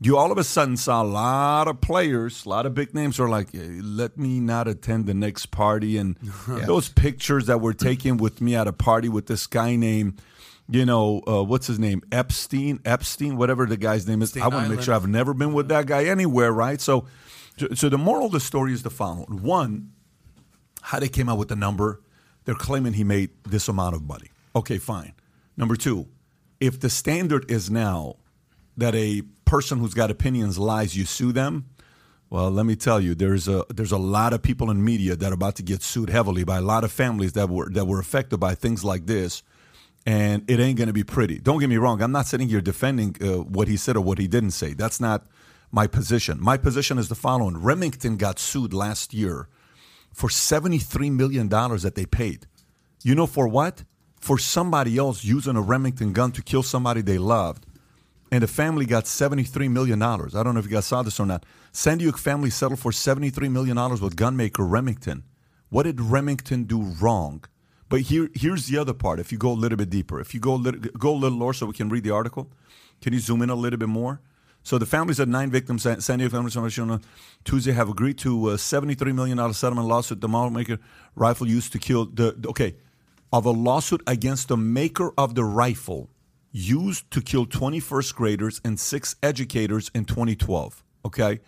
you 0.00 0.16
all 0.16 0.32
of 0.32 0.38
a 0.38 0.44
sudden 0.44 0.76
saw 0.76 1.02
a 1.02 1.04
lot 1.04 1.68
of 1.68 1.80
players, 1.80 2.44
a 2.44 2.48
lot 2.48 2.66
of 2.66 2.74
big 2.74 2.94
names 2.94 3.20
are 3.20 3.28
like, 3.28 3.48
let 3.52 4.18
me 4.18 4.40
not 4.40 4.66
attend 4.68 5.06
the 5.06 5.14
next 5.14 5.46
party. 5.46 5.96
And 5.96 6.16
those 6.48 6.88
pictures 6.88 7.46
that 7.46 7.60
were 7.60 7.74
taken 7.74 8.16
with 8.16 8.40
me 8.40 8.54
at 8.56 8.66
a 8.66 8.72
party 8.72 9.08
with 9.08 9.26
this 9.26 9.46
guy 9.46 9.76
named, 9.76 10.20
you 10.68 10.84
know, 10.84 11.22
uh, 11.28 11.42
what's 11.44 11.66
his 11.66 11.78
name? 11.78 12.02
Epstein, 12.10 12.80
Epstein, 12.84 13.36
whatever 13.36 13.66
the 13.66 13.76
guy's 13.76 14.06
name 14.06 14.22
is. 14.22 14.30
Epstein 14.30 14.42
I 14.42 14.48
want 14.48 14.68
to 14.68 14.74
make 14.74 14.84
sure 14.84 14.94
I've 14.94 15.06
never 15.06 15.34
been 15.34 15.52
with 15.52 15.68
that 15.68 15.86
guy 15.86 16.04
anywhere, 16.04 16.52
right? 16.52 16.80
So, 16.80 17.06
so 17.74 17.88
the 17.88 17.98
moral 17.98 18.26
of 18.26 18.32
the 18.32 18.40
story 18.40 18.72
is 18.72 18.82
the 18.82 18.90
following: 18.90 19.42
one, 19.42 19.92
how 20.80 20.98
they 20.98 21.08
came 21.08 21.28
out 21.28 21.38
with 21.38 21.48
the 21.48 21.56
number, 21.56 22.00
they're 22.44 22.54
claiming 22.54 22.94
he 22.94 23.04
made 23.04 23.30
this 23.44 23.68
amount 23.68 23.94
of 23.94 24.02
money. 24.02 24.30
Okay, 24.56 24.78
fine. 24.78 25.12
Number 25.56 25.76
two, 25.76 26.08
if 26.60 26.80
the 26.80 26.90
standard 26.90 27.50
is 27.50 27.70
now 27.70 28.16
that 28.76 28.94
a 28.94 29.22
person 29.54 29.78
who's 29.78 29.94
got 29.94 30.10
opinions 30.10 30.58
lies, 30.58 30.96
you 30.96 31.04
sue 31.04 31.30
them. 31.30 31.64
Well, 32.28 32.50
let 32.50 32.66
me 32.66 32.74
tell 32.74 33.00
you, 33.00 33.14
there's 33.14 33.46
a 33.46 33.64
there's 33.72 33.92
a 33.92 33.98
lot 34.18 34.32
of 34.32 34.42
people 34.42 34.68
in 34.68 34.84
media 34.84 35.14
that 35.14 35.30
are 35.30 35.34
about 35.34 35.54
to 35.56 35.62
get 35.62 35.80
sued 35.80 36.10
heavily 36.10 36.42
by 36.42 36.56
a 36.56 36.60
lot 36.60 36.82
of 36.82 36.90
families 36.90 37.34
that 37.34 37.48
were 37.48 37.70
that 37.70 37.84
were 37.84 38.00
affected 38.00 38.38
by 38.38 38.56
things 38.56 38.82
like 38.82 39.06
this, 39.06 39.44
and 40.04 40.42
it 40.50 40.58
ain't 40.58 40.76
going 40.76 40.88
to 40.88 40.92
be 40.92 41.04
pretty. 41.04 41.38
Don't 41.38 41.60
get 41.60 41.68
me 41.68 41.76
wrong. 41.76 42.02
I'm 42.02 42.10
not 42.10 42.26
sitting 42.26 42.48
here 42.48 42.60
defending 42.60 43.14
uh, 43.20 43.44
what 43.44 43.68
he 43.68 43.76
said 43.76 43.96
or 43.96 44.00
what 44.00 44.18
he 44.18 44.26
didn't 44.26 44.50
say. 44.50 44.74
That's 44.74 45.00
not 45.00 45.24
my 45.70 45.86
position. 45.86 46.38
My 46.40 46.56
position 46.56 46.98
is 46.98 47.08
the 47.08 47.14
following: 47.14 47.56
Remington 47.56 48.16
got 48.16 48.40
sued 48.40 48.74
last 48.74 49.14
year 49.14 49.46
for 50.12 50.28
seventy 50.28 50.78
three 50.78 51.10
million 51.10 51.46
dollars 51.46 51.82
that 51.84 51.94
they 51.94 52.06
paid. 52.06 52.48
You 53.04 53.14
know 53.14 53.28
for 53.28 53.46
what? 53.46 53.84
For 54.20 54.36
somebody 54.36 54.98
else 54.98 55.22
using 55.22 55.54
a 55.54 55.62
Remington 55.62 56.12
gun 56.12 56.32
to 56.32 56.42
kill 56.42 56.64
somebody 56.64 57.02
they 57.02 57.18
loved 57.18 57.66
and 58.34 58.42
the 58.42 58.48
family 58.48 58.84
got 58.84 59.04
$73 59.04 59.70
million. 59.70 60.02
I 60.02 60.16
don't 60.16 60.54
know 60.54 60.58
if 60.58 60.64
you 60.64 60.72
guys 60.72 60.86
saw 60.86 61.04
this 61.04 61.20
or 61.20 61.26
not. 61.26 61.46
San 61.70 61.98
Diego 61.98 62.16
family 62.16 62.50
settled 62.50 62.80
for 62.80 62.90
$73 62.90 63.48
million 63.48 63.76
with 63.76 64.16
gunmaker 64.16 64.68
Remington. 64.68 65.22
What 65.68 65.84
did 65.84 66.00
Remington 66.00 66.64
do 66.64 66.82
wrong? 66.82 67.44
But 67.88 68.00
here, 68.00 68.30
here's 68.34 68.66
the 68.66 68.76
other 68.76 68.92
part. 68.92 69.20
If 69.20 69.30
you 69.30 69.38
go 69.38 69.52
a 69.52 69.54
little 69.54 69.78
bit 69.78 69.88
deeper, 69.88 70.18
if 70.18 70.34
you 70.34 70.40
go 70.40 70.54
a 70.54 70.56
little, 70.56 70.80
go 70.80 71.12
a 71.12 71.14
little 71.14 71.38
lower 71.38 71.52
so 71.52 71.66
we 71.66 71.74
can 71.74 71.88
read 71.88 72.02
the 72.02 72.10
article, 72.10 72.50
can 73.00 73.12
you 73.12 73.20
zoom 73.20 73.40
in 73.40 73.50
a 73.50 73.54
little 73.54 73.78
bit 73.78 73.88
more? 73.88 74.20
So 74.64 74.78
the 74.78 74.86
families 74.86 75.20
of 75.20 75.28
nine 75.28 75.52
victims, 75.52 75.82
San 75.82 76.18
Diego 76.18 76.30
Family 76.30 76.50
Foundation, 76.50 77.02
Tuesday 77.44 77.70
have 77.70 77.88
agreed 77.88 78.18
to 78.18 78.50
a 78.50 78.54
$73 78.54 79.14
million 79.14 79.54
settlement 79.54 79.86
lawsuit 79.86 80.20
the 80.20 80.28
maker 80.28 80.80
rifle 81.14 81.46
used 81.46 81.70
to 81.70 81.78
kill 81.78 82.06
the, 82.06 82.34
okay, 82.48 82.74
of 83.32 83.46
a 83.46 83.52
lawsuit 83.52 84.02
against 84.08 84.48
the 84.48 84.56
maker 84.56 85.12
of 85.16 85.36
the 85.36 85.44
rifle 85.44 86.10
used 86.54 87.10
to 87.10 87.20
kill 87.20 87.44
21st 87.44 88.14
graders 88.14 88.60
and 88.64 88.78
six 88.78 89.16
educators 89.22 89.90
in 89.92 90.04
2012. 90.04 90.82
Okay? 91.04 91.40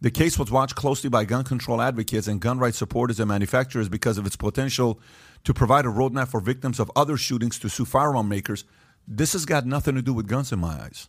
The 0.00 0.10
case 0.10 0.38
was 0.38 0.50
watched 0.50 0.76
closely 0.76 1.10
by 1.10 1.24
gun 1.24 1.44
control 1.44 1.82
advocates 1.82 2.28
and 2.28 2.40
gun 2.40 2.58
rights 2.58 2.78
supporters 2.78 3.18
and 3.18 3.28
manufacturers 3.28 3.88
because 3.88 4.16
of 4.16 4.26
its 4.26 4.36
potential 4.36 5.00
to 5.42 5.52
provide 5.52 5.86
a 5.86 5.88
roadmap 5.88 6.28
for 6.28 6.40
victims 6.40 6.78
of 6.78 6.90
other 6.94 7.16
shootings 7.16 7.58
to 7.58 7.68
sue 7.68 7.84
firearm 7.84 8.28
makers. 8.28 8.64
This 9.08 9.32
has 9.32 9.44
got 9.44 9.66
nothing 9.66 9.96
to 9.96 10.02
do 10.02 10.14
with 10.14 10.28
guns 10.28 10.52
in 10.52 10.60
my 10.60 10.80
eyes. 10.82 11.08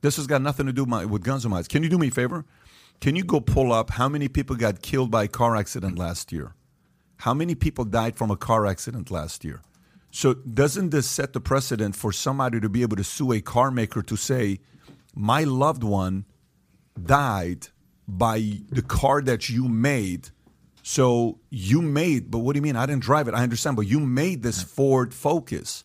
This 0.00 0.16
has 0.16 0.26
got 0.26 0.40
nothing 0.40 0.66
to 0.66 0.72
do 0.72 0.86
my, 0.86 1.04
with 1.04 1.22
guns 1.22 1.44
in 1.44 1.50
my 1.50 1.58
eyes. 1.58 1.68
Can 1.68 1.82
you 1.82 1.88
do 1.88 1.98
me 1.98 2.08
a 2.08 2.10
favor? 2.10 2.44
Can 3.00 3.16
you 3.16 3.24
go 3.24 3.40
pull 3.40 3.72
up 3.72 3.90
how 3.90 4.08
many 4.08 4.28
people 4.28 4.56
got 4.56 4.80
killed 4.80 5.10
by 5.10 5.24
a 5.24 5.28
car 5.28 5.56
accident 5.56 5.98
last 5.98 6.32
year? 6.32 6.54
How 7.18 7.34
many 7.34 7.54
people 7.54 7.84
died 7.84 8.16
from 8.16 8.30
a 8.30 8.36
car 8.36 8.66
accident 8.66 9.10
last 9.10 9.44
year? 9.44 9.60
So 10.10 10.34
doesn't 10.34 10.90
this 10.90 11.08
set 11.08 11.32
the 11.32 11.40
precedent 11.40 11.94
for 11.94 12.12
somebody 12.12 12.60
to 12.60 12.68
be 12.68 12.82
able 12.82 12.96
to 12.96 13.04
sue 13.04 13.32
a 13.32 13.40
car 13.40 13.70
maker 13.70 14.02
to 14.02 14.16
say, 14.16 14.60
my 15.14 15.44
loved 15.44 15.84
one 15.84 16.24
died 17.00 17.68
by 18.06 18.60
the 18.70 18.82
car 18.82 19.20
that 19.22 19.48
you 19.48 19.68
made? 19.68 20.30
So 20.82 21.38
you 21.50 21.82
made, 21.82 22.30
but 22.30 22.38
what 22.38 22.54
do 22.54 22.58
you 22.58 22.62
mean? 22.62 22.76
I 22.76 22.86
didn't 22.86 23.02
drive 23.02 23.28
it. 23.28 23.34
I 23.34 23.42
understand, 23.42 23.76
but 23.76 23.86
you 23.86 24.00
made 24.00 24.42
this 24.42 24.62
Ford 24.62 25.12
Focus. 25.12 25.84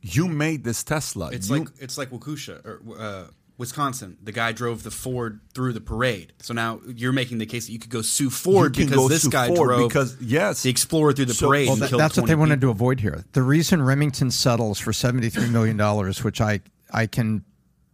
You 0.00 0.28
made 0.28 0.62
this 0.62 0.84
Tesla. 0.84 1.30
It's 1.32 1.48
you, 1.48 1.58
like 1.58 1.68
it's 1.80 1.98
like 1.98 2.10
Waukesha 2.10 2.64
or 2.64 2.80
uh, 2.96 3.26
Wisconsin. 3.58 4.18
The 4.22 4.32
guy 4.32 4.52
drove 4.52 4.82
the 4.82 4.90
Ford 4.90 5.40
through 5.54 5.72
the 5.72 5.80
parade. 5.80 6.32
So 6.40 6.52
now 6.52 6.80
you're 6.86 7.12
making 7.12 7.38
the 7.38 7.46
case 7.46 7.66
that 7.66 7.72
you 7.72 7.78
could 7.78 7.90
go 7.90 8.02
sue 8.02 8.28
Ford 8.30 8.74
because 8.76 9.08
this 9.08 9.26
guy 9.28 9.48
Ford 9.48 9.68
drove 9.68 9.88
because 9.88 10.16
yes, 10.20 10.62
the 10.62 10.70
Explorer 10.70 11.12
through 11.12 11.24
the 11.26 11.34
So- 11.34 11.48
parade. 11.48 11.68
well, 11.68 11.76
that- 11.76 11.90
That's 11.90 12.16
what 12.16 12.22
20 12.26 12.26
they 12.28 12.34
wanted 12.34 12.60
to 12.60 12.70
avoid 12.70 13.00
here. 13.00 13.24
The 13.32 13.42
reason 13.42 13.80
Remington 13.82 14.30
settles 14.30 14.78
for 14.78 14.92
$73 14.92 15.50
million, 15.50 15.78
which 16.22 16.40
I, 16.40 16.60
I 16.92 17.06
can 17.06 17.44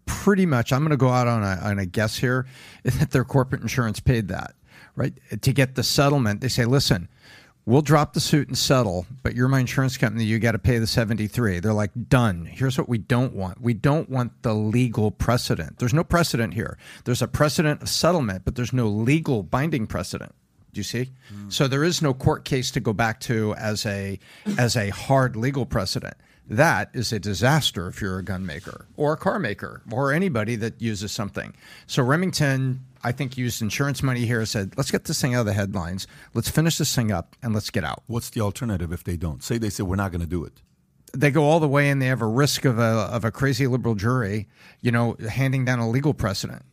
pretty 0.06 0.46
much, 0.46 0.72
I'm 0.72 0.80
going 0.80 0.90
to 0.90 0.96
go 0.96 1.10
out 1.10 1.28
on 1.28 1.42
a, 1.44 1.60
on 1.62 1.78
a 1.78 1.86
guess 1.86 2.16
here, 2.18 2.46
is 2.84 2.98
that 2.98 3.10
their 3.12 3.24
corporate 3.24 3.62
insurance 3.62 4.00
paid 4.00 4.28
that, 4.28 4.54
right? 4.96 5.12
To 5.40 5.52
get 5.52 5.76
the 5.76 5.82
settlement, 5.84 6.40
they 6.40 6.48
say, 6.48 6.64
listen, 6.64 7.08
we'll 7.66 7.82
drop 7.82 8.14
the 8.14 8.20
suit 8.20 8.48
and 8.48 8.58
settle, 8.58 9.06
but 9.22 9.34
you're 9.34 9.48
my 9.48 9.60
insurance 9.60 9.96
company. 9.96 10.24
You 10.24 10.38
got 10.38 10.52
to 10.52 10.58
pay 10.58 10.78
the 10.78 10.86
73. 10.86 11.60
They're 11.60 11.72
like, 11.72 11.90
done. 12.08 12.46
Here's 12.46 12.78
what 12.78 12.88
we 12.88 12.98
don't 12.98 13.34
want. 13.34 13.60
We 13.60 13.74
don't 13.74 14.08
want 14.08 14.42
the 14.42 14.54
legal 14.54 15.10
precedent. 15.10 15.78
There's 15.78 15.94
no 15.94 16.04
precedent 16.04 16.54
here. 16.54 16.78
There's 17.04 17.22
a 17.22 17.28
precedent 17.28 17.82
of 17.82 17.88
settlement, 17.88 18.44
but 18.44 18.56
there's 18.56 18.72
no 18.72 18.88
legal 18.88 19.42
binding 19.42 19.86
precedent. 19.86 20.34
Do 20.72 20.78
you 20.78 20.84
see? 20.84 21.10
Mm. 21.32 21.52
So 21.52 21.68
there 21.68 21.84
is 21.84 22.00
no 22.00 22.14
court 22.14 22.44
case 22.44 22.70
to 22.72 22.80
go 22.80 22.94
back 22.94 23.20
to 23.20 23.54
as 23.54 23.84
a 23.84 24.18
as 24.56 24.74
a 24.74 24.88
hard 24.88 25.36
legal 25.36 25.66
precedent. 25.66 26.14
That 26.48 26.90
is 26.94 27.12
a 27.12 27.18
disaster 27.18 27.88
if 27.88 28.00
you're 28.00 28.18
a 28.18 28.24
gun 28.24 28.46
maker 28.46 28.86
or 28.96 29.12
a 29.12 29.16
car 29.16 29.38
maker 29.38 29.82
or 29.90 30.12
anybody 30.12 30.56
that 30.56 30.80
uses 30.80 31.12
something. 31.12 31.54
So 31.86 32.02
Remington, 32.02 32.84
I 33.04 33.12
think, 33.12 33.36
used 33.36 33.62
insurance 33.62 34.02
money 34.02 34.26
here. 34.26 34.44
Said, 34.46 34.74
let's 34.76 34.90
get 34.90 35.04
this 35.04 35.20
thing 35.20 35.34
out 35.34 35.40
of 35.40 35.46
the 35.46 35.52
headlines. 35.52 36.06
Let's 36.34 36.48
finish 36.48 36.78
this 36.78 36.94
thing 36.94 37.10
up 37.10 37.36
and 37.42 37.54
let's 37.54 37.70
get 37.70 37.84
out. 37.84 38.02
what's 38.06 38.30
the 38.30 38.40
alternative 38.40 38.92
if 38.92 39.04
they 39.04 39.16
don't? 39.16 39.42
Say 39.42 39.58
they 39.58 39.70
say 39.70 39.82
we're 39.82 39.96
not 39.96 40.12
going 40.12 40.20
to 40.20 40.26
do 40.26 40.44
it. 40.44 40.62
They 41.14 41.30
go 41.30 41.44
all 41.44 41.60
the 41.60 41.68
way 41.68 41.90
and 41.90 42.00
they 42.00 42.06
have 42.06 42.22
a 42.22 42.26
risk 42.26 42.64
of 42.64 42.78
a 42.78 42.82
of 42.82 43.24
a 43.24 43.30
crazy 43.30 43.66
liberal 43.66 43.94
jury, 43.94 44.48
you 44.80 44.90
know, 44.90 45.16
handing 45.28 45.64
down 45.64 45.78
a 45.78 45.88
legal 45.88 46.14
precedent. 46.14 46.64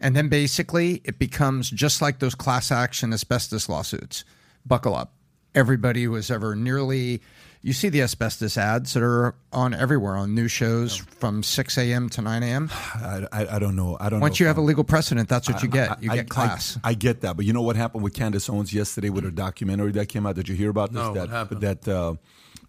And 0.00 0.16
then 0.16 0.28
basically 0.28 1.02
it 1.04 1.18
becomes 1.18 1.70
just 1.70 2.00
like 2.00 2.18
those 2.18 2.34
class 2.34 2.70
action 2.70 3.12
asbestos 3.12 3.68
lawsuits. 3.68 4.24
Buckle 4.64 4.94
up. 4.94 5.12
Everybody 5.54 6.04
who 6.04 6.14
has 6.14 6.30
ever 6.30 6.54
nearly, 6.54 7.22
you 7.66 7.72
see 7.72 7.88
the 7.88 8.00
asbestos 8.00 8.56
ads 8.56 8.94
that 8.94 9.02
are 9.02 9.34
on 9.52 9.74
everywhere 9.74 10.14
on 10.16 10.36
news 10.36 10.52
shows 10.52 10.96
from 10.96 11.42
6 11.42 11.78
a.m. 11.78 12.08
to 12.10 12.22
9 12.22 12.42
a.m. 12.44 12.70
I, 12.94 13.26
I, 13.32 13.56
I 13.56 13.58
don't 13.58 13.74
know. 13.74 13.96
I 13.98 14.08
don't. 14.08 14.20
Once 14.20 14.38
know 14.38 14.44
you 14.44 14.46
if 14.46 14.50
have 14.50 14.58
a 14.58 14.60
I'm- 14.60 14.68
legal 14.68 14.84
precedent, 14.84 15.28
that's 15.28 15.48
what 15.48 15.64
you 15.64 15.68
get. 15.68 16.00
You 16.00 16.12
I- 16.12 16.16
get 16.16 16.28
class. 16.28 16.78
I, 16.84 16.90
I 16.90 16.94
get 16.94 17.22
that, 17.22 17.36
but 17.36 17.44
you 17.44 17.52
know 17.52 17.62
what 17.62 17.74
happened 17.74 18.04
with 18.04 18.14
Candace 18.14 18.48
Owens 18.48 18.72
yesterday 18.72 19.10
with 19.10 19.24
her 19.24 19.32
documentary 19.32 19.90
that 19.92 20.08
came 20.08 20.26
out? 20.26 20.36
Did 20.36 20.48
you 20.48 20.54
hear 20.54 20.70
about 20.70 20.92
this? 20.92 21.02
No, 21.02 21.12
that 21.14 21.20
what 21.22 21.30
happened? 21.30 21.60
that 21.62 21.88
uh, 21.88 22.14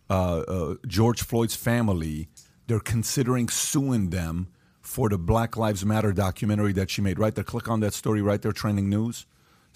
uh, 0.09 0.13
uh, 0.39 0.75
George 0.87 1.21
Floyd's 1.21 1.55
family 1.55 2.27
they're 2.65 2.79
considering 2.79 3.49
suing 3.49 4.09
them 4.09 4.47
for 4.81 5.09
the 5.09 5.17
Black 5.17 5.55
Lives 5.57 5.85
Matter 5.85 6.11
documentary 6.11 6.73
that 6.73 6.89
she 6.89 7.01
made. 7.01 7.19
Right 7.19 7.35
there, 7.35 7.43
click 7.43 7.69
on 7.69 7.81
that 7.81 7.93
story 7.93 8.21
right 8.21 8.41
there, 8.41 8.51
trending 8.51 8.89
news. 8.89 9.25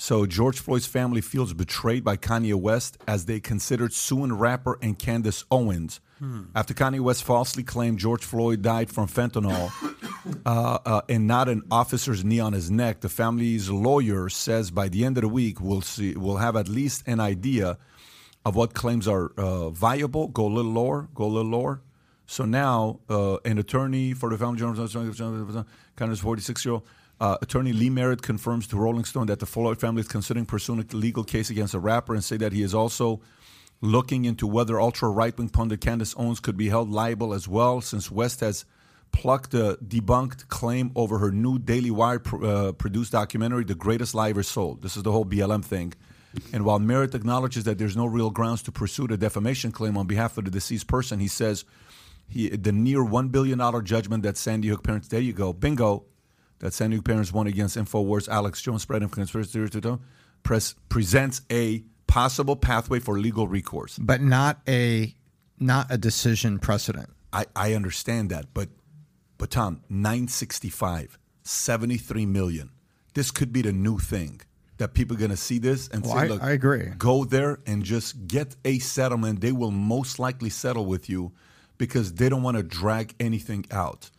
So 0.01 0.25
George 0.25 0.59
Floyd's 0.59 0.87
family 0.87 1.21
feels 1.21 1.53
betrayed 1.53 2.03
by 2.03 2.17
Kanye 2.17 2.55
West 2.55 2.97
as 3.07 3.25
they 3.25 3.39
considered 3.39 3.93
suing 3.93 4.33
rapper 4.33 4.79
and 4.81 4.97
Candace 4.97 5.45
Owens 5.51 5.99
after 6.55 6.73
Kanye 6.73 6.99
West 6.99 7.23
falsely 7.23 7.61
claimed 7.61 7.99
George 7.99 8.23
Floyd 8.23 8.63
died 8.63 8.89
from 8.89 9.07
fentanyl 9.07 9.71
uh, 10.43 10.79
uh, 10.83 11.01
and 11.07 11.27
not 11.27 11.49
an 11.49 11.61
officer's 11.69 12.25
knee 12.25 12.39
on 12.39 12.53
his 12.53 12.71
neck. 12.71 13.01
The 13.01 13.09
family's 13.09 13.69
lawyer 13.69 14.27
says 14.27 14.71
by 14.71 14.89
the 14.89 15.05
end 15.05 15.19
of 15.19 15.21
the 15.21 15.27
week 15.27 15.61
we'll 15.61 15.81
see 15.81 16.15
we'll 16.15 16.37
have 16.37 16.55
at 16.55 16.67
least 16.67 17.03
an 17.05 17.19
idea 17.19 17.77
of 18.43 18.55
what 18.55 18.73
claims 18.73 19.07
are 19.07 19.31
uh, 19.37 19.69
viable. 19.69 20.29
Go 20.29 20.47
a 20.47 20.53
little 20.57 20.71
lower. 20.71 21.09
Go 21.13 21.25
a 21.25 21.27
little 21.27 21.51
lower. 21.51 21.81
So 22.25 22.45
now, 22.45 23.01
uh, 23.07 23.37
an 23.45 23.59
attorney 23.59 24.13
for 24.13 24.31
the 24.31 24.37
family, 24.37 24.57
kind 25.95 26.11
of 26.11 26.19
46 26.19 26.65
year 26.65 26.73
old 26.73 26.83
uh, 27.21 27.37
attorney 27.39 27.71
Lee 27.71 27.91
Merritt 27.91 28.23
confirms 28.23 28.65
to 28.67 28.77
Rolling 28.77 29.05
Stone 29.05 29.27
that 29.27 29.39
the 29.39 29.45
Floyd 29.45 29.79
family 29.79 30.01
is 30.01 30.07
considering 30.07 30.47
pursuing 30.47 30.79
a 30.79 30.95
legal 30.95 31.23
case 31.23 31.51
against 31.51 31.75
a 31.75 31.79
rapper 31.79 32.15
and 32.15 32.23
say 32.23 32.35
that 32.37 32.51
he 32.51 32.63
is 32.63 32.73
also 32.73 33.21
looking 33.79 34.25
into 34.25 34.47
whether 34.47 34.81
ultra 34.81 35.07
right 35.07 35.37
wing 35.37 35.47
pundit 35.47 35.81
Candace 35.81 36.15
Owens 36.17 36.39
could 36.39 36.57
be 36.57 36.69
held 36.69 36.89
liable 36.89 37.31
as 37.35 37.47
well, 37.47 37.79
since 37.79 38.09
West 38.09 38.39
has 38.39 38.65
plucked 39.11 39.53
a 39.53 39.77
debunked 39.85 40.47
claim 40.47 40.91
over 40.95 41.19
her 41.19 41.31
new 41.31 41.59
Daily 41.59 41.91
Wire 41.91 42.17
pr- 42.17 42.43
uh, 42.43 42.71
produced 42.71 43.11
documentary, 43.11 43.65
The 43.65 43.75
Greatest 43.75 44.15
Lie 44.15 44.31
Ever 44.31 44.41
Sold. 44.41 44.81
This 44.81 44.97
is 44.97 45.03
the 45.03 45.11
whole 45.11 45.25
BLM 45.25 45.63
thing. 45.63 45.93
And 46.51 46.65
while 46.65 46.79
Merritt 46.79 47.13
acknowledges 47.13 47.65
that 47.65 47.77
there's 47.77 47.95
no 47.95 48.07
real 48.07 48.31
grounds 48.31 48.63
to 48.63 48.71
pursue 48.71 49.05
the 49.05 49.17
defamation 49.17 49.71
claim 49.71 49.95
on 49.95 50.07
behalf 50.07 50.39
of 50.39 50.45
the 50.45 50.51
deceased 50.51 50.87
person, 50.87 51.19
he 51.19 51.27
says 51.27 51.65
he, 52.27 52.49
the 52.49 52.71
near 52.71 52.99
$1 52.99 53.31
billion 53.31 53.59
judgment 53.85 54.23
that 54.23 54.37
Sandy 54.37 54.69
Hook 54.69 54.83
parents, 54.83 55.09
there 55.09 55.19
you 55.19 55.33
go, 55.33 55.53
bingo, 55.53 56.05
that 56.61 56.73
Sandy 56.73 56.95
Hook 56.95 57.05
parents 57.05 57.31
won 57.33 57.45
against 57.47 57.75
InfoWars, 57.77 58.27
Alex 58.29 58.61
Jones, 58.61 58.81
spreading 58.83 59.09
conspiracy 59.09 59.51
theories, 59.51 59.71
to- 59.71 59.99
press, 60.43 60.73
presents 60.89 61.41
a 61.51 61.83
possible 62.07 62.55
pathway 62.55 62.99
for 62.99 63.19
legal 63.19 63.47
recourse. 63.47 63.97
but 63.99 64.21
not 64.21 64.61
a 64.67 65.13
not 65.59 65.87
a 65.91 65.97
decision 65.97 66.57
precedent. 66.59 67.09
I, 67.31 67.45
I 67.55 67.73
understand 67.75 68.29
that, 68.31 68.53
but 68.53 68.69
but 69.37 69.49
Tom, 69.51 69.81
965, 69.89 71.17
73 71.43 72.25
million. 72.25 72.71
This 73.13 73.31
could 73.31 73.51
be 73.53 73.61
the 73.61 73.71
new 73.73 73.97
thing 73.97 74.41
that 74.77 74.93
people 74.93 75.15
are 75.15 75.19
going 75.19 75.31
to 75.31 75.37
see 75.37 75.59
this 75.59 75.87
and 75.89 76.03
Well, 76.03 76.13
say, 76.13 76.19
I- 76.19 76.27
look, 76.27 76.43
I 76.43 76.51
agree. 76.51 76.85
Go 76.97 77.23
there 77.25 77.59
and 77.67 77.83
just 77.83 78.27
get 78.27 78.55
a 78.65 78.79
settlement. 78.79 79.41
They 79.41 79.51
will 79.51 79.71
most 79.71 80.17
likely 80.19 80.49
settle 80.49 80.85
with 80.85 81.09
you 81.09 81.31
because 81.77 82.13
they 82.13 82.29
don't 82.29 82.43
want 82.43 82.57
to 82.57 82.63
drag 82.63 83.13
anything 83.19 83.65
out. 83.71 84.09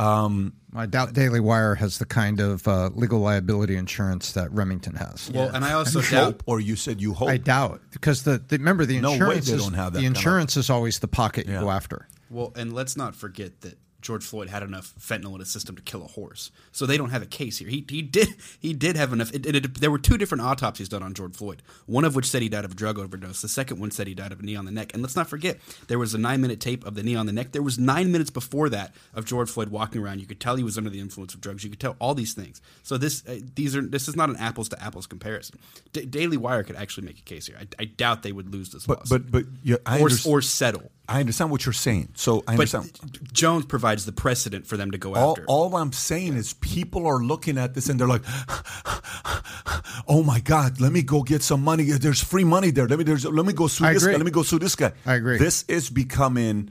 Um, 0.00 0.54
I 0.74 0.86
doubt 0.86 1.12
Daily 1.12 1.40
Wire 1.40 1.74
has 1.74 1.98
the 1.98 2.06
kind 2.06 2.40
of 2.40 2.66
uh, 2.66 2.90
legal 2.94 3.20
liability 3.20 3.76
insurance 3.76 4.32
that 4.32 4.50
Remington 4.52 4.94
has. 4.94 5.30
Well, 5.30 5.46
yeah. 5.46 5.56
and 5.56 5.64
I 5.64 5.72
also 5.72 6.00
doubt, 6.00 6.42
or 6.46 6.60
you 6.60 6.76
said 6.76 7.02
you 7.02 7.12
hope. 7.12 7.28
I 7.28 7.36
doubt 7.36 7.82
because 7.92 8.22
the, 8.22 8.38
the 8.38 8.56
remember 8.56 8.86
the 8.86 8.96
insurance. 8.96 9.20
No 9.20 9.28
way 9.28 9.34
they 9.34 9.52
is, 9.52 9.62
don't 9.62 9.74
have 9.74 9.92
that. 9.92 10.00
The 10.00 10.06
insurance 10.06 10.56
is 10.56 10.70
always 10.70 11.00
the 11.00 11.08
pocket 11.08 11.46
yeah. 11.46 11.54
you 11.54 11.60
go 11.60 11.70
after. 11.70 12.08
Well, 12.30 12.52
and 12.56 12.72
let's 12.72 12.96
not 12.96 13.14
forget 13.14 13.60
that 13.60 13.78
George 14.00 14.24
Floyd 14.24 14.48
had 14.48 14.62
enough 14.62 14.94
fentanyl 14.98 15.34
in 15.34 15.40
his 15.40 15.50
system 15.50 15.76
to 15.76 15.82
kill 15.82 16.02
a 16.02 16.08
horse. 16.08 16.50
So 16.72 16.86
they 16.86 16.96
don't 16.96 17.10
have 17.10 17.22
a 17.22 17.26
case 17.26 17.58
here. 17.58 17.68
He, 17.68 17.84
he 17.88 18.02
did 18.02 18.28
he 18.60 18.72
did 18.72 18.96
have 18.96 19.12
enough. 19.12 19.32
It, 19.34 19.46
it, 19.46 19.56
it, 19.56 19.80
there 19.80 19.90
were 19.90 19.98
two 19.98 20.18
different 20.18 20.42
autopsies 20.42 20.88
done 20.88 21.02
on 21.02 21.14
George 21.14 21.34
Floyd. 21.34 21.62
One 21.86 22.04
of 22.04 22.14
which 22.14 22.26
said 22.26 22.42
he 22.42 22.48
died 22.48 22.64
of 22.64 22.72
a 22.72 22.74
drug 22.74 22.98
overdose. 22.98 23.42
The 23.42 23.48
second 23.48 23.78
one 23.78 23.90
said 23.90 24.06
he 24.06 24.14
died 24.14 24.32
of 24.32 24.40
a 24.40 24.42
knee 24.42 24.56
on 24.56 24.64
the 24.64 24.70
neck. 24.70 24.92
And 24.94 25.02
let's 25.02 25.16
not 25.16 25.28
forget 25.28 25.58
there 25.88 25.98
was 25.98 26.14
a 26.14 26.18
nine 26.18 26.40
minute 26.40 26.60
tape 26.60 26.84
of 26.86 26.94
the 26.94 27.02
knee 27.02 27.16
on 27.16 27.26
the 27.26 27.32
neck. 27.32 27.52
There 27.52 27.62
was 27.62 27.78
nine 27.78 28.12
minutes 28.12 28.30
before 28.30 28.68
that 28.70 28.94
of 29.14 29.24
George 29.24 29.50
Floyd 29.50 29.68
walking 29.68 30.02
around. 30.02 30.20
You 30.20 30.26
could 30.26 30.40
tell 30.40 30.56
he 30.56 30.64
was 30.64 30.78
under 30.78 30.90
the 30.90 31.00
influence 31.00 31.34
of 31.34 31.40
drugs. 31.40 31.64
You 31.64 31.70
could 31.70 31.80
tell 31.80 31.96
all 31.98 32.14
these 32.14 32.34
things. 32.34 32.60
So 32.82 32.96
this 32.96 33.26
uh, 33.26 33.40
these 33.54 33.76
are 33.76 33.82
this 33.82 34.08
is 34.08 34.16
not 34.16 34.30
an 34.30 34.36
apples 34.36 34.68
to 34.70 34.82
apples 34.82 35.06
comparison. 35.06 35.58
D- 35.92 36.06
Daily 36.06 36.36
Wire 36.36 36.62
could 36.62 36.76
actually 36.76 37.06
make 37.06 37.18
a 37.18 37.22
case 37.22 37.46
here. 37.46 37.56
I, 37.60 37.66
I 37.78 37.84
doubt 37.84 38.22
they 38.22 38.32
would 38.32 38.52
lose 38.52 38.70
this 38.70 38.86
but, 38.86 39.00
lawsuit. 39.00 39.30
But 39.30 39.44
but 39.44 39.44
yeah, 39.62 39.76
or, 40.00 40.08
or 40.26 40.42
settle. 40.42 40.90
I 41.10 41.18
understand 41.18 41.50
what 41.50 41.66
you're 41.66 41.72
saying. 41.72 42.10
So 42.14 42.44
I 42.46 42.56
but 42.56 42.72
understand. 42.72 43.18
Jones 43.32 43.66
provides 43.66 44.06
the 44.06 44.12
precedent 44.12 44.64
for 44.64 44.76
them 44.76 44.92
to 44.92 44.98
go 44.98 45.16
all, 45.16 45.32
after. 45.32 45.44
All 45.48 45.74
I'm 45.74 45.92
saying 45.92 46.34
is 46.34 46.52
people 46.54 47.04
are 47.04 47.18
looking 47.18 47.58
at 47.58 47.74
this 47.74 47.88
and 47.88 47.98
they're 47.98 48.06
like, 48.06 48.22
"Oh 50.08 50.22
my 50.24 50.38
God, 50.38 50.80
let 50.80 50.92
me 50.92 51.02
go 51.02 51.24
get 51.24 51.42
some 51.42 51.64
money. 51.64 51.82
There's 51.82 52.22
free 52.22 52.44
money 52.44 52.70
there. 52.70 52.86
Let 52.86 52.98
me 53.00 53.04
there's, 53.04 53.24
let 53.24 53.44
me 53.44 53.52
go 53.52 53.66
sue 53.66 53.86
I 53.86 53.92
this 53.92 54.04
agree. 54.04 54.12
guy. 54.12 54.18
Let 54.18 54.24
me 54.24 54.30
go 54.30 54.44
sue 54.44 54.60
this 54.60 54.76
guy." 54.76 54.92
I 55.04 55.14
agree. 55.14 55.38
This 55.38 55.64
is 55.66 55.90
becoming, 55.90 56.70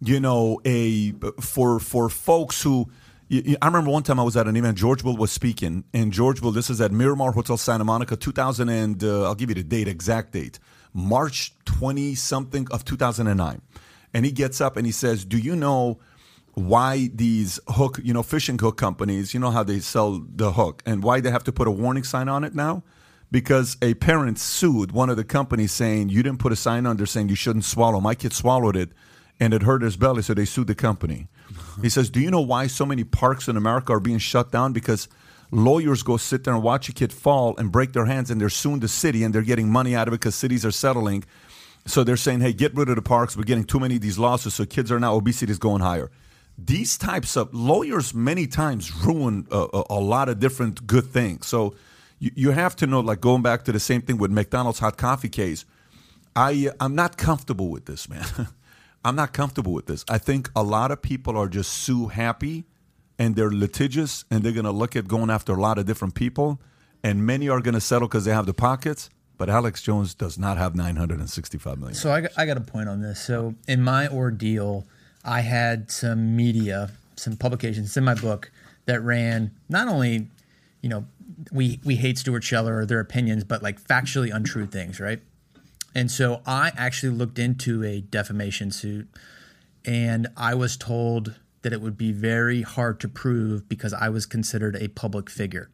you 0.00 0.20
know, 0.20 0.60
a 0.64 1.10
for 1.40 1.80
for 1.80 2.08
folks 2.08 2.62
who. 2.62 2.88
I 3.62 3.66
remember 3.66 3.90
one 3.90 4.02
time 4.02 4.18
I 4.18 4.24
was 4.24 4.36
at 4.36 4.48
an 4.48 4.56
event. 4.56 4.76
George 4.76 5.04
Will 5.04 5.16
was 5.16 5.32
speaking, 5.32 5.84
and 5.92 6.12
George 6.12 6.40
Will. 6.40 6.52
This 6.52 6.70
is 6.70 6.80
at 6.80 6.92
Miramar 6.92 7.32
Hotel 7.32 7.56
Santa 7.56 7.84
Monica, 7.84 8.16
2000, 8.16 8.68
and 8.68 9.04
uh, 9.04 9.24
I'll 9.24 9.36
give 9.36 9.50
you 9.50 9.54
the 9.54 9.62
date, 9.62 9.86
exact 9.86 10.32
date, 10.32 10.58
March 10.92 11.52
20 11.64 12.16
something 12.16 12.66
of 12.72 12.84
2009 12.84 13.62
and 14.12 14.24
he 14.24 14.32
gets 14.32 14.60
up 14.60 14.76
and 14.76 14.86
he 14.86 14.92
says, 14.92 15.24
"Do 15.24 15.38
you 15.38 15.56
know 15.56 15.98
why 16.54 17.10
these 17.14 17.60
hook, 17.68 18.00
you 18.02 18.12
know, 18.12 18.22
fishing 18.22 18.58
hook 18.58 18.76
companies, 18.76 19.32
you 19.34 19.40
know 19.40 19.50
how 19.50 19.62
they 19.62 19.80
sell 19.80 20.22
the 20.34 20.52
hook 20.52 20.82
and 20.84 21.02
why 21.02 21.20
they 21.20 21.30
have 21.30 21.44
to 21.44 21.52
put 21.52 21.68
a 21.68 21.70
warning 21.70 22.04
sign 22.04 22.28
on 22.28 22.44
it 22.44 22.54
now?" 22.54 22.82
Because 23.32 23.76
a 23.80 23.94
parent 23.94 24.40
sued 24.40 24.90
one 24.90 25.08
of 25.08 25.16
the 25.16 25.24
companies 25.24 25.70
saying 25.70 26.08
you 26.08 26.22
didn't 26.22 26.40
put 26.40 26.52
a 26.52 26.56
sign 26.56 26.84
under 26.84 27.06
saying 27.06 27.28
you 27.28 27.36
shouldn't 27.36 27.64
swallow. 27.64 28.00
My 28.00 28.16
kid 28.16 28.32
swallowed 28.32 28.76
it 28.76 28.90
and 29.40 29.54
it 29.54 29.62
hurt 29.62 29.82
his 29.82 29.96
belly, 29.96 30.22
so 30.22 30.34
they 30.34 30.44
sued 30.44 30.66
the 30.66 30.74
company. 30.74 31.28
he 31.80 31.88
says, 31.88 32.10
Do 32.10 32.20
you 32.20 32.30
know 32.30 32.42
why 32.42 32.66
so 32.66 32.84
many 32.84 33.04
parks 33.04 33.48
in 33.48 33.56
America 33.56 33.94
are 33.94 34.00
being 34.00 34.18
shut 34.18 34.52
down? 34.52 34.72
Because 34.72 35.08
lawyers 35.50 36.02
go 36.02 36.16
sit 36.16 36.44
there 36.44 36.54
and 36.54 36.62
watch 36.62 36.88
a 36.88 36.92
kid 36.92 37.12
fall 37.12 37.56
and 37.56 37.72
break 37.72 37.92
their 37.92 38.04
hands 38.04 38.30
and 38.30 38.40
they're 38.40 38.48
suing 38.48 38.80
the 38.80 38.88
city 38.88 39.24
and 39.24 39.34
they're 39.34 39.42
getting 39.42 39.70
money 39.70 39.96
out 39.96 40.06
of 40.06 40.14
it 40.14 40.20
because 40.20 40.34
cities 40.34 40.64
are 40.64 40.70
settling 40.70 41.24
so 41.86 42.04
they're 42.04 42.16
saying, 42.16 42.40
hey, 42.40 42.52
get 42.52 42.74
rid 42.74 42.88
of 42.88 42.96
the 42.96 43.02
parks. 43.02 43.36
We're 43.36 43.44
getting 43.44 43.64
too 43.64 43.80
many 43.80 43.96
of 43.96 44.00
these 44.00 44.18
losses, 44.18 44.54
so 44.54 44.64
kids 44.64 44.92
are 44.92 45.00
now 45.00 45.14
obesity 45.14 45.50
is 45.50 45.58
going 45.58 45.80
higher. 45.80 46.10
These 46.58 46.98
types 46.98 47.36
of 47.36 47.54
lawyers 47.54 48.12
many 48.12 48.46
times 48.46 48.94
ruin 48.94 49.46
a, 49.50 49.66
a, 49.72 49.84
a 49.90 50.00
lot 50.00 50.28
of 50.28 50.38
different 50.38 50.86
good 50.86 51.06
things. 51.06 51.46
So 51.46 51.74
you, 52.18 52.30
you 52.34 52.50
have 52.50 52.76
to 52.76 52.86
know, 52.86 53.00
like 53.00 53.20
going 53.20 53.42
back 53.42 53.64
to 53.64 53.72
the 53.72 53.80
same 53.80 54.02
thing 54.02 54.18
with 54.18 54.30
McDonald's 54.30 54.78
hot 54.78 54.96
coffee 54.96 55.28
case. 55.30 55.64
I 56.36 56.68
uh, 56.68 56.74
I'm 56.78 56.94
not 56.94 57.16
comfortable 57.16 57.68
with 57.68 57.86
this, 57.86 58.08
man. 58.08 58.26
I'm 59.04 59.16
not 59.16 59.32
comfortable 59.32 59.72
with 59.72 59.86
this. 59.86 60.04
I 60.08 60.18
think 60.18 60.50
a 60.54 60.62
lot 60.62 60.90
of 60.90 61.00
people 61.00 61.36
are 61.36 61.48
just 61.48 61.72
sue 61.72 62.08
happy 62.08 62.64
and 63.18 63.34
they're 63.34 63.50
litigious 63.50 64.24
and 64.30 64.42
they're 64.42 64.52
going 64.52 64.64
to 64.64 64.72
look 64.72 64.94
at 64.94 65.08
going 65.08 65.30
after 65.30 65.52
a 65.52 65.60
lot 65.60 65.78
of 65.78 65.86
different 65.86 66.14
people. 66.14 66.60
And 67.02 67.24
many 67.24 67.48
are 67.48 67.60
going 67.60 67.74
to 67.74 67.80
settle 67.80 68.08
because 68.08 68.26
they 68.26 68.32
have 68.32 68.44
the 68.44 68.52
pockets. 68.52 69.08
But 69.40 69.48
Alex 69.48 69.80
Jones 69.80 70.12
does 70.12 70.38
not 70.38 70.58
have 70.58 70.74
965 70.74 71.78
million. 71.78 71.94
So 71.94 72.12
I 72.12 72.20
got, 72.20 72.30
I 72.36 72.44
got 72.44 72.58
a 72.58 72.60
point 72.60 72.90
on 72.90 73.00
this. 73.00 73.24
So 73.24 73.54
in 73.66 73.80
my 73.80 74.06
ordeal, 74.06 74.84
I 75.24 75.40
had 75.40 75.90
some 75.90 76.36
media, 76.36 76.90
some 77.16 77.38
publications 77.38 77.96
in 77.96 78.04
my 78.04 78.12
book 78.12 78.50
that 78.84 79.00
ran 79.00 79.52
not 79.66 79.88
only, 79.88 80.28
you 80.82 80.90
know, 80.90 81.06
we 81.50 81.80
we 81.86 81.96
hate 81.96 82.18
Stuart 82.18 82.44
Scheller 82.44 82.76
or 82.76 82.84
their 82.84 83.00
opinions, 83.00 83.42
but 83.44 83.62
like 83.62 83.80
factually 83.80 84.30
untrue 84.30 84.66
things, 84.66 85.00
right? 85.00 85.22
And 85.94 86.10
so 86.10 86.42
I 86.44 86.72
actually 86.76 87.14
looked 87.14 87.38
into 87.38 87.82
a 87.82 88.02
defamation 88.02 88.70
suit, 88.70 89.08
and 89.86 90.28
I 90.36 90.54
was 90.54 90.76
told 90.76 91.36
that 91.62 91.72
it 91.72 91.80
would 91.80 91.96
be 91.96 92.12
very 92.12 92.60
hard 92.60 93.00
to 93.00 93.08
prove 93.08 93.70
because 93.70 93.94
I 93.94 94.10
was 94.10 94.26
considered 94.26 94.76
a 94.76 94.88
public 94.88 95.30
figure. 95.30 95.70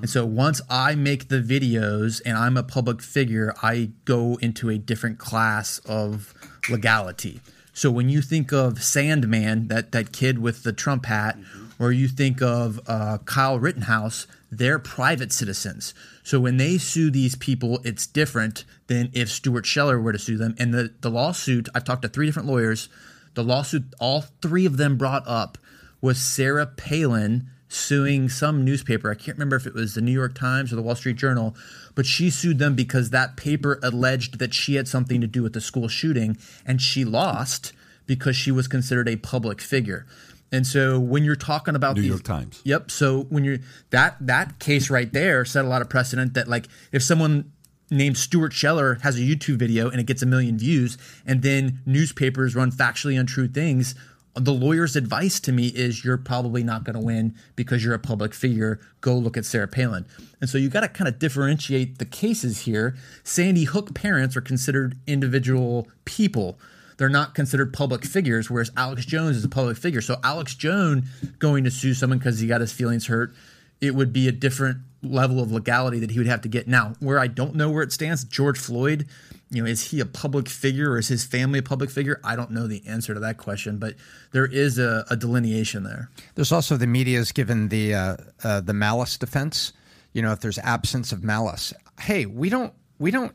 And 0.00 0.10
so 0.10 0.26
once 0.26 0.60
I 0.68 0.94
make 0.94 1.28
the 1.28 1.40
videos 1.40 2.20
and 2.24 2.36
I'm 2.36 2.56
a 2.56 2.62
public 2.62 3.02
figure, 3.02 3.54
I 3.62 3.90
go 4.04 4.36
into 4.40 4.68
a 4.68 4.78
different 4.78 5.18
class 5.18 5.78
of 5.80 6.34
legality. 6.68 7.40
So 7.72 7.90
when 7.90 8.08
you 8.08 8.20
think 8.20 8.52
of 8.52 8.74
Sandmann, 8.74 9.68
that, 9.68 9.92
that 9.92 10.12
kid 10.12 10.38
with 10.38 10.62
the 10.62 10.72
Trump 10.72 11.06
hat, 11.06 11.38
or 11.78 11.90
you 11.90 12.06
think 12.06 12.42
of 12.42 12.80
uh, 12.86 13.18
Kyle 13.24 13.58
Rittenhouse, 13.58 14.26
they're 14.50 14.78
private 14.78 15.32
citizens. 15.32 15.94
So 16.22 16.38
when 16.38 16.58
they 16.58 16.78
sue 16.78 17.10
these 17.10 17.34
people, 17.34 17.80
it's 17.84 18.06
different 18.06 18.64
than 18.88 19.10
if 19.14 19.30
Stuart 19.30 19.64
Scheller 19.64 19.98
were 19.98 20.12
to 20.12 20.18
sue 20.18 20.36
them. 20.36 20.54
And 20.58 20.74
the, 20.74 20.92
the 21.00 21.10
lawsuit, 21.10 21.68
I've 21.74 21.84
talked 21.84 22.02
to 22.02 22.08
three 22.08 22.26
different 22.26 22.48
lawyers. 22.48 22.88
The 23.34 23.42
lawsuit, 23.42 23.84
all 23.98 24.22
three 24.42 24.66
of 24.66 24.76
them 24.76 24.98
brought 24.98 25.26
up 25.26 25.56
was 26.02 26.20
Sarah 26.20 26.66
Palin 26.66 27.48
suing 27.72 28.28
some 28.28 28.64
newspaper. 28.64 29.10
I 29.10 29.14
can't 29.14 29.36
remember 29.36 29.56
if 29.56 29.66
it 29.66 29.74
was 29.74 29.94
the 29.94 30.00
New 30.00 30.12
York 30.12 30.34
Times 30.34 30.72
or 30.72 30.76
the 30.76 30.82
Wall 30.82 30.94
Street 30.94 31.16
Journal, 31.16 31.56
but 31.94 32.06
she 32.06 32.30
sued 32.30 32.58
them 32.58 32.74
because 32.74 33.10
that 33.10 33.36
paper 33.36 33.78
alleged 33.82 34.38
that 34.38 34.52
she 34.52 34.74
had 34.74 34.86
something 34.86 35.20
to 35.20 35.26
do 35.26 35.42
with 35.42 35.54
the 35.54 35.60
school 35.60 35.88
shooting, 35.88 36.36
and 36.66 36.82
she 36.82 37.04
lost 37.04 37.72
because 38.06 38.36
she 38.36 38.50
was 38.50 38.68
considered 38.68 39.08
a 39.08 39.16
public 39.16 39.60
figure. 39.60 40.06
And 40.50 40.66
so 40.66 41.00
when 41.00 41.24
you're 41.24 41.34
talking 41.34 41.74
about 41.74 41.94
the 41.94 42.02
New 42.02 42.08
these, 42.08 42.10
York 42.10 42.24
Times, 42.24 42.60
yep. 42.62 42.90
So 42.90 43.22
when 43.30 43.42
you're 43.42 43.58
that 43.88 44.16
that 44.20 44.58
case 44.58 44.90
right 44.90 45.10
there 45.10 45.46
set 45.46 45.64
a 45.64 45.68
lot 45.68 45.80
of 45.80 45.88
precedent 45.88 46.34
that 46.34 46.46
like 46.46 46.68
if 46.92 47.02
someone 47.02 47.52
named 47.90 48.18
Stuart 48.18 48.52
Scheller 48.52 48.98
has 49.02 49.16
a 49.16 49.20
YouTube 49.20 49.56
video 49.56 49.88
and 49.88 49.98
it 49.98 50.04
gets 50.04 50.22
a 50.22 50.26
million 50.26 50.58
views, 50.58 50.98
and 51.24 51.42
then 51.42 51.80
newspapers 51.86 52.54
run 52.54 52.70
factually 52.70 53.18
untrue 53.18 53.48
things, 53.48 53.94
the 54.34 54.52
lawyer's 54.52 54.96
advice 54.96 55.40
to 55.40 55.52
me 55.52 55.66
is 55.68 56.04
you're 56.04 56.16
probably 56.16 56.62
not 56.62 56.84
going 56.84 56.94
to 56.94 57.04
win 57.04 57.34
because 57.54 57.84
you're 57.84 57.94
a 57.94 57.98
public 57.98 58.32
figure. 58.32 58.80
Go 59.00 59.14
look 59.14 59.36
at 59.36 59.44
Sarah 59.44 59.68
Palin. 59.68 60.06
And 60.40 60.48
so 60.48 60.56
you 60.56 60.70
got 60.70 60.80
to 60.80 60.88
kind 60.88 61.06
of 61.06 61.18
differentiate 61.18 61.98
the 61.98 62.06
cases 62.06 62.62
here. 62.62 62.96
Sandy 63.24 63.64
Hook 63.64 63.94
parents 63.94 64.36
are 64.36 64.40
considered 64.40 64.96
individual 65.06 65.86
people. 66.06 66.58
They're 66.96 67.10
not 67.10 67.34
considered 67.34 67.72
public 67.72 68.04
figures, 68.04 68.50
whereas 68.50 68.70
Alex 68.76 69.04
Jones 69.04 69.36
is 69.36 69.44
a 69.44 69.48
public 69.48 69.76
figure. 69.76 70.00
So 70.00 70.18
Alex 70.24 70.54
Jones 70.54 71.08
going 71.38 71.64
to 71.64 71.70
sue 71.70 71.94
someone 71.94 72.18
because 72.18 72.38
he 72.38 72.46
got 72.46 72.60
his 72.60 72.72
feelings 72.72 73.08
hurt, 73.08 73.34
it 73.80 73.94
would 73.94 74.12
be 74.12 74.28
a 74.28 74.32
different 74.32 74.78
level 75.02 75.40
of 75.40 75.50
legality 75.50 75.98
that 75.98 76.12
he 76.12 76.18
would 76.18 76.28
have 76.28 76.40
to 76.42 76.48
get. 76.48 76.68
Now, 76.68 76.94
where 77.00 77.18
I 77.18 77.26
don't 77.26 77.54
know 77.54 77.70
where 77.70 77.82
it 77.82 77.92
stands, 77.92 78.24
George 78.24 78.58
Floyd 78.58 79.06
you 79.52 79.62
know, 79.62 79.68
is 79.68 79.90
he 79.90 80.00
a 80.00 80.06
public 80.06 80.48
figure 80.48 80.92
or 80.92 80.98
is 80.98 81.08
his 81.08 81.24
family 81.24 81.58
a 81.58 81.62
public 81.62 81.90
figure? 81.90 82.18
I 82.24 82.36
don't 82.36 82.50
know 82.50 82.66
the 82.66 82.82
answer 82.86 83.12
to 83.12 83.20
that 83.20 83.36
question, 83.36 83.76
but 83.78 83.94
there 84.32 84.46
is 84.46 84.78
a, 84.78 85.04
a 85.10 85.16
delineation 85.16 85.82
there. 85.82 86.10
There's 86.34 86.52
also 86.52 86.78
the 86.78 86.86
media's 86.86 87.32
given 87.32 87.68
the 87.68 87.94
uh, 87.94 88.16
uh, 88.42 88.60
the 88.62 88.72
malice 88.72 89.18
defense. 89.18 89.74
You 90.14 90.22
know, 90.22 90.32
if 90.32 90.40
there's 90.40 90.58
absence 90.58 91.12
of 91.12 91.22
malice, 91.22 91.74
hey, 92.00 92.24
we 92.24 92.48
don't 92.48 92.72
we 92.98 93.10
don't 93.10 93.34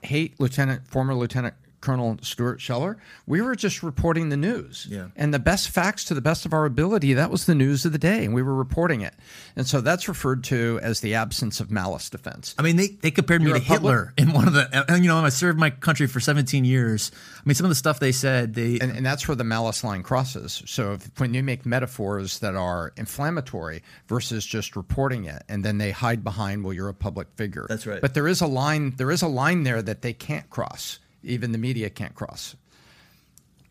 hate 0.00 0.40
Lieutenant 0.40 0.86
former 0.86 1.14
Lieutenant 1.14 1.54
Colonel 1.84 2.16
Stuart 2.22 2.62
Scheller. 2.62 2.96
We 3.26 3.42
were 3.42 3.54
just 3.54 3.82
reporting 3.82 4.30
the 4.30 4.38
news. 4.38 4.86
Yeah. 4.90 5.08
And 5.16 5.34
the 5.34 5.38
best 5.38 5.68
facts 5.68 6.04
to 6.06 6.14
the 6.14 6.22
best 6.22 6.46
of 6.46 6.54
our 6.54 6.64
ability, 6.64 7.12
that 7.12 7.30
was 7.30 7.44
the 7.44 7.54
news 7.54 7.84
of 7.84 7.92
the 7.92 7.98
day, 7.98 8.24
and 8.24 8.32
we 8.34 8.42
were 8.42 8.54
reporting 8.54 9.02
it. 9.02 9.14
And 9.54 9.66
so 9.66 9.82
that's 9.82 10.08
referred 10.08 10.44
to 10.44 10.80
as 10.82 11.00
the 11.00 11.14
absence 11.14 11.60
of 11.60 11.70
malice 11.70 12.08
defense. 12.08 12.54
I 12.58 12.62
mean, 12.62 12.76
they, 12.76 12.88
they 12.88 13.10
compared 13.10 13.42
me 13.42 13.50
You're 13.50 13.58
to 13.58 13.64
Hitler 13.64 14.14
in 14.16 14.32
one 14.32 14.48
of 14.48 14.54
the, 14.54 14.84
and 14.88 15.04
you 15.04 15.10
know, 15.10 15.18
I 15.18 15.28
served 15.28 15.58
my 15.58 15.68
country 15.68 16.06
for 16.06 16.20
17 16.20 16.64
years. 16.64 17.12
I 17.36 17.42
mean, 17.44 17.54
some 17.54 17.66
of 17.66 17.70
the 17.70 17.74
stuff 17.74 18.00
they 18.00 18.12
said, 18.12 18.54
they. 18.54 18.78
And, 18.80 18.90
and 18.96 19.04
that's 19.04 19.28
where 19.28 19.36
the 19.36 19.44
malice 19.44 19.84
line 19.84 20.02
crosses. 20.02 20.62
So 20.64 20.94
if, 20.94 21.10
when 21.20 21.34
you 21.34 21.42
make 21.42 21.66
metaphors 21.66 22.38
that 22.38 22.54
are 22.54 22.94
inflammatory 22.96 23.82
versus 24.08 24.46
just 24.46 24.74
reporting 24.74 25.26
it, 25.26 25.42
and 25.50 25.62
then 25.62 25.76
they 25.76 25.90
hide 25.90 26.24
behind, 26.24 26.64
well, 26.64 26.72
you're 26.72 26.88
a 26.88 26.94
public 26.94 27.28
figure. 27.36 27.66
That's 27.68 27.86
right. 27.86 28.00
But 28.00 28.14
there 28.14 28.26
is 28.26 28.40
a 28.40 28.46
line, 28.46 28.94
there 28.96 29.10
is 29.10 29.20
a 29.20 29.28
line 29.28 29.64
there 29.64 29.82
that 29.82 30.00
they 30.00 30.14
can't 30.14 30.48
cross 30.48 30.98
even 31.24 31.52
the 31.52 31.58
media 31.58 31.90
can't 31.90 32.14
cross. 32.14 32.56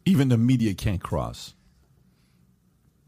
Even 0.06 0.30
the 0.30 0.38
media 0.38 0.74
can't 0.74 1.02
cross. 1.02 1.54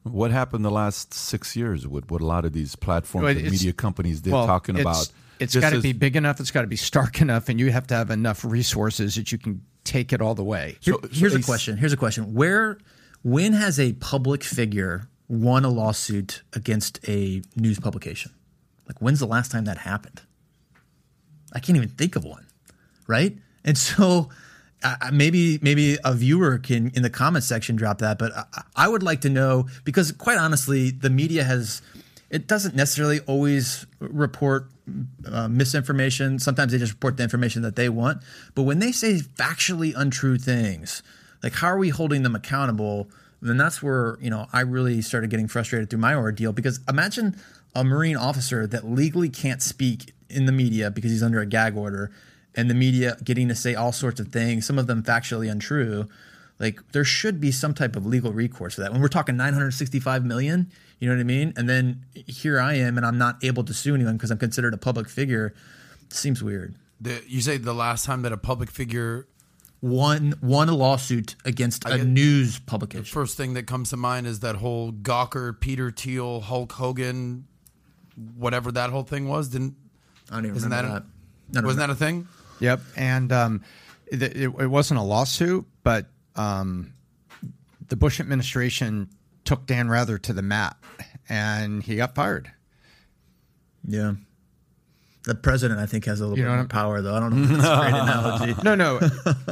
What 0.03 0.31
happened 0.31 0.63
the 0.63 0.71
last 0.71 1.13
six 1.13 1.55
years 1.55 1.87
with 1.87 2.11
what 2.11 2.21
a 2.21 2.25
lot 2.25 2.45
of 2.45 2.53
these 2.53 2.75
platforms 2.75 3.25
well, 3.25 3.35
and 3.35 3.51
media 3.51 3.73
companies 3.73 4.21
did 4.21 4.33
well, 4.33 4.45
talking 4.45 4.79
about? 4.79 5.09
It's 5.39 5.55
got 5.55 5.71
to 5.71 5.81
be 5.81 5.93
big 5.93 6.15
enough. 6.15 6.39
It's 6.39 6.51
got 6.51 6.61
to 6.61 6.67
be 6.67 6.75
stark 6.75 7.21
enough, 7.21 7.49
and 7.49 7.59
you 7.59 7.71
have 7.71 7.87
to 7.87 7.95
have 7.95 8.11
enough 8.11 8.45
resources 8.45 9.15
that 9.15 9.31
you 9.31 9.37
can 9.37 9.61
take 9.83 10.13
it 10.13 10.21
all 10.21 10.35
the 10.35 10.43
way. 10.43 10.77
Here, 10.79 10.93
so, 10.93 11.07
here's 11.11 11.33
so 11.33 11.39
a 11.39 11.41
question. 11.41 11.77
Here's 11.77 11.93
a 11.93 11.97
question. 11.97 12.33
Where, 12.33 12.77
when 13.23 13.53
has 13.53 13.79
a 13.79 13.93
public 13.93 14.43
figure 14.43 15.09
won 15.27 15.65
a 15.65 15.69
lawsuit 15.69 16.43
against 16.53 16.99
a 17.09 17.41
news 17.55 17.79
publication? 17.79 18.31
Like, 18.87 19.01
when's 19.01 19.19
the 19.19 19.27
last 19.27 19.51
time 19.51 19.65
that 19.65 19.79
happened? 19.79 20.21
I 21.51 21.59
can't 21.59 21.77
even 21.77 21.89
think 21.89 22.15
of 22.15 22.23
one, 22.23 22.45
right? 23.07 23.37
And 23.65 23.77
so 23.77 24.29
uh, 24.83 24.95
maybe 25.11 25.59
maybe 25.61 25.97
a 26.05 26.13
viewer 26.13 26.59
can 26.59 26.91
in 26.95 27.01
the 27.01 27.09
comment 27.09 27.43
section 27.43 27.75
drop 27.75 27.97
that, 27.97 28.19
but 28.19 28.31
I, 28.33 28.63
I 28.75 28.87
would 28.87 29.03
like 29.03 29.21
to 29.21 29.29
know 29.29 29.67
because 29.83 30.11
quite 30.13 30.37
honestly, 30.37 30.91
the 30.91 31.09
media 31.09 31.43
has 31.43 31.81
it 32.29 32.47
doesn't 32.47 32.75
necessarily 32.75 33.19
always 33.21 33.85
report 33.99 34.67
uh, 35.25 35.47
misinformation. 35.47 36.39
Sometimes 36.39 36.71
they 36.71 36.77
just 36.77 36.93
report 36.93 37.17
the 37.17 37.23
information 37.23 37.61
that 37.63 37.75
they 37.75 37.89
want. 37.89 38.21
But 38.53 38.63
when 38.63 38.79
they 38.79 38.91
say 38.91 39.15
factually 39.15 39.93
untrue 39.95 40.37
things, 40.37 41.01
like 41.41 41.53
how 41.53 41.67
are 41.67 41.77
we 41.77 41.89
holding 41.89 42.23
them 42.23 42.35
accountable? 42.35 43.09
Then 43.41 43.57
that's 43.57 43.81
where 43.81 44.17
you 44.21 44.29
know 44.29 44.47
I 44.53 44.61
really 44.61 45.01
started 45.01 45.29
getting 45.29 45.47
frustrated 45.47 45.89
through 45.89 45.99
my 45.99 46.13
ordeal 46.13 46.51
because 46.51 46.79
imagine 46.87 47.37
a 47.73 47.83
Marine 47.83 48.17
officer 48.17 48.67
that 48.67 48.85
legally 48.85 49.29
can't 49.29 49.61
speak 49.61 50.13
in 50.29 50.45
the 50.45 50.51
media 50.51 50.89
because 50.91 51.11
he's 51.11 51.23
under 51.23 51.41
a 51.41 51.45
gag 51.45 51.75
order, 51.75 52.11
and 52.55 52.69
the 52.69 52.73
media 52.73 53.17
getting 53.23 53.47
to 53.49 53.55
say 53.55 53.75
all 53.75 53.91
sorts 53.91 54.19
of 54.19 54.29
things, 54.29 54.65
some 54.65 54.79
of 54.79 54.87
them 54.87 55.03
factually 55.03 55.51
untrue. 55.51 56.07
Like 56.59 56.79
there 56.93 57.03
should 57.03 57.41
be 57.41 57.51
some 57.51 57.73
type 57.73 57.95
of 57.95 58.05
legal 58.05 58.31
recourse 58.31 58.75
for 58.75 58.81
that. 58.81 58.91
When 58.91 59.01
we're 59.01 59.09
talking 59.09 59.35
965 59.35 60.25
million, 60.25 60.71
you 60.99 61.09
know 61.09 61.15
what 61.15 61.19
I 61.19 61.25
mean? 61.25 61.53
And 61.57 61.67
then 61.67 62.05
here 62.13 62.59
I 62.59 62.75
am, 62.75 62.97
and 62.97 63.05
I'm 63.05 63.17
not 63.17 63.43
able 63.43 63.63
to 63.65 63.73
sue 63.73 63.93
anyone 63.93 64.15
because 64.15 64.31
I'm 64.31 64.37
considered 64.37 64.73
a 64.73 64.77
public 64.77 65.09
figure. 65.09 65.53
Seems 66.09 66.41
weird. 66.41 66.75
The, 67.01 67.21
you 67.27 67.41
say 67.41 67.57
the 67.57 67.73
last 67.73 68.05
time 68.05 68.21
that 68.21 68.31
a 68.31 68.37
public 68.37 68.71
figure 68.71 69.27
won 69.81 70.33
won 70.41 70.69
a 70.69 70.75
lawsuit 70.75 71.35
against 71.43 71.85
a 71.85 72.03
news 72.03 72.59
publication. 72.59 73.03
The 73.03 73.09
First 73.09 73.35
thing 73.35 73.53
that 73.55 73.67
comes 73.67 73.89
to 73.89 73.97
mind 73.97 74.25
is 74.25 74.39
that 74.39 74.55
whole 74.55 74.93
Gawker, 74.93 75.59
Peter 75.59 75.91
Thiel, 75.91 76.41
Hulk 76.41 76.71
Hogan, 76.71 77.47
whatever 78.37 78.71
that 78.71 78.89
whole 78.89 79.03
thing 79.03 79.27
was. 79.27 79.49
Didn't 79.49 79.75
I 80.31 80.35
don't 80.35 80.45
even 80.45 80.57
isn't 80.57 80.69
that, 80.69 80.83
remember 80.83 80.97
a, 80.97 81.53
that. 81.53 81.59
I 81.59 81.65
wasn't 81.65 81.81
remember. 81.81 81.93
that 81.93 82.03
a 82.03 82.05
thing? 82.05 82.27
Yep, 82.59 82.81
and 82.95 83.31
um, 83.31 83.63
it, 84.07 84.37
it, 84.37 84.67
wasn't 84.67 84.99
a 84.99 85.03
lawsuit, 85.03 85.65
but 85.83 86.07
um, 86.35 86.93
the 87.87 87.95
Bush 87.95 88.19
administration 88.19 89.09
took 89.43 89.65
Dan 89.65 89.89
Rather 89.89 90.17
to 90.17 90.33
the 90.33 90.41
mat, 90.41 90.77
and 91.29 91.83
he 91.83 91.95
got 91.97 92.15
fired. 92.15 92.51
Yeah. 93.87 94.13
The 95.23 95.35
president, 95.35 95.79
I 95.79 95.87
think, 95.87 96.05
has 96.05 96.21
a 96.21 96.23
little 96.23 96.37
You 96.37 96.45
bit 96.45 96.55
more 96.55 96.65
power, 96.65 97.01
though. 97.01 97.15
I 97.15 97.19
don't 97.19 97.35
know 97.35 97.43
if 97.43 97.61
that's 97.61 97.67
a 97.67 97.81
great 97.81 98.01
analogy. 98.01 98.55
No, 98.63 98.75
no, 98.75 98.99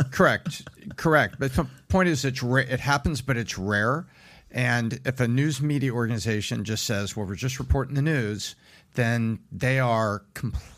correct, 0.12 0.68
correct. 0.98 1.38
But 1.40 1.54
the 1.54 1.68
point 1.90 2.10
is, 2.10 2.26
it's 2.26 2.44
ra- 2.44 2.62
it 2.62 2.80
happens, 2.80 3.22
but 3.22 3.38
it's 3.38 3.58
rare. 3.58 4.06
And 4.52 5.00
if 5.04 5.20
a 5.20 5.28
news 5.28 5.62
media 5.62 5.92
organization 5.92 6.64
just 6.64 6.86
says, 6.86 7.18
"Well, 7.18 7.26
we're 7.26 7.34
just 7.34 7.58
reporting 7.58 7.96
the 7.96 8.04
news," 8.04 8.56
then 8.94 9.40
they 9.52 9.80
are 9.80 10.24
completely 10.36 10.74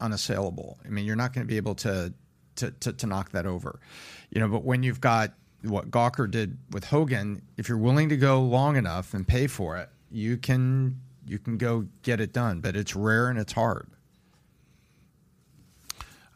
unassailable. 0.00 0.78
I 0.84 0.88
mean, 0.88 1.04
you're 1.04 1.16
not 1.16 1.32
going 1.32 1.46
to 1.46 1.48
be 1.48 1.56
able 1.56 1.74
to, 1.76 2.12
to 2.56 2.70
to 2.70 2.92
to 2.92 3.06
knock 3.06 3.32
that 3.32 3.46
over, 3.46 3.80
you 4.30 4.40
know. 4.40 4.48
But 4.48 4.64
when 4.64 4.82
you've 4.82 5.00
got 5.00 5.32
what 5.62 5.90
Gawker 5.90 6.30
did 6.30 6.58
with 6.70 6.84
Hogan, 6.84 7.42
if 7.56 7.68
you're 7.68 7.78
willing 7.78 8.08
to 8.08 8.16
go 8.16 8.40
long 8.42 8.76
enough 8.76 9.14
and 9.14 9.26
pay 9.26 9.46
for 9.46 9.76
it, 9.76 9.88
you 10.10 10.36
can 10.36 11.00
you 11.26 11.38
can 11.38 11.58
go 11.58 11.86
get 12.02 12.20
it 12.20 12.32
done. 12.32 12.60
But 12.60 12.76
it's 12.76 12.94
rare 12.94 13.28
and 13.28 13.38
it's 13.38 13.52
hard. 13.52 13.88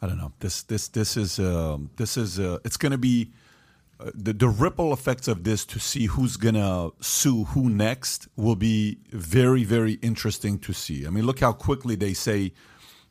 I 0.03 0.07
don't 0.07 0.19
know. 0.19 0.33
This 0.41 0.63
this 0.63 0.89
this 0.89 1.17
is 1.17 1.39
um, 1.39 1.91
this 1.97 2.17
is 2.17 2.39
uh, 2.39 2.59
it's 2.65 2.77
going 2.77 2.93
to 2.93 2.99
be 2.99 3.31
uh, 3.99 4.11
the 4.15 4.33
the 4.33 4.49
ripple 4.49 4.93
effects 4.93 5.29
of 5.29 5.45
this 5.45 5.67
to 5.67 5.79
see 5.79 6.07
who's 6.07 6.37
going 6.37 6.55
to 6.55 6.93
sue 7.01 7.45
who 7.45 7.69
next 7.69 8.29
will 8.37 8.57
be 8.57 8.99
very 9.11 9.63
very 9.63 9.95
interesting 9.95 10.59
to 10.61 10.73
see. 10.73 11.07
I 11.07 11.11
mean, 11.11 11.27
look 11.27 11.41
how 11.41 11.53
quickly 11.53 11.97
they 11.97 12.15
say 12.15 12.53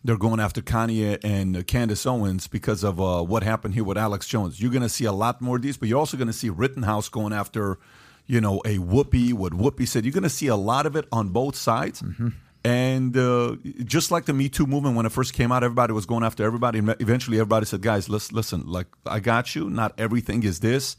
they're 0.03 0.17
going 0.17 0.39
after 0.39 0.61
Kanye 0.61 1.19
and 1.23 1.57
uh, 1.57 1.63
Candace 1.63 2.05
Owens 2.05 2.47
because 2.47 2.83
of 2.83 3.01
uh, 3.01 3.21
what 3.21 3.43
happened 3.43 3.73
here 3.73 3.83
with 3.83 3.97
Alex 3.97 4.27
Jones. 4.27 4.61
You're 4.61 4.71
going 4.71 4.81
to 4.81 4.89
see 4.89 5.05
a 5.05 5.11
lot 5.11 5.41
more 5.41 5.57
of 5.57 5.61
these, 5.61 5.77
but 5.77 5.89
you're 5.89 5.99
also 5.99 6.17
going 6.17 6.27
to 6.27 6.33
see 6.33 6.49
Rittenhouse 6.49 7.09
going 7.09 7.33
after, 7.33 7.79
you 8.25 8.39
know, 8.39 8.59
a 8.65 8.77
Whoopi. 8.77 9.33
What 9.33 9.53
Whoopi 9.53 9.87
said. 9.87 10.05
You're 10.05 10.13
going 10.13 10.23
to 10.23 10.29
see 10.29 10.47
a 10.47 10.55
lot 10.55 10.85
of 10.85 10.95
it 10.95 11.05
on 11.11 11.29
both 11.29 11.55
sides. 11.55 12.01
And 12.63 13.15
uh, 13.17 13.55
just 13.85 14.11
like 14.11 14.25
the 14.25 14.33
Me 14.33 14.49
Too 14.49 14.67
movement 14.67 14.95
when 14.97 15.05
it 15.05 15.11
first 15.11 15.33
came 15.33 15.51
out, 15.51 15.63
everybody 15.63 15.93
was 15.93 16.05
going 16.05 16.23
after 16.23 16.43
everybody. 16.43 16.79
Eventually, 16.99 17.37
everybody 17.37 17.65
said, 17.65 17.81
"Guys, 17.81 18.09
listen, 18.09 18.35
listen. 18.35 18.67
Like, 18.67 18.87
I 19.05 19.21
got 19.21 19.55
you. 19.55 19.69
Not 19.69 19.93
everything 19.97 20.43
is 20.43 20.59
this." 20.59 20.97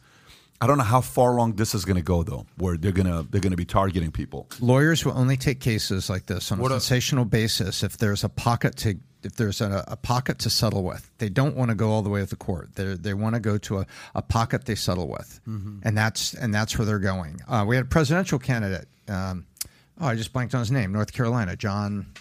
I 0.62 0.66
don't 0.66 0.77
know 0.77 0.85
how 0.85 1.01
far 1.01 1.32
along 1.37 1.55
this 1.57 1.74
is 1.74 1.85
going 1.87 1.97
to 1.97 2.03
go, 2.03 2.23
though, 2.23 2.45
where 2.59 2.77
they're 2.77 2.93
gonna 2.93 3.24
they're 3.31 3.41
gonna 3.41 3.57
be 3.57 3.65
targeting 3.65 4.11
people. 4.12 4.47
Lawyers 4.61 5.05
will 5.07 5.16
only 5.16 5.37
take 5.39 5.59
cases 5.61 6.11
like 6.11 6.27
this 6.27 6.53
on 6.53 6.59
What 6.59 6.70
a 6.70 6.74
a- 6.77 6.81
sensational 6.81 7.24
basis 7.24 7.82
if 7.82 7.97
there's 7.97 8.24
a 8.24 8.28
pocket 8.28 8.77
to 8.78 8.97
if 9.23 9.37
there's 9.37 9.61
a, 9.61 9.85
a 9.89 9.97
pocket 9.97 10.39
to 10.41 10.51
settle 10.51 10.82
with. 10.82 11.11
They 11.19 11.28
don't 11.31 11.57
want 11.57 11.70
to 11.70 11.74
go 11.74 11.91
all 11.91 12.03
the 12.03 12.11
way 12.11 12.20
to 12.20 12.27
the 12.27 12.37
court. 12.37 12.74
They 12.74 12.95
they 12.95 13.15
want 13.15 13.35
to 13.37 13.41
go 13.41 13.57
to 13.59 13.78
a, 13.81 13.87
a 14.15 14.20
pocket 14.23 14.66
they 14.66 14.74
settle 14.74 15.09
with, 15.09 15.41
and 15.47 15.97
that's 15.97 16.35
and 16.35 16.53
that's 16.55 16.77
where 16.78 16.85
they're 16.85 16.99
going. 16.99 17.41
Uh, 17.49 17.65
we 17.66 17.77
had 17.77 17.87
a 17.87 17.89
presidential 17.89 18.39
candidate. 18.39 18.87
Um, 19.09 19.47
oh, 19.99 20.09
I 20.09 20.15
just 20.15 20.32
blanked 20.35 20.55
on 20.55 20.61
his 20.61 20.70
name. 20.70 20.93
North 20.93 21.12
Carolina, 21.15 21.57
John, 21.57 22.12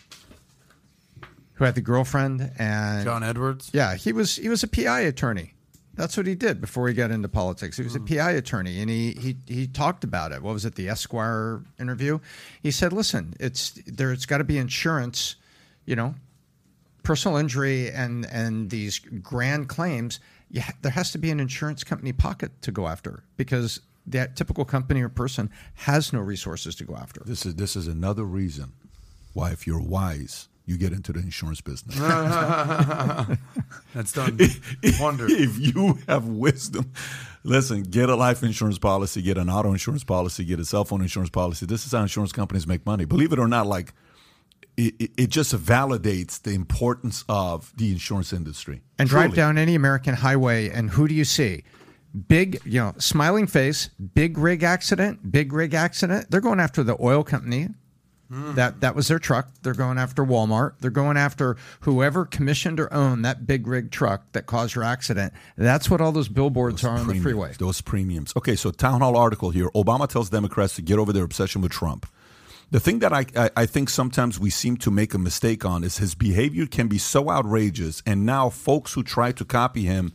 who 1.56 1.66
had 1.66 1.76
the 1.76 1.82
girlfriend 1.82 2.52
and 2.58 3.04
John 3.04 3.24
Edwards. 3.24 3.70
yeah, 3.74 3.96
he 3.96 4.14
was 4.14 4.38
he 4.38 4.48
was 4.50 4.64
a 4.64 4.68
PI 4.68 5.02
attorney. 5.02 5.54
That's 6.00 6.16
what 6.16 6.28
he 6.28 6.36
did 6.36 6.62
before 6.62 6.88
he 6.88 6.94
got 6.94 7.12
into 7.12 7.28
politics. 7.28 7.76
He 7.76 7.84
was 7.84 7.94
a 7.94 8.00
hmm. 8.00 8.06
PI 8.06 8.32
attorney, 8.32 8.80
and 8.80 8.90
he 8.90 9.12
he 9.12 9.36
he 9.46 9.68
talked 9.68 10.06
about 10.06 10.32
it. 10.32 10.42
What 10.42 10.54
was 10.54 10.64
it? 10.64 10.76
The 10.76 10.88
Esquire 10.88 11.62
interview. 11.78 12.20
He 12.64 12.72
said, 12.72 12.94
"Listen, 12.94 13.34
it's 13.38 13.72
there. 13.86 14.14
It's 14.14 14.26
got 14.26 14.38
to 14.38 14.46
be 14.46 14.58
insurance. 14.58 15.36
You 15.86 15.98
know, 15.98 16.16
personal 17.04 17.36
injury 17.36 17.92
and 17.92 18.26
and 18.28 18.70
these 18.70 19.00
grand 19.00 19.68
claims. 19.68 20.22
Yeah, 20.50 20.70
there 20.82 20.94
has 20.94 21.12
to 21.12 21.18
be 21.18 21.32
an 21.32 21.42
insurance 21.42 21.84
company 21.84 22.14
pocket 22.14 22.62
to 22.62 22.72
go 22.72 22.88
after 22.88 23.24
because 23.36 23.82
that 24.08 24.38
typical 24.38 24.64
company 24.64 25.02
or 25.02 25.10
person 25.10 25.50
has 25.74 26.14
no 26.14 26.22
resources 26.22 26.76
to 26.76 26.86
go 26.86 26.96
after. 26.96 27.22
This 27.26 27.46
is 27.46 27.56
this 27.56 27.76
is 27.76 27.88
another 27.88 28.24
reason 28.24 28.72
why, 29.34 29.52
if 29.52 29.68
you're 29.68 29.82
wise, 29.82 30.48
you 30.70 30.78
get 30.78 30.94
into 30.94 31.12
the 31.12 31.20
insurance 31.20 31.62
business. 31.62 31.98
That's 33.96 34.12
done 34.12 34.38
wonder. 35.00 35.26
if 35.30 35.58
you 35.58 35.98
have 36.08 36.26
wisdom, 36.28 36.92
listen, 37.44 37.84
get 37.84 38.10
a 38.10 38.16
life 38.16 38.44
insurance 38.44 38.78
policy, 38.78 39.22
get 39.22 39.38
an 39.38 39.50
auto 39.50 39.72
insurance 39.72 40.04
policy, 40.04 40.44
get 40.46 40.60
a 40.60 40.66
cell 40.66 40.86
phone 40.86 41.02
insurance 41.02 41.30
policy. 41.32 41.66
This 41.66 41.86
is 41.86 41.92
how 41.92 42.02
insurance 42.02 42.32
companies 42.32 42.68
make 42.68 42.86
money. 42.86 43.06
Believe 43.06 43.34
it 43.34 43.40
or 43.40 43.48
not, 43.48 43.66
like 43.68 43.94
it, 44.78 44.94
it- 45.00 45.12
it 45.18 45.30
just 45.30 45.56
validates 45.56 46.42
the 46.42 46.52
importance 46.52 47.26
of 47.28 47.74
the 47.76 47.92
insurance 47.92 48.32
industry. 48.32 48.82
and 49.00 49.10
drive 49.10 49.34
down 49.34 49.58
any 49.58 49.74
American 49.76 50.14
highway, 50.16 50.70
and 50.70 50.92
who 50.92 51.08
do 51.08 51.16
you 51.16 51.26
see? 51.26 51.64
Big, 52.28 52.60
you 52.66 52.80
know, 52.80 52.94
smiling 52.98 53.46
face, 53.46 53.90
big 54.16 54.38
rig 54.38 54.64
accident, 54.64 55.32
big 55.32 55.54
rig 55.54 55.74
accident. 55.76 56.30
They're 56.32 56.42
going 56.42 56.60
after 56.60 56.82
the 56.84 56.98
oil 57.00 57.24
company. 57.24 57.70
Hmm. 58.30 58.54
That 58.54 58.82
that 58.82 58.96
was 58.96 59.08
their 59.08 59.18
truck. 59.18 59.50
They're 59.64 59.74
going 59.74 59.98
after 59.98 60.24
Walmart. 60.24 60.74
They're 60.80 60.92
going 60.92 61.18
after 61.18 61.58
whoever 61.82 62.26
commissioned 62.26 62.80
or 62.80 62.94
owned 62.94 63.26
that 63.26 63.48
big 63.48 63.66
rig 63.66 63.90
truck 63.90 64.32
that 64.34 64.46
caused 64.46 64.76
your 64.76 64.84
accident. 64.84 65.34
That's 65.58 65.90
what 65.90 66.00
all 66.00 66.12
those 66.12 66.30
billboards 66.30 66.84
are 66.84 66.96
on 66.96 67.08
the 67.08 67.20
freeway. 67.20 67.54
Those 67.58 67.82
premiums. 67.82 68.34
Okay, 68.38 68.56
so 68.56 68.70
town 68.70 69.02
hall 69.02 69.18
article 69.18 69.50
here. 69.50 69.70
Obama 69.70 70.08
tells 70.08 70.30
Democrats 70.30 70.76
to 70.76 70.84
get 70.84 71.00
over 71.00 71.12
their 71.12 71.24
obsession 71.24 71.62
with 71.62 71.72
Trump. 71.72 72.06
The 72.72 72.80
thing 72.80 73.00
that 73.00 73.12
I, 73.12 73.26
I, 73.36 73.50
I 73.58 73.66
think 73.66 73.90
sometimes 73.90 74.40
we 74.40 74.52
seem 74.52 74.78
to 74.78 74.92
make 74.92 75.16
a 75.16 75.18
mistake 75.18 75.66
on 75.66 75.84
is 75.84 75.98
his 75.98 76.14
behavior 76.14 76.68
can 76.68 76.88
be 76.88 77.00
so 77.00 77.32
outrageous, 77.32 78.04
and 78.06 78.28
now 78.28 78.52
folks 78.52 78.94
who 78.94 79.02
try 79.02 79.32
to 79.32 79.44
copy 79.44 79.86
him 79.86 80.14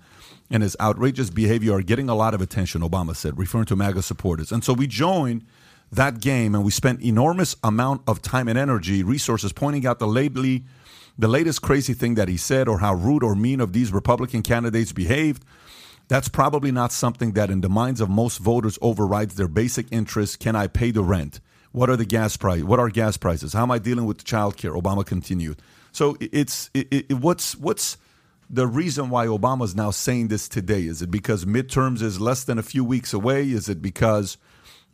and 0.51 0.63
his 0.63 0.77
outrageous 0.79 1.31
behavior 1.31 1.73
are 1.73 1.83
getting 1.83 2.09
a 2.09 2.15
lot 2.15 2.33
of 2.33 2.41
attention, 2.41 2.83
Obama 2.83 3.17
said, 3.17 3.37
referring 3.39 3.65
to 3.65 3.75
MAGA 3.75 4.03
supporters. 4.03 4.53
And 4.53 4.63
so 4.63 4.73
we 4.73 4.87
join 4.87 5.43
that 5.97 6.21
game 6.21 6.55
and 6.55 6.65
we 6.65 6.71
spent 6.71 7.03
enormous 7.03 7.57
amount 7.63 8.03
of 8.07 8.23
time 8.23 8.49
and 8.49 8.59
energy, 8.59 9.03
resources 9.03 9.53
pointing 9.53 9.87
out 9.87 9.99
the 9.99 10.07
lately 10.07 10.65
the 11.17 11.29
latest 11.29 11.63
crazy 11.63 11.95
thing 11.95 12.17
that 12.17 12.29
he 12.29 12.37
said 12.37 12.69
or 12.69 12.81
how 12.81 12.95
rude 12.95 13.23
or 13.23 13.37
mean 13.37 13.61
of 13.61 13.73
these 13.73 13.93
Republican 13.93 14.43
candidates 14.43 14.93
behaved. 14.93 15.45
That's 16.09 16.29
probably 16.29 16.73
not 16.73 16.93
something 16.93 17.33
that 17.33 17.51
in 17.51 17.61
the 17.61 17.69
minds 17.69 18.01
of 18.01 18.11
most 18.11 18.39
voters 18.39 18.79
overrides 18.83 19.37
their 19.37 19.49
basic 19.49 19.87
interests. 19.93 20.37
Can 20.37 20.57
I 20.57 20.67
pay 20.67 20.91
the 20.91 21.03
rent? 21.03 21.41
What 21.73 21.89
are 21.89 21.97
the 21.97 22.05
gas 22.05 22.37
price? 22.37 22.63
What 22.63 22.79
are 22.79 22.89
gas 22.89 23.17
prices? 23.17 23.53
How 23.53 23.63
am 23.63 23.71
I 23.71 23.79
dealing 23.79 24.05
with 24.05 24.25
childcare? 24.25 24.81
Obama 24.81 25.05
continued. 25.05 25.61
So 25.93 26.17
it's 26.21 26.71
it, 26.75 26.89
it, 26.91 27.13
what's 27.15 27.57
what's 27.57 27.97
the 28.51 28.67
reason 28.67 29.11
why 29.11 29.27
Obama 29.27 29.65
is 29.65 29.75
now 29.75 29.91
saying 29.91 30.29
this 30.29 30.49
today? 30.49 30.83
Is 30.83 31.03
it 31.03 31.11
because 31.11 31.45
midterms 31.45 32.03
is 32.03 32.21
less 32.21 32.45
than 32.45 32.59
a 32.59 32.63
few 32.63 32.85
weeks 32.85 33.13
away? 33.13 33.51
Is 33.51 33.69
it 33.69 33.81
because 33.81 34.37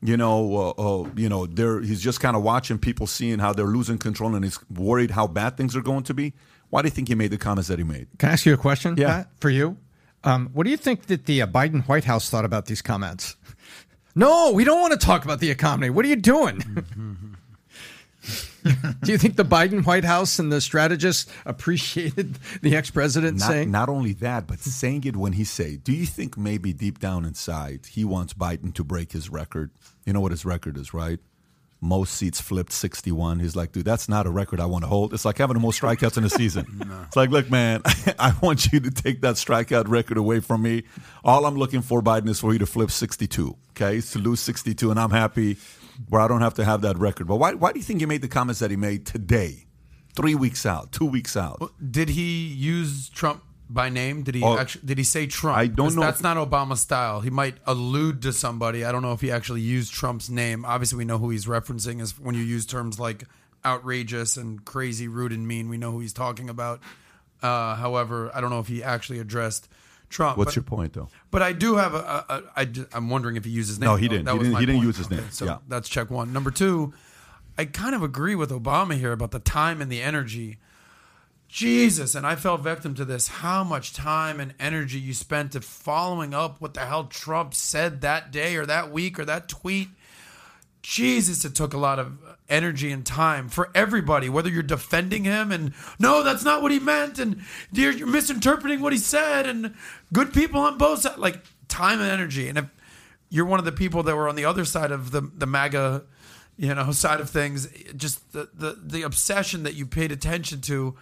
you 0.03 0.17
know, 0.17 0.75
uh, 0.79 1.03
uh, 1.03 1.09
you 1.17 1.29
know, 1.29 1.47
they're, 1.47 1.81
he's 1.81 2.01
just 2.01 2.21
kind 2.21 2.37
of 2.37 2.43
watching 2.43 2.79
people 2.79 3.07
seeing 3.07 3.39
how 3.39 3.53
they're 3.53 3.67
losing 3.67 3.99
control, 3.99 4.35
and 4.35 4.45
he's 4.45 4.59
worried 4.71 5.11
how 5.11 5.27
bad 5.27 5.57
things 5.57 5.77
are 5.77 5.83
going 5.83 6.05
to 6.05 6.15
be. 6.15 6.33
Why 6.71 6.83
do 6.83 6.87
you 6.87 6.91
think 6.91 7.09
he 7.09 7.15
made 7.15 7.31
the 7.33 7.39
comments 7.39 7.69
that 7.69 7.79
he 7.79 7.85
made? 7.85 8.07
Can 8.19 8.29
I 8.29 8.33
ask 8.33 8.47
you 8.47 8.55
a 8.55 8.57
question? 8.57 8.95
Yeah. 8.97 9.09
Pat, 9.09 9.29
for 9.41 9.51
you. 9.51 9.77
Um, 10.23 10.51
what 10.53 10.65
do 10.65 10.71
you 10.71 10.77
think 10.77 11.07
that 11.07 11.27
the 11.27 11.43
uh, 11.43 11.47
Biden 11.47 11.87
White 11.89 12.05
House 12.05 12.31
thought 12.31 12.45
about 12.45 12.67
these 12.67 12.83
comments? 12.83 13.37
No, 14.17 14.51
we 14.53 14.65
don't 14.65 14.81
want 14.81 14.93
to 14.93 14.99
talk 14.99 15.25
about 15.25 15.39
the 15.39 15.51
economy. 15.51 15.89
What 15.89 16.05
are 16.05 16.09
you 16.09 16.17
doing? 16.17 17.30
Do 19.03 19.13
you 19.13 19.19
think 19.19 19.37
the 19.37 19.45
Biden 19.45 19.85
White 19.85 20.05
House 20.05 20.39
and 20.39 20.53
the 20.53 20.61
strategists 20.61 21.31
appreciated 21.47 22.39
the 22.63 22.77
ex-president 22.77 23.39
Not, 23.39 23.49
saying? 23.49 23.71
not 23.71 23.89
only 23.89 24.13
that, 24.15 24.47
but 24.47 24.61
saying 24.61 25.05
it 25.05 25.17
when 25.17 25.33
he 25.33 25.45
say, 25.45 25.77
"Do 25.77 25.93
you 25.93 26.07
think 26.07 26.37
maybe 26.37 26.73
deep 26.73 26.99
down 26.99 27.25
inside 27.25 27.87
he 27.87 28.05
wants 28.05 28.35
Biden 28.35 28.75
to 28.75 28.85
break 28.85 29.13
his 29.13 29.31
record? 29.31 29.71
You 30.05 30.13
know 30.13 30.21
what 30.21 30.33
his 30.33 30.45
record 30.45 30.77
is, 30.77 30.93
right? 30.95 31.19
Most 31.83 32.15
seats 32.15 32.41
flipped, 32.43 32.73
sixty-one. 32.73 33.39
He's 33.41 33.57
like, 33.57 33.73
dude, 33.73 33.87
that's 33.87 34.07
not 34.07 34.27
a 34.27 34.31
record 34.31 34.61
I 34.61 34.67
want 34.67 34.85
to 34.85 34.89
hold. 34.89 35.15
It's 35.15 35.25
like 35.25 35.39
having 35.39 35.55
the 35.55 35.61
most 35.61 35.81
strikeouts 35.81 36.19
in 36.19 36.25
a 36.25 36.31
season. 36.31 36.67
It's 37.07 37.17
like, 37.17 37.31
look, 37.31 37.51
man, 37.51 37.81
I 38.19 38.35
want 38.43 38.71
you 38.73 38.81
to 38.81 38.91
take 38.91 39.23
that 39.23 39.37
strikeout 39.37 39.89
record 39.89 40.19
away 40.19 40.41
from 40.41 40.61
me. 40.63 40.83
All 41.25 41.47
I'm 41.47 41.57
looking 41.57 41.81
for, 41.83 42.03
Biden, 42.03 42.29
is 42.29 42.39
for 42.39 42.53
you 42.53 42.59
to 42.59 42.67
flip 42.67 42.91
sixty-two. 42.91 43.57
Okay, 43.71 43.97
It's 43.97 44.13
to 44.13 44.19
lose 44.19 44.41
sixty-two, 44.41 44.91
and 44.91 45.01
I'm 45.01 45.11
happy 45.11 45.55
where 46.09 46.21
I 46.21 46.29
don't 46.29 46.41
have 46.41 46.55
to 46.55 46.65
have 46.65 46.83
that 46.83 46.99
record. 46.99 47.27
But 47.27 47.37
why? 47.37 47.55
Why 47.55 47.73
do 47.73 47.79
you 47.79 47.85
think 47.85 48.01
he 48.01 48.07
made 48.07 48.23
the 48.23 48.29
comments 48.29 48.61
that 48.61 48.71
he 48.71 48.77
made 48.77 49.07
today? 49.07 49.67
Three 50.15 50.35
weeks 50.35 50.67
out, 50.67 50.91
two 50.93 51.07
weeks 51.07 51.37
out. 51.37 51.73
Did 51.91 52.09
he 52.09 52.49
use 52.49 53.09
Trump 53.09 53.45
by 53.69 53.89
name? 53.89 54.25
Did 54.25 54.35
he 54.35 54.43
Oh, 54.43 54.59
actually? 54.59 54.87
Did 54.87 54.99
he 54.99 55.05
say 55.05 55.27
Trump? 55.27 55.57
I 55.57 55.69
don't 55.69 55.95
know 55.95 56.01
That's 56.01 56.23
not 56.23 56.37
Obama 56.37 56.77
style. 56.77 57.21
He 57.21 57.31
might 57.31 57.59
allude 57.65 58.23
to 58.23 58.33
somebody. 58.33 58.85
I 58.85 58.91
don't 58.91 59.03
know 59.03 59.13
if 59.13 59.21
he 59.21 59.31
actually 59.31 59.61
used 59.61 59.95
Trump's 59.95 60.29
name. 60.29 60.65
Obviously, 60.65 60.99
we 60.99 61.05
know 61.05 61.19
who 61.19 61.31
he's 61.31 61.47
referencing. 61.47 62.01
Is 62.01 62.19
when 62.19 62.35
you 62.35 62.43
use 62.43 62.67
terms 62.67 62.99
like 62.99 63.25
outrageous 63.65 64.37
and 64.37 64.65
crazy, 64.65 65.07
rude, 65.07 65.33
and 65.33 65.47
mean. 65.47 65.69
We 65.69 65.77
know 65.79 65.93
who 65.93 66.01
he's 66.01 66.13
talking 66.13 66.51
about. 66.51 66.81
Uh, 67.43 67.75
however, 67.77 68.31
I 68.35 68.41
don't 68.41 68.51
know 68.51 68.61
if 68.61 68.67
he 68.69 68.83
actually 68.83 69.19
addressed 69.21 69.69
Trump. 70.11 70.37
What's 70.37 70.51
but, 70.51 70.57
your 70.57 70.63
point, 70.65 70.93
though? 70.93 71.09
But 71.31 71.43
I 71.43 71.53
do 71.53 71.77
have 71.77 71.95
a. 71.95 71.99
a, 72.29 72.35
a 72.35 72.43
I, 72.57 72.97
am 72.97 73.09
wondering 73.09 73.37
if 73.37 73.45
he 73.45 73.51
used 73.51 73.69
his 73.69 73.79
name. 73.79 73.89
No, 73.89 73.97
he 73.97 74.09
didn't. 74.09 74.27
that 74.27 74.33
He 74.35 74.39
didn't- 74.41 74.57
he 74.59 74.67
didn't 74.67 74.83
use 74.83 74.97
his 74.97 75.07
Okay, 75.07 75.17
name. 75.17 75.31
So 75.31 75.45
Yeah. 75.47 75.59
that's 75.69 75.89
check 75.89 76.11
one. 76.11 76.33
Number 76.33 76.51
two, 76.51 76.93
I 77.57 77.65
kind 77.65 77.95
of 77.95 78.03
agree 78.03 78.35
with 78.35 78.51
Obama 78.51 78.99
here 78.99 79.13
about 79.13 79.31
the 79.31 79.39
time 79.39 79.81
and 79.81 79.91
the 79.91 80.03
energy. 80.03 80.59
Jesus, 81.49 82.15
and 82.15 82.25
I 82.25 82.37
fell 82.37 82.57
victim 82.59 82.95
to 82.95 83.05
this. 83.05 83.27
How 83.27 83.65
much 83.65 83.93
time 83.93 84.39
and 84.39 84.55
energy 84.61 85.01
you 85.01 85.15
spent 85.15 85.53
to 85.53 85.61
following 85.61 86.33
up 86.33 86.61
what 86.61 86.75
the 86.75 86.81
hell 86.87 87.05
Trump 87.05 87.55
said 87.55 88.03
that 88.03 88.31
day 88.31 88.57
or 88.57 88.67
that 88.67 88.93
week 88.93 89.19
or 89.19 89.25
that 89.25 89.49
tweet. 89.49 89.89
Jesus, 90.83 91.45
it 91.45 91.55
took 91.55 91.75
a 91.75 91.79
lot 91.79 91.99
of 91.99 92.19
energy 92.49 92.91
and 92.91 93.05
time 93.05 93.49
for 93.49 93.71
everybody, 93.75 94.29
whether 94.29 94.49
you're 94.49 94.63
defending 94.63 95.25
him 95.25 95.53
and 95.53 95.73
no, 95.99 96.23
that's 96.23 96.45
not 96.45 96.63
what 96.63 96.73
he 96.73 96.79
meant, 96.79 97.19
and 97.19 97.43
you're, 97.73 97.93
you're 97.93 98.07
misinterpreting 98.07 98.81
what 98.81 98.93
he 98.93 98.99
said, 98.99 99.47
and 99.47 99.75
good 100.13 100.33
people 100.33 100.61
on 100.61 100.79
both 100.79 101.01
sides, 101.01 101.19
like 101.19 101.43
time 101.69 102.01
and 102.01 102.11
energy. 102.11 102.49
And 102.49 102.59
if 102.59 102.65
you're 103.29 103.45
one 103.45 103.59
of 103.59 103.65
the 103.65 103.73
people 103.73 104.03
that 104.03 104.17
were 104.17 104.29
on 104.29 104.37
the 104.37 104.45
other 104.45 104.65
side 104.65 104.91
of 104.91 105.11
the 105.11 105.21
the 105.21 105.47
MAGA, 105.47 106.03
you 106.57 106.75
know, 106.75 106.91
side 106.93 107.21
of 107.21 107.31
things, 107.31 107.69
just 107.97 108.33
the 108.33 108.49
the, 108.53 108.79
the 108.83 109.03
obsession 109.03 109.63
that 109.63 109.75
you 109.75 109.87
paid 109.87 110.11
attention 110.11 110.61
to, 110.63 110.97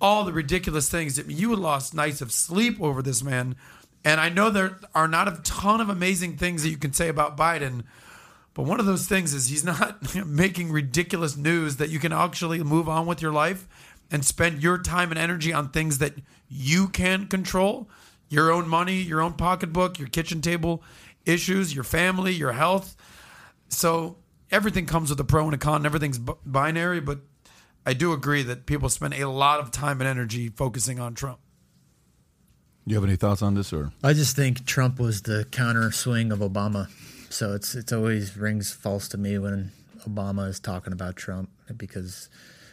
all 0.00 0.24
the 0.24 0.32
ridiculous 0.32 0.88
things 0.88 1.16
that 1.16 1.26
you 1.30 1.56
lost 1.56 1.94
nights 1.94 2.20
of 2.20 2.30
sleep 2.30 2.80
over 2.80 3.02
this 3.02 3.22
man. 3.22 3.56
And 4.04 4.20
I 4.20 4.28
know 4.28 4.50
there 4.50 4.78
are 4.94 5.08
not 5.08 5.28
a 5.28 5.40
ton 5.42 5.80
of 5.80 5.88
amazing 5.88 6.36
things 6.36 6.62
that 6.62 6.70
you 6.70 6.78
can 6.78 6.92
say 6.92 7.08
about 7.08 7.36
Biden. 7.36 7.84
But 8.58 8.66
one 8.66 8.80
of 8.80 8.86
those 8.86 9.06
things 9.06 9.34
is 9.34 9.46
he's 9.46 9.62
not 9.62 10.16
making 10.26 10.72
ridiculous 10.72 11.36
news 11.36 11.76
that 11.76 11.90
you 11.90 12.00
can 12.00 12.12
actually 12.12 12.60
move 12.64 12.88
on 12.88 13.06
with 13.06 13.22
your 13.22 13.30
life 13.30 13.68
and 14.10 14.24
spend 14.24 14.64
your 14.64 14.78
time 14.78 15.12
and 15.12 15.18
energy 15.18 15.52
on 15.52 15.68
things 15.68 15.98
that 15.98 16.14
you 16.48 16.88
can 16.88 17.28
control 17.28 17.88
your 18.28 18.50
own 18.50 18.66
money, 18.66 18.96
your 18.96 19.20
own 19.20 19.34
pocketbook, 19.34 20.00
your 20.00 20.08
kitchen 20.08 20.40
table 20.40 20.82
issues, 21.24 21.72
your 21.72 21.84
family, 21.84 22.32
your 22.32 22.50
health. 22.50 22.96
So 23.68 24.16
everything 24.50 24.86
comes 24.86 25.10
with 25.10 25.20
a 25.20 25.24
pro 25.24 25.44
and 25.44 25.54
a 25.54 25.58
con, 25.58 25.76
and 25.76 25.86
everything's 25.86 26.18
b- 26.18 26.32
binary. 26.44 26.98
But 26.98 27.20
I 27.86 27.94
do 27.94 28.12
agree 28.12 28.42
that 28.42 28.66
people 28.66 28.88
spend 28.88 29.14
a 29.14 29.30
lot 29.30 29.60
of 29.60 29.70
time 29.70 30.00
and 30.00 30.08
energy 30.08 30.48
focusing 30.48 30.98
on 30.98 31.14
Trump. 31.14 31.38
Do 32.88 32.92
you 32.92 33.00
have 33.00 33.08
any 33.08 33.14
thoughts 33.14 33.40
on 33.40 33.54
this, 33.54 33.72
or 33.72 33.92
I 34.02 34.14
just 34.14 34.34
think 34.34 34.66
Trump 34.66 34.98
was 34.98 35.22
the 35.22 35.44
counter 35.52 35.92
swing 35.92 36.32
of 36.32 36.40
Obama. 36.40 36.88
So 37.30 37.52
it's 37.54 37.74
it's 37.74 37.92
always 37.92 38.36
rings 38.36 38.72
false 38.72 39.08
to 39.08 39.18
me 39.18 39.38
when 39.38 39.70
Obama 40.08 40.48
is 40.48 40.58
talking 40.60 40.92
about 40.92 41.16
Trump 41.16 41.50
because, 41.76 42.28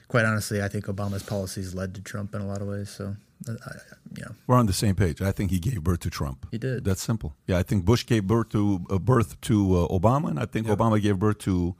quite 0.07 0.25
honestly, 0.25 0.61
I 0.61 0.67
think 0.67 0.85
Obama's 0.85 1.23
policies 1.23 1.73
led 1.75 1.93
to 1.95 2.01
Trump 2.01 2.33
in 2.33 2.41
a 2.41 2.47
lot 2.47 2.61
of 2.61 2.67
ways. 2.67 2.89
So, 2.89 3.15
I, 3.47 3.51
I- 3.51 3.79
know, 4.17 4.31
we're 4.47 4.55
on 4.55 4.65
the 4.65 4.73
same 4.73 4.95
page? 4.95 5.21
I 5.21 5.31
think 5.33 5.51
he 5.51 5.59
gave 5.59 5.83
birth 5.83 5.99
to 6.01 6.09
Trump. 6.09 6.47
He 6.51 6.57
did. 6.57 6.85
That's 6.85 7.01
simple. 7.03 7.33
Yeah, 7.47 7.57
I 7.57 7.63
think 7.63 7.83
Bush 7.85 8.05
gave 8.05 8.25
birth 8.27 8.49
to 8.49 8.85
uh, 8.89 8.97
birth 8.97 9.39
to 9.41 9.75
uh, 9.75 9.87
Obama, 9.87 10.29
and 10.29 10.39
I 10.39 10.45
think 10.45 10.67
Obama 10.67 11.01
gave 11.01 11.19
birth 11.19 11.39
to 11.39 11.75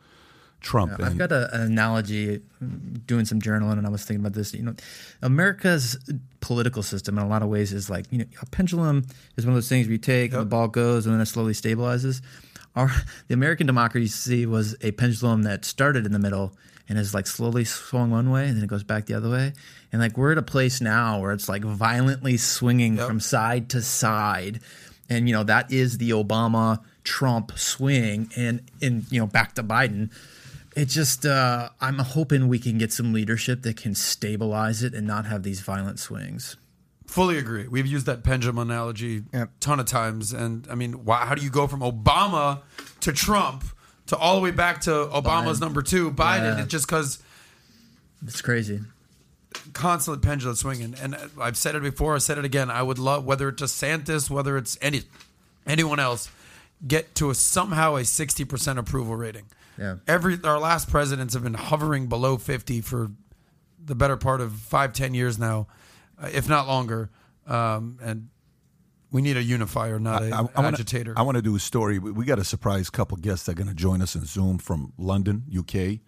Trump. 0.62 1.00
I've 1.02 1.18
got 1.18 1.32
a, 1.32 1.54
an 1.56 1.62
analogy 1.62 2.42
doing 3.06 3.26
some 3.26 3.40
journaling, 3.40 3.78
and 3.78 3.88
I 3.88 3.90
was 3.90 4.04
thinking 4.04 4.20
about 4.26 4.34
this. 4.34 4.54
You 4.54 4.64
know, 4.64 4.76
America's 5.22 5.98
political 6.42 6.84
system 6.84 7.18
in 7.18 7.24
a 7.24 7.28
lot 7.28 7.42
of 7.42 7.50
ways 7.50 7.72
is 7.72 7.90
like 7.90 8.06
you 8.12 8.18
know 8.20 8.26
a 8.42 8.46
pendulum 8.48 9.06
is 9.38 9.46
one 9.46 9.54
of 9.54 9.56
those 9.56 9.70
things 9.70 9.88
where 9.88 9.94
you 9.94 9.98
take 9.98 10.32
and 10.34 10.42
the 10.42 10.46
ball 10.46 10.68
goes 10.68 11.06
and 11.06 11.14
then 11.16 11.22
it 11.22 11.26
slowly 11.28 11.54
stabilizes. 11.54 12.22
Our 12.76 12.92
the 13.28 13.34
American 13.34 13.68
democracy 13.68 14.46
was 14.46 14.76
a 14.82 14.92
pendulum 14.92 15.44
that 15.44 15.66
started 15.66 16.06
in 16.06 16.12
the 16.12 16.20
middle 16.20 16.54
and 16.88 17.00
is 17.00 17.14
like 17.14 17.28
slowly 17.28 17.66
swung 17.66 18.12
one 18.12 18.30
way 18.30 18.48
and 18.48 18.58
then 18.58 18.64
it 18.64 18.68
goes 18.68 18.84
back 18.84 19.06
the 19.06 19.14
other 19.14 19.30
way. 19.30 19.54
And 19.92 20.02
like 20.02 20.18
we're 20.18 20.34
at 20.34 20.38
a 20.38 20.44
place 20.44 20.82
now 20.82 21.20
where 21.20 21.32
it's 21.32 21.50
like 21.50 21.64
violently 21.64 22.38
swinging 22.38 22.98
from 22.98 23.20
side 23.20 23.70
to 23.70 23.82
side. 23.82 24.60
And 25.10 25.28
you 25.28 25.36
know 25.36 25.44
that 25.44 25.72
is 25.72 25.98
the 25.98 26.12
Obama 26.12 26.82
Trump 27.04 27.58
swing 27.58 28.30
and 28.36 28.62
and 28.82 29.06
you 29.12 29.20
know 29.20 29.28
back 29.28 29.56
to 29.56 29.64
Biden. 29.64 30.12
It 30.76 30.90
just 30.90 31.26
uh, 31.26 31.70
I'm 31.80 32.00
hoping 32.00 32.50
we 32.50 32.60
can 32.60 32.78
get 32.78 32.92
some 32.92 33.14
leadership 33.14 33.62
that 33.62 33.78
can 33.78 33.96
stabilize 33.96 34.84
it 34.84 34.94
and 34.94 35.08
not 35.08 35.26
have 35.26 35.44
these 35.44 35.62
violent 35.62 36.00
swings. 36.00 36.58
Fully 37.16 37.38
agree. 37.38 37.66
We've 37.70 37.88
used 37.88 38.08
that 38.08 38.24
pendulum 38.26 38.58
analogy 38.58 39.24
a 39.32 39.48
ton 39.62 39.80
of 39.80 39.86
times, 39.86 40.34
and 40.34 40.68
I 40.70 40.76
mean, 40.76 41.06
why, 41.06 41.20
how 41.26 41.34
do 41.34 41.42
you 41.42 41.50
go 41.50 41.66
from 41.66 41.80
Obama 41.80 42.60
to 43.00 43.14
Trump 43.14 43.64
to 44.08 44.18
all 44.18 44.36
the 44.36 44.42
way 44.42 44.52
back 44.52 44.82
to 44.82 44.92
Obama's 44.92 45.58
Biden. 45.58 45.62
number 45.62 45.82
two, 45.82 46.12
Biden? 46.12 46.58
Yeah. 46.58 46.64
It's 46.64 46.72
just 46.72 46.86
because 46.88 47.20
It's 48.28 48.42
crazy. 48.42 48.82
constant 49.72 50.22
pendulum 50.24 50.56
swinging. 50.56 50.94
And 51.02 51.16
I've 51.40 51.56
said 51.56 51.76
it 51.76 51.82
before. 51.82 52.16
I 52.16 52.18
said 52.18 52.38
it 52.38 52.44
again. 52.44 52.70
I 52.70 52.84
would 52.84 53.00
love 53.00 53.24
whether 53.26 53.48
it's 53.48 53.62
DeSantis, 53.62 54.30
whether 54.30 54.58
it's 54.58 54.78
any 54.82 55.04
anyone 55.66 56.00
else, 56.00 56.30
get 56.86 57.16
to 57.16 57.30
a 57.30 57.34
somehow 57.36 57.96
a 57.96 58.04
sixty 58.04 58.44
percent 58.44 58.78
approval 58.78 59.16
rating. 59.16 59.46
Yeah. 59.78 59.96
Every 60.06 60.38
our 60.44 60.60
last 60.60 60.90
presidents 60.90 61.34
have 61.34 61.44
been 61.44 61.54
hovering 61.54 62.08
below 62.08 62.36
fifty 62.38 62.82
for 62.82 63.12
the 63.84 63.96
better 63.96 64.18
part 64.18 64.42
of 64.42 64.52
five 64.52 64.92
ten 64.92 65.14
years 65.14 65.40
now, 65.40 65.60
uh, 65.62 65.66
if 66.24 66.48
not 66.50 66.68
longer. 66.68 67.10
Um, 67.48 68.00
and 68.02 68.30
we 69.12 69.22
need 69.22 69.38
a 69.38 69.44
unifier, 69.44 70.00
not 70.00 70.24
a 70.24 70.34
wanna- 70.64 70.78
I 71.16 71.22
want 71.22 71.36
to 71.38 71.42
do 71.42 71.56
a 71.56 71.60
story. 71.60 72.00
We, 72.00 72.12
we 72.12 72.26
got 72.26 72.40
a 72.40 72.44
surprise 72.44 72.90
couple 72.90 73.18
guests 73.18 73.46
that 73.46 73.54
are 73.54 73.56
going 73.56 73.68
to 73.70 73.74
join 73.76 74.02
us 74.02 74.16
in 74.16 74.26
Zoom 74.26 74.58
from 74.58 74.94
London, 74.98 75.44
UK, 75.58 76.00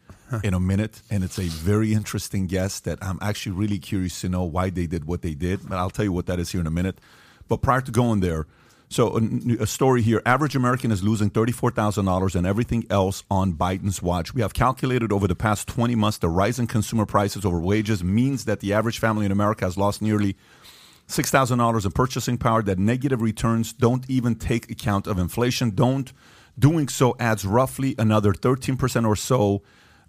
in 0.44 0.54
a 0.54 0.60
minute, 0.60 1.02
and 1.10 1.24
it's 1.24 1.40
a 1.40 1.44
very 1.44 1.94
interesting 1.94 2.48
guest 2.48 2.84
that 2.84 2.98
I'm 3.02 3.18
actually 3.22 3.54
really 3.56 3.80
curious 3.80 4.20
to 4.22 4.30
know 4.30 4.44
why 4.44 4.70
they 4.70 4.86
did 4.88 5.06
what 5.06 5.22
they 5.22 5.34
did. 5.36 5.70
But 5.70 5.78
I'll 5.78 5.90
tell 5.90 6.04
you 6.06 6.12
what 6.12 6.26
that 6.26 6.38
is 6.40 6.52
here 6.52 6.60
in 6.60 6.68
a 6.68 6.72
minute. 6.72 7.00
But 7.48 7.62
prior 7.62 7.80
to 7.82 7.92
going 7.92 8.20
there, 8.20 8.46
so 8.90 9.18
a, 9.18 9.64
a 9.64 9.68
story 9.68 10.02
here: 10.02 10.22
average 10.26 10.56
American 10.56 10.92
is 10.92 11.04
losing 11.04 11.30
thirty-four 11.30 11.72
thousand 11.72 12.06
dollars 12.06 12.36
and 12.36 12.48
everything 12.48 12.86
else 12.90 13.24
on 13.30 13.54
Biden's 13.54 14.02
watch. 14.02 14.34
We 14.34 14.42
have 14.42 14.54
calculated 14.54 15.12
over 15.12 15.28
the 15.28 15.36
past 15.36 15.68
twenty 15.68 15.96
months 15.96 16.18
the 16.18 16.30
rise 16.30 16.60
in 16.60 16.68
consumer 16.68 17.06
prices 17.06 17.46
over 17.46 17.60
wages 17.60 18.04
means 18.04 18.46
that 18.46 18.60
the 18.60 18.74
average 18.74 19.00
family 19.00 19.26
in 19.26 19.32
America 19.32 19.66
has 19.66 19.78
lost 19.78 20.02
nearly 20.02 20.36
six 21.08 21.30
thousand 21.32 21.58
dollars 21.58 21.86
in 21.86 21.92
purchasing 21.92 22.38
power. 22.38 22.62
That 22.64 22.80
negative 22.80 23.22
returns 23.22 23.74
don't 23.74 24.10
even 24.10 24.36
take 24.36 24.72
account 24.72 25.08
of 25.08 25.20
inflation. 25.20 25.72
Don't 25.72 26.12
doing 26.58 26.88
so 26.88 27.16
adds 27.20 27.46
roughly 27.46 27.96
another 27.98 28.34
thirteen 28.34 28.78
percent 28.78 29.06
or 29.06 29.16
so 29.16 29.62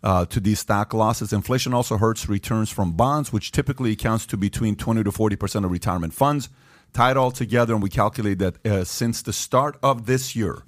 uh, 0.02 0.24
to 0.26 0.40
these 0.40 0.60
stock 0.60 0.94
losses. 0.94 1.32
Inflation 1.32 1.74
also 1.74 1.96
hurts 1.98 2.28
returns 2.28 2.70
from 2.70 2.92
bonds, 2.92 3.32
which 3.32 3.50
typically 3.50 3.92
accounts 3.92 4.24
to 4.26 4.36
between 4.36 4.76
twenty 4.76 5.02
to 5.02 5.12
forty 5.12 5.36
percent 5.36 5.64
of 5.64 5.70
retirement 5.72 6.14
funds. 6.14 6.48
Tie 6.92 7.10
it 7.10 7.16
all 7.16 7.30
together, 7.30 7.74
and 7.74 7.82
we 7.82 7.90
calculate 7.90 8.38
that 8.38 8.66
uh, 8.66 8.84
since 8.84 9.22
the 9.22 9.32
start 9.32 9.78
of 9.82 10.06
this 10.06 10.34
year, 10.34 10.62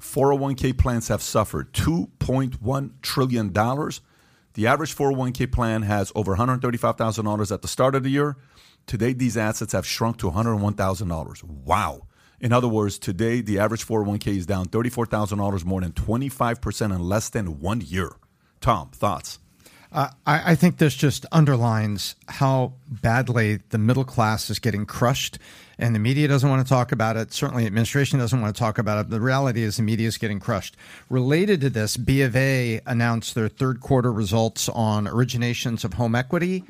401k 0.00 0.76
plans 0.78 1.08
have 1.08 1.22
suffered 1.22 1.72
$2.1 1.72 2.90
trillion. 3.02 3.52
The 3.52 4.66
average 4.66 4.96
401k 4.96 5.52
plan 5.52 5.82
has 5.82 6.10
over 6.14 6.36
$135,000 6.36 7.52
at 7.52 7.62
the 7.62 7.68
start 7.68 7.94
of 7.94 8.02
the 8.02 8.10
year. 8.10 8.36
Today, 8.86 9.12
these 9.12 9.36
assets 9.36 9.72
have 9.72 9.86
shrunk 9.86 10.18
to 10.18 10.30
$101,000. 10.30 11.44
Wow. 11.44 12.06
In 12.40 12.52
other 12.52 12.68
words, 12.68 12.98
today, 12.98 13.42
the 13.42 13.58
average 13.58 13.86
401k 13.86 14.28
is 14.28 14.46
down 14.46 14.66
$34,000 14.66 15.64
more 15.64 15.80
than 15.82 15.92
25% 15.92 16.94
in 16.94 17.00
less 17.00 17.28
than 17.28 17.60
one 17.60 17.82
year. 17.82 18.12
Tom, 18.60 18.90
thoughts? 18.90 19.38
Uh, 19.92 20.08
I, 20.24 20.52
I 20.52 20.54
think 20.54 20.78
this 20.78 20.94
just 20.94 21.26
underlines 21.32 22.14
how 22.28 22.74
badly 22.88 23.56
the 23.70 23.78
middle 23.78 24.04
class 24.04 24.48
is 24.48 24.60
getting 24.60 24.86
crushed, 24.86 25.38
and 25.78 25.94
the 25.94 25.98
media 25.98 26.28
doesn't 26.28 26.48
want 26.48 26.64
to 26.64 26.68
talk 26.68 26.92
about 26.92 27.16
it. 27.16 27.32
Certainly, 27.32 27.66
administration 27.66 28.18
doesn't 28.18 28.40
want 28.40 28.54
to 28.54 28.58
talk 28.58 28.78
about 28.78 29.04
it. 29.04 29.10
The 29.10 29.20
reality 29.20 29.62
is, 29.62 29.78
the 29.78 29.82
media 29.82 30.06
is 30.06 30.16
getting 30.16 30.38
crushed. 30.38 30.76
Related 31.08 31.60
to 31.62 31.70
this, 31.70 31.96
B 31.96 32.22
of 32.22 32.36
A 32.36 32.80
announced 32.86 33.34
their 33.34 33.48
third 33.48 33.80
quarter 33.80 34.12
results 34.12 34.68
on 34.68 35.06
originations 35.06 35.84
of 35.84 35.94
home 35.94 36.14
equity, 36.14 36.64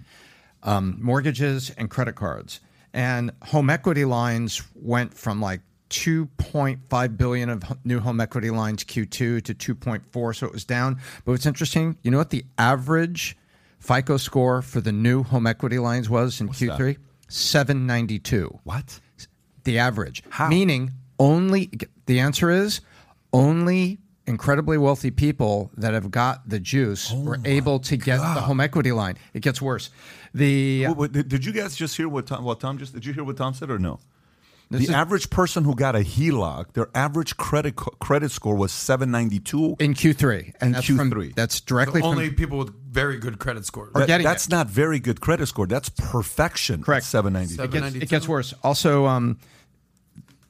um, 0.62 0.96
mortgages, 1.00 1.70
and 1.76 1.90
credit 1.90 2.14
cards. 2.14 2.60
And 2.92 3.32
home 3.42 3.68
equity 3.68 4.04
lines 4.04 4.62
went 4.74 5.14
from 5.14 5.40
like 5.40 5.60
2.5 5.90 7.16
billion 7.16 7.50
of 7.50 7.62
new 7.84 8.00
home 8.00 8.20
equity 8.20 8.50
lines 8.50 8.84
Q2 8.84 9.42
to 9.42 9.42
2.4, 9.42 10.36
so 10.36 10.46
it 10.46 10.52
was 10.52 10.64
down. 10.64 10.94
But 11.24 11.32
what's 11.32 11.46
interesting, 11.46 11.98
you 12.02 12.10
know 12.10 12.18
what 12.18 12.30
the 12.30 12.44
average 12.58 13.36
FICO 13.80 14.16
score 14.16 14.62
for 14.62 14.80
the 14.80 14.92
new 14.92 15.22
home 15.22 15.46
equity 15.46 15.78
lines 15.78 16.08
was 16.08 16.40
in 16.40 16.48
Q3? 16.48 16.96
792. 17.28 18.58
What? 18.64 19.00
The 19.64 19.78
average. 19.78 20.22
How? 20.30 20.48
Meaning 20.48 20.92
only 21.18 21.70
the 22.06 22.20
answer 22.20 22.50
is 22.50 22.80
only 23.32 23.98
incredibly 24.26 24.78
wealthy 24.78 25.10
people 25.10 25.70
that 25.76 25.92
have 25.92 26.10
got 26.10 26.48
the 26.48 26.60
juice 26.60 27.12
oh 27.12 27.20
were 27.20 27.38
able 27.44 27.80
to 27.80 27.96
get 27.96 28.18
the 28.18 28.40
home 28.40 28.60
equity 28.60 28.92
line. 28.92 29.16
It 29.34 29.42
gets 29.42 29.60
worse. 29.60 29.90
The 30.34 30.86
Wait, 30.86 30.96
wait, 30.96 31.12
did, 31.12 31.28
did 31.28 31.44
you 31.44 31.52
guys 31.52 31.74
just 31.74 31.96
hear 31.96 32.08
what 32.08 32.26
Tom, 32.26 32.44
what 32.44 32.60
Tom 32.60 32.78
just? 32.78 32.94
Did 32.94 33.04
you 33.04 33.12
hear 33.12 33.24
what 33.24 33.36
Tom 33.36 33.54
said 33.54 33.70
or 33.70 33.78
no? 33.78 33.98
This 34.70 34.82
the 34.82 34.84
is- 34.84 34.94
average 34.94 35.30
person 35.30 35.64
who 35.64 35.74
got 35.74 35.96
a 35.96 36.00
HELOC, 36.00 36.74
their 36.74 36.88
average 36.94 37.36
credit 37.36 37.74
credit 37.74 38.30
score 38.30 38.54
was 38.54 38.70
792. 38.70 39.76
in 39.80 39.94
Q3, 39.94 40.52
and 40.60 40.68
In 40.68 40.72
that's 40.72 40.86
Q3. 40.86 41.34
that's 41.34 41.60
directly 41.60 42.00
from 42.00 42.10
Only 42.10 42.30
people 42.30 42.58
with 42.58 42.72
very 42.90 43.18
good 43.18 43.38
credit 43.40 43.66
scores. 43.66 43.90
Or 43.94 44.06
That- 44.06 44.22
that's 44.22 44.46
it. 44.46 44.50
not 44.50 44.68
very 44.70 45.00
good 45.00 45.20
credit 45.20 45.46
score. 45.46 45.66
That's 45.66 45.88
perfection. 45.88 46.82
Correct. 46.84 47.04
792. 47.04 47.62
it 47.64 47.70
gets, 47.72 47.94
it 47.96 48.08
gets 48.08 48.28
worse. 48.28 48.54
Also, 48.62 49.06
um, 49.06 49.38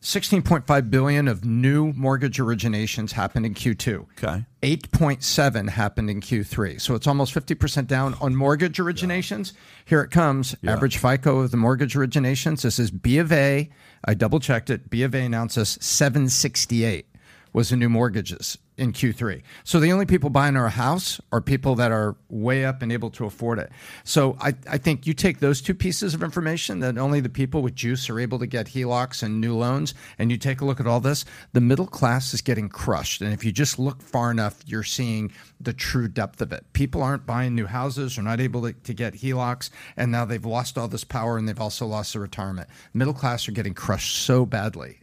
16.5 0.02 0.90
billion 0.90 1.28
of 1.28 1.44
new 1.44 1.92
mortgage 1.92 2.38
originations 2.38 3.12
happened 3.12 3.44
in 3.44 3.52
Q2. 3.52 4.06
Okay. 4.16 4.44
8.7 4.62 5.68
happened 5.68 6.08
in 6.08 6.20
Q3. 6.22 6.80
So 6.80 6.94
it's 6.94 7.06
almost 7.06 7.34
50% 7.34 7.86
down 7.86 8.14
on 8.20 8.34
mortgage 8.34 8.78
originations. 8.78 9.52
Here 9.84 10.00
it 10.00 10.10
comes. 10.10 10.56
Average 10.66 10.96
FICO 10.96 11.40
of 11.40 11.50
the 11.50 11.58
mortgage 11.58 11.94
originations. 11.94 12.62
This 12.62 12.78
is 12.78 12.90
B 12.90 13.18
of 13.18 13.30
A. 13.30 13.68
I 14.04 14.14
double 14.14 14.40
checked 14.40 14.70
it. 14.70 14.88
B 14.88 15.02
of 15.02 15.14
A 15.14 15.20
announces 15.20 15.76
768 15.82 17.09
was 17.52 17.70
the 17.70 17.76
new 17.76 17.88
mortgages 17.88 18.58
in 18.80 18.92
Q3. 18.92 19.42
So 19.62 19.78
the 19.78 19.92
only 19.92 20.06
people 20.06 20.30
buying 20.30 20.56
our 20.56 20.70
house 20.70 21.20
are 21.32 21.42
people 21.42 21.74
that 21.74 21.92
are 21.92 22.16
way 22.30 22.64
up 22.64 22.80
and 22.80 22.90
able 22.90 23.10
to 23.10 23.26
afford 23.26 23.58
it. 23.58 23.70
So 24.04 24.36
I, 24.40 24.54
I 24.68 24.78
think 24.78 25.06
you 25.06 25.12
take 25.12 25.40
those 25.40 25.60
two 25.60 25.74
pieces 25.74 26.14
of 26.14 26.22
information 26.22 26.80
that 26.80 26.96
only 26.96 27.20
the 27.20 27.28
people 27.28 27.60
with 27.60 27.74
juice 27.74 28.08
are 28.08 28.18
able 28.18 28.38
to 28.38 28.46
get 28.46 28.68
HELOCs 28.68 29.22
and 29.22 29.38
new 29.38 29.54
loans, 29.54 29.92
and 30.18 30.30
you 30.30 30.38
take 30.38 30.62
a 30.62 30.64
look 30.64 30.80
at 30.80 30.86
all 30.86 31.00
this, 31.00 31.26
the 31.52 31.60
middle 31.60 31.86
class 31.86 32.32
is 32.32 32.40
getting 32.40 32.70
crushed. 32.70 33.20
And 33.20 33.34
if 33.34 33.44
you 33.44 33.52
just 33.52 33.78
look 33.78 34.00
far 34.00 34.30
enough, 34.30 34.62
you're 34.66 34.82
seeing 34.82 35.30
the 35.60 35.74
true 35.74 36.08
depth 36.08 36.40
of 36.40 36.52
it. 36.52 36.64
People 36.72 37.02
aren't 37.02 37.26
buying 37.26 37.54
new 37.54 37.66
houses, 37.66 38.16
are 38.16 38.22
not 38.22 38.40
able 38.40 38.62
to, 38.62 38.72
to 38.72 38.94
get 38.94 39.14
HELOCs, 39.14 39.68
and 39.96 40.10
now 40.10 40.24
they've 40.24 40.44
lost 40.44 40.78
all 40.78 40.88
this 40.88 41.04
power 41.04 41.36
and 41.36 41.46
they've 41.46 41.60
also 41.60 41.86
lost 41.86 42.14
their 42.14 42.22
retirement. 42.22 42.68
Middle 42.94 43.14
class 43.14 43.46
are 43.46 43.52
getting 43.52 43.74
crushed 43.74 44.16
so 44.16 44.46
badly. 44.46 45.00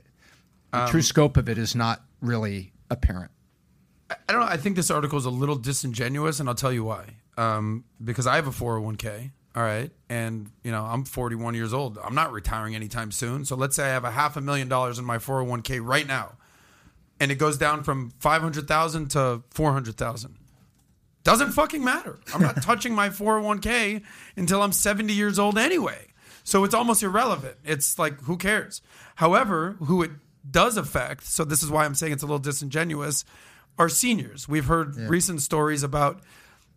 The 0.73 0.87
true 0.87 0.99
um, 0.99 1.03
scope 1.03 1.37
of 1.37 1.47
it 1.47 1.57
is 1.57 1.75
not 1.75 2.03
really 2.21 2.73
apparent. 2.89 3.31
I 4.09 4.15
don't 4.31 4.41
know. 4.41 4.47
I 4.47 4.57
think 4.57 4.75
this 4.75 4.89
article 4.89 5.17
is 5.17 5.25
a 5.25 5.29
little 5.29 5.55
disingenuous, 5.55 6.39
and 6.39 6.47
I'll 6.47 6.55
tell 6.55 6.71
you 6.71 6.83
why. 6.83 7.05
Um, 7.37 7.83
because 8.03 8.25
I 8.25 8.35
have 8.35 8.47
a 8.47 8.51
401k, 8.51 9.31
all 9.55 9.63
right, 9.63 9.91
and 10.09 10.49
you 10.63 10.71
know 10.71 10.83
I'm 10.83 11.03
41 11.03 11.55
years 11.55 11.73
old. 11.73 11.97
I'm 12.03 12.15
not 12.15 12.31
retiring 12.31 12.75
anytime 12.75 13.11
soon. 13.11 13.45
So 13.45 13.55
let's 13.55 13.75
say 13.75 13.85
I 13.85 13.89
have 13.89 14.05
a 14.05 14.11
half 14.11 14.37
a 14.37 14.41
million 14.41 14.69
dollars 14.69 14.97
in 14.97 15.05
my 15.05 15.17
401k 15.17 15.79
right 15.83 16.07
now, 16.07 16.33
and 17.19 17.31
it 17.31 17.35
goes 17.35 17.57
down 17.57 17.83
from 17.83 18.11
500,000 18.19 19.09
to 19.11 19.43
400,000. 19.51 20.35
Doesn't 21.23 21.51
fucking 21.51 21.83
matter. 21.83 22.19
I'm 22.33 22.41
not 22.41 22.61
touching 22.61 22.95
my 22.95 23.09
401k 23.09 24.01
until 24.37 24.61
I'm 24.61 24.71
70 24.71 25.11
years 25.11 25.37
old 25.37 25.57
anyway. 25.57 26.07
So 26.45 26.63
it's 26.63 26.73
almost 26.73 27.03
irrelevant. 27.03 27.57
It's 27.65 27.99
like, 27.99 28.21
who 28.21 28.37
cares? 28.37 28.81
However, 29.15 29.75
who 29.79 30.03
it 30.03 30.11
does 30.49 30.77
affect, 30.77 31.25
so 31.25 31.43
this 31.43 31.63
is 31.63 31.69
why 31.69 31.85
I'm 31.85 31.95
saying 31.95 32.13
it's 32.13 32.23
a 32.23 32.25
little 32.25 32.39
disingenuous, 32.39 33.25
are 33.77 33.89
seniors. 33.89 34.47
We've 34.47 34.65
heard 34.65 34.95
recent 34.97 35.41
stories 35.41 35.83
about 35.83 36.21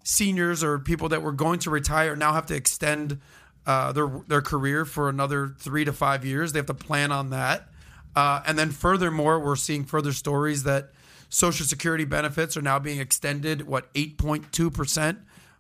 seniors 0.04 0.62
or 0.62 0.78
people 0.78 1.08
that 1.10 1.22
were 1.22 1.32
going 1.32 1.58
to 1.60 1.70
retire 1.70 2.16
now 2.16 2.32
have 2.32 2.46
to 2.46 2.54
extend 2.54 3.20
uh, 3.66 3.92
their 3.92 4.10
their 4.26 4.42
career 4.42 4.84
for 4.84 5.08
another 5.08 5.54
three 5.58 5.84
to 5.84 5.92
five 5.92 6.24
years. 6.24 6.52
They 6.52 6.58
have 6.58 6.66
to 6.66 6.74
plan 6.74 7.12
on 7.12 7.30
that. 7.30 7.68
Uh, 8.16 8.42
and 8.46 8.58
then 8.58 8.70
furthermore, 8.70 9.38
we're 9.38 9.56
seeing 9.56 9.84
further 9.84 10.12
stories 10.12 10.64
that 10.64 10.90
Social 11.28 11.64
Security 11.64 12.04
benefits 12.04 12.56
are 12.56 12.62
now 12.62 12.78
being 12.78 12.98
extended, 12.98 13.66
what, 13.66 13.92
8.2% 13.94 15.18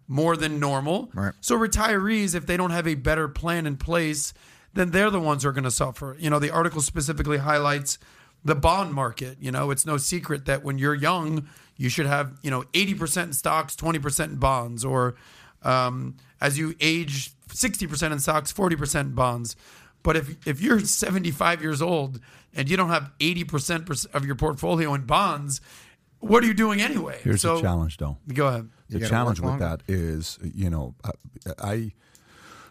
more 0.08 0.36
than 0.36 0.58
normal. 0.58 1.10
Right. 1.14 1.32
So 1.40 1.56
retirees, 1.56 2.34
if 2.34 2.46
they 2.46 2.56
don't 2.56 2.72
have 2.72 2.88
a 2.88 2.96
better 2.96 3.28
plan 3.28 3.66
in 3.66 3.76
place, 3.76 4.34
then 4.74 4.90
they're 4.90 5.10
the 5.10 5.20
ones 5.20 5.42
who 5.42 5.48
are 5.48 5.52
going 5.52 5.64
to 5.64 5.70
suffer. 5.70 6.16
You 6.18 6.30
know, 6.30 6.38
the 6.38 6.50
article 6.50 6.80
specifically 6.80 7.38
highlights 7.38 7.98
the 8.44 8.54
bond 8.54 8.94
market. 8.94 9.38
You 9.40 9.52
know, 9.52 9.70
it's 9.70 9.84
no 9.84 9.96
secret 9.96 10.46
that 10.46 10.62
when 10.62 10.78
you're 10.78 10.94
young, 10.94 11.48
you 11.76 11.88
should 11.88 12.06
have, 12.06 12.38
you 12.42 12.50
know, 12.50 12.62
80% 12.72 13.24
in 13.24 13.32
stocks, 13.32 13.74
20% 13.76 14.24
in 14.24 14.36
bonds, 14.36 14.84
or 14.84 15.16
um, 15.62 16.16
as 16.40 16.58
you 16.58 16.74
age, 16.80 17.30
60% 17.48 18.12
in 18.12 18.18
stocks, 18.18 18.52
40% 18.52 19.00
in 19.00 19.14
bonds. 19.14 19.56
But 20.02 20.16
if, 20.16 20.46
if 20.46 20.60
you're 20.60 20.80
75 20.80 21.62
years 21.62 21.82
old 21.82 22.20
and 22.54 22.68
you 22.68 22.76
don't 22.76 22.88
have 22.88 23.10
80% 23.18 24.06
of 24.14 24.24
your 24.24 24.34
portfolio 24.34 24.94
in 24.94 25.02
bonds, 25.02 25.60
what 26.20 26.42
are 26.42 26.46
you 26.46 26.54
doing 26.54 26.80
anyway? 26.80 27.18
Here's 27.22 27.42
so, 27.42 27.56
the 27.56 27.62
challenge, 27.62 27.96
though. 27.96 28.18
Go 28.32 28.46
ahead. 28.46 28.68
The 28.88 29.06
challenge 29.08 29.40
with 29.40 29.50
longer. 29.50 29.64
that 29.64 29.82
is, 29.88 30.38
you 30.42 30.68
know, 30.68 30.94
I, 31.04 31.10
I, 31.58 31.92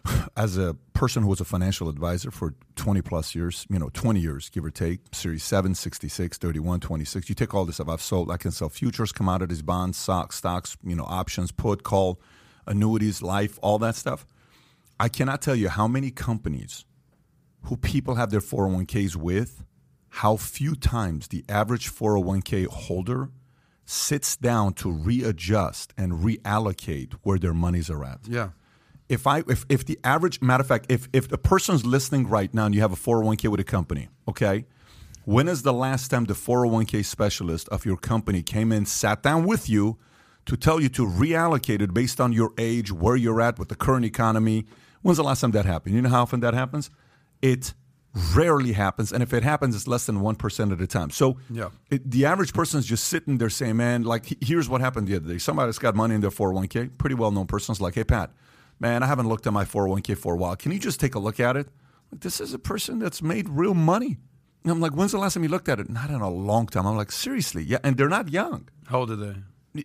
as 0.36 0.56
a 0.56 0.74
person 0.92 1.22
who 1.22 1.28
was 1.28 1.40
a 1.40 1.44
financial 1.44 1.88
advisor 1.88 2.30
for 2.30 2.54
20 2.76 3.02
plus 3.02 3.34
years, 3.34 3.66
you 3.70 3.78
know, 3.78 3.90
20 3.92 4.20
years, 4.20 4.48
give 4.48 4.64
or 4.64 4.70
take, 4.70 5.00
Series 5.12 5.44
7, 5.44 5.74
66, 5.74 6.38
31, 6.38 6.80
26, 6.80 7.28
you 7.28 7.34
take 7.34 7.54
all 7.54 7.64
this 7.64 7.76
stuff. 7.76 7.88
I've 7.88 8.02
sold, 8.02 8.30
I 8.30 8.36
can 8.36 8.50
sell 8.50 8.68
futures, 8.68 9.12
commodities, 9.12 9.62
bonds, 9.62 9.98
stocks, 9.98 10.36
stocks, 10.36 10.76
you 10.84 10.96
know, 10.96 11.04
options, 11.04 11.52
put, 11.52 11.82
call, 11.82 12.20
annuities, 12.66 13.22
life, 13.22 13.58
all 13.62 13.78
that 13.78 13.96
stuff. 13.96 14.26
I 14.98 15.08
cannot 15.08 15.40
tell 15.40 15.56
you 15.56 15.68
how 15.68 15.88
many 15.88 16.10
companies 16.10 16.84
who 17.64 17.76
people 17.76 18.16
have 18.16 18.30
their 18.30 18.40
401ks 18.40 19.16
with, 19.16 19.64
how 20.10 20.36
few 20.36 20.74
times 20.74 21.28
the 21.28 21.44
average 21.48 21.90
401k 21.90 22.66
holder 22.66 23.30
sits 23.84 24.36
down 24.36 24.72
to 24.74 24.90
readjust 24.90 25.92
and 25.96 26.12
reallocate 26.12 27.14
where 27.22 27.38
their 27.38 27.54
monies 27.54 27.90
are 27.90 28.04
at. 28.04 28.20
Yeah. 28.26 28.50
If 29.10 29.26
I 29.26 29.38
if, 29.48 29.66
if 29.68 29.84
the 29.84 29.98
average 30.04 30.40
matter 30.40 30.62
of 30.62 30.68
fact, 30.68 30.86
if 30.88 31.08
if 31.12 31.28
the 31.28 31.36
person's 31.38 31.84
listening 31.84 32.28
right 32.28 32.52
now 32.54 32.64
and 32.66 32.74
you 32.74 32.80
have 32.80 32.92
a 32.92 32.96
401k 32.96 33.48
with 33.48 33.60
a 33.60 33.64
company, 33.64 34.08
okay? 34.28 34.64
When 35.24 35.48
is 35.48 35.62
the 35.62 35.72
last 35.72 36.08
time 36.10 36.24
the 36.24 36.34
401k 36.34 37.04
specialist 37.04 37.68
of 37.68 37.84
your 37.84 37.96
company 37.96 38.42
came 38.42 38.72
in, 38.72 38.86
sat 38.86 39.22
down 39.22 39.44
with 39.44 39.68
you 39.68 39.98
to 40.46 40.56
tell 40.56 40.80
you 40.80 40.88
to 40.90 41.02
reallocate 41.06 41.82
it 41.82 41.92
based 41.92 42.20
on 42.20 42.32
your 42.32 42.52
age, 42.56 42.90
where 42.90 43.16
you're 43.16 43.40
at 43.40 43.58
with 43.58 43.68
the 43.68 43.74
current 43.76 44.04
economy? 44.04 44.64
When's 45.02 45.18
the 45.18 45.24
last 45.24 45.40
time 45.42 45.50
that 45.52 45.66
happened? 45.66 45.94
You 45.94 46.02
know 46.02 46.08
how 46.08 46.22
often 46.22 46.40
that 46.40 46.54
happens? 46.54 46.90
It 47.42 47.74
rarely 48.34 48.72
happens, 48.72 49.12
and 49.12 49.22
if 49.22 49.32
it 49.32 49.42
happens, 49.42 49.74
it's 49.76 49.86
less 49.86 50.06
than 50.06 50.20
one 50.20 50.34
percent 50.36 50.72
at 50.72 50.80
a 50.80 50.86
time. 50.86 51.10
So, 51.10 51.36
Yeah. 51.50 51.68
it, 51.90 52.10
the 52.10 52.26
average 52.26 52.52
person 52.52 52.78
is 52.80 52.86
just 52.86 53.04
sitting 53.04 53.38
there 53.38 53.50
saying, 53.50 53.76
"Man, 53.76 54.02
like 54.02 54.24
here's 54.42 54.68
what 54.68 54.80
happened 54.80 55.06
the 55.08 55.16
other 55.16 55.28
day. 55.28 55.38
Somebody's 55.38 55.78
got 55.78 55.94
money 55.94 56.14
in 56.16 56.20
their 56.20 56.30
401k, 56.30 56.90
pretty 56.98 57.14
well 57.14 57.30
known 57.30 57.46
person's 57.46 57.80
like, 57.80 57.94
hey 57.94 58.04
Pat, 58.04 58.30
man, 58.80 59.02
I 59.02 59.06
haven't 59.06 59.28
looked 59.28 59.46
at 59.46 59.52
my 59.52 59.64
401k 59.64 60.16
for 60.18 60.34
a 60.34 60.36
while. 60.36 60.56
Can 60.56 60.72
you 60.72 60.78
just 60.78 60.98
take 60.98 61.14
a 61.14 61.18
look 61.18 61.38
at 61.38 61.56
it? 61.56 61.68
Like, 62.10 62.20
this 62.22 62.40
is 62.40 62.52
a 62.54 62.58
person 62.58 62.98
that's 62.98 63.22
made 63.22 63.48
real 63.48 63.74
money. 63.74 64.18
And 64.64 64.72
I'm 64.72 64.80
like, 64.80 64.92
when's 64.92 65.12
the 65.12 65.18
last 65.18 65.34
time 65.34 65.42
you 65.44 65.48
looked 65.48 65.68
at 65.68 65.78
it? 65.80 65.88
Not 65.88 66.10
in 66.10 66.20
a 66.20 66.28
long 66.30 66.66
time. 66.66 66.86
I'm 66.86 66.96
like, 66.96 67.12
seriously, 67.12 67.62
yeah, 67.62 67.78
and 67.84 67.96
they're 67.96 68.08
not 68.08 68.28
young, 68.30 68.68
How 68.86 69.00
old 69.00 69.10
are 69.12 69.16
they? 69.16 69.36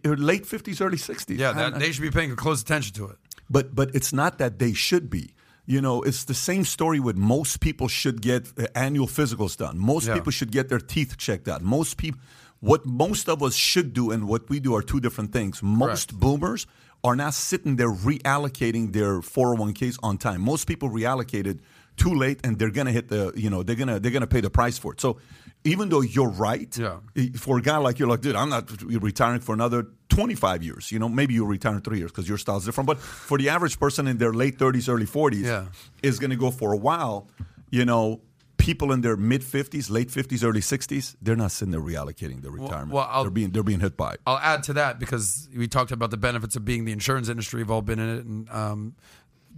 Late 0.04 0.46
50s, 0.46 0.82
early 0.82 0.98
60s. 0.98 1.38
Yeah, 1.38 1.54
that, 1.54 1.80
they 1.80 1.92
should 1.92 2.02
be 2.02 2.10
paying 2.12 2.36
close 2.36 2.62
attention 2.64 2.94
to 2.96 3.06
it. 3.08 3.18
but 3.50 3.76
but 3.76 3.94
it's 3.94 4.12
not 4.12 4.40
that 4.40 4.58
they 4.58 4.74
should 4.74 5.10
be. 5.10 5.36
You 5.68 5.80
know, 5.82 6.02
it's 6.04 6.26
the 6.26 6.34
same 6.34 6.64
story 6.66 7.00
with 7.00 7.16
most 7.16 7.60
people 7.60 7.88
should 7.88 8.22
get 8.22 8.48
uh, 8.58 8.66
annual 8.76 9.08
physicals 9.08 9.56
done. 9.58 9.78
Most 9.78 10.08
Yeah. 10.08 10.16
people 10.16 10.32
should 10.32 10.52
get 10.52 10.70
their 10.70 10.80
teeth 10.80 11.18
checked 11.18 11.48
out. 11.48 11.62
Most 11.62 11.98
people, 11.98 12.20
what 12.60 12.86
most 12.86 13.30
of 13.30 13.42
us 13.44 13.56
should 13.56 13.94
do 13.94 14.12
and 14.12 14.28
what 14.28 14.50
we 14.50 14.60
do 14.60 14.76
are 14.76 14.82
two 14.84 15.00
different 15.00 15.32
things. 15.32 15.62
Most 15.64 16.20
boomers 16.20 16.66
are 17.06 17.16
not 17.16 17.34
sitting 17.34 17.74
there 17.80 17.92
reallocating 18.10 18.92
their 18.98 19.14
401ks 19.22 19.98
on 20.08 20.18
time. 20.18 20.42
Most 20.42 20.64
people 20.68 20.90
reallocated 20.90 21.60
too 21.98 22.14
late 22.14 22.40
and 22.46 22.58
they're 22.60 22.72
gonna 22.80 22.92
hit 22.92 23.08
the 23.08 23.32
you 23.44 23.50
know 23.50 23.64
they're 23.64 23.76
gonna 23.82 24.00
they're 24.02 24.12
gonna 24.18 24.28
pay 24.38 24.42
the 24.42 24.50
price 24.50 24.78
for 24.78 24.92
it. 24.94 25.00
So 25.00 25.18
even 25.64 25.90
though 25.90 26.02
you're 26.02 26.30
right, 26.50 26.72
Yeah. 26.78 26.98
for 27.38 27.58
a 27.58 27.62
guy 27.62 27.78
like 27.78 28.00
you, 28.00 28.06
like 28.08 28.22
dude, 28.22 28.36
I'm 28.36 28.50
not 28.50 28.64
retiring 29.08 29.40
for 29.40 29.54
another 29.54 29.88
25 30.10 30.62
years. 30.64 30.92
You 30.92 31.00
know, 31.00 31.10
maybe 31.10 31.34
you'll 31.36 31.48
retire 31.58 31.76
in 31.76 31.82
three 31.82 32.00
years 32.00 32.12
because 32.12 32.28
your 32.30 32.38
style's 32.38 32.66
different. 32.66 32.88
But 32.88 33.00
for 33.00 33.38
the 33.38 33.50
average 33.50 33.80
person 33.80 34.08
in 34.08 34.18
their 34.18 34.34
late 34.34 34.58
30s, 34.60 34.90
early 34.90 35.06
40s, 35.08 35.44
Yeah. 35.46 35.66
is 36.04 36.20
going 36.20 36.30
to 36.32 36.36
go 36.46 36.52
for 36.52 36.74
a 36.74 36.78
while. 36.78 37.28
You 37.72 37.84
know, 37.86 38.22
people 38.66 38.92
in 38.92 39.02
their 39.02 39.16
mid 39.16 39.42
50s, 39.42 39.90
late 39.90 40.10
50s, 40.10 40.44
early 40.44 40.60
60s, 40.62 41.16
they're 41.22 41.36
not 41.36 41.52
sitting 41.52 41.72
there 41.72 41.82
reallocating 41.82 42.42
their 42.42 42.52
retirement. 42.52 42.92
well, 42.92 43.08
I'll- 43.10 43.24
they're 43.24 43.32
being 43.32 43.52
they're 43.52 43.64
being 43.64 43.80
hit 43.80 43.96
by 43.96 44.14
it. 44.14 44.22
I'll 44.28 44.38
add 44.40 44.64
to 44.64 44.74
that 44.74 45.00
because 45.00 45.48
we 45.56 45.68
talked 45.68 45.92
about 45.92 46.12
the 46.12 46.18
benefits 46.18 46.56
of 46.56 46.66
being 46.66 46.80
in 46.80 46.86
the 46.86 46.92
insurance 46.92 47.30
industry. 47.30 47.60
We've 47.62 47.72
all 47.72 47.82
been 47.82 48.00
in 48.00 48.10
it, 48.10 48.26
and 48.26 48.50
um, 48.50 48.96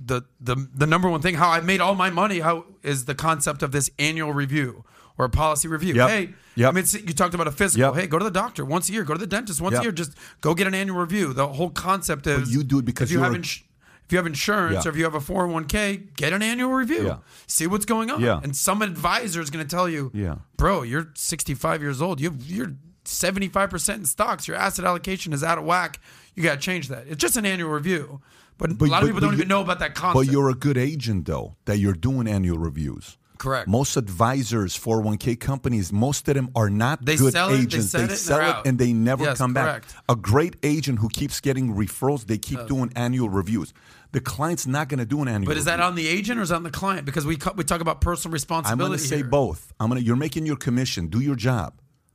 the 0.06 0.22
the 0.40 0.56
the 0.76 0.86
number 0.86 1.10
one 1.10 1.22
thing 1.22 1.36
how 1.36 1.50
I 1.50 1.60
made 1.62 1.82
all 1.82 1.96
my 1.96 2.10
money 2.12 2.40
how 2.40 2.66
is 2.84 3.06
the 3.06 3.16
concept 3.16 3.64
of 3.64 3.72
this 3.72 3.90
annual 3.98 4.32
review 4.34 4.84
or 5.18 5.26
a 5.26 5.30
policy 5.30 5.68
review. 5.68 5.96
Yep. 5.96 6.10
Hey, 6.10 6.34
Yep. 6.58 6.70
I 6.70 6.72
mean, 6.76 6.86
you 7.08 7.14
talked 7.14 7.34
about 7.34 7.48
a 7.48 7.52
physical. 7.52 7.88
Yep. 7.94 8.02
Hey, 8.02 8.08
go 8.08 8.18
to 8.20 8.26
the 8.26 8.32
doctor 8.32 8.64
once 8.66 8.90
a 8.90 8.94
year. 8.94 9.04
Go 9.04 9.14
to 9.14 9.20
the 9.20 9.26
dentist 9.28 9.60
once 9.62 9.74
a 9.80 9.84
year. 9.84 9.92
Just 9.92 10.14
go 10.42 10.54
get 10.56 10.68
an 10.68 10.74
annual 10.76 11.00
review. 11.00 11.34
The 11.34 11.48
whole 11.48 11.70
concept 11.72 12.26
is 12.28 12.54
you 12.54 12.64
do 12.64 12.80
it 12.80 12.86
because 12.86 13.12
you 13.12 13.18
you're 13.18 13.24
have 13.26 13.34
a- 13.34 13.38
ins- 13.38 13.64
if 14.08 14.12
you 14.14 14.18
have 14.18 14.26
insurance 14.26 14.74
Yeah. 14.86 14.90
or 14.90 14.90
if 14.90 14.98
you 14.98 15.04
have 15.04 15.14
a 15.16 15.20
401k, 15.20 16.16
get 16.16 16.34
an 16.34 16.42
annual 16.42 16.72
review. 16.72 17.06
Yeah. 17.08 17.18
See 17.46 17.68
what's 17.68 17.86
going 17.86 18.10
on. 18.10 18.22
Yeah. 18.22 18.40
And 18.42 18.56
some 18.56 18.82
advisor 18.82 19.42
is 19.42 19.50
going 19.50 19.64
to 19.68 19.70
tell 19.70 19.88
you, 19.88 20.10
Yeah. 20.14 20.36
bro, 20.56 20.82
you're 20.82 21.12
65 21.16 21.82
years 21.82 22.02
old. 22.02 22.20
You 22.22 22.36
you're 22.42 22.74
75% 23.06 23.96
in 24.00 24.06
stocks. 24.06 24.48
Your 24.48 24.58
asset 24.58 24.86
allocation 24.86 25.34
is 25.34 25.44
out 25.44 25.58
of 25.58 25.64
whack. 25.66 26.00
You 26.36 26.44
got 26.44 26.56
to 26.56 26.60
change 26.60 26.88
that. 26.90 27.06
It's 27.08 27.22
just 27.22 27.38
an 27.38 27.46
annual 27.46 27.70
review. 27.70 28.22
But, 28.58 28.72
a 28.82 28.86
lot 28.86 29.04
of 29.04 29.08
people 29.10 29.22
don't 29.22 29.34
even 29.36 29.48
know 29.48 29.62
about 29.62 29.80
that 29.80 29.94
concept. 29.94 30.26
But 30.26 30.32
you're 30.34 30.50
a 30.50 30.56
good 30.56 30.78
agent, 30.78 31.26
though, 31.28 31.56
that 31.66 31.78
you're 31.78 31.94
doing 31.94 32.28
annual 32.28 32.58
reviews. 32.58 33.18
Correct. 33.38 33.68
Most 33.68 33.98
advisors, 33.98 34.76
401k 34.76 35.36
companies, 35.40 35.94
most 35.94 36.28
of 36.28 36.34
them 36.34 36.50
are 36.56 36.72
not 36.72 37.06
They 37.06 37.18
good 37.18 37.34
sell 37.34 37.50
it, 37.50 37.58
they 37.58 37.62
agents. 37.62 37.92
set 37.92 38.10
it, 38.12 38.16
sell 38.18 38.62
it 38.62 38.68
and 38.68 38.80
they 38.80 38.94
never 38.94 39.26
Yes, 39.26 39.38
come 39.38 39.54
correct. 39.54 39.94
back. 39.94 40.04
A 40.10 40.16
great 40.16 40.56
agent 40.64 40.98
who 40.98 41.08
keeps 41.10 41.40
getting 41.40 41.76
referrals, 41.76 42.26
they 42.26 42.40
keep 42.40 42.66
doing 42.68 42.92
annual 42.96 43.30
reviews. 43.30 43.76
The 44.14 44.22
client's 44.22 44.66
not 44.66 44.88
going 44.90 45.00
to 45.00 45.06
do 45.06 45.22
an 45.22 45.28
annual. 45.28 45.50
But 45.50 45.58
is 45.58 45.66
that 45.66 45.74
review. 45.76 45.86
on 45.86 45.96
the 45.96 46.08
agent 46.08 46.40
or 46.40 46.44
is 46.44 46.50
that 46.50 46.56
on 46.56 46.64
the 46.64 46.72
client? 46.72 47.06
Because 47.06 47.26
we 47.26 47.38
we 47.56 47.64
talk 47.64 47.82
about 47.82 48.02
personal 48.02 48.32
responsibility. 48.34 48.84
I'm 48.84 48.88
going 48.90 49.00
to 49.00 49.06
say 49.06 49.22
both. 49.22 49.74
I'm 49.80 49.90
going 49.90 50.00
to. 50.02 50.06
You're 50.06 50.16
making 50.16 50.46
your 50.46 50.56
commission. 50.56 51.08
Do 51.08 51.20
your 51.20 51.36
job. 51.36 51.74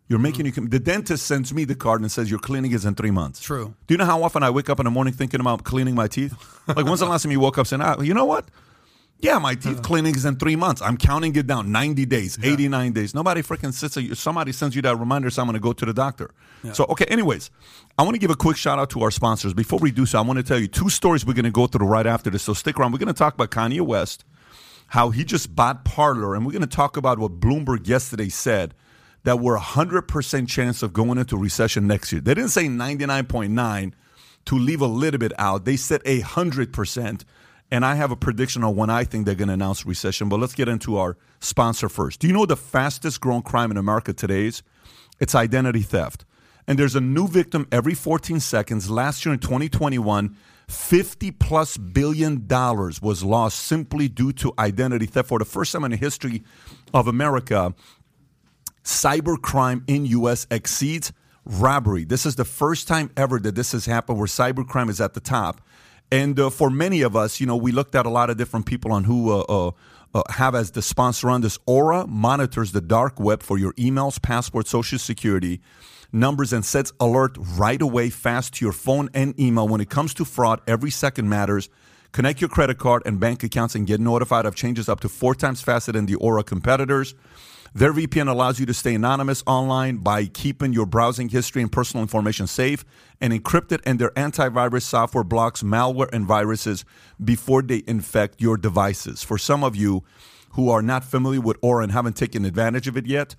You're 0.08 0.18
Mm-hmm. 0.18 0.22
making 0.22 0.46
your. 0.46 0.68
The 0.68 0.78
dentist 0.80 1.26
sends 1.26 1.52
me 1.54 1.64
the 1.64 1.74
card 1.74 2.00
and 2.00 2.10
says 2.10 2.30
your 2.30 2.40
cleaning 2.40 2.72
is 2.72 2.84
in 2.84 2.94
three 2.94 3.10
months. 3.10 3.40
True. 3.40 3.74
Do 3.86 3.94
you 3.94 3.98
know 3.98 4.04
how 4.04 4.22
often 4.22 4.42
I 4.42 4.50
wake 4.50 4.68
up 4.70 4.80
in 4.80 4.84
the 4.84 4.90
morning 4.90 5.12
thinking 5.14 5.40
about 5.40 5.64
cleaning 5.64 5.94
my 5.94 6.08
teeth? 6.08 6.34
Like 6.66 6.84
when's 6.86 7.00
the 7.00 7.06
last 7.06 7.22
time 7.22 7.32
you 7.32 7.40
woke 7.40 7.58
up 7.58 7.66
saying, 7.66 7.82
ah, 7.82 8.00
you 8.00 8.14
know 8.14 8.24
what? 8.24 8.46
Yeah, 9.22 9.38
my 9.38 9.54
teeth 9.54 9.74
Uh-huh. 9.74 9.82
cleaning 9.82 10.16
is 10.16 10.24
in 10.24 10.34
three 10.36 10.56
months. 10.56 10.82
I'm 10.82 10.96
counting 10.96 11.34
it 11.36 11.46
down 11.46 11.70
90 11.70 12.04
days, 12.06 12.36
89 12.42 12.92
days. 12.92 13.14
Nobody 13.14 13.40
freaking 13.40 13.72
sits. 13.72 13.94
there. 13.94 14.14
Somebody 14.16 14.50
sends 14.50 14.74
you 14.74 14.82
that 14.82 14.96
reminder, 14.96 15.30
so 15.30 15.42
I'm 15.42 15.46
going 15.46 15.54
to 15.54 15.60
go 15.60 15.72
to 15.72 15.86
the 15.86 15.94
doctor. 15.94 16.32
So, 16.72 16.84
okay, 16.90 17.04
anyways, 17.06 17.50
I 17.98 18.02
want 18.02 18.14
to 18.16 18.18
give 18.18 18.30
a 18.30 18.36
quick 18.36 18.56
shout 18.56 18.78
out 18.80 18.90
to 18.90 19.02
our 19.02 19.10
sponsors. 19.12 19.54
Before 19.54 19.78
we 19.78 19.90
do 19.92 20.06
so, 20.06 20.18
I 20.18 20.22
want 20.22 20.38
to 20.38 20.42
tell 20.42 20.58
you 20.58 20.66
two 20.68 20.88
stories 20.90 21.24
we're 21.24 21.32
going 21.34 21.44
to 21.44 21.50
go 21.52 21.66
through 21.68 21.86
right 21.86 22.06
after 22.06 22.30
this. 22.30 22.42
So 22.42 22.52
stick 22.52 22.78
around. 22.78 22.92
We're 22.92 22.98
going 22.98 23.14
to 23.14 23.18
talk 23.18 23.34
about 23.34 23.50
Kanye 23.52 23.80
West, 23.80 24.24
how 24.88 25.10
he 25.10 25.24
just 25.24 25.54
bought 25.54 25.84
Parler, 25.84 26.34
and 26.34 26.44
we're 26.44 26.52
going 26.52 26.62
to 26.62 26.76
talk 26.76 26.96
about 26.96 27.18
what 27.20 27.38
Bloomberg 27.40 27.86
yesterday 27.88 28.28
said 28.28 28.74
that 29.24 29.38
we're 29.38 29.56
100% 29.58 30.48
chance 30.48 30.82
of 30.82 30.92
going 30.92 31.16
into 31.18 31.36
recession 31.36 31.86
next 31.86 32.10
year. 32.12 32.20
They 32.20 32.34
didn't 32.34 32.50
say 32.50 32.66
99.9 32.66 33.92
to 34.46 34.54
leave 34.58 34.80
a 34.80 34.86
little 34.86 35.18
bit 35.18 35.32
out. 35.38 35.64
They 35.64 35.76
said 35.76 36.02
100%. 36.04 37.24
And 37.72 37.86
I 37.86 37.94
have 37.94 38.10
a 38.10 38.16
prediction 38.16 38.62
on 38.64 38.76
when 38.76 38.90
I 38.90 39.02
think 39.04 39.24
they're 39.24 39.34
going 39.34 39.48
to 39.48 39.54
announce 39.54 39.86
recession. 39.86 40.28
But 40.28 40.40
let's 40.40 40.54
get 40.54 40.68
into 40.68 40.98
our 40.98 41.16
sponsor 41.40 41.88
first. 41.88 42.20
Do 42.20 42.26
you 42.26 42.34
know 42.34 42.44
the 42.44 42.54
fastest 42.54 43.22
growing 43.22 43.40
crime 43.40 43.70
in 43.70 43.78
America 43.78 44.12
today 44.12 44.44
is? 44.44 44.62
It's 45.20 45.34
identity 45.34 45.80
theft. 45.80 46.26
And 46.68 46.78
there's 46.78 46.94
a 46.94 47.00
new 47.00 47.26
victim 47.26 47.66
every 47.72 47.94
14 47.94 48.40
seconds. 48.40 48.90
Last 48.90 49.24
year 49.24 49.32
in 49.32 49.38
2021, 49.38 50.36
50 50.68 51.30
plus 51.30 51.78
billion 51.78 52.46
dollars 52.46 53.00
was 53.00 53.24
lost 53.24 53.58
simply 53.60 54.06
due 54.06 54.34
to 54.34 54.52
identity 54.58 55.06
theft. 55.06 55.30
For 55.30 55.38
the 55.38 55.46
first 55.46 55.72
time 55.72 55.84
in 55.84 55.92
the 55.92 55.96
history 55.96 56.42
of 56.92 57.08
America, 57.08 57.74
cybercrime 58.84 59.82
in 59.86 60.04
US 60.04 60.46
exceeds 60.50 61.10
robbery. 61.46 62.04
This 62.04 62.26
is 62.26 62.36
the 62.36 62.44
first 62.44 62.86
time 62.86 63.10
ever 63.16 63.38
that 63.40 63.54
this 63.54 63.72
has 63.72 63.86
happened 63.86 64.18
where 64.18 64.26
cybercrime 64.26 64.90
is 64.90 65.00
at 65.00 65.14
the 65.14 65.20
top. 65.20 65.62
And 66.12 66.38
uh, 66.38 66.50
for 66.50 66.68
many 66.68 67.00
of 67.00 67.16
us, 67.16 67.40
you 67.40 67.46
know, 67.46 67.56
we 67.56 67.72
looked 67.72 67.94
at 67.94 68.04
a 68.04 68.10
lot 68.10 68.28
of 68.28 68.36
different 68.36 68.66
people 68.66 68.92
on 68.92 69.04
who 69.04 69.32
uh, 69.32 69.44
uh, 69.48 69.70
uh, 70.14 70.22
have 70.28 70.54
as 70.54 70.72
the 70.72 70.82
sponsor 70.82 71.30
on 71.30 71.40
this. 71.40 71.58
Aura 71.64 72.06
monitors 72.06 72.72
the 72.72 72.82
dark 72.82 73.18
web 73.18 73.42
for 73.42 73.56
your 73.56 73.72
emails, 73.74 74.20
passport, 74.20 74.68
social 74.68 74.98
security 74.98 75.62
numbers, 76.12 76.52
and 76.52 76.66
sets 76.66 76.92
alert 77.00 77.38
right 77.56 77.80
away 77.80 78.10
fast 78.10 78.52
to 78.52 78.64
your 78.66 78.74
phone 78.74 79.08
and 79.14 79.40
email. 79.40 79.66
When 79.66 79.80
it 79.80 79.88
comes 79.88 80.12
to 80.14 80.26
fraud, 80.26 80.60
every 80.66 80.90
second 80.90 81.30
matters. 81.30 81.70
Connect 82.12 82.42
your 82.42 82.50
credit 82.50 82.76
card 82.76 83.02
and 83.06 83.18
bank 83.18 83.42
accounts 83.42 83.74
and 83.74 83.86
get 83.86 83.98
notified 83.98 84.44
of 84.44 84.54
changes 84.54 84.90
up 84.90 85.00
to 85.00 85.08
four 85.08 85.34
times 85.34 85.62
faster 85.62 85.92
than 85.92 86.04
the 86.04 86.16
Aura 86.16 86.44
competitors. 86.44 87.14
Their 87.74 87.94
VPN 87.94 88.28
allows 88.28 88.60
you 88.60 88.66
to 88.66 88.74
stay 88.74 88.94
anonymous 88.94 89.42
online 89.46 89.96
by 89.96 90.26
keeping 90.26 90.74
your 90.74 90.84
browsing 90.84 91.30
history 91.30 91.62
and 91.62 91.72
personal 91.72 92.02
information 92.02 92.46
safe 92.46 92.84
and 93.18 93.32
encrypted, 93.32 93.80
and 93.86 93.98
their 93.98 94.10
antivirus 94.10 94.82
software 94.82 95.24
blocks 95.24 95.62
malware 95.62 96.12
and 96.12 96.26
viruses 96.26 96.84
before 97.22 97.62
they 97.62 97.82
infect 97.86 98.42
your 98.42 98.58
devices. 98.58 99.22
For 99.22 99.38
some 99.38 99.64
of 99.64 99.74
you 99.74 100.04
who 100.50 100.68
are 100.68 100.82
not 100.82 101.02
familiar 101.02 101.40
with 101.40 101.56
Aura 101.62 101.84
and 101.84 101.92
haven't 101.92 102.16
taken 102.16 102.44
advantage 102.44 102.88
of 102.88 102.98
it 102.98 103.06
yet, 103.06 103.36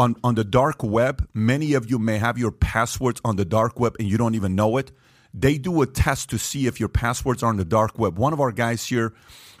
on, 0.00 0.16
on 0.24 0.34
the 0.34 0.44
dark 0.44 0.82
web, 0.82 1.28
many 1.32 1.72
of 1.74 1.88
you 1.88 2.00
may 2.00 2.18
have 2.18 2.36
your 2.38 2.50
passwords 2.50 3.20
on 3.24 3.36
the 3.36 3.44
dark 3.44 3.78
web 3.78 3.94
and 4.00 4.08
you 4.08 4.18
don't 4.18 4.34
even 4.34 4.56
know 4.56 4.78
it. 4.78 4.90
They 5.32 5.58
do 5.58 5.80
a 5.82 5.86
test 5.86 6.28
to 6.30 6.38
see 6.38 6.66
if 6.66 6.80
your 6.80 6.88
passwords 6.88 7.42
are 7.44 7.50
on 7.50 7.56
the 7.56 7.64
dark 7.64 7.98
web. 7.98 8.18
One 8.18 8.32
of 8.32 8.40
our 8.40 8.52
guys 8.52 8.86
here 8.86 9.14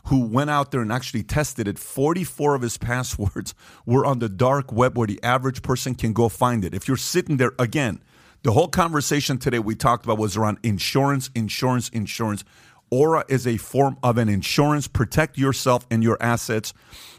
who 0.06 0.20
went 0.20 0.50
out 0.50 0.70
there 0.70 0.80
and 0.80 0.92
actually 0.92 1.22
tested 1.22 1.66
it, 1.66 1.78
44 1.78 2.54
of 2.54 2.62
his 2.62 2.78
passwords 2.78 3.54
were 3.84 4.04
on 4.04 4.18
the 4.18 4.28
dark 4.28 4.72
web 4.72 4.96
where 4.96 5.06
the 5.06 5.22
average 5.22 5.62
person 5.62 5.94
can 5.94 6.12
go 6.12 6.28
find 6.28 6.64
it. 6.64 6.74
If 6.74 6.88
you're 6.88 6.96
sitting 6.96 7.36
there, 7.36 7.52
again, 7.58 8.00
the 8.42 8.52
whole 8.52 8.68
conversation 8.68 9.38
today 9.38 9.58
we 9.58 9.74
talked 9.74 10.04
about 10.04 10.18
was 10.18 10.36
around 10.36 10.58
insurance, 10.62 11.30
insurance, 11.34 11.88
insurance. 11.88 12.44
Aura 12.90 13.24
is 13.28 13.46
a 13.46 13.56
form 13.56 13.96
of 14.02 14.18
an 14.18 14.28
insurance. 14.28 14.86
Protect 14.86 15.36
yourself 15.36 15.84
and 15.90 16.02
your 16.02 16.16
assets 16.20 16.72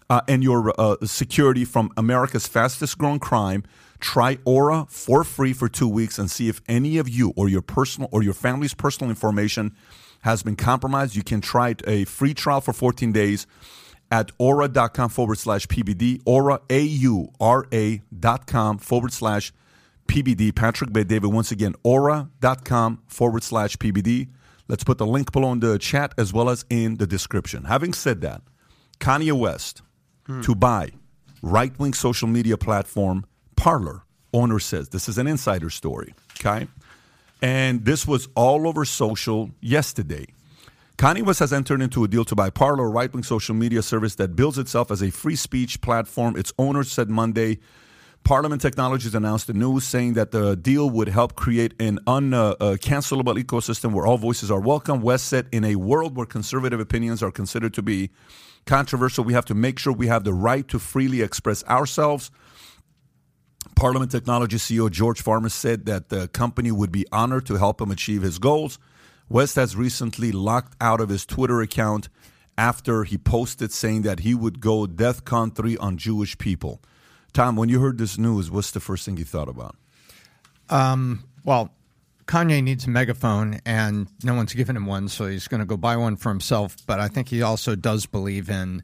uh, 0.10 0.22
and 0.28 0.42
your 0.42 0.74
uh, 0.80 0.96
security 1.04 1.66
from 1.66 1.92
America's 1.98 2.48
fastest 2.48 2.98
growing 2.98 3.20
crime. 3.20 3.64
Try 4.00 4.38
Aura 4.46 4.86
for 4.88 5.26
free 5.26 5.52
for 5.54 5.68
two 5.68 5.90
weeks 5.90 6.18
and 6.18 6.32
see 6.32 6.48
if 6.48 6.62
any 6.68 6.98
of 6.98 7.10
you 7.10 7.34
or 7.36 7.50
your 7.50 7.62
personal 7.62 8.08
or 8.14 8.24
your 8.24 8.34
family's 8.34 8.74
personal 8.74 9.10
information 9.10 9.76
has 10.22 10.44
been 10.44 10.56
compromised. 10.56 11.16
You 11.16 11.24
can 11.24 11.42
try 11.42 11.70
it 11.70 11.82
a 11.88 12.06
free 12.06 12.34
trial 12.34 12.62
for 12.62 12.74
14 12.74 13.12
days 13.12 13.48
at 14.12 14.32
aura.com 14.38 15.10
forward 15.10 15.38
slash 15.38 15.68
PBD. 15.68 16.22
Aura, 16.26 16.62
A 16.70 16.82
U 16.82 17.32
R 17.40 17.66
A 17.74 18.02
dot 18.18 18.48
com 18.48 18.78
forward 18.78 19.14
slash 19.14 19.54
PBD. 20.08 20.56
Patrick 20.56 20.94
Bet-David, 20.94 21.32
once 21.32 21.52
again, 21.52 21.76
aura.com 21.84 23.02
forward 23.08 23.44
slash 23.44 23.76
PBD. 23.78 24.30
Let's 24.68 24.84
put 24.84 24.98
the 24.98 25.06
link 25.06 25.32
below 25.32 25.52
in 25.52 25.60
the 25.60 25.78
chat 25.78 26.14
as 26.18 26.34
well 26.34 26.50
as 26.50 26.66
in 26.70 26.96
the 26.96 27.08
description. 27.08 27.66
Having 27.66 27.94
said 27.94 28.22
that, 28.22 28.42
Kanye 29.00 29.32
West 29.32 29.82
hmm. 30.26 30.42
to 30.42 30.56
buy 30.56 30.92
right 31.42 31.78
wing 31.80 31.94
social 31.94 32.28
media 32.28 32.58
platform 32.58 33.26
Parler. 33.56 34.04
Owner 34.34 34.60
says 34.60 34.90
this 34.90 35.08
is 35.08 35.18
an 35.18 35.28
insider 35.28 35.70
story. 35.70 36.14
Okay. 36.40 36.68
And 37.42 37.86
this 37.86 38.08
was 38.08 38.28
all 38.36 38.68
over 38.68 38.86
social 38.86 39.52
yesterday. 39.62 40.26
Kanye 40.98 41.24
West 41.24 41.40
has 41.40 41.54
entered 41.54 41.82
into 41.82 42.04
a 42.04 42.08
deal 42.08 42.26
to 42.26 42.36
buy 42.36 42.50
Parler, 42.50 42.86
a 42.86 42.90
right 42.90 43.14
wing 43.14 43.22
social 43.22 43.54
media 43.54 43.84
service 43.84 44.16
that 44.16 44.36
bills 44.36 44.58
itself 44.58 44.90
as 44.90 45.04
a 45.04 45.12
free 45.12 45.36
speech 45.36 45.80
platform. 45.82 46.36
Its 46.36 46.52
owner 46.58 46.84
said 46.84 47.10
Monday. 47.10 47.60
Parlement 48.24 48.62
Technologies 48.62 49.16
announced 49.16 49.48
the 49.48 49.54
news 49.54 49.86
saying 49.86 50.14
that 50.14 50.32
the 50.32 50.56
deal 50.58 50.90
would 50.90 51.08
help 51.08 51.36
create 51.36 51.74
an 51.80 52.00
uncancelable 52.08 53.30
uh, 53.30 53.32
uh, 53.32 53.44
ecosystem 53.44 53.94
where 53.94 54.06
all 54.06 54.18
voices 54.18 54.52
are 54.52 54.60
welcome. 54.60 55.02
West 55.02 55.26
said, 55.28 55.48
in 55.52 55.64
a 55.64 55.76
world 55.76 56.18
where 56.18 56.26
conservative 56.26 56.80
opinions 56.80 57.22
are 57.24 57.32
considered 57.32 57.74
to 57.76 57.82
be 57.82 58.10
controversial, 58.66 59.24
we 59.24 59.34
have 59.34 59.46
to 59.46 59.54
make 59.54 59.80
sure 59.80 59.94
we 59.94 60.08
have 60.08 60.24
the 60.24 60.34
right 60.34 60.68
to 60.68 60.80
freely 60.80 61.22
express 61.22 61.64
ourselves. 61.66 62.32
Parlement 63.78 64.10
Technology 64.10 64.58
CEO 64.58 64.90
George 64.90 65.22
Farmer 65.22 65.50
said 65.50 65.86
that 65.86 66.10
the 66.10 66.28
company 66.30 66.72
would 66.72 66.92
be 66.92 67.06
honored 67.12 67.46
to 67.46 67.60
help 67.60 67.80
him 67.80 67.92
achieve 67.92 68.24
his 68.24 68.40
goals. 68.40 68.80
West 69.30 69.56
has 69.56 69.76
recently 69.76 70.32
locked 70.32 70.76
out 70.82 71.00
of 71.00 71.10
his 71.10 71.28
Twitter 71.28 71.62
account 71.62 72.10
after 72.58 73.04
he 73.04 73.20
posted 73.20 73.72
saying 73.72 74.02
that 74.02 74.22
he 74.22 74.34
would 74.34 74.62
go 74.62 74.88
DEFCON 74.88 75.56
3 75.56 75.78
on 75.78 75.96
Jewish 75.96 76.40
people. 76.40 76.82
Tom, 77.34 77.56
when 77.56 77.70
you 77.70 77.80
heard 77.80 78.00
this 78.00 78.18
news, 78.18 78.50
what's 78.50 78.72
the 78.72 78.80
first 78.80 79.06
thing 79.06 79.16
you 79.16 79.26
thought 79.26 79.48
about? 79.48 79.76
Um, 80.72 81.26
well, 81.44 81.72
Kanye 82.26 82.64
needs 82.64 82.88
a 82.88 82.90
megaphone, 82.90 83.60
and 83.64 84.08
no 84.24 84.34
one's 84.34 84.54
given 84.54 84.76
him 84.76 84.88
one, 84.88 85.08
so 85.08 85.28
he's 85.28 85.48
going 85.48 85.60
to 85.60 85.68
go 85.68 85.78
buy 85.78 85.98
one 85.98 86.16
for 86.16 86.30
himself. 86.30 86.78
But 86.88 87.00
I 87.00 87.10
think 87.10 87.30
he 87.30 87.44
also 87.44 87.76
does 87.76 88.08
believe 88.08 88.50
in. 88.50 88.82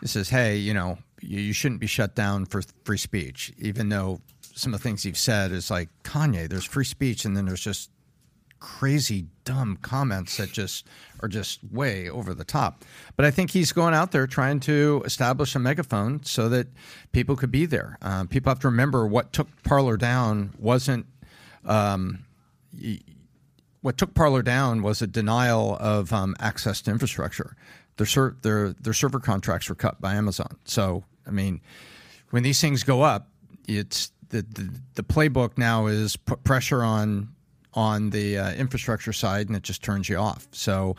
He 0.00 0.06
says, 0.06 0.28
"Hey, 0.28 0.56
you 0.56 0.72
know, 0.72 0.98
you 1.20 1.52
shouldn't 1.52 1.80
be 1.80 1.86
shut 1.86 2.14
down 2.14 2.46
for 2.46 2.62
free 2.84 2.98
speech, 2.98 3.52
even 3.58 3.88
though 3.88 4.20
some 4.56 4.72
of 4.72 4.80
the 4.80 4.82
things 4.82 5.04
you've 5.04 5.18
said 5.18 5.52
is 5.52 5.70
like 5.70 5.90
Kanye. 6.02 6.48
There's 6.48 6.64
free 6.64 6.84
speech, 6.84 7.24
and 7.24 7.36
then 7.36 7.44
there's 7.44 7.60
just 7.60 7.90
crazy, 8.58 9.26
dumb 9.44 9.78
comments 9.82 10.38
that 10.38 10.50
just 10.50 10.86
are 11.20 11.28
just 11.28 11.60
way 11.70 12.08
over 12.08 12.32
the 12.32 12.44
top. 12.44 12.82
But 13.16 13.26
I 13.26 13.30
think 13.30 13.50
he's 13.50 13.70
going 13.72 13.92
out 13.92 14.12
there 14.12 14.26
trying 14.26 14.60
to 14.60 15.02
establish 15.04 15.54
a 15.54 15.58
megaphone 15.58 16.24
so 16.24 16.48
that 16.48 16.68
people 17.12 17.36
could 17.36 17.50
be 17.50 17.66
there. 17.66 17.98
Um, 18.00 18.28
people 18.28 18.50
have 18.50 18.60
to 18.60 18.68
remember 18.68 19.06
what 19.06 19.32
took 19.32 19.48
Parler 19.62 19.98
down 19.98 20.54
wasn't. 20.58 21.06
Um, 21.66 22.24
what 23.82 23.98
took 23.98 24.14
Parler 24.14 24.42
down 24.42 24.82
was 24.82 25.02
a 25.02 25.06
denial 25.06 25.76
of 25.78 26.12
um, 26.12 26.34
access 26.40 26.80
to 26.82 26.90
infrastructure. 26.90 27.56
Their, 27.98 28.06
ser- 28.06 28.36
their 28.42 28.72
their 28.72 28.94
server 28.94 29.20
contracts 29.20 29.68
were 29.68 29.74
cut 29.74 30.00
by 30.00 30.14
Amazon. 30.14 30.56
So 30.64 31.04
I 31.26 31.30
mean, 31.30 31.60
when 32.30 32.42
these 32.42 32.60
things 32.60 32.84
go 32.84 33.02
up, 33.02 33.28
it's 33.68 34.12
the 34.30 34.70
the, 34.94 35.02
playbook 35.02 35.56
now 35.56 35.86
is 35.86 36.16
put 36.16 36.42
pressure 36.44 36.82
on 36.82 37.28
on 37.74 38.10
the 38.10 38.38
uh, 38.38 38.52
infrastructure 38.54 39.12
side, 39.12 39.48
and 39.48 39.56
it 39.56 39.62
just 39.62 39.82
turns 39.82 40.08
you 40.08 40.16
off. 40.16 40.48
So 40.52 40.96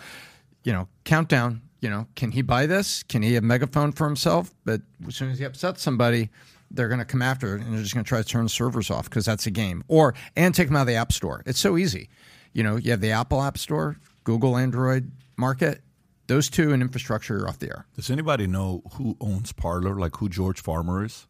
you 0.63 0.73
know, 0.73 0.87
countdown. 1.03 1.61
You 1.79 1.91
know, 1.91 2.07
can 2.15 2.31
he 2.31 2.41
buy 2.41 2.65
this? 2.65 3.03
Can 3.03 3.21
he 3.21 3.35
have 3.35 3.43
megaphone 3.43 3.91
for 3.91 4.05
himself? 4.05 4.51
But 4.65 4.81
as 5.07 5.15
soon 5.15 5.29
as 5.29 5.37
he 5.37 5.45
upsets 5.45 5.83
somebody, 5.83 6.29
they're 6.71 6.87
going 6.87 6.99
to 6.99 7.05
come 7.05 7.21
after 7.21 7.55
it 7.55 7.61
and 7.61 7.73
they're 7.73 7.83
just 7.83 7.93
going 7.93 8.03
to 8.03 8.09
try 8.09 8.21
to 8.21 8.27
turn 8.27 8.49
servers 8.49 8.89
off 8.89 9.05
because 9.05 9.25
that's 9.25 9.45
a 9.45 9.51
game. 9.51 9.83
Or 9.87 10.15
and 10.35 10.55
take 10.55 10.67
them 10.67 10.75
out 10.75 10.81
of 10.81 10.87
the 10.87 10.95
app 10.95 11.11
store. 11.11 11.43
It's 11.45 11.59
so 11.59 11.77
easy. 11.77 12.09
You 12.53 12.63
know, 12.63 12.77
you 12.77 12.91
have 12.91 13.01
the 13.01 13.11
Apple 13.11 13.41
App 13.41 13.57
Store, 13.57 13.97
Google 14.23 14.57
Android 14.57 15.11
Market. 15.37 15.81
Those 16.25 16.49
two 16.49 16.73
and 16.73 16.81
infrastructure 16.81 17.43
are 17.43 17.47
off 17.47 17.59
the 17.59 17.67
air. 17.67 17.85
Does 17.95 18.09
anybody 18.09 18.47
know 18.47 18.81
who 18.93 19.15
owns 19.21 19.53
Parler? 19.53 19.95
Like 19.95 20.17
who 20.17 20.27
George 20.27 20.61
Farmer 20.61 21.05
is? 21.05 21.27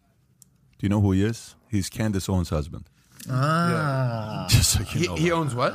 Do 0.80 0.86
you 0.86 0.90
know 0.90 1.02
who 1.02 1.11
he 1.11 1.24
is? 1.24 1.56
He's 1.69 1.89
Candace 1.89 2.30
Owens' 2.30 2.49
husband. 2.49 2.85
Ah, 3.30 4.48
Just 4.49 4.72
so 4.72 4.80
you 4.80 4.85
He, 4.85 5.07
know. 5.07 5.15
he 5.15 5.31
owns 5.31 5.53
what? 5.56 5.73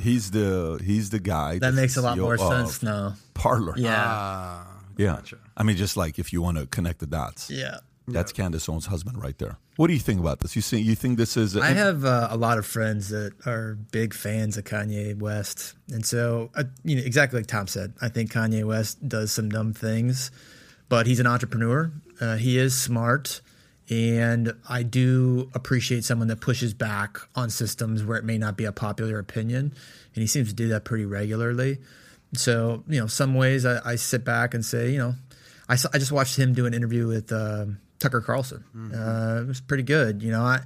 he's 0.00 0.30
the 0.30 0.80
he's 0.84 1.10
the 1.10 1.18
guy 1.18 1.54
that 1.54 1.60
that's 1.60 1.76
makes 1.76 1.96
a 1.96 2.02
lot 2.02 2.18
CEO 2.18 2.22
more 2.22 2.34
of 2.34 2.40
sense 2.40 2.82
now. 2.82 3.14
Parler. 3.34 3.74
Yeah, 3.76 3.94
Ah, 4.06 4.66
yeah. 4.96 5.20
I 5.56 5.62
mean, 5.62 5.76
just 5.76 5.96
like 5.96 6.18
if 6.18 6.32
you 6.32 6.42
want 6.42 6.58
to 6.58 6.66
connect 6.66 6.98
the 7.00 7.06
dots. 7.06 7.50
yeah. 7.50 7.78
That's 8.08 8.30
Candace 8.30 8.68
Owens' 8.68 8.86
husband 8.86 9.20
right 9.20 9.36
there. 9.38 9.56
What 9.74 9.88
do 9.88 9.92
you 9.92 9.98
think 9.98 10.20
about 10.20 10.38
this? 10.38 10.54
You 10.54 10.62
think 10.62 10.86
you 10.86 10.94
think 10.94 11.18
this 11.18 11.36
is? 11.36 11.56
I 11.56 11.70
have 11.70 12.04
uh, 12.04 12.28
a 12.30 12.36
lot 12.36 12.56
of 12.56 12.64
friends 12.64 13.08
that 13.08 13.32
are 13.46 13.76
big 13.90 14.14
fans 14.14 14.56
of 14.56 14.62
Kanye 14.62 15.18
West, 15.18 15.74
and 15.90 16.06
so 16.06 16.50
uh, 16.54 16.62
you 16.84 16.94
know 16.94 17.02
exactly 17.02 17.40
like 17.40 17.48
Tom 17.48 17.66
said. 17.66 17.94
I 18.00 18.08
think 18.08 18.30
Kanye 18.32 18.62
West 18.64 19.08
does 19.08 19.32
some 19.32 19.48
dumb 19.48 19.72
things, 19.72 20.30
but 20.88 21.08
he's 21.08 21.18
an 21.18 21.26
entrepreneur. 21.26 21.90
Uh, 22.20 22.36
he 22.36 22.58
is 22.58 22.78
smart, 22.80 23.40
and 23.88 24.54
I 24.68 24.82
do 24.82 25.50
appreciate 25.54 26.04
someone 26.04 26.28
that 26.28 26.40
pushes 26.40 26.74
back 26.74 27.18
on 27.34 27.50
systems 27.50 28.02
where 28.04 28.18
it 28.18 28.24
may 28.24 28.38
not 28.38 28.56
be 28.56 28.64
a 28.64 28.72
popular 28.72 29.18
opinion, 29.18 29.72
and 30.14 30.22
he 30.22 30.26
seems 30.26 30.48
to 30.48 30.54
do 30.54 30.68
that 30.68 30.84
pretty 30.84 31.04
regularly. 31.04 31.78
So 32.34 32.82
you 32.88 33.00
know, 33.00 33.06
some 33.06 33.34
ways 33.34 33.64
I, 33.64 33.80
I 33.84 33.96
sit 33.96 34.24
back 34.24 34.54
and 34.54 34.64
say, 34.64 34.90
you 34.90 34.98
know, 34.98 35.14
I, 35.68 35.74
I 35.92 35.98
just 35.98 36.12
watched 36.12 36.36
him 36.36 36.52
do 36.54 36.66
an 36.66 36.74
interview 36.74 37.06
with 37.06 37.30
uh, 37.32 37.66
Tucker 37.98 38.20
Carlson. 38.20 38.64
Uh, 38.94 39.42
it 39.42 39.46
was 39.48 39.60
pretty 39.60 39.82
good. 39.82 40.22
You 40.22 40.32
know, 40.32 40.42
I, 40.42 40.60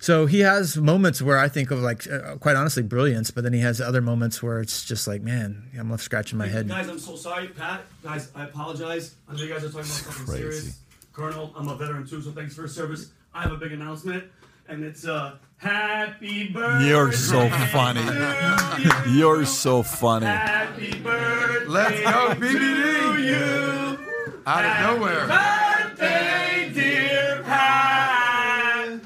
so 0.00 0.26
he 0.26 0.40
has 0.40 0.76
moments 0.76 1.22
where 1.22 1.38
I 1.38 1.48
think 1.48 1.70
of 1.70 1.78
like, 1.80 2.10
uh, 2.10 2.36
quite 2.36 2.56
honestly, 2.56 2.82
brilliance. 2.82 3.30
But 3.30 3.44
then 3.44 3.52
he 3.52 3.60
has 3.60 3.80
other 3.80 4.00
moments 4.00 4.42
where 4.42 4.60
it's 4.60 4.84
just 4.84 5.06
like, 5.06 5.22
man, 5.22 5.70
I'm 5.78 5.90
left 5.90 6.02
scratching 6.02 6.38
my 6.38 6.48
head. 6.48 6.68
Guys, 6.68 6.88
I'm 6.88 6.98
so 6.98 7.14
sorry, 7.16 7.48
Pat. 7.48 7.82
Guys, 8.02 8.30
I 8.34 8.44
apologize. 8.44 9.14
I 9.28 9.36
know 9.36 9.42
you 9.42 9.48
guys 9.48 9.62
are 9.64 9.68
talking 9.68 9.80
about 9.80 9.86
something 9.86 10.26
Crazy. 10.26 10.42
serious. 10.42 10.78
Colonel, 11.12 11.52
I'm 11.56 11.68
a 11.68 11.76
veteran 11.76 12.06
too, 12.06 12.22
so 12.22 12.30
thanks 12.30 12.54
for 12.54 12.62
your 12.62 12.68
service. 12.68 13.12
I 13.34 13.42
have 13.42 13.52
a 13.52 13.56
big 13.56 13.72
announcement, 13.72 14.24
and 14.68 14.82
it's 14.82 15.06
uh, 15.06 15.36
Happy 15.58 16.48
Birthday. 16.48 16.88
You're 16.88 17.12
so 17.12 17.48
funny. 17.50 18.00
to 18.02 18.82
you. 19.08 19.12
You're 19.12 19.44
so 19.44 19.82
funny. 19.82 20.26
Happy 20.26 20.98
birthday. 21.00 21.66
Let's 21.66 22.00
go, 22.00 22.34
to 22.34 22.40
PBD. 22.40 23.24
you. 23.26 23.98
Out 24.46 24.64
of 24.64 24.98
nowhere. 24.98 25.26
Birthday, 25.26 26.70
dear 26.74 27.42
Pat. 27.44 29.00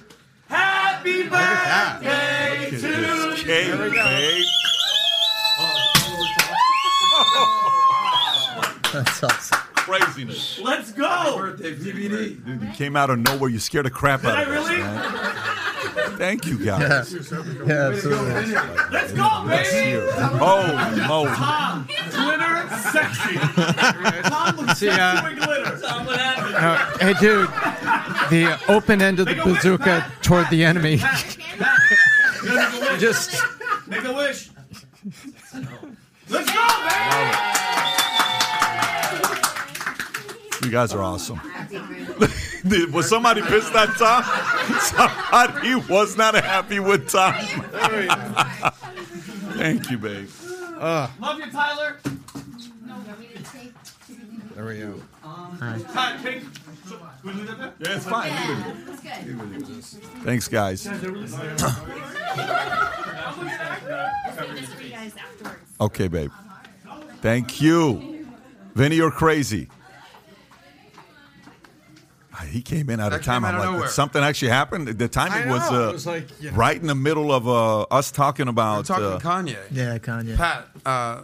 Happy 0.48 1.22
birthday 1.24 2.70
to 2.70 3.34
Hey, 3.44 3.70
babe. 3.76 4.44
That's 8.92 9.22
awesome. 9.24 9.75
Craziness. 9.86 10.58
Let's 10.58 10.90
go. 10.90 11.36
Birthday 11.38 11.74
PBD. 11.76 12.44
Dude, 12.44 12.60
you 12.62 12.70
came 12.72 12.96
out 12.96 13.08
of 13.08 13.20
nowhere. 13.20 13.48
You 13.48 13.60
scared 13.60 13.86
the 13.86 13.90
crap 13.90 14.22
Did 14.22 14.30
out 14.30 14.38
I 14.38 14.42
of 14.42 14.48
us, 14.48 14.68
really? 14.68 16.16
Thank 16.16 16.44
you, 16.46 16.58
guys. 16.58 17.12
Yeah, 17.12 17.88
absolutely. 17.88 18.54
Let's 18.90 19.12
go, 19.12 19.46
baby. 19.46 20.04
Holy 20.38 21.06
moly. 21.06 21.30
Tom, 21.36 21.86
glitter 22.10 22.68
sexy. 22.90 23.38
Tom 24.28 24.56
looks 24.56 24.78
See, 24.80 24.86
sexy 24.90 25.00
uh, 25.00 25.22
with 25.30 25.44
glitter. 25.44 25.78
Tom, 25.86 26.06
what 26.06 26.18
happened? 26.18 26.56
Uh, 26.56 26.98
hey, 26.98 27.12
dude, 27.20 27.48
the 28.30 28.58
open 28.68 29.00
end 29.00 29.20
of 29.20 29.26
the 29.26 29.36
Make 29.36 29.44
a 29.46 29.48
bazooka 29.48 29.84
Pat. 29.84 30.22
toward 30.22 30.50
the 30.50 30.64
enemy. 30.64 30.98
Pat, 30.98 31.36
you 31.38 31.54
gotta 31.60 32.72
make 32.72 32.82
a 32.82 32.92
wish. 32.92 33.00
Just 33.00 33.42
Make 33.86 34.04
a 34.04 34.12
wish. 34.12 34.50
Let's 36.28 36.50
go, 36.52 36.66
baby. 36.88 38.02
You 40.66 40.72
guys 40.72 40.93
are 40.93 41.01
awesome. 41.01 41.40
was 42.93 43.09
somebody 43.09 43.40
pissed 43.40 43.72
at 43.72 43.94
Tom? 43.97 44.24
Somebody 44.80 45.76
was 45.88 46.16
not 46.16 46.34
happy 46.34 46.80
with 46.80 47.09
Tom. 47.09 47.34
Thank 49.56 49.88
you, 49.93 49.98
babe. 49.98 50.28
Uh, 50.76 51.06
Love 51.20 51.38
you, 51.38 51.52
Tyler. 51.52 51.98
there 54.56 54.64
we 54.64 54.80
go. 54.80 55.01
Pat, 55.94 56.20
take. 56.24 56.43
So, 56.88 56.97
can 56.97 57.06
we 57.22 57.32
leave 57.34 57.47
that 57.47 57.59
there? 57.59 57.72
Yeah, 57.78 57.97
it's 57.97 58.06
fine. 58.06 58.32
That's 58.86 59.02
good. 59.02 59.84
Thanks, 60.24 60.48
guys. 60.48 60.82
They're 60.82 61.12
really 61.12 61.28
sorry. 61.28 61.51
This 64.51 64.68
is 64.68 64.74
for 64.74 64.82
you 64.82 64.90
guys 64.90 65.12
afterwards. 65.16 65.60
Okay, 65.80 66.09
babe. 66.09 66.32
Thank 67.20 67.60
you. 67.60 68.26
Vinny, 68.74 68.97
you're 68.97 69.12
crazy. 69.12 69.68
He 72.44 72.62
came 72.62 72.90
in 72.90 73.00
out 73.00 73.10
That 73.10 73.20
of 73.20 73.24
time. 73.26 73.44
out 73.44 73.54
I'm 73.54 73.54
of 73.54 73.60
like, 73.60 73.70
nowhere. 73.72 73.86
did 73.86 73.92
something 73.94 74.22
actually 74.22 74.48
happened. 74.50 74.88
The 74.88 75.08
timing 75.08 75.48
I 75.48 75.52
was, 75.52 75.72
uh, 75.72 75.88
It 75.88 75.92
was 75.92 76.06
like, 76.06 76.28
you 76.42 76.50
know. 76.50 76.56
right 76.56 76.78
in 76.80 76.86
the 76.86 76.94
middle 76.94 77.32
of 77.32 77.48
uh, 77.48 77.82
us 77.82 78.10
talking 78.10 78.46
We're 78.46 78.50
about. 78.50 78.84
talking 78.86 79.04
uh, 79.04 79.18
Kanye. 79.18 79.56
Yeah, 79.70 79.98
Kanye. 79.98 80.36
Pat, 80.36 80.68
uh, 80.84 81.22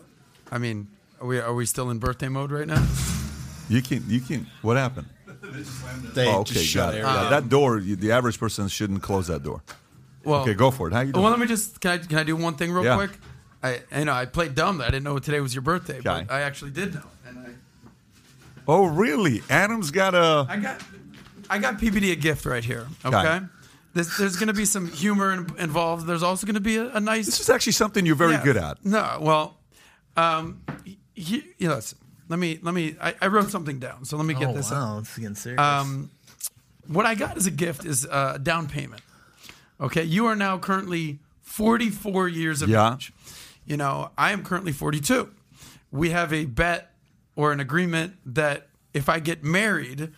I 0.51 0.59
mean, 0.59 0.89
are 1.20 1.26
we 1.26 1.39
are 1.40 1.55
we 1.55 1.66
still 1.66 1.90
in 1.90 1.98
birthday 1.98 2.28
mode 2.28 2.51
right 2.51 2.66
now? 2.66 2.84
you 3.68 3.82
can, 3.82 4.05
you 4.09 4.20
can. 4.20 4.47
What 4.62 4.76
happened? 4.76 5.06
They 6.14 6.28
Oh, 6.28 6.40
okay, 6.40 6.55
just 6.55 6.66
shut 6.66 6.94
it. 6.94 6.98
it. 6.98 7.01
Yeah, 7.02 7.28
that 7.30 7.48
door. 7.48 7.78
you- 7.78 7.97
The 7.97 8.12
average 8.12 8.39
person 8.39 8.68
shouldn't 8.68 9.02
close 9.02 9.26
that 9.26 9.43
door. 9.43 9.62
Well, 10.24 10.43
Okay, 10.43 10.55
go 10.55 10.70
for 10.70 10.89
it. 10.89 10.94
How 10.94 11.01
you 11.01 11.12
doing? 11.12 11.22
Well, 11.22 11.30
let 11.30 11.40
me 11.40 11.47
just 11.47 11.80
can 11.80 11.90
I 11.93 11.98
can 11.98 12.18
I 12.18 12.22
do 12.22 12.36
one 12.36 12.55
thing 12.55 12.70
real 12.72 12.84
Yeah. 12.84 12.97
quick? 12.97 13.10
I 13.62 13.80
you 13.98 14.05
know 14.06 14.12
I 14.12 14.24
played 14.24 14.55
dumb. 14.55 14.80
I 14.80 14.86
didn't 14.86 15.02
know 15.05 15.18
today 15.18 15.40
was 15.40 15.55
your 15.55 15.62
birthday, 15.62 15.94
Okay. 15.98 16.02
but 16.26 16.30
I 16.30 16.40
actually 16.43 16.70
did 16.70 16.94
know, 16.94 17.02
and 17.26 17.39
I 17.39 17.51
oh, 18.68 18.86
really? 18.86 19.43
Adam's 19.51 19.90
got 19.90 20.14
a. 20.14 20.47
I 20.48 20.56
got 20.59 20.80
I 21.52 21.58
got 21.58 21.78
PBD 21.78 22.12
a 22.12 22.16
gift 22.16 22.46
right 22.46 22.64
here. 22.64 22.86
Okay, 23.04 23.16
Okay. 23.16 23.46
There's, 23.94 24.16
there's 24.16 24.36
going 24.36 24.46
to 24.48 24.54
be 24.54 24.64
some 24.64 24.86
humor 24.88 25.32
in, 25.34 25.40
involved. 25.58 26.06
There's 26.06 26.22
also 26.22 26.46
going 26.46 26.54
to 26.54 26.60
be 26.62 26.76
a, 26.78 26.88
a 26.94 27.00
nice. 27.00 27.26
This 27.26 27.40
is 27.40 27.50
actually 27.50 27.72
something 27.74 28.06
you're 28.06 28.14
very 28.16 28.32
Yeah. 28.32 28.42
good 28.44 28.56
at. 28.56 28.82
No, 28.84 29.18
well, 29.20 29.58
um, 30.16 30.62
he, 31.14 31.44
you 31.58 31.68
know, 31.68 31.74
listen, 31.74 31.98
let 32.30 32.38
me 32.38 32.58
let 32.62 32.72
me. 32.72 32.96
I, 33.00 33.14
I 33.20 33.26
wrote 33.26 33.50
something 33.50 33.78
down, 33.78 34.06
so 34.06 34.16
let 34.16 34.24
me 34.24 34.32
get 34.32 34.48
Oh 34.48 34.54
this. 34.54 34.72
up. 34.72 34.78
wow, 34.78 34.98
it's 35.00 35.18
getting 35.18 35.34
serious. 35.34 35.60
Um, 35.60 36.10
what 36.86 37.04
I 37.04 37.14
got 37.14 37.36
as 37.36 37.46
a 37.46 37.50
gift 37.50 37.84
is 37.84 38.06
a 38.06 38.38
down 38.42 38.66
payment. 38.66 39.02
Okay, 39.78 40.04
you 40.04 40.24
are 40.26 40.36
now 40.36 40.56
currently 40.58 41.18
44 41.42 42.28
years 42.28 42.62
of 42.62 42.70
Yeah. 42.70 42.94
age. 42.94 43.12
You 43.66 43.76
know, 43.76 44.10
I 44.16 44.32
am 44.32 44.42
currently 44.42 44.72
42. 44.72 45.28
We 45.90 46.10
have 46.10 46.32
a 46.32 46.46
bet 46.46 46.92
or 47.36 47.52
an 47.52 47.60
agreement 47.60 48.14
that 48.24 48.68
if 48.94 49.10
I 49.10 49.18
get 49.20 49.44
married 49.44 50.12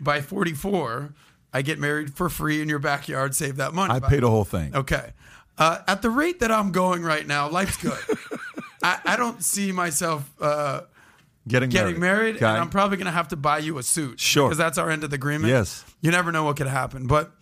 by 0.00 0.20
44, 0.20 1.14
I 1.52 1.62
get 1.62 1.78
married 1.78 2.14
for 2.14 2.28
free 2.28 2.60
in 2.62 2.68
your 2.68 2.78
backyard. 2.78 3.34
Save 3.34 3.56
that 3.56 3.74
money. 3.74 3.92
I 3.94 4.00
paid 4.00 4.22
the 4.22 4.30
whole 4.30 4.44
thing. 4.44 4.74
Okay. 4.74 5.12
Uh, 5.58 5.78
at 5.86 6.00
the 6.02 6.10
rate 6.10 6.40
that 6.40 6.50
I'm 6.50 6.72
going 6.72 7.02
right 7.02 7.26
now, 7.26 7.48
life's 7.50 7.76
good. 7.76 7.98
I, 8.82 8.98
I 9.04 9.16
don't 9.16 9.42
see 9.44 9.72
myself 9.72 10.30
uh, 10.40 10.82
Getting, 11.48 11.70
getting 11.70 11.98
married, 11.98 12.36
Okay. 12.36 12.46
and 12.46 12.58
I'm 12.58 12.68
probably 12.68 12.98
going 12.98 13.06
to 13.06 13.12
have 13.12 13.28
to 13.28 13.36
buy 13.36 13.58
you 13.58 13.78
a 13.78 13.82
suit. 13.82 14.20
Sure. 14.20 14.46
Because 14.48 14.58
that's 14.58 14.78
our 14.78 14.90
end 14.90 15.04
of 15.04 15.10
the 15.10 15.16
agreement. 15.16 15.50
Yes. 15.50 15.84
You 16.00 16.10
never 16.10 16.30
know 16.32 16.44
what 16.44 16.56
could 16.56 16.66
happen. 16.66 17.06
But 17.06 17.32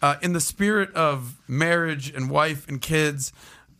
uh, 0.00 0.16
in 0.22 0.32
the 0.32 0.40
spirit 0.40 0.94
of 0.94 1.36
marriage 1.48 2.10
and 2.14 2.30
wife 2.30 2.66
and 2.68 2.80
kids, 2.80 3.32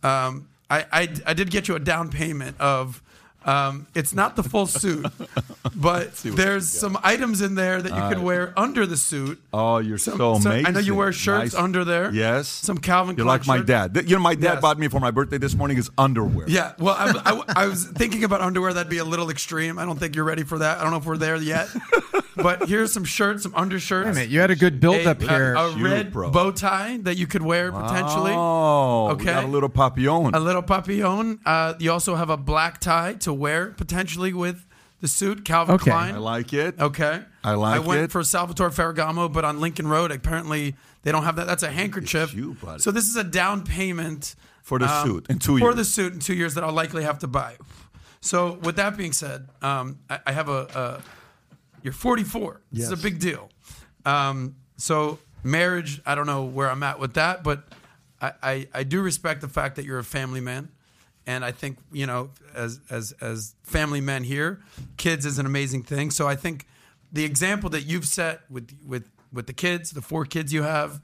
um, 0.03 0.49
I, 0.69 0.85
I, 0.91 1.09
I 1.25 1.33
did 1.33 1.49
get 1.51 1.67
you 1.67 1.75
a 1.75 1.79
down 1.79 2.09
payment 2.11 2.59
of 2.59 3.01
Um, 3.43 3.87
it's 3.95 4.13
not 4.13 4.35
the 4.35 4.43
full 4.43 4.67
suit, 4.67 5.05
but 5.75 6.13
there's 6.17 6.69
some 6.69 6.97
items 7.03 7.41
in 7.41 7.55
there 7.55 7.81
that 7.81 7.89
you 7.89 7.95
can 7.95 8.09
right. 8.19 8.21
wear 8.21 8.53
under 8.55 8.85
the 8.85 8.97
suit. 8.97 9.41
Oh, 9.51 9.79
you're 9.79 9.97
Some- 9.97 10.17
so 10.17 10.37
some- 10.39 10.51
amazing. 10.51 10.67
I 10.67 10.71
know 10.71 10.79
you 10.79 10.93
wear 10.95 11.11
shirts 11.11 11.53
Nice. 11.53 11.61
under 11.63 11.83
there. 11.83 12.11
Yes. 12.13 12.47
Some 12.47 12.77
Calvin 12.77 13.15
You're 13.17 13.25
Klein 13.25 13.39
like 13.39 13.47
my 13.47 13.57
shirt. 13.57 13.65
dad. 13.67 13.93
Th- 13.95 14.07
You 14.07 14.15
know, 14.17 14.21
my 14.21 14.35
dad 14.35 14.53
Yes. 14.53 14.61
bought 14.61 14.77
me 14.77 14.87
for 14.89 14.99
my 14.99 15.11
birthday 15.11 15.37
this 15.39 15.55
morning 15.55 15.77
his 15.77 15.89
underwear. 15.97 16.45
Yeah, 16.47 16.73
well, 16.77 16.95
I, 16.97 17.11
I- 17.25 17.43
I 17.63 17.65
was 17.67 17.85
thinking 17.85 18.23
about 18.23 18.41
underwear. 18.41 18.73
That'd 18.73 18.89
be 18.91 18.99
a 18.99 19.05
little 19.05 19.29
extreme. 19.31 19.79
I 19.79 19.85
don't 19.85 19.97
think 19.99 20.15
you're 20.15 20.25
ready 20.25 20.43
for 20.43 20.59
that. 20.59 20.77
I 20.77 20.83
don't 20.83 20.91
know 20.91 20.97
if 20.97 21.05
we're 21.05 21.17
there 21.17 21.35
yet. 21.37 21.67
but 22.35 22.67
here's 22.67 22.93
some 22.93 23.03
shirts, 23.05 23.43
some 23.43 23.53
undershirts. 23.55 24.05
Wait 24.05 24.11
a 24.11 24.13
minute, 24.15 24.29
you 24.29 24.39
had 24.39 24.51
a 24.51 24.55
good 24.55 24.79
build 24.79 25.05
up 25.07 25.21
a, 25.21 25.27
here. 25.27 25.55
a 25.55 25.71
Shoot, 25.73 25.81
red 25.83 26.13
bro. 26.13 26.29
bow 26.31 26.51
tie 26.51 26.97
that 27.01 27.17
you 27.17 27.27
could 27.27 27.41
wear 27.41 27.71
potentially. 27.71 28.31
Oh, 28.35 29.07
we 29.07 29.13
Okay. 29.13 29.25
got 29.25 29.43
a 29.43 29.47
little 29.47 29.69
papillon. 29.69 30.33
A 30.35 30.39
little 30.39 30.61
papillon. 30.61 31.39
Uh, 31.45 31.73
you 31.79 31.91
also 31.91 32.15
have 32.15 32.29
a 32.29 32.37
black 32.37 32.79
tie 32.79 33.13
to 33.21 33.30
wear 33.33 33.67
potentially 33.71 34.33
with 34.33 34.65
the 34.99 35.07
suit. 35.07 35.43
Calvin 35.45 35.75
Okay. 35.75 35.91
Klein. 35.91 36.15
I 36.15 36.19
like 36.19 36.53
it. 36.53 36.79
Okay. 36.79 37.21
I 37.43 37.53
like 37.53 37.79
it. 37.79 37.83
I 37.83 37.87
went 37.87 38.01
it. 38.03 38.11
for 38.11 38.23
Salvatore 38.23 38.69
Ferragamo, 38.69 39.31
but 39.31 39.43
on 39.45 39.59
Lincoln 39.59 39.87
Road, 39.87 40.11
apparently 40.11 40.75
they 41.03 41.11
don't 41.11 41.23
have 41.23 41.35
that. 41.37 41.47
That's 41.47 41.63
a 41.63 41.71
handkerchief. 41.71 42.33
you, 42.33 42.53
buddy. 42.61 42.79
So 42.81 42.91
this 42.91 43.07
is 43.07 43.15
a 43.15 43.23
down 43.23 43.63
payment 43.63 44.35
For 44.61 44.77
the 44.77 44.85
um, 44.93 45.07
suit 45.07 45.25
in 45.29 45.39
two 45.39 45.57
For 45.57 45.65
years. 45.65 45.75
the 45.75 45.85
suit 45.85 46.13
in 46.13 46.19
two 46.19 46.35
years 46.35 46.53
that 46.53 46.63
I'll 46.63 46.71
likely 46.73 47.03
have 47.03 47.19
to 47.19 47.27
buy. 47.27 47.55
So 48.21 48.53
with 48.61 48.75
that 48.75 48.95
being 48.95 49.13
said, 49.13 49.47
um, 49.63 49.99
I, 50.09 50.19
I 50.27 50.31
have 50.33 50.47
a, 50.49 50.67
a. 50.75 51.01
You're 51.81 51.93
44. 51.93 52.61
This 52.71 52.85
is 52.85 52.91
a 52.91 52.97
big 52.97 53.19
deal. 53.19 53.49
Um, 54.05 54.55
so 54.77 55.17
marriage, 55.43 55.99
I 56.05 56.13
don't 56.13 56.27
know 56.27 56.43
where 56.43 56.69
I'm 56.69 56.83
at 56.83 56.99
with 56.99 57.15
that, 57.15 57.43
but 57.43 57.63
I, 58.21 58.33
I, 58.43 58.67
I 58.73 58.83
do 58.83 59.01
respect 59.01 59.41
the 59.41 59.47
fact 59.47 59.77
that 59.77 59.85
you're 59.85 59.97
a 59.97 60.03
family 60.03 60.41
man. 60.41 60.69
And 61.27 61.45
I 61.45 61.51
think, 61.51 61.77
you 61.91 62.05
know, 62.05 62.31
as 62.53 62.79
as 62.89 63.13
as 63.21 63.55
family 63.63 64.01
men 64.01 64.23
here, 64.23 64.61
kids 64.97 65.25
is 65.25 65.39
an 65.39 65.45
amazing 65.45 65.83
thing. 65.83 66.11
So 66.11 66.27
I 66.27 66.35
think 66.35 66.67
the 67.11 67.23
example 67.25 67.69
that 67.71 67.83
you've 67.83 68.05
set 68.05 68.41
with 68.49 68.71
with 68.85 69.07
with 69.31 69.47
the 69.47 69.53
kids, 69.53 69.91
the 69.91 70.01
four 70.01 70.25
kids 70.25 70.51
you 70.51 70.63
have, 70.63 70.99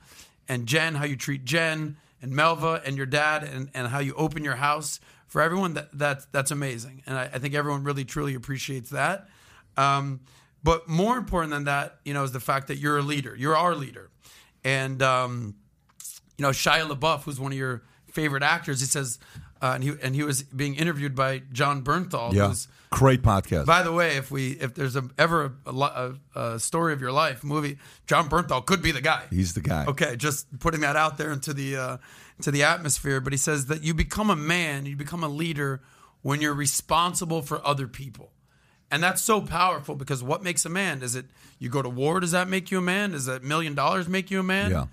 and 0.49 0.65
Jen, 0.65 0.95
how 0.95 1.06
you 1.06 1.15
treat 1.15 1.45
Jen 1.45 1.98
and 2.22 2.34
Melva 2.34 2.81
and 2.85 2.98
your 2.98 3.06
dad 3.06 3.44
and, 3.44 3.69
and 3.73 3.88
how 3.88 3.99
you 3.99 4.14
open 4.15 4.44
your 4.44 4.56
house 4.56 4.99
for 5.27 5.41
everyone 5.41 5.76
that, 5.76 5.98
that 5.98 6.26
that's 6.31 6.52
amazing. 6.52 7.03
And 7.06 7.18
I, 7.18 7.30
I 7.34 7.39
think 7.39 7.53
everyone 7.53 7.84
really 7.84 8.06
truly 8.06 8.34
appreciates 8.34 8.89
that. 8.89 9.27
Um, 9.76 10.22
but 10.64 10.88
more 10.88 11.18
important 11.18 11.52
than 11.52 11.65
that, 11.65 11.98
you 12.03 12.14
know, 12.14 12.23
is 12.23 12.31
the 12.31 12.39
fact 12.39 12.68
that 12.68 12.77
you're 12.77 12.98
a 12.98 13.03
leader. 13.03 13.35
You're 13.35 13.56
our 13.56 13.76
leader. 13.76 14.10
And 14.64 15.02
um, 15.03 15.56
you 16.38 16.44
know, 16.44 16.49
Shia 16.49 16.89
LaBeouf, 16.89 17.23
who's 17.23 17.39
one 17.39 17.52
of 17.52 17.57
your 17.57 17.84
favorite 18.11 18.44
actors, 18.44 18.80
he 18.80 18.88
says, 18.88 19.19
uh, 19.62 19.74
and 19.76 19.84
he 19.84 19.94
and 20.02 20.16
he 20.16 20.24
was 20.24 20.44
being 20.44 20.76
interviewed 20.76 21.16
by 21.16 21.42
Jon 21.52 21.84
Bernthal, 21.84 22.34
yeah. 22.34 22.50
who's 22.50 22.68
Great 22.90 23.22
podcast. 23.22 23.66
by 23.66 23.84
the 23.84 23.92
way, 23.92 24.16
if 24.16 24.32
we 24.32 24.52
if 24.52 24.74
there's 24.74 24.96
a, 24.96 25.10
ever 25.18 25.54
a, 25.66 25.72
a, 25.72 26.16
a 26.36 26.60
story 26.60 26.94
of 26.94 27.02
your 27.02 27.12
life 27.12 27.44
movie, 27.44 27.78
Jon 28.06 28.30
Bernthal 28.30 28.66
could 28.66 28.82
be 28.82 28.92
the 28.92 29.02
guy. 29.02 29.24
He's 29.30 29.54
the 29.54 29.62
guy. 29.62 29.86
Okay, 29.86 30.16
just 30.16 30.60
putting 30.60 30.82
that 30.82 30.96
out 30.96 31.18
there 31.18 31.32
into 31.32 31.54
the 31.54 31.76
uh, 31.76 31.98
into 32.38 32.52
the 32.52 32.64
atmosphere. 32.64 33.20
But 33.20 33.34
he 33.34 33.38
says 33.38 33.66
that 33.66 33.84
you 33.84 33.94
become 33.94 34.30
a 34.30 34.36
man, 34.36 34.86
you 34.86 34.96
become 34.96 35.24
a 35.24 35.28
leader 35.28 35.82
when 36.22 36.40
you're 36.40 36.54
responsible 36.54 37.42
for 37.42 37.66
other 37.66 37.88
people, 37.88 38.32
and 38.90 39.04
that's 39.04 39.22
so 39.22 39.42
powerful 39.42 39.96
because 39.96 40.24
what 40.24 40.42
makes 40.42 40.66
a 40.66 40.70
man? 40.70 41.02
Is 41.02 41.16
it 41.16 41.26
you 41.60 41.70
go 41.70 41.82
to 41.82 41.90
war? 41.90 42.20
Does 42.20 42.32
that 42.32 42.48
make 42.48 42.72
you 42.72 42.78
a 42.78 42.82
man? 42.82 43.12
Does 43.12 43.26
that 43.26 43.44
million 43.44 43.76
dollars 43.76 44.08
make 44.08 44.32
you 44.32 44.40
a 44.40 44.44
man? 44.44 44.72
Yeah. 44.72 44.86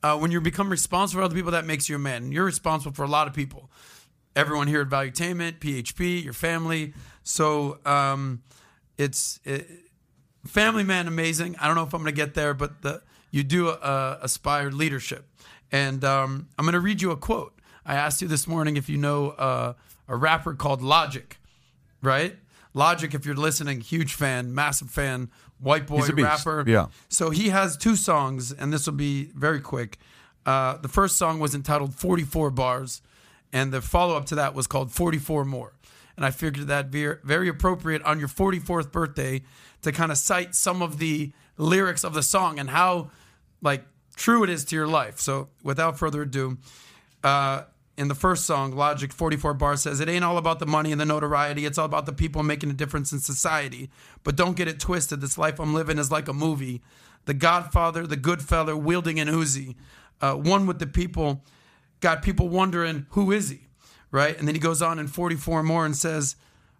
Uh, 0.00 0.16
when 0.16 0.30
you 0.30 0.40
become 0.40 0.68
responsible 0.68 1.20
for 1.20 1.24
other 1.24 1.34
people, 1.34 1.52
that 1.52 1.64
makes 1.64 1.88
you 1.88 1.96
a 1.96 1.98
man. 1.98 2.24
And 2.24 2.32
you're 2.32 2.44
responsible 2.44 2.94
for 2.94 3.02
a 3.02 3.08
lot 3.08 3.26
of 3.26 3.34
people. 3.34 3.68
Everyone 4.38 4.68
here 4.68 4.82
at 4.82 4.88
Valuetainment, 4.88 5.58
PHP, 5.58 6.22
your 6.22 6.32
family. 6.32 6.94
So 7.24 7.80
um, 7.84 8.40
it's 8.96 9.40
it, 9.44 9.66
family 10.46 10.84
man 10.84 11.08
amazing. 11.08 11.56
I 11.60 11.66
don't 11.66 11.74
know 11.74 11.82
if 11.82 11.92
I'm 11.92 12.02
going 12.02 12.14
to 12.14 12.16
get 12.16 12.34
there, 12.34 12.54
but 12.54 12.82
the, 12.82 13.02
you 13.32 13.42
do 13.42 13.70
uh, 13.70 14.20
aspire 14.22 14.70
leadership. 14.70 15.28
And 15.72 16.04
um, 16.04 16.46
I'm 16.56 16.64
going 16.64 16.74
to 16.74 16.80
read 16.80 17.02
you 17.02 17.10
a 17.10 17.16
quote. 17.16 17.52
I 17.84 17.96
asked 17.96 18.22
you 18.22 18.28
this 18.28 18.46
morning 18.46 18.76
if 18.76 18.88
you 18.88 18.96
know 18.96 19.30
uh, 19.30 19.72
a 20.06 20.16
rapper 20.16 20.54
called 20.54 20.82
Logic, 20.82 21.36
right? 22.00 22.36
Logic, 22.74 23.12
if 23.14 23.26
you're 23.26 23.34
listening, 23.34 23.80
huge 23.80 24.14
fan, 24.14 24.54
massive 24.54 24.88
fan, 24.88 25.30
white 25.58 25.88
boy 25.88 25.96
He's 25.96 26.10
a 26.10 26.12
beast. 26.12 26.46
rapper. 26.46 26.62
Yeah. 26.64 26.86
So 27.08 27.30
he 27.30 27.48
has 27.48 27.76
two 27.76 27.96
songs, 27.96 28.52
and 28.52 28.72
this 28.72 28.86
will 28.86 28.92
be 28.94 29.32
very 29.34 29.60
quick. 29.60 29.98
Uh, 30.46 30.76
the 30.76 30.86
first 30.86 31.16
song 31.16 31.40
was 31.40 31.56
entitled 31.56 31.92
44 31.96 32.52
Bars, 32.52 33.02
and 33.52 33.72
the 33.72 33.80
follow 33.80 34.16
up 34.16 34.26
to 34.26 34.34
that 34.36 34.54
was 34.54 34.66
called 34.66 34.92
44 34.92 35.44
More. 35.44 35.74
And 36.16 36.26
I 36.26 36.30
figured 36.32 36.66
that 36.66 36.86
very, 36.88 37.48
appropriate 37.48 38.02
on 38.02 38.18
your 38.18 38.28
44th 38.28 38.90
birthday 38.90 39.42
to 39.82 39.92
kind 39.92 40.10
of 40.10 40.18
cite 40.18 40.54
some 40.54 40.82
of 40.82 40.98
the 40.98 41.32
lyrics 41.56 42.02
of 42.02 42.12
the 42.12 42.24
song 42.24 42.58
and 42.58 42.70
how 42.70 43.10
like 43.62 43.84
true 44.16 44.42
it 44.42 44.50
is 44.50 44.64
to 44.66 44.76
your 44.76 44.88
life. 44.88 45.20
So 45.20 45.48
without 45.62 45.96
further 45.96 46.22
ado, 46.22 46.58
uh, 47.22 47.62
in 47.96 48.06
the 48.06 48.14
first 48.14 48.46
song, 48.46 48.72
Logic 48.76 49.12
44 49.12 49.54
bar 49.54 49.76
says, 49.76 49.98
It 49.98 50.08
ain't 50.08 50.24
all 50.24 50.38
about 50.38 50.60
the 50.60 50.66
money 50.66 50.92
and 50.92 51.00
the 51.00 51.04
notoriety. 51.04 51.66
It's 51.66 51.78
all 51.78 51.84
about 51.84 52.06
the 52.06 52.12
people 52.12 52.44
making 52.44 52.70
a 52.70 52.74
difference 52.74 53.12
in 53.12 53.18
society. 53.18 53.90
But 54.22 54.36
don't 54.36 54.56
get 54.56 54.68
it 54.68 54.78
twisted. 54.78 55.20
This 55.20 55.36
life 55.36 55.58
I'm 55.58 55.74
living 55.74 55.98
is 55.98 56.10
like 56.10 56.28
a 56.28 56.32
movie. 56.32 56.80
The 57.24 57.34
Godfather, 57.34 58.06
the 58.06 58.16
good 58.16 58.40
fella, 58.40 58.76
wielding 58.76 59.18
an 59.18 59.26
Uzi. 59.26 59.74
Uh, 60.20 60.34
one 60.34 60.66
with 60.66 60.78
the 60.78 60.86
people, 60.86 61.42
got 62.00 62.22
people 62.22 62.48
wondering, 62.48 63.06
who 63.10 63.32
is 63.32 63.50
he? 63.50 63.60
Right? 64.10 64.38
And 64.38 64.48
then 64.48 64.54
he 64.54 64.60
goes 64.60 64.80
on 64.80 64.98
in 64.98 65.06
44 65.06 65.62
more 65.62 65.84
and 65.84 65.96
says, 65.96 66.36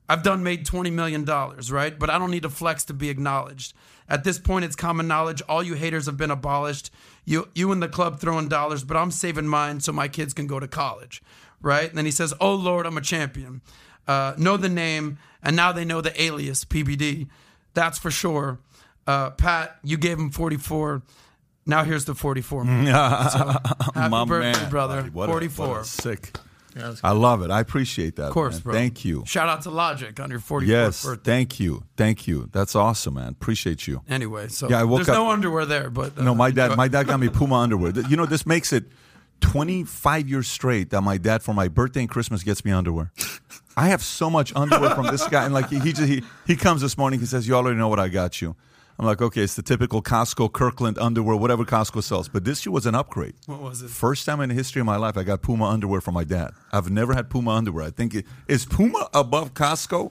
I've 0.09 0.23
done 0.23 0.43
made 0.43 0.67
$20 0.67 0.91
million, 0.93 1.25
right? 1.25 1.99
But 1.99 2.09
I 2.09 2.19
don't 2.19 2.31
need 2.31 2.45
to 2.45 2.49
flex 2.49 2.85
to 2.85 2.95
be 2.95 3.11
acknowledged. 3.11 3.75
At 4.09 4.25
this 4.25 4.39
point, 4.39 4.65
it's 4.65 4.75
common 4.75 5.07
knowledge. 5.07 5.43
All 5.49 5.63
you 5.63 5.75
haters 5.75 6.07
have 6.07 6.17
been 6.17 6.31
abolished. 6.31 6.91
You, 7.27 7.49
you 7.55 7.71
and 7.73 7.83
the 7.83 7.89
club 7.89 8.19
throwing 8.19 8.49
dollars, 8.49 8.85
but 8.85 8.97
I'm 8.97 9.11
saving 9.11 9.47
mine 9.47 9.81
so 9.81 9.93
my 9.93 10.09
kids 10.09 10.33
can 10.33 10.47
go 10.47 10.59
to 10.59 10.67
college, 10.67 11.23
right? 11.61 11.89
And 11.89 11.99
then 11.99 12.07
he 12.07 12.11
says, 12.11 12.33
Oh 12.41 12.55
Lord, 12.55 12.87
I'm 12.87 12.97
a 12.97 13.03
champion. 13.03 13.61
Uh, 14.07 14.33
know 14.39 14.57
the 14.57 14.71
name, 14.71 15.19
and 15.43 15.55
now 15.55 15.73
they 15.73 15.85
know 15.85 16.01
the 16.01 16.21
alias, 16.21 16.65
PBD. 16.65 17.29
That's 17.75 17.99
for 17.99 18.11
sure. 18.11 18.59
Uh, 19.07 19.31
Pat, 19.31 19.77
you 19.85 19.99
gave 19.99 20.19
him 20.19 20.31
44. 20.31 21.03
Now 21.69 21.85
here's 21.85 22.05
the 22.07 22.15
44. 22.17 22.65
So, 22.65 22.69
happy 22.73 24.09
My 24.11 24.25
birthday, 24.25 24.59
man, 24.61 24.71
brother. 24.71 24.97
buddy. 25.03 25.11
What 25.11 25.29
a- 25.29 25.33
44. 25.33 25.69
what 25.69 25.81
a 25.83 25.85
sick. 25.85 26.37
I 27.03 27.11
love 27.11 27.43
it. 27.43 27.51
I 27.51 27.59
appreciate 27.61 28.17
that. 28.17 28.27
of 28.27 28.33
course, 28.33 28.55
man. 28.57 28.63
bro. 28.63 28.73
Thank 28.75 29.05
you. 29.05 29.25
Shout 29.27 29.49
out 29.49 29.63
to 29.63 29.71
Logic 29.71 30.19
on 30.21 30.31
your 30.31 30.39
44th 30.39 30.67
Yes, 30.67 31.05
birthday. 31.05 31.31
thank 31.33 31.59
you, 31.61 31.83
thank 31.97 32.29
you. 32.29 32.49
That's 32.53 32.77
awesome, 32.77 33.15
man. 33.15 33.29
Appreciate 33.31 33.87
you. 33.89 34.03
Anyway, 34.09 34.47
so 34.49 34.69
Yeah, 34.69 34.81
I 34.81 34.85
woke 34.85 34.99
there's 34.99 35.09
up- 35.09 35.17
no 35.17 35.31
underwear 35.31 35.67
there, 35.67 35.91
but 35.91 36.17
uh, 36.17 36.23
No, 36.23 36.35
my 36.37 36.51
dad, 36.53 36.77
my 36.77 36.87
dad 36.87 37.07
got 37.09 37.19
me 37.19 37.29
Puma 37.31 37.57
underwear. 37.57 37.91
Th- 37.93 38.07
You 38.07 38.17
know, 38.17 38.27
this 38.27 38.47
makes 38.47 38.73
it 38.73 38.85
25 39.41 40.29
years 40.29 40.47
straight 40.47 40.91
that 40.91 41.01
my 41.03 41.17
dad 41.19 41.43
for 41.43 41.53
my 41.55 41.69
birthday 41.69 42.01
and 42.01 42.09
Christmas 42.09 42.43
gets 42.45 42.65
me 42.65 42.71
underwear. 42.71 43.13
I 43.77 43.89
have 43.89 44.03
so 44.03 44.31
much 44.31 44.53
underwear 44.55 44.95
from 44.95 45.07
this 45.07 45.27
guy, 45.29 45.45
and 45.45 45.55
like 45.55 45.69
he 45.71 45.79
he, 45.81 45.93
just, 45.93 46.09
he 46.09 46.23
he 46.47 46.57
comes 46.57 46.81
this 46.81 46.97
morning, 46.99 47.21
he 47.21 47.27
says, 47.27 47.47
"You 47.47 47.55
already 47.55 47.77
know 47.79 47.89
what 47.89 48.01
I 48.01 48.09
got 48.09 48.41
you." 48.43 48.57
I'm 48.99 49.07
like, 49.07 49.23
okay, 49.23 49.43
it's 49.43 49.55
the 49.55 49.63
typical 49.63 50.03
Costco 50.03 50.53
Kirkland 50.53 50.99
underwear, 50.99 51.37
whatever 51.37 51.65
Costco 51.65 52.03
sells. 52.03 52.29
But 52.29 52.45
this 52.45 52.67
year 52.67 52.73
was 52.73 52.85
an 52.85 52.97
upgrade. 52.97 53.35
What 53.47 53.61
was 53.61 53.81
it? 53.83 53.91
First 53.91 54.27
time 54.27 54.41
in 54.41 54.49
the 54.49 54.55
history 54.57 54.81
of 54.81 54.87
my 54.87 54.97
life, 54.97 55.17
I 55.17 55.23
got 55.23 55.41
Puma 55.41 55.67
underwear 55.67 56.01
from 56.01 56.15
my 56.15 56.25
dad. 56.25 56.51
I've 56.73 56.91
never 56.91 57.15
had 57.15 57.31
Puma 57.31 57.53
underwear. 57.53 57.85
I 57.87 57.91
think 57.91 58.15
it, 58.17 58.27
is 58.49 58.67
Puma 58.67 59.09
above 59.15 59.55
Costco, 59.55 60.11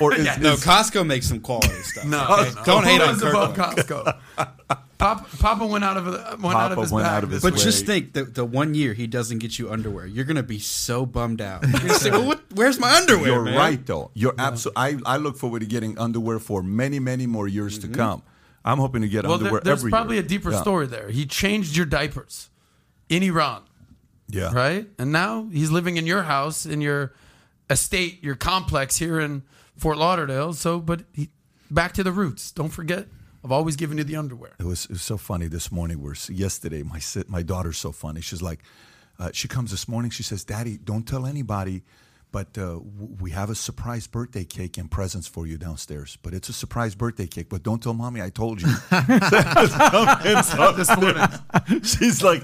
or 0.00 0.14
is, 0.16 0.38
No, 0.38 0.52
is- 0.52 0.64
Costco 0.64 1.04
makes 1.04 1.26
some 1.26 1.40
quality 1.40 1.74
stuff. 1.82 2.04
No, 2.04 2.26
Okay? 2.40 2.50
no. 2.54 2.64
don't 2.64 2.84
hate 2.84 3.00
on 3.00 3.16
Puma's 3.18 3.22
above 3.22 3.56
Costco. 3.56 4.18
Papa, 4.98 5.24
Papa 5.38 5.64
went 5.64 5.84
out 5.84 5.96
of 5.96 6.08
uh, 6.08 6.36
went 6.42 6.58
out 6.58 6.72
of 6.72 6.78
his 6.78 6.90
went 6.90 7.04
bag 7.04 7.12
out 7.12 7.24
of 7.24 7.30
his 7.30 7.42
But 7.42 7.54
week. 7.54 7.62
just 7.62 7.86
think 7.86 8.14
that 8.14 8.34
the 8.34 8.44
one 8.44 8.74
year 8.74 8.94
he 8.94 9.06
doesn't 9.06 9.38
get 9.38 9.56
you 9.56 9.70
underwear, 9.70 10.06
you're 10.06 10.24
gonna 10.24 10.42
be 10.42 10.58
so 10.58 11.06
bummed 11.06 11.40
out. 11.40 11.62
You're 11.68 11.80
gonna 11.80 11.94
say, 11.94 12.10
"Well, 12.10 12.26
what, 12.26 12.42
where's 12.52 12.80
my 12.80 12.92
underwear?" 12.96 13.28
You're 13.28 13.44
man? 13.44 13.56
right, 13.56 13.86
though. 13.86 14.10
You're 14.14 14.34
absolutely. 14.36 14.82
I, 15.06 15.14
I 15.14 15.16
look 15.18 15.36
forward 15.36 15.60
to 15.60 15.66
getting 15.66 15.96
underwear 15.98 16.40
for 16.40 16.64
many, 16.64 16.98
many 16.98 17.26
more 17.26 17.46
years 17.46 17.78
to 17.78 17.86
mm-hmm. 17.86 17.94
come. 17.94 18.22
I'm 18.64 18.78
hoping 18.78 19.02
to 19.02 19.08
get 19.08 19.24
well, 19.24 19.34
underwear 19.34 19.60
there, 19.60 19.60
there's 19.72 19.80
every 19.80 19.90
probably 19.90 20.16
year. 20.16 20.24
a 20.24 20.28
deeper 20.28 20.50
Yeah. 20.50 20.60
story 20.60 20.86
there. 20.86 21.08
He 21.10 21.26
changed 21.26 21.76
your 21.76 21.86
diapers 21.86 22.50
in 23.08 23.22
Iran, 23.22 23.62
Yeah. 24.28 24.52
right? 24.52 24.88
And 24.98 25.12
now 25.12 25.48
he's 25.52 25.70
living 25.70 25.96
in 25.96 26.06
your 26.06 26.24
house, 26.24 26.66
in 26.66 26.80
your 26.80 27.14
estate, 27.70 28.22
your 28.22 28.34
complex 28.34 28.96
here 28.96 29.20
in 29.20 29.42
Fort 29.76 29.96
Lauderdale. 29.96 30.52
So, 30.52 30.80
but 30.80 31.04
he, 31.12 31.30
back 31.70 31.92
to 31.94 32.02
the 32.02 32.12
roots. 32.12 32.50
Don't 32.50 32.70
forget, 32.70 33.06
I've 33.44 33.52
always 33.52 33.76
given 33.76 33.98
you 33.98 34.04
the 34.04 34.16
underwear. 34.16 34.52
It 34.58 34.64
was, 34.66 34.84
it 34.86 34.90
was 34.92 35.02
so 35.02 35.16
funny 35.16 35.46
this 35.46 35.70
morning. 35.70 36.00
We're 36.02 36.14
yesterday. 36.28 36.82
My 36.82 37.00
my 37.28 37.42
daughter's 37.42 37.78
so 37.78 37.92
funny. 37.92 38.20
She's 38.20 38.42
like, 38.42 38.60
uh, 39.18 39.30
she 39.32 39.48
comes 39.48 39.70
this 39.70 39.86
morning. 39.88 40.10
She 40.10 40.22
says, 40.22 40.44
"Daddy, 40.44 40.76
don't 40.76 41.06
tell 41.06 41.24
anybody, 41.26 41.82
but 42.32 42.48
uh, 42.58 42.74
w- 42.78 43.16
we 43.20 43.30
have 43.32 43.48
a 43.50 43.54
surprise 43.54 44.06
birthday 44.06 44.44
cake 44.44 44.76
and 44.78 44.90
presents 44.90 45.26
for 45.26 45.46
you 45.46 45.56
downstairs. 45.58 46.18
But 46.22 46.34
it's 46.34 46.48
a 46.48 46.52
surprise 46.52 46.94
birthday 46.94 47.26
cake. 47.26 47.48
But 47.48 47.62
don't 47.62 47.82
tell 47.82 47.94
mommy 47.94 48.20
I 48.22 48.30
told 48.30 48.60
you. 48.60 48.68
she's 51.82 52.22
like, 52.22 52.42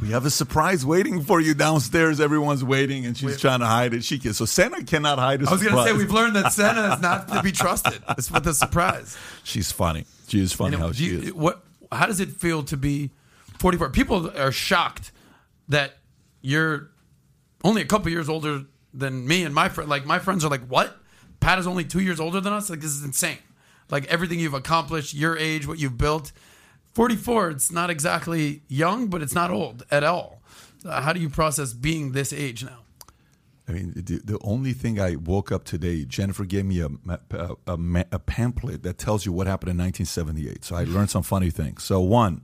we 0.00 0.10
have 0.10 0.24
a 0.26 0.30
surprise 0.30 0.84
waiting 0.84 1.22
for 1.22 1.40
you 1.40 1.54
downstairs. 1.54 2.20
Everyone's 2.20 2.64
waiting, 2.64 3.06
and 3.06 3.16
she's 3.16 3.40
trying 3.40 3.60
to 3.60 3.66
hide 3.66 3.94
it. 3.94 4.04
She 4.04 4.18
can. 4.18 4.34
So 4.34 4.44
Santa 4.44 4.82
cannot 4.84 5.18
hide 5.18 5.42
a 5.42 5.48
I 5.48 5.52
was 5.52 5.62
gonna 5.62 5.84
say 5.84 5.92
we've 5.92 6.10
learned 6.12 6.36
that 6.36 6.52
Santa 6.52 6.94
is 6.94 7.00
not 7.00 7.28
to 7.28 7.42
be 7.42 7.52
trusted. 7.62 8.02
It's 8.16 8.30
with 8.30 8.46
a 8.46 8.54
surprise. 8.54 9.16
she's 9.44 9.72
funny. 9.72 10.04
She 10.28 10.40
is 10.40 10.52
funny 10.52 10.76
how 10.76 10.92
she 10.92 11.04
you- 11.06 11.18
is. 11.20 11.32
What? 11.32 11.64
How 11.90 12.06
does 12.06 12.20
it 12.20 12.30
feel 12.30 12.62
to 12.64 12.76
be 12.76 13.10
44? 13.58 13.90
People 13.90 14.30
are 14.38 14.52
shocked 14.52 15.10
that 15.68 15.98
you're 16.42 16.90
only 17.64 17.82
a 17.82 17.86
couple 17.86 18.10
years 18.10 18.28
older 18.28 18.64
than 18.92 19.26
me 19.26 19.42
and 19.44 19.54
my 19.54 19.68
friend. 19.68 19.88
Like 19.88 20.04
my 20.06 20.18
friends 20.18 20.44
are 20.44 20.50
like, 20.50 20.66
"What? 20.66 20.96
Pat 21.40 21.58
is 21.58 21.66
only 21.66 21.84
two 21.84 22.00
years 22.00 22.20
older 22.20 22.40
than 22.40 22.52
us. 22.52 22.68
Like 22.70 22.80
this 22.80 22.90
is 22.90 23.02
insane. 23.04 23.38
Like 23.90 24.06
everything 24.06 24.38
you've 24.38 24.54
accomplished, 24.54 25.14
your 25.14 25.36
age, 25.36 25.66
what 25.66 25.78
you've 25.78 25.96
built. 25.98 26.32
44. 26.94 27.50
It's 27.50 27.70
not 27.72 27.90
exactly 27.90 28.62
young, 28.68 29.06
but 29.08 29.22
it's 29.22 29.34
not 29.34 29.50
old 29.50 29.84
at 29.90 30.02
all. 30.04 30.42
Uh, 30.84 31.00
how 31.00 31.12
do 31.12 31.20
you 31.20 31.28
process 31.30 31.72
being 31.72 32.12
this 32.12 32.32
age 32.32 32.64
now? 32.64 32.80
I 33.68 33.72
mean, 33.72 33.92
the, 33.94 34.20
the 34.24 34.38
only 34.40 34.72
thing 34.72 34.98
I 34.98 35.16
woke 35.16 35.52
up 35.52 35.64
today, 35.64 36.04
Jennifer 36.06 36.44
gave 36.46 36.64
me 36.64 36.80
a, 36.80 36.88
a, 37.30 37.56
a, 37.66 38.04
a 38.12 38.18
pamphlet 38.18 38.82
that 38.82 38.96
tells 38.96 39.26
you 39.26 39.32
what 39.32 39.46
happened 39.46 39.70
in 39.70 39.76
1978. 39.76 40.64
So 40.64 40.74
I 40.74 40.84
mm-hmm. 40.84 40.94
learned 40.94 41.10
some 41.10 41.22
funny 41.22 41.50
things. 41.50 41.84
So, 41.84 42.00
one, 42.00 42.42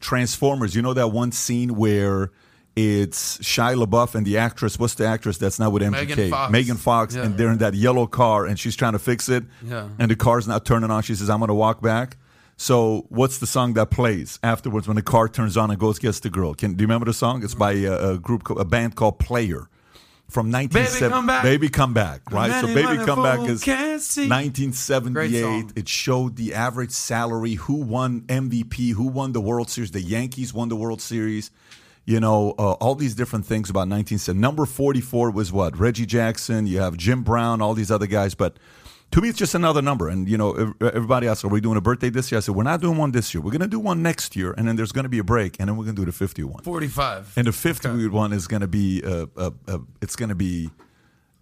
Transformers, 0.00 0.74
you 0.74 0.82
know 0.82 0.92
that 0.92 1.08
one 1.08 1.32
scene 1.32 1.76
where 1.76 2.32
it's 2.76 3.38
Shia 3.38 3.82
LaBeouf 3.82 4.14
and 4.14 4.26
the 4.26 4.38
actress, 4.38 4.78
what's 4.78 4.94
the 4.94 5.06
actress 5.06 5.38
that's 5.38 5.58
not 5.58 5.72
with 5.72 5.82
MGK? 5.82 5.92
Megan 5.92 6.30
Fox. 6.30 6.52
Megan 6.52 6.76
Fox, 6.76 7.14
Yeah. 7.14 7.22
and 7.22 7.38
they're 7.38 7.52
in 7.52 7.58
that 7.58 7.74
yellow 7.74 8.06
car 8.06 8.44
and 8.44 8.58
she's 8.58 8.76
trying 8.76 8.92
to 8.92 8.98
fix 8.98 9.28
it. 9.28 9.44
Yeah. 9.64 9.88
And 9.98 10.10
the 10.10 10.16
car's 10.16 10.46
not 10.46 10.66
turning 10.66 10.90
on. 10.90 11.02
She 11.02 11.14
says, 11.14 11.30
I'm 11.30 11.38
going 11.38 11.48
to 11.48 11.54
walk 11.54 11.80
back. 11.80 12.18
So, 12.58 13.06
what's 13.08 13.38
the 13.38 13.46
song 13.46 13.72
that 13.74 13.90
plays 13.90 14.38
afterwards 14.42 14.86
when 14.86 14.96
the 14.96 15.02
car 15.02 15.28
turns 15.28 15.56
on 15.56 15.70
and 15.70 15.80
goes 15.80 15.98
gets 15.98 16.20
the 16.20 16.30
girl? 16.30 16.54
Can 16.54 16.74
do 16.74 16.82
you 16.82 16.86
remember 16.86 17.06
the 17.06 17.14
song? 17.14 17.42
It's 17.42 17.54
mm. 17.54 17.58
by 17.58 17.72
a, 17.72 18.10
a 18.10 18.18
group, 18.18 18.48
a 18.50 18.64
band 18.64 18.94
called 18.94 19.18
Player 19.18 19.68
from 20.32 20.50
1970. 20.50 21.12
Come 21.12 21.26
Back. 21.26 21.42
Baby 21.42 21.68
Come 21.68 21.94
Back, 21.94 22.32
right? 22.32 22.60
So, 22.60 22.66
Baby 22.66 23.04
Come 23.04 23.22
Back 23.22 23.40
is 23.48 23.66
1978. 23.66 25.72
It 25.76 25.88
showed 25.88 26.36
the 26.36 26.54
average 26.54 26.90
salary, 26.90 27.54
who 27.54 27.74
won 27.74 28.22
MVP, 28.22 28.92
who 28.92 29.08
won 29.08 29.32
the 29.32 29.40
World 29.40 29.70
Series. 29.70 29.90
The 29.90 30.00
Yankees 30.00 30.54
won 30.54 30.68
the 30.68 30.76
World 30.76 31.00
Series. 31.00 31.50
You 32.04 32.18
know, 32.18 32.54
uh, 32.58 32.72
all 32.72 32.96
these 32.96 33.14
different 33.14 33.46
things 33.46 33.70
about 33.70 33.88
1970. 33.88 34.40
Number 34.40 34.66
44 34.66 35.30
was 35.30 35.52
what? 35.52 35.78
Reggie 35.78 36.06
Jackson. 36.06 36.66
You 36.66 36.80
have 36.80 36.96
Jim 36.96 37.22
Brown, 37.22 37.62
all 37.62 37.74
these 37.74 37.92
other 37.92 38.08
guys. 38.08 38.34
But 38.34 38.56
to 39.12 39.20
me, 39.20 39.28
it's 39.28 39.38
just 39.38 39.54
another 39.54 39.82
number. 39.82 40.08
And, 40.08 40.28
you 40.28 40.38
know, 40.38 40.74
everybody 40.80 41.28
asks, 41.28 41.44
are 41.44 41.48
we 41.48 41.60
doing 41.60 41.76
a 41.76 41.80
birthday 41.80 42.08
this 42.08 42.32
year? 42.32 42.38
I 42.38 42.40
said, 42.40 42.54
we're 42.54 42.62
not 42.62 42.80
doing 42.80 42.96
one 42.96 43.12
this 43.12 43.34
year. 43.34 43.42
We're 43.42 43.50
going 43.50 43.60
to 43.60 43.68
do 43.68 43.78
one 43.78 44.02
next 44.02 44.34
year. 44.34 44.54
And 44.56 44.66
then 44.66 44.76
there's 44.76 44.92
going 44.92 45.04
to 45.04 45.10
be 45.10 45.18
a 45.18 45.24
break. 45.24 45.56
And 45.60 45.68
then 45.68 45.76
we're 45.76 45.84
going 45.84 45.96
to 45.96 46.02
do 46.02 46.06
the 46.06 46.12
51. 46.12 46.62
45. 46.62 47.34
And 47.36 47.46
the 47.46 47.52
50 47.52 48.08
one 48.08 48.32
is 48.32 48.46
going 48.46 48.62
to 48.62 48.68
be, 48.68 49.02
uh, 49.04 49.26
uh, 49.36 49.50
uh, 49.68 49.78
it's 50.00 50.16
going 50.16 50.30
to 50.30 50.34
be, 50.34 50.70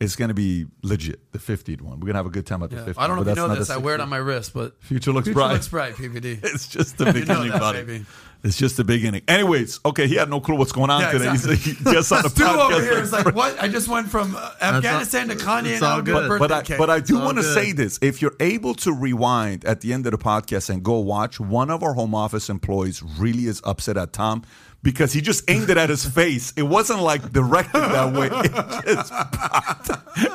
it's 0.01 0.17
going 0.17 0.29
to 0.29 0.35
be 0.35 0.67
legit. 0.83 1.31
The 1.33 1.39
50th 1.39 1.83
one. 1.83 2.01
We're 2.01 2.07
going 2.07 2.15
to 2.15 2.19
have 2.19 2.27
a 2.27 2.31
good 2.31 2.47
time 2.47 2.63
at 2.63 2.71
the 2.71 2.77
Yeah. 2.77 2.83
50th. 2.87 2.95
I 2.97 3.07
don't 3.07 3.17
know 3.17 3.23
if 3.23 3.29
you 3.29 3.35
know 3.49 3.55
this. 3.55 3.71
I 3.71 3.77
wear 3.77 3.95
it 3.95 4.01
on 4.01 4.09
my 4.09 4.17
wrist, 4.17 4.55
but 4.55 4.83
Future 4.83 5.13
looks 5.13 5.27
Future 5.27 5.35
bright. 5.35 5.53
looks 5.53 5.69
bright, 5.69 5.95
PBD. 5.95 6.41
It's 6.43 6.69
just 6.69 6.97
the 6.99 7.05
You 7.07 7.13
know 7.13 7.21
beginning, 7.21 7.51
that, 7.51 7.61
buddy. 7.61 7.83
baby. 7.85 8.07
It's 8.43 8.57
just 8.57 8.79
the 8.79 8.85
beginning. 8.85 9.21
Anyways, 9.29 9.81
okay, 9.85 10.07
he 10.07 10.15
had 10.15 10.31
no 10.31 10.41
clue 10.41 10.57
what's 10.57 10.73
going 10.73 10.89
on 10.89 11.03
Yeah, 11.03 11.13
today. 11.13 11.29
exactly. 11.31 11.57
He's 11.57 11.85
like, 11.85 11.95
just 11.95 12.11
on 12.13 12.23
the 12.23 12.31
Stu 12.31 12.43
podcast. 12.45 12.73
over 12.73 12.81
here 12.81 12.99
is 13.03 13.13
like, 13.13 13.35
what? 13.35 13.63
I 13.63 13.69
just 13.69 13.87
went 13.87 14.09
from 14.09 14.35
uh, 14.35 14.53
Afghanistan 14.63 15.29
to 15.29 15.35
Kanye 15.35 15.75
and 15.75 15.83
all 15.83 15.91
now 15.91 15.95
to 15.97 16.01
a 16.01 16.03
good. 16.23 16.29
birthday 16.29 16.39
but 16.39 16.53
I, 16.53 16.63
cake. 16.63 16.79
but 16.79 16.89
I 16.89 17.01
do 17.01 17.19
want 17.19 17.37
to 17.37 17.43
say 17.45 17.73
this: 17.73 17.99
if 18.01 18.23
you're 18.23 18.33
able 18.41 18.73
to 18.77 18.95
rewind 18.95 19.67
at 19.67 19.83
the 19.83 19.93
end 19.93 20.07
of 20.07 20.13
the 20.13 20.19
podcast 20.19 20.71
and 20.71 20.83
go 20.83 21.01
watch, 21.01 21.39
one 21.39 21.69
of 21.71 21.83
our 21.83 21.93
home 21.93 22.15
office 22.15 22.49
employees 22.49 23.03
really 23.03 23.45
is 23.45 23.61
upset 23.65 23.99
at 23.99 24.15
Tom 24.15 24.43
because 24.82 25.12
he 25.12 25.20
just 25.20 25.48
aimed 25.51 25.69
it 25.70 25.77
at 25.77 25.89
his 25.90 26.05
face. 26.05 26.52
It 26.57 26.62
wasn't 26.62 27.02
like 27.02 27.32
directed 27.32 27.81
that 27.81 28.12
way. 28.15 28.28
It 28.90 28.94
just 28.97 29.12
popped. 29.12 29.90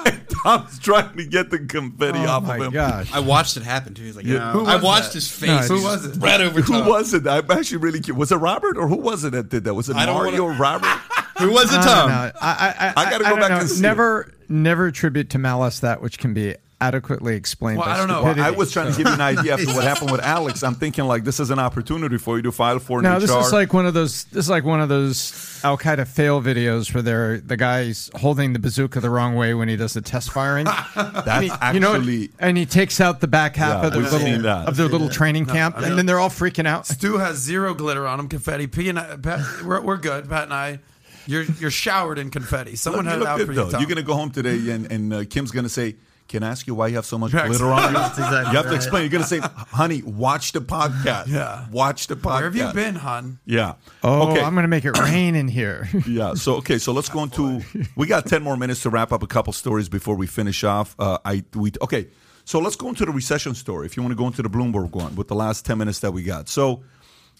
And 0.07 0.25
Tom's 0.43 0.79
trying 0.79 1.15
to 1.17 1.25
get 1.25 1.49
the 1.49 1.59
confetti 1.59 2.19
Oh 2.19 2.27
off 2.29 2.43
my 2.43 2.57
of 2.57 2.63
him. 2.65 2.71
goch. 2.73 3.07
I 3.13 3.19
watched 3.19 3.57
it 3.57 3.63
happen 3.63 3.93
too. 3.93 4.03
He's 4.03 4.15
like, 4.15 4.25
Yeah. 4.25 4.51
Who 4.51 4.65
I 4.65 4.75
watched 4.81 5.07
that? 5.09 5.13
his 5.15 5.31
face. 5.31 5.69
No, 5.69 5.77
who 5.77 5.83
was 5.83 6.05
it? 6.05 6.17
Right 6.21 6.39
over 6.41 6.61
Who 6.61 6.73
top. 6.79 6.87
was 6.87 7.13
it? 7.13 7.25
I'm 7.27 7.49
actually 7.49 7.77
really 7.77 7.99
curious. 7.99 8.19
Was 8.19 8.31
it 8.31 8.37
Robert 8.37 8.77
or 8.77 8.87
who 8.87 8.97
was 8.97 9.23
it 9.23 9.31
that 9.31 9.49
did 9.49 9.63
that? 9.65 9.73
Was 9.73 9.89
it 9.89 9.95
I 9.95 10.05
Mario 10.05 10.43
wanna- 10.45 10.59
Robert? 10.59 10.87
Who 11.39 11.51
was 11.51 11.65
it, 11.73 11.81
Tom? 11.81 12.09
no, 12.09 12.15
I, 12.15 12.31
I, 12.41 12.93
I 12.95 13.09
gotta 13.11 13.25
go 13.25 13.31
don't 13.31 13.39
back 13.41 13.49
know. 13.49 13.57
and 13.59 13.69
see 13.69 13.81
Never, 13.81 14.31
never 14.47 14.85
attribute 14.87 15.31
to 15.31 15.37
malice 15.37 15.81
that 15.81 16.01
which 16.01 16.17
can 16.17 16.33
be 16.33 16.55
adequately 16.81 17.35
explained. 17.35 17.79
Well, 17.79 17.87
I 17.87 17.97
don't 17.97 18.07
know. 18.07 18.23
Well. 18.23 18.39
I 18.39 18.51
was 18.51 18.71
trying 18.71 18.91
to 18.91 18.97
give 18.97 19.07
you 19.07 19.13
an 19.13 19.21
idea 19.37 19.53
after 19.53 19.67
what 19.67 19.83
happened 19.83 20.11
with 20.11 20.21
Alex. 20.21 20.61
I'm 20.63 20.75
thinking 20.75 21.05
like 21.05 21.23
this 21.23 21.39
is 21.39 21.49
an 21.49 21.59
opportunity 21.59 22.17
for 22.17 22.35
you 22.37 22.43
to 22.43 22.51
file 22.51 22.79
for 22.79 22.99
an 22.99 23.03
No, 23.03 23.15
HR. 23.17 23.19
this 23.21 23.31
is 23.31 23.53
like 23.53 23.73
one 23.73 23.85
of 23.85 23.93
those. 23.93 24.25
This 24.25 24.45
is 24.45 24.49
like 24.49 24.63
one 24.65 24.81
of 24.81 24.89
those 24.89 25.61
Al 25.63 25.77
Qaeda 25.77 26.07
fail 26.07 26.41
videos 26.41 26.93
where 26.93 27.01
they're 27.01 27.39
the 27.39 27.57
guy's 27.57 28.09
holding 28.15 28.53
the 28.53 28.59
bazooka 28.59 28.99
the 28.99 29.09
wrong 29.09 29.35
way 29.35 29.53
when 29.53 29.67
he 29.69 29.75
does 29.75 29.93
the 29.93 30.01
test 30.01 30.31
firing. 30.31 30.65
That's 30.95 31.73
you 31.73 31.79
know, 31.79 31.95
actually 31.95 32.31
and 32.39 32.57
he 32.57 32.65
takes 32.65 32.99
out 32.99 33.19
the 33.21 33.27
back 33.27 33.55
half 33.55 33.81
Yeah, 33.81 33.87
of 33.87 33.93
their 33.93 34.03
little 34.03 34.47
of 34.67 34.75
their 34.75 34.87
little 34.87 35.09
training 35.09 35.45
camp, 35.45 35.77
and 35.77 35.97
then 35.97 36.05
they're 36.05 36.19
all 36.19 36.29
freaking 36.29 36.67
out. 36.67 36.85
Stu 36.87 37.17
has 37.17 37.37
zero 37.37 37.73
glitter 37.73 38.05
on 38.05 38.19
him, 38.19 38.27
confetti. 38.27 38.67
P 38.67 38.89
and 38.89 38.99
I, 38.99 39.15
Pat, 39.17 39.39
we're, 39.63 39.81
we're 39.81 39.97
good. 39.97 40.29
Pat 40.29 40.43
and 40.43 40.53
I, 40.53 40.79
you're 41.25 41.43
you're 41.43 41.71
showered 41.71 42.19
in 42.19 42.29
confetti. 42.29 42.75
Someone 42.75 43.05
Look, 43.05 43.13
had 43.13 43.21
it 43.21 43.27
out 43.27 43.39
for 43.39 43.45
good, 43.47 43.55
you. 43.55 43.63
though. 43.63 43.69
Tom. 43.71 43.81
You're 43.81 43.89
gonna 43.89 44.03
go 44.03 44.13
home 44.13 44.29
today, 44.31 44.71
and, 44.71 44.91
and 44.91 45.13
uh, 45.13 45.23
Kim's 45.29 45.51
gonna 45.51 45.69
say, 45.69 45.95
"Can 46.27 46.43
I 46.43 46.49
ask 46.49 46.65
you 46.67 46.75
why 46.75 46.87
you 46.87 46.95
have 46.95 47.05
so 47.05 47.17
much 47.17 47.33
Yes. 47.33 47.47
glitter 47.47 47.71
on 47.71 47.91
you?" 47.93 47.93
That's 47.99 48.17
exactly 48.17 48.51
you 48.51 48.57
have 48.57 48.67
to 48.67 48.75
explain. 48.75 49.03
You're 49.03 49.09
gonna 49.11 49.23
say, 49.25 49.39
"Honey, 49.39 50.01
watch 50.03 50.51
the 50.51 50.61
podcast. 50.61 51.27
Yeah. 51.27 51.65
watch 51.71 52.07
the 52.07 52.15
podcast. 52.15 52.35
Where 52.35 52.43
have 52.51 52.55
you 52.55 52.73
been, 52.73 52.95
hon? 52.95 53.39
Yeah. 53.45 53.73
Oh, 54.03 54.31
okay. 54.31 54.41
I'm 54.41 54.53
going 54.53 54.63
to 54.63 54.67
make 54.67 54.85
it 54.85 54.97
rain 54.99 55.35
in 55.35 55.47
here. 55.47 55.87
yeah. 56.07 56.33
So 56.33 56.55
okay. 56.55 56.77
So 56.77 56.91
let's 56.93 57.09
go 57.09 57.23
into. 57.23 57.61
We 57.95 58.07
got 58.07 58.25
ten 58.25 58.43
more 58.43 58.57
minutes 58.57 58.81
to 58.83 58.89
wrap 58.89 59.11
up 59.11 59.23
a 59.23 59.27
couple 59.27 59.53
stories 59.53 59.89
before 59.89 60.15
we 60.15 60.27
finish 60.27 60.63
off. 60.63 60.95
Uh, 60.99 61.17
I 61.25 61.43
we 61.53 61.71
okay. 61.81 62.07
So 62.47 62.59
let's 62.59 62.75
go 62.75 62.89
into 62.89 63.05
the 63.05 63.11
recession 63.11 63.55
story. 63.55 63.85
If 63.87 63.97
you 63.97 64.03
want 64.03 64.11
to 64.11 64.15
go 64.17 64.27
into 64.27 64.43
the 64.43 64.49
Bloomberg 64.49 64.91
one 64.91 65.15
with 65.15 65.27
the 65.27 65.35
last 65.35 65.65
ten 65.65 65.77
minutes 65.79 65.99
that 65.99 66.11
we 66.11 66.21
got. 66.23 66.47
So 66.49 66.83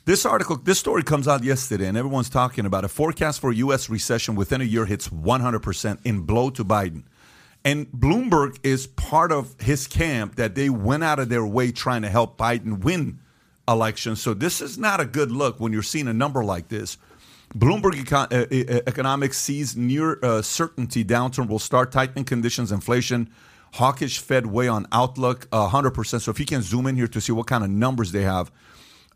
this 0.05 0.25
article, 0.25 0.57
this 0.57 0.77
story 0.79 1.01
comes 1.03 1.27
out 1.27 1.43
yesterday, 1.43 1.87
and 1.87 1.97
everyone's 1.97 2.29
talking 2.29 2.65
about 2.65 2.85
a 2.85 2.87
forecast 2.87 3.39
for 3.39 3.51
U.S. 3.51 3.89
recession 3.89 4.35
within 4.35 4.61
a 4.61 4.63
year 4.63 4.85
hits 4.85 5.11
100 5.11 5.59
percent 5.59 5.99
in 6.03 6.21
blow 6.21 6.49
to 6.51 6.63
Biden. 6.65 7.03
And 7.65 7.91
Bloomberg 7.91 8.59
is 8.63 8.85
part 8.85 9.31
of 9.31 9.55
his 9.59 9.87
camp 9.87 10.35
that 10.35 10.53
they 10.53 10.69
went 10.69 11.03
out 11.03 11.17
of 11.17 11.29
their 11.29 11.45
way 11.45 11.71
trying 11.71 12.03
to 12.03 12.09
help 12.09 12.37
Biden 12.37 12.83
win 12.83 13.19
elections. 13.67 14.21
So 14.21 14.35
this 14.35 14.61
is 14.61 14.77
not 14.77 14.99
a 14.99 15.05
good 15.05 15.31
look 15.31 15.59
when 15.59 15.73
you're 15.73 15.81
seeing 15.81 16.07
a 16.07 16.13
number 16.13 16.43
like 16.43 16.67
this. 16.67 16.99
Bloomberg 17.55 17.93
Econ- 17.93 18.31
uh, 18.31 18.73
uh, 18.73 18.81
Economics 18.85 19.39
sees 19.39 19.75
near 19.75 20.19
uh, 20.23 20.43
certainty 20.43 21.03
downturn 21.03 21.47
will 21.47 21.57
start 21.57 21.91
tightening 21.91 22.25
conditions, 22.25 22.71
inflation, 22.71 23.29
hawkish 23.73 24.19
Fed 24.19 24.45
way 24.45 24.67
on 24.67 24.85
outlook, 24.91 25.47
uh, 25.51 25.69
100%. 25.69 26.21
So 26.21 26.29
if 26.29 26.39
you 26.39 26.45
can 26.45 26.61
zoom 26.61 26.85
in 26.85 26.95
here 26.95 27.07
to 27.07 27.19
see 27.19 27.31
what 27.31 27.47
kind 27.47 27.63
of 27.63 27.71
numbers 27.71 28.11
they 28.11 28.23
have. 28.23 28.51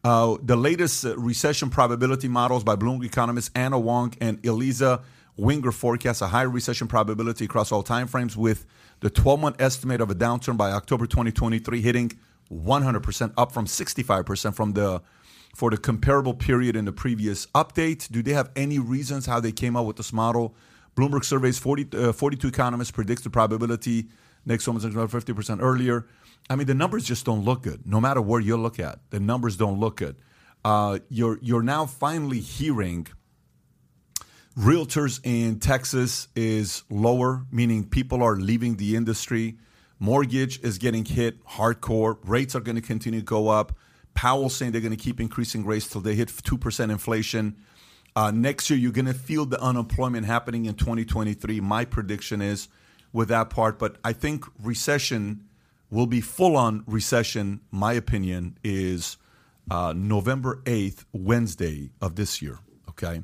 Uh, 0.03 0.37
the 0.41 0.55
latest 0.55 1.05
uh, 1.05 1.15
recession 1.17 1.69
probability 1.69 2.27
models 2.27 2.63
by 2.63 2.75
Bloomberg 2.75 3.05
economists 3.05 3.51
Anna 3.53 3.77
Wong 3.77 4.15
and 4.19 4.43
Eliza 4.43 5.01
Winger 5.39 5.71
forecasts 5.71 6.21
a 6.21 6.27
high 6.27 6.43
recession 6.43 6.87
probability 6.87 7.45
across 7.45 7.71
all 7.71 7.83
timeframes, 7.83 8.35
with 8.35 8.65
the 8.99 9.09
12-month 9.09 9.61
estimate 9.61 10.01
of 10.01 10.09
a 10.09 10.15
downturn 10.15 10.57
by 10.57 10.71
October 10.71 11.05
2023 11.05 11.81
hitting 11.81 12.11
100%, 12.51 13.33
up 13.37 13.51
from 13.51 13.65
65% 13.65 14.55
from 14.55 14.73
the 14.73 15.01
for 15.55 15.71
the 15.71 15.77
comparable 15.77 16.35
period 16.35 16.75
in 16.75 16.85
the 16.85 16.91
previous 16.91 17.47
update. 17.47 18.09
Do 18.11 18.21
they 18.21 18.33
have 18.33 18.51
any 18.55 18.77
reasons 18.77 19.25
how 19.25 19.39
they 19.39 19.51
came 19.51 19.75
up 19.75 19.85
with 19.85 19.97
this 19.97 20.13
model? 20.13 20.55
Bloomberg 20.95 21.25
surveys 21.25 21.57
40, 21.57 21.97
uh, 21.97 22.13
42 22.13 22.49
economists 22.49 22.91
predicts 22.91 23.23
the 23.23 23.31
probability 23.31 24.09
next 24.45 24.67
one 24.67 24.77
about 24.77 25.09
50% 25.09 25.59
earlier. 25.61 26.05
I 26.49 26.55
mean, 26.55 26.67
the 26.67 26.73
numbers 26.73 27.05
just 27.05 27.25
don't 27.25 27.43
look 27.43 27.63
good. 27.63 27.85
No 27.85 28.01
matter 28.01 28.21
where 28.21 28.39
you 28.39 28.57
look 28.57 28.79
at, 28.79 28.99
the 29.09 29.19
numbers 29.19 29.57
don't 29.57 29.79
look 29.79 29.97
good. 29.97 30.15
Uh, 30.65 30.99
you're 31.09 31.39
you're 31.41 31.63
now 31.63 31.85
finally 31.85 32.39
hearing 32.39 33.07
realtors 34.59 35.21
in 35.23 35.57
Texas 35.59 36.27
is 36.35 36.83
lower, 36.89 37.45
meaning 37.49 37.85
people 37.85 38.21
are 38.21 38.35
leaving 38.35 38.75
the 38.75 38.97
industry. 38.97 39.57
Mortgage 39.99 40.59
is 40.61 40.77
getting 40.77 41.05
hit 41.05 41.43
hardcore. 41.45 42.17
Rates 42.25 42.55
are 42.55 42.59
going 42.59 42.75
to 42.75 42.81
continue 42.81 43.21
to 43.21 43.25
go 43.25 43.47
up. 43.47 43.77
Powell 44.15 44.49
saying 44.49 44.73
they're 44.73 44.81
going 44.81 44.95
to 44.95 45.01
keep 45.01 45.21
increasing 45.21 45.65
rates 45.65 45.87
till 45.87 46.01
they 46.01 46.13
hit 46.13 46.29
two 46.43 46.57
percent 46.57 46.91
inflation. 46.91 47.55
Uh, 48.17 48.31
next 48.31 48.69
year, 48.69 48.77
you're 48.77 48.91
going 48.91 49.05
to 49.05 49.13
feel 49.13 49.45
the 49.45 49.61
unemployment 49.61 50.25
happening 50.25 50.65
in 50.65 50.73
2023. 50.73 51.61
My 51.61 51.85
prediction 51.85 52.41
is 52.41 52.67
with 53.13 53.29
that 53.29 53.49
part, 53.49 53.79
but 53.79 53.95
I 54.03 54.11
think 54.11 54.43
recession 54.61 55.45
will 55.89 56.07
be 56.07 56.19
full 56.19 56.57
on 56.57 56.83
recession. 56.85 57.61
My 57.71 57.93
opinion 57.93 58.57
is 58.61 59.15
uh, 59.71 59.93
November 59.95 60.61
8th, 60.65 61.05
Wednesday 61.13 61.91
of 62.01 62.15
this 62.15 62.41
year. 62.41 62.59
Okay. 62.89 63.23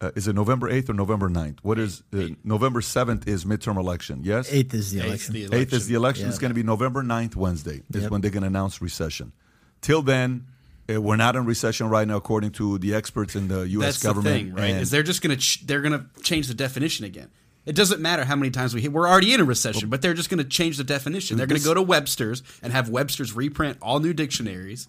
Uh, 0.00 0.12
is 0.14 0.28
it 0.28 0.34
November 0.34 0.70
8th 0.70 0.90
or 0.90 0.94
November 0.94 1.28
9th? 1.28 1.58
What 1.62 1.78
is 1.78 2.02
uh, 2.14 2.26
November 2.44 2.80
7th 2.80 3.26
is 3.26 3.44
midterm 3.44 3.76
election, 3.78 4.20
yes? 4.22 4.52
Eighth 4.52 4.72
is 4.72 4.92
the 4.92 5.00
Eighth 5.00 5.06
election. 5.06 5.34
the 5.34 5.48
8th 5.48 5.72
is 5.72 5.86
the 5.88 5.94
election. 5.94 6.24
Yeah. 6.26 6.28
It's 6.30 6.38
going 6.38 6.50
to 6.50 6.54
be 6.54 6.62
November 6.62 7.02
9th, 7.02 7.34
Wednesday, 7.34 7.82
is 7.92 8.02
Yep. 8.02 8.10
when 8.12 8.20
they're 8.20 8.30
going 8.30 8.42
to 8.42 8.46
announce 8.46 8.80
recession. 8.80 9.32
Till 9.80 10.02
then, 10.02 10.46
uh, 10.88 11.00
we're 11.00 11.16
not 11.16 11.34
in 11.34 11.44
recession 11.46 11.88
right 11.88 12.06
now, 12.06 12.16
according 12.16 12.52
to 12.52 12.78
the 12.78 12.94
experts 12.94 13.34
in 13.34 13.48
the 13.48 13.62
U.S. 13.68 13.94
That's 13.94 14.02
government. 14.04 14.24
the 14.24 14.30
thing, 14.30 14.54
right? 14.54 14.70
and- 14.70 14.80
Is 14.82 14.90
they're 14.90 15.02
just 15.02 15.20
gonna 15.20 15.36
ch- 15.36 15.66
they're 15.66 15.82
gonna 15.82 16.06
change 16.22 16.46
the 16.46 16.54
definition 16.54 17.04
again. 17.04 17.28
It 17.66 17.74
doesn't 17.74 18.00
matter 18.00 18.24
how 18.24 18.36
many 18.36 18.50
times 18.50 18.74
we 18.74 18.80
hit. 18.80 18.92
We're 18.92 19.06
already 19.08 19.34
in 19.34 19.40
a 19.40 19.44
recession, 19.44 19.90
but 19.90 20.00
they're 20.00 20.14
just 20.14 20.30
going 20.30 20.38
to 20.38 20.48
change 20.48 20.78
the 20.78 20.84
definition. 20.84 21.36
They're 21.36 21.46
going 21.46 21.60
to 21.60 21.64
go 21.66 21.74
to 21.74 21.82
Webster's 21.82 22.42
and 22.62 22.72
have 22.72 22.88
Webster's 22.88 23.34
reprint 23.34 23.76
all 23.82 24.00
new 24.00 24.14
dictionaries. 24.14 24.88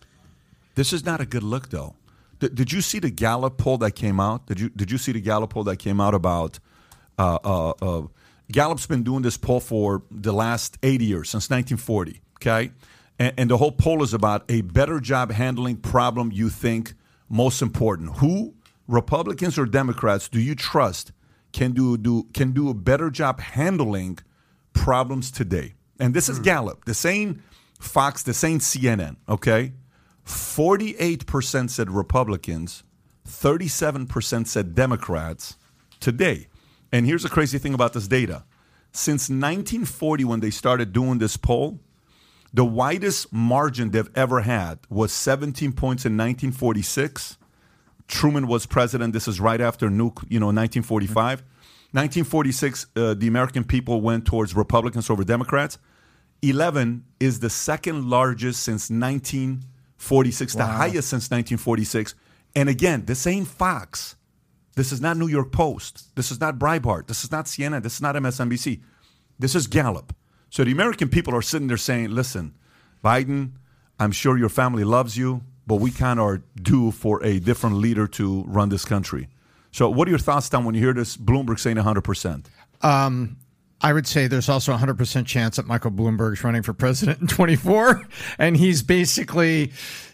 This 0.75 0.93
is 0.93 1.03
not 1.03 1.19
a 1.19 1.25
good 1.25 1.43
look, 1.43 1.71
though. 1.71 1.95
Did, 2.39 2.55
did 2.55 2.71
you 2.71 2.81
see 2.81 2.99
the 2.99 3.09
Gallup 3.09 3.57
poll 3.57 3.77
that 3.79 3.91
came 3.91 4.19
out? 4.19 4.47
Did 4.47 4.59
you 4.59 4.69
Did 4.69 4.91
you 4.91 4.97
see 4.97 5.11
the 5.11 5.21
Gallup 5.21 5.51
poll 5.51 5.63
that 5.65 5.77
came 5.77 5.99
out 5.99 6.13
about? 6.13 6.59
Uh, 7.17 7.37
uh, 7.43 7.69
uh, 7.81 8.07
Gallup's 8.51 8.87
been 8.87 9.03
doing 9.03 9.21
this 9.21 9.37
poll 9.37 9.59
for 9.59 10.03
the 10.09 10.31
last 10.31 10.77
80 10.81 11.05
years, 11.05 11.29
since 11.29 11.49
1940. 11.49 12.21
Okay, 12.37 12.71
and, 13.19 13.33
and 13.37 13.49
the 13.49 13.57
whole 13.57 13.71
poll 13.71 14.01
is 14.03 14.13
about 14.13 14.45
a 14.49 14.61
better 14.61 14.99
job 14.99 15.31
handling 15.31 15.77
problem 15.77 16.31
you 16.31 16.49
think 16.49 16.93
most 17.27 17.61
important. 17.61 18.17
Who, 18.17 18.55
Republicans 18.87 19.59
or 19.59 19.65
Democrats, 19.65 20.29
do 20.29 20.39
you 20.39 20.55
trust 20.55 21.11
can 21.51 21.73
do 21.73 21.97
do 21.97 22.27
can 22.33 22.51
do 22.51 22.69
a 22.69 22.73
better 22.73 23.09
job 23.09 23.39
handling 23.39 24.19
problems 24.73 25.29
today? 25.29 25.73
And 25.99 26.13
this 26.13 26.29
is 26.29 26.39
Gallup, 26.39 26.85
the 26.85 26.93
same 26.93 27.43
Fox, 27.79 28.23
the 28.23 28.33
same 28.33 28.59
CNN. 28.59 29.15
Okay. 29.27 29.73
48% 30.25 31.69
said 31.69 31.89
Republicans, 31.89 32.83
37% 33.27 34.47
said 34.47 34.75
Democrats 34.75 35.57
today. 35.99 36.47
And 36.91 37.05
here's 37.05 37.23
the 37.23 37.29
crazy 37.29 37.57
thing 37.57 37.73
about 37.73 37.93
this 37.93 38.07
data. 38.07 38.43
Since 38.91 39.29
1940, 39.29 40.23
when 40.25 40.39
they 40.39 40.49
started 40.49 40.93
doing 40.93 41.19
this 41.19 41.37
poll, 41.37 41.79
the 42.51 42.65
widest 42.65 43.31
margin 43.31 43.91
they've 43.91 44.09
ever 44.15 44.41
had 44.41 44.79
was 44.89 45.13
17 45.13 45.71
points 45.73 46.05
in 46.05 46.13
1946. 46.13 47.37
Truman 48.07 48.47
was 48.47 48.65
president. 48.65 49.13
This 49.13 49.27
is 49.27 49.39
right 49.39 49.61
after 49.61 49.87
nuke, 49.89 50.25
you 50.29 50.39
know, 50.39 50.47
1945. 50.47 51.43
1946, 51.91 52.87
uh, 52.95 53.13
the 53.13 53.27
American 53.27 53.63
people 53.63 54.01
went 54.01 54.25
towards 54.25 54.55
Republicans 54.55 55.09
over 55.09 55.23
Democrats. 55.23 55.77
11 56.41 57.05
is 57.19 57.39
the 57.39 57.49
second 57.49 58.09
largest 58.09 58.63
since 58.63 58.89
1946, 59.99 60.55
the 60.55 60.65
highest 60.65 61.09
since 61.09 61.29
1946. 61.29 62.15
And 62.55 62.69
again, 62.69 63.05
this 63.05 63.27
ain't 63.27 63.47
Fox. 63.47 64.15
This 64.75 64.91
is 64.91 65.01
not 65.01 65.17
New 65.17 65.27
York 65.27 65.51
Post. 65.51 66.15
This 66.15 66.31
is 66.31 66.39
not 66.39 66.57
Breitbart. 66.57 67.07
This 67.07 67.23
is 67.23 67.31
not 67.31 67.45
CNN. 67.45 67.83
This 67.83 67.95
is 67.95 68.01
not 68.01 68.15
MSNBC. 68.15 68.81
This 69.37 69.55
is 69.55 69.67
Gallup. 69.67 70.15
So 70.49 70.63
the 70.63 70.71
American 70.71 71.09
people 71.09 71.35
are 71.35 71.41
sitting 71.41 71.67
there 71.67 71.77
saying, 71.77 72.11
listen, 72.11 72.55
Biden, 73.03 73.51
I'm 73.99 74.11
sure 74.11 74.37
your 74.37 74.49
family 74.49 74.83
loves 74.83 75.17
you, 75.17 75.41
but 75.67 75.75
we 75.75 75.91
kind 75.91 76.19
of 76.19 76.25
are 76.25 76.41
due 76.61 76.91
for 76.91 77.23
a 77.23 77.39
different 77.39 77.75
leader 77.75 78.07
to 78.07 78.43
run 78.47 78.69
this 78.69 78.85
country. 78.85 79.27
So 79.71 79.89
what 79.89 80.07
are 80.07 80.11
your 80.11 80.19
thoughts, 80.19 80.49
Tom, 80.49 80.65
when 80.65 80.75
you 80.75 80.81
hear 80.81 80.93
this 80.93 81.17
Bloomberg 81.17 81.59
saying 81.59 81.77
100%? 81.77 82.45
I 83.81 83.93
would 83.93 84.07
say 84.07 84.27
there's 84.27 84.49
also 84.49 84.73
a 84.73 84.77
100% 84.77 85.25
chance 85.25 85.55
that 85.55 85.65
Michael 85.65 85.91
Bloomberg's 85.91 86.43
running 86.43 86.63
for 86.63 86.73
president 86.73 87.21
in 87.21 87.27
24. 87.27 88.07
And 88.37 88.55
he's 88.55 88.83
basically, 88.83 89.71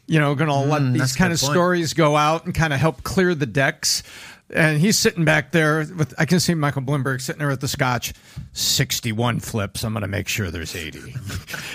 you 0.07 0.19
know, 0.19 0.35
going 0.35 0.49
to 0.49 0.55
let 0.55 0.93
these 0.93 1.15
kind 1.15 1.33
of 1.33 1.39
point. 1.39 1.51
stories 1.51 1.93
go 1.93 2.15
out 2.15 2.45
and 2.45 2.53
kind 2.53 2.73
of 2.73 2.79
help 2.79 3.03
clear 3.03 3.35
the 3.35 3.45
decks. 3.45 4.03
And 4.49 4.79
he's 4.79 4.97
sitting 4.97 5.25
back 5.25 5.51
there 5.51 5.85
with, 5.95 6.13
I 6.17 6.25
can 6.25 6.39
see 6.39 6.53
Michael 6.53 6.81
Bloomberg 6.81 7.21
sitting 7.21 7.39
there 7.39 7.49
with 7.49 7.61
the 7.61 7.67
scotch, 7.67 8.13
61 8.53 9.39
flips. 9.39 9.83
I'm 9.83 9.93
going 9.93 10.01
to 10.01 10.07
make 10.07 10.27
sure 10.27 10.49
there's 10.51 10.75
80. 10.75 10.99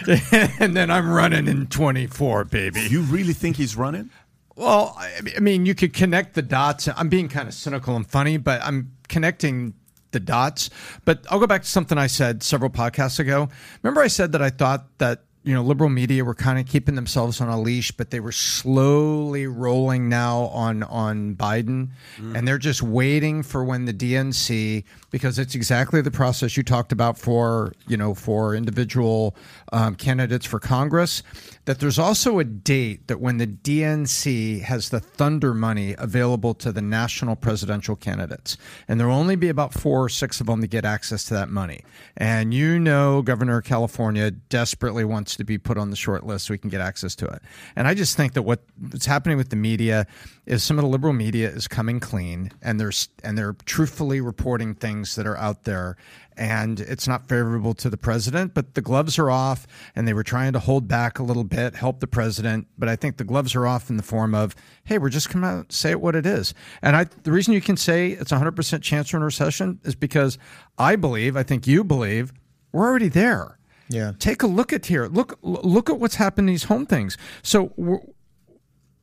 and 0.61 0.77
then 0.77 0.91
I'm 0.91 1.09
running 1.11 1.47
in 1.47 1.67
24, 1.67 2.45
baby. 2.45 2.81
You 2.89 3.03
really 3.03 3.33
think 3.33 3.57
he's 3.57 3.77
running? 3.77 4.11
Well, 4.57 4.95
I 4.99 5.21
I 5.37 5.41
mean, 5.41 5.67
you 5.67 5.75
could 5.75 5.95
connect 5.95 6.35
the 6.35 6.43
dots. 6.43 6.89
I'm 6.97 7.09
being 7.09 7.29
kind 7.29 7.49
of 7.49 7.55
cynical 7.55 7.97
and 7.97 8.07
funny, 8.07 8.37
but 8.37 8.63
I'm 8.63 8.93
connecting 9.09 9.75
the 10.13 10.21
dots. 10.21 10.71
But 11.05 11.25
I'll 11.31 11.41
go 11.41 11.47
back 11.47 11.63
to 11.63 11.69
something 11.69 11.99
I 11.99 12.07
said 12.07 12.43
several 12.43 12.71
podcasts 12.71 13.19
ago. 13.19 13.49
Remember, 13.83 14.01
I 14.01 14.09
said 14.09 14.33
that 14.33 14.43
I 14.43 14.51
thought 14.51 14.87
that 14.99 15.23
you 15.43 15.55
know 15.55 15.63
liberal 15.63 15.89
media 15.89 16.23
were 16.23 16.35
kind 16.35 16.59
of 16.59 16.67
keeping 16.67 16.97
themselves 16.97 17.41
on 17.41 17.49
a 17.49 17.59
leash, 17.59 17.91
but 17.93 18.11
they 18.11 18.21
were 18.21 18.33
slowly 18.33 19.47
rolling 19.47 20.09
now 20.09 20.43
on 20.49 20.83
on 20.83 21.35
Biden, 21.35 21.89
and 22.37 22.47
they're 22.47 22.59
just 22.59 22.83
waiting 22.83 23.43
for 23.43 23.65
when 23.65 23.87
the 23.87 23.95
DNC 23.95 24.85
because 25.11 25.39
it's 25.39 25.55
exactly 25.55 26.03
the 26.03 26.11
process 26.11 26.57
you 26.57 26.63
talked 26.63 26.93
about 26.93 27.19
for 27.19 27.73
you 27.89 27.97
know 27.97 28.15
for 28.15 28.55
individual 28.55 29.35
um, 29.73 29.95
candidates 29.95 30.45
for 30.45 30.61
Congress. 30.61 31.23
That 31.67 31.79
there's 31.79 31.99
also 31.99 32.39
a 32.39 32.45
date 32.45 33.07
that 33.09 33.21
when 33.21 33.37
the 33.37 33.47
DNC 33.47 34.63
has 34.63 34.89
the 34.89 34.99
thunder 34.99 35.53
money 35.53 35.95
available 35.99 36.55
to 36.55 36.73
the 36.73 36.81
national 36.81 37.37
presidential 37.37 37.97
candidates, 37.97 38.57
and 38.89 38.99
there 38.99 39.07
will 39.07 39.15
only 39.15 39.37
be 39.37 39.49
about 39.49 39.75
four 39.75 40.05
or 40.05 40.09
six 40.09 40.41
of 40.41 40.47
them 40.47 40.63
to 40.63 40.67
get 40.67 40.85
access 40.85 41.25
to 41.25 41.35
that 41.35 41.51
money. 41.51 41.85
And 42.17 42.55
you 42.55 42.79
know, 42.79 43.23
Governor 43.23 43.59
of 43.59 43.65
California 43.65 44.31
desperately 44.31 45.05
wants 45.05 45.37
to 45.37 45.45
be 45.45 45.59
put 45.59 45.77
on 45.77 45.91
the 45.91 45.97
short 45.97 46.27
list 46.27 46.47
so 46.47 46.55
we 46.55 46.59
can 46.59 46.71
get 46.71 46.81
access 46.81 47.15
to 47.17 47.27
it. 47.27 47.43
And 47.77 47.87
I 47.87 47.95
just 47.95 48.17
think 48.17 48.33
that 48.33 48.43
what, 48.43 48.61
what's 48.91 49.07
happening 49.07 49.37
with 49.37 49.51
the 49.51 49.57
media 49.57 50.07
is 50.51 50.65
some 50.65 50.79
of 50.79 50.83
the 50.83 50.89
liberal 50.89 51.13
media 51.13 51.49
is 51.49 51.69
coming 51.69 52.01
clean, 52.01 52.51
and 52.61 52.81
they're 52.81 52.93
and 53.23 53.39
they're 53.39 53.57
truthfully 53.65 54.21
reporting 54.21 54.75
things 54.75 55.15
that 55.15 55.27
are 55.27 55.37
out 55.37 55.65
there 55.65 55.97
and 56.41 56.81
it's 56.81 57.07
not 57.07 57.29
favorable 57.29 57.75
to 57.75 57.91
the 57.91 57.99
president, 57.99 58.55
but 58.55 58.75
the 58.75 58.81
gloves 58.81 59.19
are 59.19 59.31
off, 59.31 59.67
and 59.95 60.09
they 60.09 60.15
were 60.15 60.23
trying 60.23 60.55
to 60.55 60.59
hold 60.59 60.89
back 60.89 61.19
a 61.19 61.23
little 61.23 61.45
bit, 61.45 61.75
help 61.75 62.01
the 62.01 62.07
president. 62.07 62.67
But 62.79 62.89
I 62.89 62.97
think 62.97 63.19
the 63.19 63.25
gloves 63.25 63.55
are 63.55 63.67
off 63.67 63.91
in 63.91 63.99
the 63.99 64.03
form 64.03 64.35
of, 64.35 64.57
hey, 64.85 64.97
we're 64.97 65.11
just 65.11 65.29
coming 65.29 65.51
out, 65.51 65.71
say 65.71 65.91
it 65.91 66.01
what 66.01 66.17
it 66.17 66.25
is. 66.25 66.55
And 66.81 66.97
I, 66.97 67.05
the 67.05 67.31
reason 67.31 67.53
you 67.53 67.61
can 67.61 67.77
say 67.77 68.13
it's 68.13 68.33
a 68.33 68.37
100% 68.37 68.81
chance 68.81 69.13
we're 69.13 69.21
a 69.21 69.25
recession 69.25 69.81
is 69.85 69.95
because 69.95 70.39
I 70.79 70.97
believe, 70.97 71.37
I 71.37 71.43
think 71.43 71.67
you 71.67 71.85
believe, 71.85 72.33
we're 72.73 72.87
already 72.87 73.09
there. 73.09 73.59
Yeah. 73.91 74.13
Take 74.19 74.43
a 74.43 74.47
look 74.47 74.73
at 74.73 74.87
here. 74.87 75.09
Look, 75.09 75.39
look 75.43 75.91
at 75.91 75.99
what's 75.99 76.15
happened 76.15 76.49
to 76.49 76.53
these 76.53 76.65
home 76.65 76.87
things. 76.87 77.19
So 77.43 77.75
we're, 77.77 78.01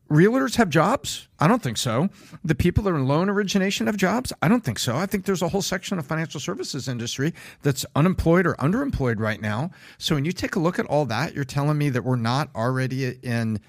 realtors 0.09 0.55
have 0.55 0.69
jobs? 0.69 1.27
I 1.39 1.47
don't 1.47 1.61
think 1.61 1.77
so. 1.77 2.09
The 2.43 2.55
people 2.55 2.83
that 2.83 2.91
are 2.91 2.95
in 2.95 3.07
loan 3.07 3.29
origination 3.29 3.87
have 3.87 3.97
jobs? 3.97 4.33
I 4.41 4.47
don't 4.47 4.63
think 4.63 4.79
so. 4.79 4.95
I 4.95 5.05
think 5.05 5.25
there's 5.25 5.41
a 5.41 5.49
whole 5.49 5.61
section 5.61 5.99
of 5.99 6.05
financial 6.05 6.39
services 6.39 6.87
industry 6.87 7.33
that's 7.63 7.85
unemployed 7.95 8.47
or 8.47 8.55
underemployed 8.55 9.19
right 9.19 9.41
now. 9.41 9.71
So 9.97 10.15
when 10.15 10.25
you 10.25 10.31
take 10.31 10.55
a 10.55 10.59
look 10.59 10.79
at 10.79 10.85
all 10.85 11.05
that, 11.05 11.33
you're 11.33 11.43
telling 11.43 11.77
me 11.77 11.89
that 11.89 12.03
we're 12.03 12.15
not 12.15 12.49
already 12.55 13.17
in 13.23 13.59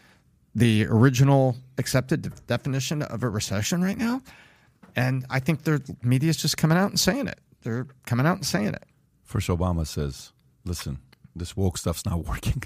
the 0.54 0.86
original 0.86 1.56
accepted 1.78 2.22
de- 2.22 2.30
definition 2.46 3.02
of 3.02 3.22
a 3.22 3.28
recession 3.28 3.82
right 3.82 3.98
now? 3.98 4.22
And 4.96 5.24
I 5.30 5.40
think 5.40 5.62
the 5.62 5.82
media 6.02 6.30
is 6.30 6.36
just 6.36 6.56
coming 6.56 6.76
out 6.76 6.90
and 6.90 6.98
saying 6.98 7.28
it. 7.28 7.38
They're 7.62 7.86
coming 8.06 8.26
out 8.26 8.36
and 8.36 8.46
saying 8.46 8.68
it. 8.68 8.84
First, 9.24 9.48
Obama 9.48 9.86
says, 9.86 10.32
listen, 10.64 10.98
this 11.36 11.56
woke 11.56 11.78
stuff's 11.78 12.04
not 12.04 12.24
working. 12.26 12.64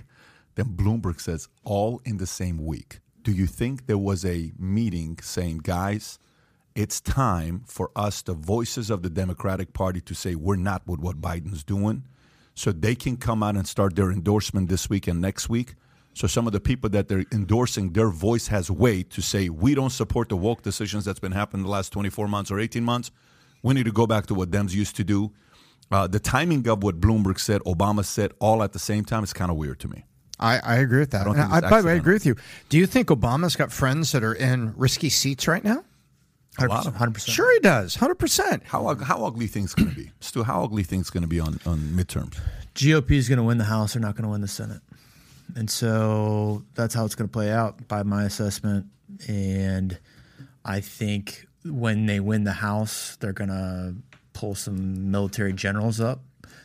Then 0.54 0.66
Bloomberg 0.76 1.20
says, 1.20 1.48
all 1.64 2.00
in 2.04 2.18
the 2.18 2.26
same 2.26 2.64
week. 2.64 3.00
Do 3.22 3.30
you 3.30 3.46
think 3.46 3.86
there 3.86 3.98
was 3.98 4.24
a 4.24 4.52
meeting 4.58 5.18
saying, 5.22 5.58
guys, 5.58 6.18
it's 6.74 7.00
time 7.00 7.62
for 7.66 7.90
us, 7.94 8.20
the 8.22 8.34
voices 8.34 8.90
of 8.90 9.02
the 9.02 9.10
Democratic 9.10 9.72
Party, 9.72 10.00
to 10.00 10.14
say 10.14 10.34
we're 10.34 10.56
not 10.56 10.86
with 10.88 10.98
what 10.98 11.20
Biden's 11.20 11.62
doing? 11.62 12.02
So 12.54 12.72
they 12.72 12.96
can 12.96 13.16
come 13.16 13.42
out 13.42 13.54
and 13.54 13.66
start 13.66 13.94
their 13.94 14.10
endorsement 14.10 14.68
this 14.68 14.90
week 14.90 15.06
and 15.06 15.20
next 15.20 15.48
week. 15.48 15.74
So 16.14 16.26
some 16.26 16.46
of 16.46 16.52
the 16.52 16.60
people 16.60 16.90
that 16.90 17.08
they're 17.08 17.24
endorsing, 17.30 17.92
their 17.92 18.08
voice 18.10 18.48
has 18.48 18.70
weight 18.70 19.10
to 19.10 19.22
say, 19.22 19.48
we 19.48 19.74
don't 19.74 19.90
support 19.90 20.28
the 20.28 20.36
woke 20.36 20.62
decisions 20.62 21.04
that's 21.04 21.20
been 21.20 21.32
happening 21.32 21.62
the 21.62 21.70
last 21.70 21.92
24 21.92 22.26
months 22.26 22.50
or 22.50 22.58
18 22.58 22.82
months. 22.82 23.10
We 23.62 23.74
need 23.74 23.84
to 23.84 23.92
go 23.92 24.06
back 24.06 24.26
to 24.26 24.34
what 24.34 24.50
Dems 24.50 24.74
used 24.74 24.96
to 24.96 25.04
do. 25.04 25.32
Uh, 25.90 26.08
the 26.08 26.20
timing 26.20 26.66
of 26.68 26.82
what 26.82 27.00
Bloomberg 27.00 27.38
said, 27.38 27.60
Obama 27.62 28.04
said, 28.04 28.32
all 28.40 28.62
at 28.62 28.72
the 28.72 28.78
same 28.78 29.04
time 29.04 29.22
is 29.22 29.32
kind 29.32 29.50
of 29.50 29.56
weird 29.56 29.78
to 29.80 29.88
me. 29.88 30.04
I, 30.42 30.58
I 30.58 30.76
agree 30.76 31.00
with 31.00 31.12
that. 31.12 31.24
don't 31.24 31.34
think 31.34 31.50
I, 31.50 31.60
by 31.60 31.80
the 31.80 31.86
way, 31.86 31.92
I 31.92 31.96
agree 31.96 32.14
with 32.14 32.26
you. 32.26 32.36
Do 32.68 32.76
you 32.76 32.86
think 32.86 33.08
Obama's 33.08 33.56
got 33.56 33.72
friends 33.72 34.12
that 34.12 34.24
are 34.24 34.34
in 34.34 34.74
risky 34.76 35.08
seats 35.08 35.46
right 35.46 35.62
now? 35.62 35.84
lot 36.60 36.86
of 36.86 36.94
100%. 36.94 37.30
Sure, 37.30 37.52
he 37.54 37.60
does. 37.60 37.94
Hundred 37.94 38.16
percent. 38.16 38.62
How 38.66 38.94
how 38.96 39.24
ugly 39.24 39.46
things 39.46 39.74
going 39.74 39.88
to 39.88 39.96
be? 39.96 40.10
Stu, 40.20 40.42
how 40.42 40.64
ugly 40.64 40.82
things 40.82 41.08
going 41.08 41.22
to 41.22 41.28
be 41.28 41.40
on, 41.40 41.58
on 41.64 41.78
midterms? 41.78 42.38
GOP 42.74 43.12
is 43.12 43.28
going 43.28 43.38
to 43.38 43.42
win 43.42 43.58
the 43.58 43.64
House. 43.64 43.94
They're 43.94 44.02
not 44.02 44.16
going 44.16 44.24
to 44.24 44.30
win 44.30 44.40
the 44.40 44.48
Senate. 44.48 44.82
And 45.54 45.70
so 45.70 46.64
that's 46.74 46.94
how 46.94 47.04
it's 47.04 47.14
going 47.14 47.28
to 47.28 47.32
play 47.32 47.50
out 47.50 47.88
by 47.88 48.02
my 48.02 48.24
assessment. 48.24 48.86
And 49.28 49.98
I 50.64 50.80
think 50.80 51.46
when 51.64 52.06
they 52.06 52.20
win 52.20 52.44
the 52.44 52.52
House, 52.52 53.16
they're 53.20 53.32
going 53.32 53.50
to 53.50 53.94
pull 54.32 54.54
some 54.54 55.10
military 55.10 55.52
generals 55.52 56.00
up. 56.00 56.20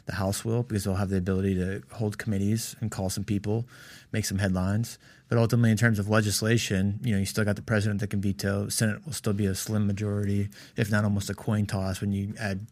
The 0.05 0.13
House 0.13 0.45
will 0.45 0.63
because 0.63 0.83
they'll 0.83 0.95
have 0.95 1.09
the 1.09 1.17
ability 1.17 1.55
to 1.55 1.81
hold 1.91 2.17
committees 2.17 2.75
and 2.79 2.91
call 2.91 3.09
some 3.09 3.23
people, 3.23 3.67
make 4.11 4.25
some 4.25 4.39
headlines. 4.39 4.97
But 5.29 5.37
ultimately, 5.37 5.71
in 5.71 5.77
terms 5.77 5.99
of 5.99 6.09
legislation, 6.09 6.99
you 7.03 7.13
know, 7.13 7.19
you 7.19 7.25
still 7.25 7.43
got 7.43 7.57
the 7.57 7.61
president 7.61 7.99
that 7.99 8.09
can 8.09 8.21
veto. 8.21 8.69
Senate 8.69 9.05
will 9.05 9.13
still 9.13 9.33
be 9.33 9.45
a 9.45 9.55
slim 9.55 9.85
majority, 9.85 10.49
if 10.75 10.89
not 10.89 11.03
almost 11.03 11.29
a 11.29 11.33
coin 11.33 11.65
toss, 11.65 11.99
when 11.99 12.11
you 12.11 12.33
add, 12.39 12.65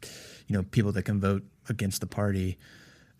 you 0.48 0.56
know, 0.56 0.64
people 0.64 0.92
that 0.94 1.04
can 1.04 1.20
vote 1.20 1.44
against 1.68 2.00
the 2.00 2.08
party. 2.08 2.58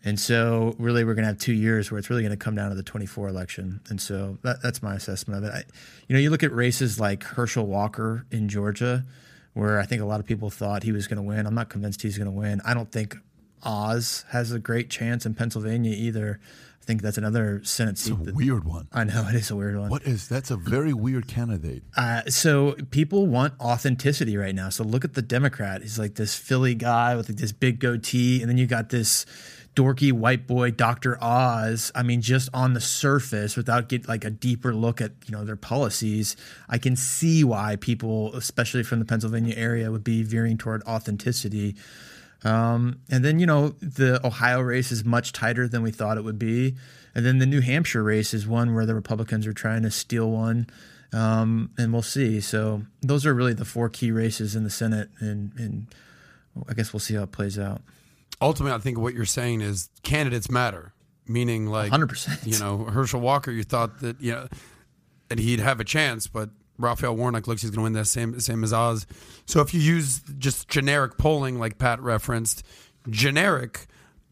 And 0.04 0.18
so, 0.20 0.74
really, 0.78 1.04
we're 1.04 1.14
going 1.14 1.24
to 1.24 1.28
have 1.28 1.38
two 1.38 1.52
years 1.52 1.90
where 1.90 1.98
it's 1.98 2.08
really 2.08 2.22
going 2.22 2.30
to 2.30 2.42
come 2.42 2.54
down 2.54 2.70
to 2.70 2.76
the 2.76 2.82
24 2.82 3.28
election. 3.28 3.80
And 3.88 4.00
so, 4.00 4.38
that, 4.42 4.62
that's 4.62 4.82
my 4.82 4.94
assessment 4.94 5.44
of 5.44 5.50
it. 5.50 5.52
I, 5.52 5.64
you 6.08 6.14
know, 6.14 6.20
you 6.20 6.30
look 6.30 6.42
at 6.42 6.52
races 6.52 7.00
like 7.00 7.24
Herschel 7.24 7.66
Walker 7.66 8.24
in 8.30 8.48
Georgia, 8.48 9.04
where 9.52 9.80
I 9.80 9.84
think 9.84 10.00
a 10.00 10.04
lot 10.04 10.20
of 10.20 10.26
people 10.26 10.48
thought 10.48 10.82
he 10.82 10.92
was 10.92 11.08
going 11.08 11.16
to 11.16 11.22
win. 11.22 11.46
I'm 11.46 11.54
not 11.54 11.68
convinced 11.68 12.02
he's 12.02 12.16
going 12.16 12.26
to 12.26 12.30
win. 12.30 12.60
I 12.64 12.72
don't 12.72 12.90
think 12.90 13.16
Oz 13.62 14.24
has 14.30 14.52
a 14.52 14.58
great 14.58 14.90
chance 14.90 15.26
in 15.26 15.34
Pennsylvania 15.34 15.92
either. 15.96 16.40
I 16.80 16.84
think 16.86 17.02
that's 17.02 17.18
another 17.18 17.62
Senate 17.64 17.92
It's 17.92 18.02
seat. 18.02 18.12
a 18.12 18.24
that- 18.26 18.34
weird 18.36 18.62
one. 18.64 18.86
I 18.92 19.02
know 19.04 19.26
it 19.28 19.34
is 19.34 19.50
a 19.50 19.56
weird 19.56 19.76
one. 19.76 19.90
What 19.90 20.04
is 20.04 20.28
that's 20.28 20.50
a 20.52 20.56
very 20.56 20.92
weird 20.92 21.26
candidate. 21.26 21.82
Uh, 21.96 22.22
so 22.28 22.76
people 22.92 23.26
want 23.26 23.54
authenticity 23.60 24.36
right 24.36 24.54
now. 24.54 24.68
So 24.68 24.84
look 24.84 25.04
at 25.04 25.14
the 25.14 25.22
Democrat. 25.22 25.82
He's 25.82 25.98
like 25.98 26.14
this 26.14 26.36
Philly 26.36 26.74
guy 26.76 27.16
with 27.16 27.28
like 27.28 27.38
this 27.38 27.50
big 27.52 27.80
goatee, 27.80 28.40
and 28.40 28.48
then 28.48 28.56
you 28.56 28.66
got 28.66 28.90
this 28.90 29.26
dorky 29.74 30.10
white 30.12 30.46
boy, 30.46 30.70
Dr. 30.70 31.18
Oz. 31.22 31.90
I 31.94 32.02
mean, 32.04 32.22
just 32.22 32.48
on 32.54 32.72
the 32.74 32.80
surface, 32.80 33.56
without 33.56 33.88
get 33.88 34.06
like 34.08 34.24
a 34.24 34.30
deeper 34.30 34.72
look 34.72 35.00
at 35.00 35.10
you 35.26 35.32
know 35.32 35.44
their 35.44 35.56
policies, 35.56 36.36
I 36.68 36.78
can 36.78 36.94
see 36.94 37.42
why 37.42 37.74
people, 37.76 38.32
especially 38.36 38.84
from 38.84 39.00
the 39.00 39.04
Pennsylvania 39.04 39.56
area, 39.56 39.90
would 39.90 40.04
be 40.04 40.22
veering 40.22 40.56
toward 40.56 40.84
authenticity. 40.84 41.74
Um, 42.44 43.00
and 43.10 43.24
then, 43.24 43.38
you 43.38 43.46
know, 43.46 43.70
the 43.80 44.24
Ohio 44.24 44.60
race 44.60 44.92
is 44.92 45.04
much 45.04 45.32
tighter 45.32 45.66
than 45.66 45.82
we 45.82 45.90
thought 45.90 46.18
it 46.18 46.24
would 46.24 46.38
be. 46.38 46.76
And 47.14 47.24
then 47.24 47.38
the 47.38 47.46
New 47.46 47.60
Hampshire 47.60 48.02
race 48.02 48.34
is 48.34 48.46
one 48.46 48.74
where 48.74 48.86
the 48.86 48.94
Republicans 48.94 49.46
are 49.46 49.52
trying 49.52 49.82
to 49.82 49.90
steal 49.90 50.30
one. 50.30 50.68
Um, 51.12 51.70
and 51.78 51.92
we'll 51.92 52.02
see. 52.02 52.40
So 52.40 52.82
those 53.00 53.24
are 53.24 53.32
really 53.32 53.54
the 53.54 53.64
four 53.64 53.88
key 53.88 54.10
races 54.10 54.54
in 54.54 54.64
the 54.64 54.70
Senate. 54.70 55.08
And, 55.18 55.52
and 55.56 55.86
I 56.68 56.74
guess 56.74 56.92
we'll 56.92 57.00
see 57.00 57.14
how 57.14 57.22
it 57.22 57.32
plays 57.32 57.58
out. 57.58 57.80
Ultimately, 58.40 58.76
I 58.76 58.78
think 58.78 58.98
what 58.98 59.14
you're 59.14 59.24
saying 59.24 59.62
is 59.62 59.88
candidates 60.02 60.50
matter, 60.50 60.92
meaning 61.26 61.66
like 61.66 61.90
100%. 61.90 62.46
You 62.46 62.58
know, 62.58 62.84
Herschel 62.84 63.20
Walker, 63.20 63.50
you 63.50 63.62
thought 63.62 64.00
that 64.00 64.20
you 64.20 64.32
know 64.32 64.48
that 65.28 65.38
he'd 65.38 65.60
have 65.60 65.80
a 65.80 65.84
chance, 65.84 66.26
but 66.26 66.50
Raphael 66.78 67.16
Warnock 67.16 67.46
looks 67.46 67.62
he's 67.62 67.70
going 67.70 67.78
to 67.78 67.82
win 67.84 67.92
that 67.94 68.06
same 68.06 68.38
same 68.40 68.62
as 68.64 68.72
Oz. 68.72 69.06
So 69.46 69.60
if 69.60 69.72
you 69.74 69.80
use 69.80 70.20
just 70.38 70.68
generic 70.68 71.16
polling, 71.18 71.58
like 71.58 71.78
Pat 71.78 72.00
referenced, 72.00 72.62
generic 73.10 73.86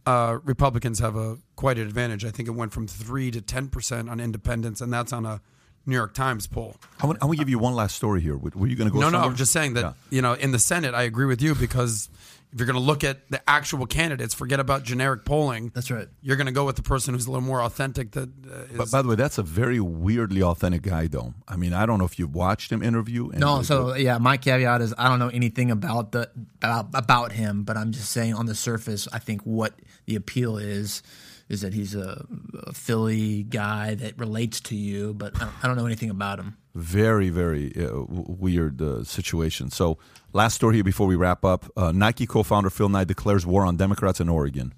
uh, 0.07 0.39
Republicans 0.45 0.99
have 0.99 1.16
a 1.16 1.39
quite 1.57 1.79
an 1.79 1.87
advantage. 1.87 2.25
I 2.25 2.31
think 2.31 2.49
it 2.49 2.53
went 2.53 2.73
from 2.73 2.87
three 2.87 3.31
to 3.31 3.41
ten 3.41 3.69
percent 3.69 4.11
on 4.11 4.21
independents, 4.21 4.81
and 4.81 4.93
that's 4.93 5.12
on 5.12 5.25
a 5.25 5.41
New 5.87 5.95
York 5.95 6.15
Times 6.15 6.47
poll. 6.47 6.77
I 7.01 7.07
want, 7.07 7.19
I 7.23 7.27
want 7.27 7.37
to 7.39 7.41
give 7.45 7.49
you 7.49 7.59
one 7.59 7.75
last 7.75 7.95
story 7.97 8.21
here. 8.21 8.37
Were 8.37 8.66
you 8.66 8.77
going 8.77 8.89
to 8.91 8.95
go? 8.95 9.01
no, 9.01 9.11
no. 9.11 9.19
I'm 9.21 9.37
just 9.37 9.53
saying 9.53 9.75
that 9.75 9.81
Yeah. 9.83 9.93
you 10.11 10.23
know 10.23 10.35
in 10.35 10.51
the 10.53 10.59
Senate, 10.59 10.95
I 10.95 11.03
agree 11.03 11.27
with 11.27 11.41
you 11.43 11.55
because 11.55 12.09
if 12.55 12.60
you're 12.60 12.66
going 12.66 12.78
to 12.78 12.81
look 12.86 13.02
at 13.02 13.28
the 13.31 13.43
actual 13.51 13.85
candidates, 13.85 14.32
forget 14.32 14.60
about 14.60 14.85
generic 14.85 15.24
polling. 15.24 15.72
That's 15.74 15.90
right. 15.90 16.06
You're 16.22 16.36
going 16.36 16.47
to 16.47 16.52
go 16.52 16.64
with 16.64 16.76
the 16.76 16.82
person 16.82 17.12
who's 17.12 17.26
a 17.26 17.31
little 17.32 17.44
more 17.44 17.60
authentic. 17.60 18.12
That 18.12 18.28
uh, 18.48 18.55
is, 18.70 18.76
But 18.78 18.90
by 18.93 19.02
the 19.02 19.09
way, 19.09 19.16
that's 19.16 19.39
a 19.39 19.43
very 19.43 19.81
weirdly 19.81 20.40
authentic 20.40 20.82
guy, 20.82 21.09
though. 21.09 21.35
I 21.48 21.56
mean, 21.56 21.72
I 21.72 21.85
don't 21.85 21.98
know 21.98 22.05
if 22.05 22.16
you've 22.16 22.35
watched 22.35 22.70
him 22.70 22.81
interview. 22.81 23.31
and- 23.31 23.40
No, 23.40 23.62
so 23.62 23.94
yeah, 23.94 24.18
my 24.18 24.36
caveat 24.36 24.81
is 24.82 24.94
I 24.97 25.09
don't 25.09 25.18
know 25.18 25.31
anything 25.31 25.72
about 25.72 26.12
the 26.12 26.31
about, 26.62 26.86
about 26.94 27.32
him, 27.32 27.64
but 27.64 27.76
I'm 27.76 27.90
just 27.90 28.12
saying 28.12 28.35
on 28.35 28.47
the 28.47 28.55
surface, 28.55 29.09
I 29.12 29.18
think 29.18 29.43
what 29.43 29.74
the 30.06 30.14
appeal 30.14 30.56
is 30.56 31.02
is 31.48 31.60
that 31.62 31.74
he's 31.74 31.94
a, 31.94 32.24
a 32.66 32.72
Philly 32.72 33.43
guy 33.43 33.94
that 33.97 34.16
relates 34.18 34.60
to 34.60 34.76
you, 34.76 35.12
but 35.12 35.36
I 35.36 35.40
don't, 35.40 35.52
I 35.62 35.66
don't 35.66 35.76
know 35.76 35.86
anything 35.86 36.09
about 36.10 36.39
him. 36.39 36.56
Very 36.75 37.31
very 37.31 37.73
uh, 37.77 38.03
weird 38.09 38.83
uh, 38.83 39.05
situation. 39.05 39.71
So, 39.71 39.99
last 40.33 40.55
story 40.55 40.77
here 40.77 40.85
before 40.85 41.07
we 41.07 41.17
wrap 41.17 41.45
up: 41.45 41.67
uh, 41.77 41.93
Nike 41.93 42.27
co-founder 42.27 42.71
Phil 42.71 42.89
Knight 42.89 43.09
declares 43.09 43.47
war 43.47 43.65
on 43.65 43.77
Democrats 43.77 44.21
in 44.21 44.29
Oregon. 44.29 44.75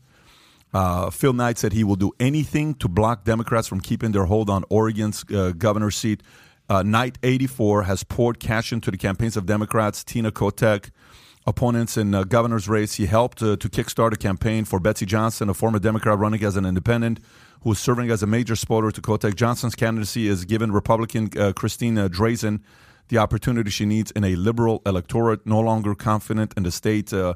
Uh, 0.74 1.10
Phil 1.10 1.32
Knight 1.32 1.59
said 1.59 1.73
he 1.73 1.85
will 1.85 1.97
do 1.97 2.12
anything 2.20 2.74
to 2.74 2.89
block 2.89 3.24
Democrats 3.24 3.66
from 3.66 3.81
keeping 3.81 4.12
their 4.12 4.27
hold 4.27 4.51
on 4.51 4.64
Oregon's 4.68 5.24
uh, 5.32 5.52
governor's 5.56 5.97
seat. 5.97 6.23
Uh, 6.68 6.82
Knight, 6.82 7.16
84, 7.23 7.85
has 7.85 8.02
poured 8.02 8.40
cash 8.40 8.73
into 8.73 8.90
the 8.90 8.97
campaigns 8.97 9.36
of 9.36 9.47
Democrats, 9.47 10.02
Tina 10.02 10.32
Kotek, 10.32 10.90
opponents 11.47 11.97
in 11.97 12.10
governor's 12.23 12.68
race. 12.68 12.94
He 12.94 13.06
helped 13.06 13.39
to 13.39 13.56
kickstart 13.56 14.12
a 14.12 14.16
campaign 14.16 14.64
for 14.64 14.81
Betsy 14.81 15.06
Johnson, 15.06 15.48
a 15.48 15.55
former 15.55 15.78
Democrat 15.78 16.18
running 16.18 16.43
as 16.43 16.56
an 16.56 16.66
independent, 16.66 17.20
who 17.66 17.72
is 17.72 17.80
serving 17.80 18.10
as 18.12 18.22
a 18.22 18.28
major 18.28 18.55
supporter 18.55 18.93
to 18.93 19.02
Kotek. 19.02 19.34
Johnson's 19.34 19.74
candidacy 19.74 20.28
is 20.28 20.44
given 20.44 20.70
Republican 20.70 21.30
uh, 21.36 21.52
Christina 21.52 22.09
Drazan 22.09 22.60
the 23.09 23.18
opportunity 23.18 23.70
she 23.70 23.84
needs 23.84 24.12
in 24.12 24.22
a 24.22 24.36
liberal 24.36 24.82
electorate, 24.86 25.44
no 25.44 25.59
longer 25.59 25.97
confident 25.97 26.55
in 26.56 26.62
the 26.62 26.70
state's 26.70 27.12
Uh, 27.12 27.34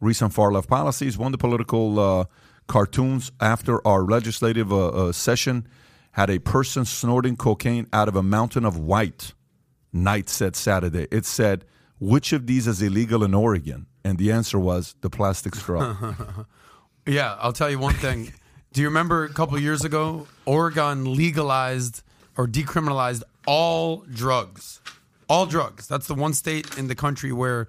recent 0.00 0.32
far 0.32 0.50
left 0.52 0.68
policies. 0.68 1.16
One 1.16 1.28
of 1.28 1.40
the 1.40 1.46
political 1.48 1.98
uh, 2.00 2.24
cartoons 2.66 3.30
after 3.38 3.74
our 3.86 4.02
legislative 4.02 4.72
uh, 4.72 4.88
uh, 4.88 5.12
session 5.12 5.66
had 6.12 6.28
a 6.28 6.40
person 6.40 6.84
snorting 6.84 7.36
cocaine 7.36 7.86
out 7.92 8.08
of 8.08 8.16
a 8.16 8.22
mountain 8.22 8.64
of 8.64 8.76
white. 8.76 9.34
Knight 9.92 10.28
said 10.28 10.56
Saturday. 10.56 11.06
It 11.12 11.24
said, 11.24 11.64
which 12.00 12.32
of 12.32 12.46
these 12.46 12.66
is 12.66 12.82
illegal 12.82 13.22
in 13.22 13.32
Oregon? 13.34 13.86
And 14.04 14.18
the 14.18 14.32
answer 14.32 14.58
was 14.58 14.96
the 15.00 15.10
plastic 15.10 15.54
straw. 15.54 15.96
yeah, 17.06 17.36
I'll 17.40 17.52
tell 17.52 17.70
you 17.70 17.78
one 17.78 17.94
thing. 17.94 18.32
Do 18.72 18.80
you 18.82 18.88
remember 18.88 19.24
a 19.24 19.28
couple 19.32 19.58
years 19.58 19.84
ago, 19.84 20.26
Oregon 20.44 21.14
legalized 21.16 22.02
or 22.36 22.46
decriminalized 22.46 23.22
all 23.46 24.04
drugs? 24.12 24.80
All 25.28 25.46
drugs. 25.46 25.86
That's 25.88 26.06
the 26.06 26.14
one 26.14 26.32
state 26.34 26.76
in 26.78 26.86
the 26.88 26.94
country 26.94 27.32
where 27.32 27.68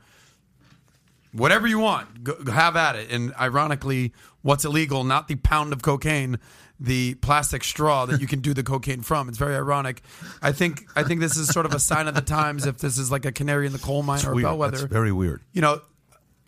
whatever 1.31 1.67
you 1.67 1.79
want, 1.79 2.23
go, 2.23 2.35
have 2.51 2.75
at 2.75 2.95
it. 2.95 3.11
And 3.11 3.33
ironically, 3.39 4.13
what's 4.41 4.65
illegal, 4.65 5.03
not 5.03 5.27
the 5.27 5.35
pound 5.35 5.73
of 5.73 5.81
cocaine, 5.81 6.37
the 6.79 7.15
plastic 7.15 7.63
straw 7.63 8.05
that 8.05 8.21
you 8.21 8.27
can 8.27 8.39
do 8.39 8.53
the 8.53 8.63
cocaine 8.63 9.01
from. 9.01 9.27
It's 9.29 9.37
very 9.37 9.55
ironic. 9.55 10.01
I 10.41 10.51
think 10.53 10.85
I 10.95 11.03
think 11.03 11.19
this 11.19 11.35
is 11.37 11.49
sort 11.49 11.65
of 11.65 11.73
a 11.73 11.79
sign 11.79 12.07
of 12.07 12.15
the 12.15 12.21
times 12.21 12.65
if 12.65 12.77
this 12.77 12.97
is 12.97 13.11
like 13.11 13.25
a 13.25 13.31
canary 13.33 13.65
in 13.67 13.73
the 13.73 13.79
coal 13.79 14.01
mine 14.03 14.17
It's 14.19 14.25
or 14.25 14.33
weird. 14.33 14.45
bellwether. 14.45 14.77
That's 14.77 14.91
very 14.93 15.11
weird. 15.11 15.41
You 15.51 15.61
know, 15.61 15.81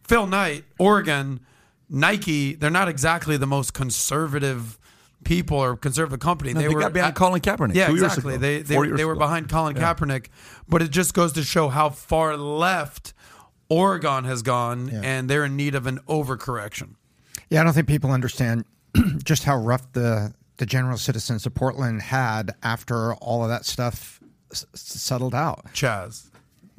Phil 0.08 0.28
Knight, 0.28 0.64
Oregon, 0.80 1.42
Nike, 1.92 2.56
they're 2.56 2.70
not 2.72 2.88
exactly 2.88 3.36
the 3.38 3.46
most 3.46 3.74
conservative 3.74 4.80
people 5.24 5.58
or 5.58 5.76
conservative 5.78 6.20
company. 6.20 6.54
No, 6.54 6.62
they 6.62 6.74
got 6.74 6.94
behind 6.94 7.14
Colin 7.16 7.42
Kaepernick 7.42 7.76
Yeah, 7.76 7.88
two 7.88 7.94
years 7.96 8.04
exactly. 8.06 8.34
ago, 8.36 8.42
They 8.42 8.62
they, 8.64 8.74
four 8.76 8.88
they 8.88 9.06
were 9.06 9.12
ago. 9.12 9.20
behind 9.20 9.50
Colin 9.50 9.76
Yeah. 9.76 9.94
Kaepernick, 9.94 10.28
but 10.68 10.82
it 10.82 10.90
just 10.90 11.14
goes 11.14 11.34
to 11.34 11.44
show 11.44 11.70
how 11.70 11.90
far 11.90 12.38
left 12.38 13.14
Oregon 13.70 14.24
has 14.24 14.42
gone, 14.42 14.90
and 14.90 15.30
they're 15.30 15.46
in 15.46 15.56
need 15.56 15.76
of 15.76 15.86
an 15.88 16.00
overcorrection. 16.08 16.96
Yeah, 17.50 17.62
I 17.62 17.64
don't 17.64 17.74
think 17.74 17.88
people 17.88 18.12
understand 18.12 18.66
just 19.24 19.44
how 19.44 19.58
rough 19.58 19.92
the 19.94 20.34
the 20.58 20.66
general 20.66 20.98
citizens 20.98 21.46
of 21.46 21.54
Portland 21.54 22.02
had 22.02 22.54
after 22.64 23.14
all 23.16 23.44
of 23.44 23.50
that 23.50 23.66
stuff 23.66 24.20
s- 24.52 24.66
s- 24.74 24.80
settled 24.82 25.34
out. 25.34 25.66
Chaz, 25.74 26.30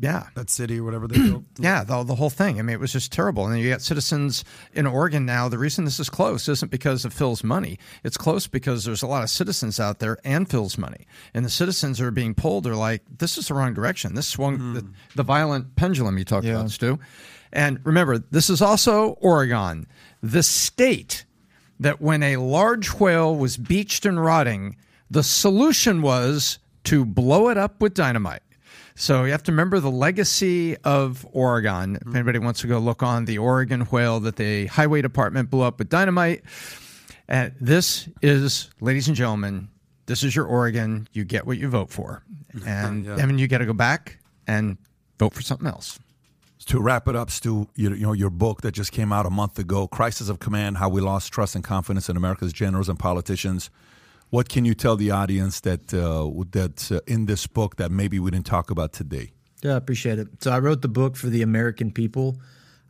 Yeah. 0.03 0.27
that 0.35 0.51
city 0.51 0.81
or 0.81 0.85
whatever 0.85 1.07
they 1.07 1.17
built. 1.17 1.45
Yeah, 1.59 1.85
the, 1.85 2.03
the 2.03 2.17
whole 2.17 2.29
thing. 2.29 2.59
I 2.59 2.63
mean, 2.63 2.75
it 2.75 2.81
was 2.81 2.93
just 2.93 3.13
terrible. 3.13 3.45
And 3.45 3.55
then 3.55 3.61
you 3.61 3.71
got 3.71 3.83
citizens 3.83 4.45
in 4.75 4.85
Oregon 4.87 5.25
now. 5.25 5.49
The 5.49 5.59
reason 5.59 5.85
this 5.85 6.01
is 6.01 6.11
close 6.11 6.49
isn't 6.49 6.71
because 6.71 7.05
of 7.05 7.13
Phil's 7.13 7.45
money. 7.45 7.79
It's 8.03 8.17
close 8.17 8.49
because 8.49 8.85
there's 8.85 9.03
a 9.03 9.07
lot 9.07 9.23
of 9.23 9.31
citizens 9.31 9.79
out 9.79 10.01
there 10.01 10.19
and 10.25 10.51
Phil's 10.51 10.77
money. 10.77 11.07
And 11.35 11.45
the 11.45 11.51
citizens 11.51 12.01
are 12.01 12.11
being 12.11 12.35
pulled 12.35 12.67
are 12.67 12.75
like, 12.75 13.03
this 13.19 13.39
is 13.39 13.47
the 13.47 13.55
wrong 13.55 13.75
direction. 13.75 14.15
This 14.15 14.27
swung 14.27 14.75
the, 14.75 14.81
hmm. 14.81 14.91
the 15.15 15.23
violent 15.23 15.77
pendulum 15.77 16.19
you 16.19 16.25
talked 16.25 16.47
about, 16.47 16.71
Stu. 16.71 16.99
And 17.53 17.79
remember, 17.85 18.19
this 18.19 18.51
is 18.51 18.61
also 18.61 19.11
Oregon, 19.21 19.87
the 20.21 20.43
state 20.43 21.25
that 21.79 22.01
when 22.01 22.25
a 22.25 22.39
large 22.39 22.89
whale 22.89 23.37
was 23.37 23.57
beached 23.57 24.05
and 24.05 24.23
rotting, 24.23 24.77
the 25.11 25.23
solution 25.23 26.03
was 26.03 26.59
to 26.85 27.05
blow 27.05 27.51
it 27.51 27.59
up 27.59 27.81
with 27.81 27.95
dynamite. 27.95 28.43
So 28.95 29.25
you 29.25 29.33
have 29.33 29.43
to 29.45 29.53
remember 29.53 29.81
the 29.81 29.91
legacy 29.91 30.77
of 30.79 31.27
Oregon. 31.33 31.97
If 31.97 32.03
mm-hmm. 32.03 32.17
anybody 32.17 32.39
wants 32.39 32.61
to 32.61 32.67
go 32.67 32.79
look 32.79 33.03
on 33.03 33.25
the 33.25 33.39
Oregon 33.39 33.83
whale 33.83 34.21
that 34.21 34.37
the 34.37 34.67
highway 34.67 35.03
department 35.03 35.51
blew 35.51 35.63
up 35.63 35.79
with 35.79 35.89
dynamite. 35.89 36.43
And 37.29 37.55
this 37.61 38.09
is, 38.21 38.71
ladies 38.81 39.09
and 39.09 39.17
gentlemen, 39.17 39.69
this 40.07 40.23
is 40.23 40.37
your 40.37 40.47
Oregon. 40.47 41.09
You 41.13 41.25
get 41.25 41.47
what 41.47 41.59
you 41.59 41.69
vote 41.69 41.91
for. 41.91 42.23
And 42.67 43.07
Yeah. 43.07 43.17
then 43.17 43.39
you 43.39 43.49
got 43.49 43.59
to 43.59 43.67
go 43.67 43.73
back 43.73 44.19
and 44.47 44.77
vote 45.19 45.33
for 45.33 45.41
something 45.41 45.67
else. 45.67 45.99
To 46.67 46.81
wrap 46.81 47.09
it 47.09 47.17
up, 47.17 47.31
Stu, 47.31 47.67
you, 47.75 47.91
you 47.95 48.03
know 48.07 48.13
your 48.13 48.29
book 48.29 48.61
that 48.61 48.73
just 48.73 48.93
came 48.93 49.11
out 49.11 49.25
a 49.25 49.31
month 49.31 49.59
ago, 49.59 49.89
"Crisis 49.89 50.29
of 50.29 50.39
Command: 50.39 50.77
How 50.77 50.91
We 50.91 51.01
Lost 51.01 51.33
Trust 51.33 51.55
and 51.55 51.65
Confidence 51.65 52.11
in 52.11 52.17
America's 52.17 52.53
Generals 52.53 52.89
and 52.91 52.99
Politicians." 52.99 53.71
What 54.33 54.49
can 54.49 54.65
you 54.65 54.73
tell 54.73 54.97
the 54.97 55.11
audience 55.11 55.61
that 55.61 55.93
uh, 55.93 56.27
that's 56.51 56.91
uh, 56.91 57.01
in 57.07 57.27
this 57.27 57.47
book 57.47 57.77
that 57.77 57.91
maybe 57.91 58.19
we 58.19 58.31
didn't 58.31 58.47
talk 58.47 58.71
about 58.71 58.95
today? 58.95 59.33
Yeah, 59.63 59.75
I 59.75 59.77
appreciate 59.77 60.19
it. 60.19 60.27
So 60.43 60.51
I 60.51 60.59
wrote 60.59 60.81
the 60.81 60.89
book 60.89 61.17
for 61.17 61.27
the 61.27 61.43
American 61.43 61.93
people. 61.93 62.41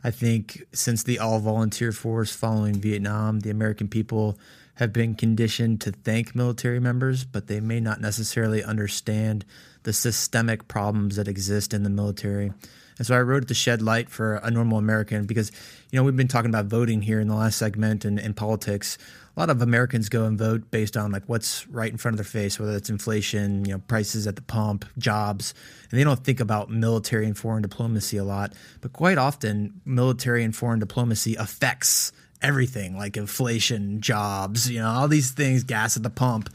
I 0.05 0.11
think 0.11 0.63
since 0.71 1.03
the 1.03 1.19
all 1.19 1.39
volunteer 1.39 1.91
force 1.91 2.33
following 2.33 2.75
Vietnam, 2.75 3.41
the 3.41 3.49
American 3.49 3.89
people 3.89 4.39
have 4.75 4.93
been 4.93 5.15
conditioned 5.15 5.81
to 5.81 5.91
thank 5.91 6.33
military 6.33 6.79
members, 6.79 7.25
but 7.25 7.47
they 7.47 7.59
may 7.59 7.81
not 7.81 7.99
necessarily 7.99 8.63
understand 8.63 9.43
the 9.83 9.91
systemic 9.91 10.69
problems 10.69 11.17
that 11.17 11.27
exist 11.27 11.73
in 11.73 11.83
the 11.83 11.89
military. 11.89 12.53
And 12.97 13.05
so 13.05 13.15
I 13.15 13.21
wrote 13.21 13.43
it 13.43 13.47
to 13.47 13.53
shed 13.53 13.81
light 13.81 14.09
for 14.09 14.35
a 14.35 14.49
normal 14.49 14.77
American 14.77 15.25
because, 15.25 15.51
you 15.91 15.99
know, 15.99 16.03
we've 16.03 16.15
been 16.15 16.29
talking 16.29 16.49
about 16.49 16.67
voting 16.67 17.01
here 17.01 17.19
in 17.19 17.27
the 17.27 17.35
last 17.35 17.57
segment 17.57 18.05
and, 18.05 18.17
and 18.17 18.33
politics. 18.33 18.97
A 19.35 19.39
lot 19.39 19.49
of 19.49 19.63
Americans 19.63 20.09
go 20.09 20.25
and 20.25 20.37
vote 20.37 20.69
based 20.69 20.95
on 20.95 21.11
like 21.11 21.23
what's 21.25 21.67
right 21.67 21.91
in 21.91 21.97
front 21.97 22.13
of 22.13 22.17
their 22.17 22.41
face, 22.41 22.59
whether 22.59 22.75
it's 22.75 22.89
inflation, 22.89 23.65
you 23.65 23.73
know, 23.73 23.79
prices 23.87 24.27
at 24.27 24.35
the 24.35 24.43
pump, 24.43 24.85
jobs, 24.99 25.55
and 25.89 25.99
they 25.99 26.03
don't 26.03 26.23
think 26.23 26.39
about 26.39 26.69
military 26.69 27.25
and 27.25 27.35
foreign 27.35 27.63
diplomacy 27.63 28.17
a 28.17 28.23
lot. 28.23 28.53
But 28.81 28.93
quite 28.93 29.17
often, 29.17 29.81
military 29.85 30.43
and 30.43 30.55
foreign 30.55 30.79
diplomacy 30.79 31.35
affects 31.35 32.11
everything, 32.43 32.95
like 32.95 33.17
inflation, 33.17 34.01
jobs, 34.01 34.69
you 34.69 34.79
know, 34.79 34.89
all 34.89 35.07
these 35.07 35.31
things, 35.31 35.63
gas 35.63 35.97
at 35.97 36.03
the 36.03 36.11
pump. 36.11 36.49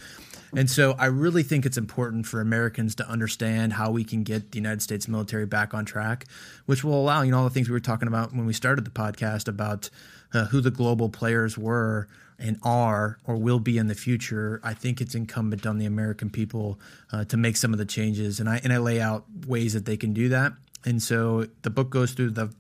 And 0.55 0.71
so 0.71 0.93
I 0.99 1.07
really 1.07 1.43
think 1.43 1.67
it's 1.67 1.77
important 1.77 2.27
for 2.27 2.41
Americans 2.41 2.95
to 2.97 3.09
understand 3.09 3.75
how 3.75 3.91
we 3.91 4.05
can 4.05 4.23
get 4.23 4.53
the 4.53 4.59
United 4.59 4.83
States 4.83 5.09
military 5.09 5.47
back 5.47 5.75
on 5.75 5.85
track, 5.85 6.27
which 6.67 6.85
will 6.85 6.99
allow, 6.99 7.23
you 7.23 7.33
know, 7.33 7.39
all 7.39 7.45
the 7.45 7.51
things 7.51 7.69
we 7.69 7.73
were 7.73 7.81
talking 7.81 8.09
about 8.09 8.33
when 8.33 8.47
we 8.47 8.53
started 8.53 8.85
the 8.85 8.91
podcast 8.91 9.49
about 9.49 9.91
uh, 10.33 10.47
who 10.47 10.61
the 10.61 10.71
global 10.71 11.09
players 11.09 11.59
were 11.59 12.09
and 12.39 12.59
are 12.63 13.19
or 13.25 13.37
will 13.37 13.59
be 13.59 13.79
in 13.79 13.89
the 13.89 13.95
future. 13.95 14.61
I 14.63 14.75
think 14.75 15.01
it's 15.01 15.15
incumbent 15.15 15.67
on 15.67 15.79
the 15.79 15.87
American 15.87 16.31
people 16.31 16.79
uh, 17.13 17.25
to 17.27 17.37
make 17.37 17.57
some 17.57 17.73
of 17.73 17.79
the 17.79 17.85
changes. 17.85 18.39
And 18.41 18.49
I, 18.49 18.61
and 18.63 18.73
I 18.73 18.79
lay 18.79 19.01
out 19.01 19.25
ways 19.47 19.73
that 19.75 19.85
they 19.85 19.97
can 19.97 20.13
do 20.13 20.29
that. 20.29 20.53
And 20.85 21.03
so 21.03 21.47
the 21.63 21.71
book 21.71 21.91
goes 21.91 22.13
through 22.13 22.31
the 22.31 22.53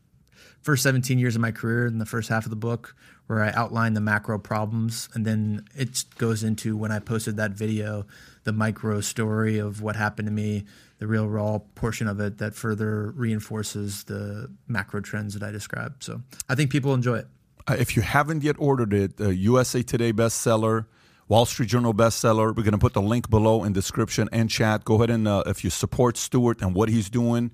first 0.62 0.82
17 0.82 1.18
years 1.18 1.36
of 1.36 1.40
my 1.40 1.52
career 1.52 1.86
in 1.86 1.98
the 1.98 2.06
first 2.06 2.28
half 2.28 2.44
of 2.44 2.50
the 2.50 2.56
book 2.56 2.96
where 3.26 3.42
I 3.42 3.50
outline 3.52 3.94
the 3.94 4.00
macro 4.00 4.38
problems. 4.38 5.08
And 5.14 5.24
then 5.24 5.66
it 5.74 6.04
goes 6.16 6.42
into 6.42 6.76
when 6.76 6.90
I 6.90 6.98
posted 6.98 7.36
that 7.36 7.52
video, 7.52 8.06
the 8.44 8.52
micro 8.52 9.00
story 9.00 9.58
of 9.58 9.82
what 9.82 9.96
happened 9.96 10.26
to 10.26 10.32
me, 10.32 10.64
the 10.98 11.06
real 11.06 11.28
raw 11.28 11.58
portion 11.74 12.08
of 12.08 12.18
it 12.20 12.38
that 12.38 12.54
further 12.54 13.12
reinforces 13.12 14.04
the 14.04 14.50
macro 14.66 15.00
trends 15.00 15.34
that 15.34 15.42
I 15.42 15.52
described. 15.52 16.02
So 16.02 16.22
I 16.48 16.54
think 16.54 16.72
people 16.72 16.94
enjoy 16.94 17.18
it. 17.18 17.28
Uh, 17.68 17.74
if 17.78 17.96
you 17.96 18.02
haven't 18.02 18.42
yet 18.42 18.56
ordered 18.58 18.94
it, 18.94 19.20
uh, 19.20 19.28
USA 19.28 19.82
Today 19.82 20.12
bestseller, 20.12 20.86
Wall 21.28 21.44
Street 21.44 21.68
Journal 21.68 21.92
bestseller. 21.92 22.46
We're 22.56 22.62
going 22.62 22.72
to 22.72 22.78
put 22.78 22.94
the 22.94 23.02
link 23.02 23.28
below 23.28 23.62
in 23.64 23.74
description 23.74 24.28
and 24.32 24.48
chat. 24.48 24.86
Go 24.86 24.94
ahead 24.94 25.10
and 25.10 25.28
uh, 25.28 25.42
if 25.44 25.62
you 25.64 25.68
support 25.68 26.16
Stuart 26.16 26.62
and 26.62 26.74
what 26.74 26.88
he's 26.88 27.10
doing 27.10 27.50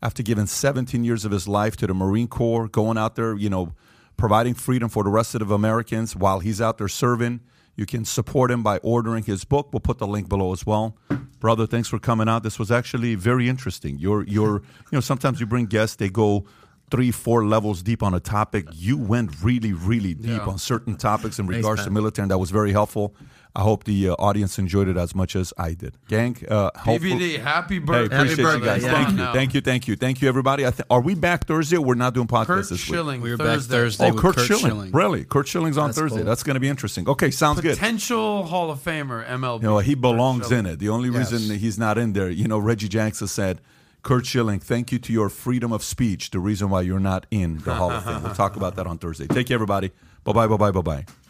after 0.00 0.22
giving 0.22 0.46
17 0.46 1.02
years 1.02 1.24
of 1.24 1.32
his 1.32 1.48
life 1.48 1.76
to 1.78 1.86
the 1.88 1.94
Marine 1.94 2.28
Corps, 2.28 2.68
going 2.68 2.96
out 2.96 3.16
there, 3.16 3.34
you 3.34 3.50
know, 3.50 3.72
providing 4.16 4.54
freedom 4.54 4.88
for 4.88 5.02
the 5.02 5.10
rest 5.10 5.34
of 5.34 5.50
Americans 5.50 6.14
while 6.14 6.38
he's 6.38 6.60
out 6.60 6.78
there 6.78 6.86
serving. 6.86 7.40
You 7.74 7.86
can 7.86 8.04
support 8.04 8.52
him 8.52 8.62
by 8.62 8.78
ordering 8.78 9.24
his 9.24 9.44
book. 9.44 9.72
We'll 9.72 9.80
put 9.80 9.98
the 9.98 10.06
link 10.06 10.28
below 10.28 10.52
as 10.52 10.64
well. 10.64 10.96
Brother, 11.40 11.66
thanks 11.66 11.88
for 11.88 11.98
coming 11.98 12.28
out. 12.28 12.44
This 12.44 12.58
was 12.58 12.70
actually 12.70 13.16
very 13.16 13.48
interesting. 13.48 13.98
You're 13.98 14.22
you're 14.22 14.60
you 14.60 14.92
know, 14.92 15.00
sometimes 15.00 15.40
you 15.40 15.46
bring 15.46 15.66
guests, 15.66 15.96
they 15.96 16.08
go 16.08 16.46
three, 16.90 17.10
four 17.10 17.44
levels 17.44 17.82
deep 17.82 18.02
on 18.02 18.14
a 18.14 18.20
topic. 18.20 18.66
You 18.72 18.96
went 18.96 19.42
really, 19.42 19.72
really 19.72 20.14
deep 20.14 20.30
Yeah. 20.30 20.38
on 20.46 20.58
certain 20.58 20.96
topics 20.96 21.38
in 21.38 21.46
Thanks, 21.46 21.56
regards 21.58 21.84
to 21.84 21.90
military, 21.90 22.24
and 22.24 22.30
that 22.30 22.38
was 22.38 22.50
very 22.50 22.72
helpful. 22.72 23.14
I 23.56 23.62
hope 23.62 23.84
the 23.84 24.10
uh, 24.10 24.14
audience 24.18 24.58
enjoyed 24.58 24.86
it 24.86 24.98
as 24.98 25.14
much 25.14 25.34
as 25.34 25.52
I 25.56 25.72
did. 25.72 25.96
Gang, 26.08 26.36
uh, 26.46 26.70
hopefully- 26.76 26.98
PBD, 27.14 27.38
happy 27.42 27.76
Hey, 27.76 27.78
birthday. 27.78 28.16
appreciate 28.16 28.38
you 28.38 28.44
birthday, 28.44 28.66
guys. 28.66 28.82
yeah. 28.84 28.92
Thank 28.92 29.10
you, 29.12 29.16
Now. 29.16 29.32
thank 29.32 29.54
you, 29.54 29.60
thank 29.62 29.88
you, 29.88 29.96
thank 29.96 30.20
you, 30.20 30.28
everybody. 30.28 30.66
I 30.66 30.70
th- 30.72 30.86
are 30.90 31.00
we 31.00 31.14
back 31.14 31.46
Thursday? 31.46 31.78
or 31.78 31.84
We're 31.84 31.94
not 31.94 32.12
doing 32.12 32.26
podcasts 32.26 32.46
Curt 32.46 32.58
this 32.68 32.70
week. 32.72 32.80
Schilling, 32.80 33.20
We 33.22 33.30
were 33.30 33.38
back 33.38 33.46
Thursday. 33.46 33.74
Thursday. 33.76 34.08
Oh, 34.10 34.12
with 34.12 34.20
Curt, 34.22 34.36
Curt 34.36 34.46
Schilling. 34.46 34.62
Schilling. 34.66 34.92
Really? 34.92 35.24
Curt 35.24 35.48
Schilling's 35.48 35.78
on 35.78 35.88
That's 35.88 35.98
Thursday. 35.98 36.18
cool. 36.18 36.26
That's 36.26 36.42
going 36.42 36.54
to 36.54 36.60
be 36.60 36.68
interesting. 36.68 37.08
Okay, 37.08 37.30
sounds 37.30 37.62
good. 37.62 37.78
Potential 37.78 38.44
Hall 38.44 38.70
of 38.70 38.78
Famer, 38.84 39.26
MLB. 39.26 39.62
You 39.62 39.68
know, 39.70 39.78
he 39.78 39.94
belongs 39.94 40.52
in 40.52 40.66
it. 40.66 40.78
The 40.78 40.90
only 40.90 41.08
Yes. 41.08 41.32
reason 41.32 41.58
he's 41.58 41.78
not 41.78 41.96
in 41.96 42.12
there, 42.12 42.28
you 42.28 42.46
know, 42.46 42.58
Reggie 42.58 42.88
Jackson 42.88 43.26
said, 43.26 43.62
Curt 44.06 44.24
Schilling, 44.24 44.60
thank 44.60 44.92
you 44.92 45.00
to 45.00 45.12
your 45.12 45.28
freedom 45.28 45.72
of 45.72 45.82
speech, 45.82 46.30
the 46.30 46.38
reason 46.38 46.70
why 46.70 46.82
you're 46.82 47.00
not 47.00 47.26
in 47.32 47.58
the 47.58 47.74
Hall 47.74 47.90
of 47.90 48.04
Fame. 48.04 48.22
We'll 48.22 48.34
talk 48.34 48.54
about 48.54 48.76
that 48.76 48.86
on 48.86 48.98
Thursday. 48.98 49.26
Take 49.26 49.48
care, 49.48 49.56
everybody. 49.56 49.90
Bye 50.22 50.32
bye, 50.32 50.46
bye 50.46 50.56
bye, 50.56 50.70
bye 50.70 50.80
bye. 50.80 51.25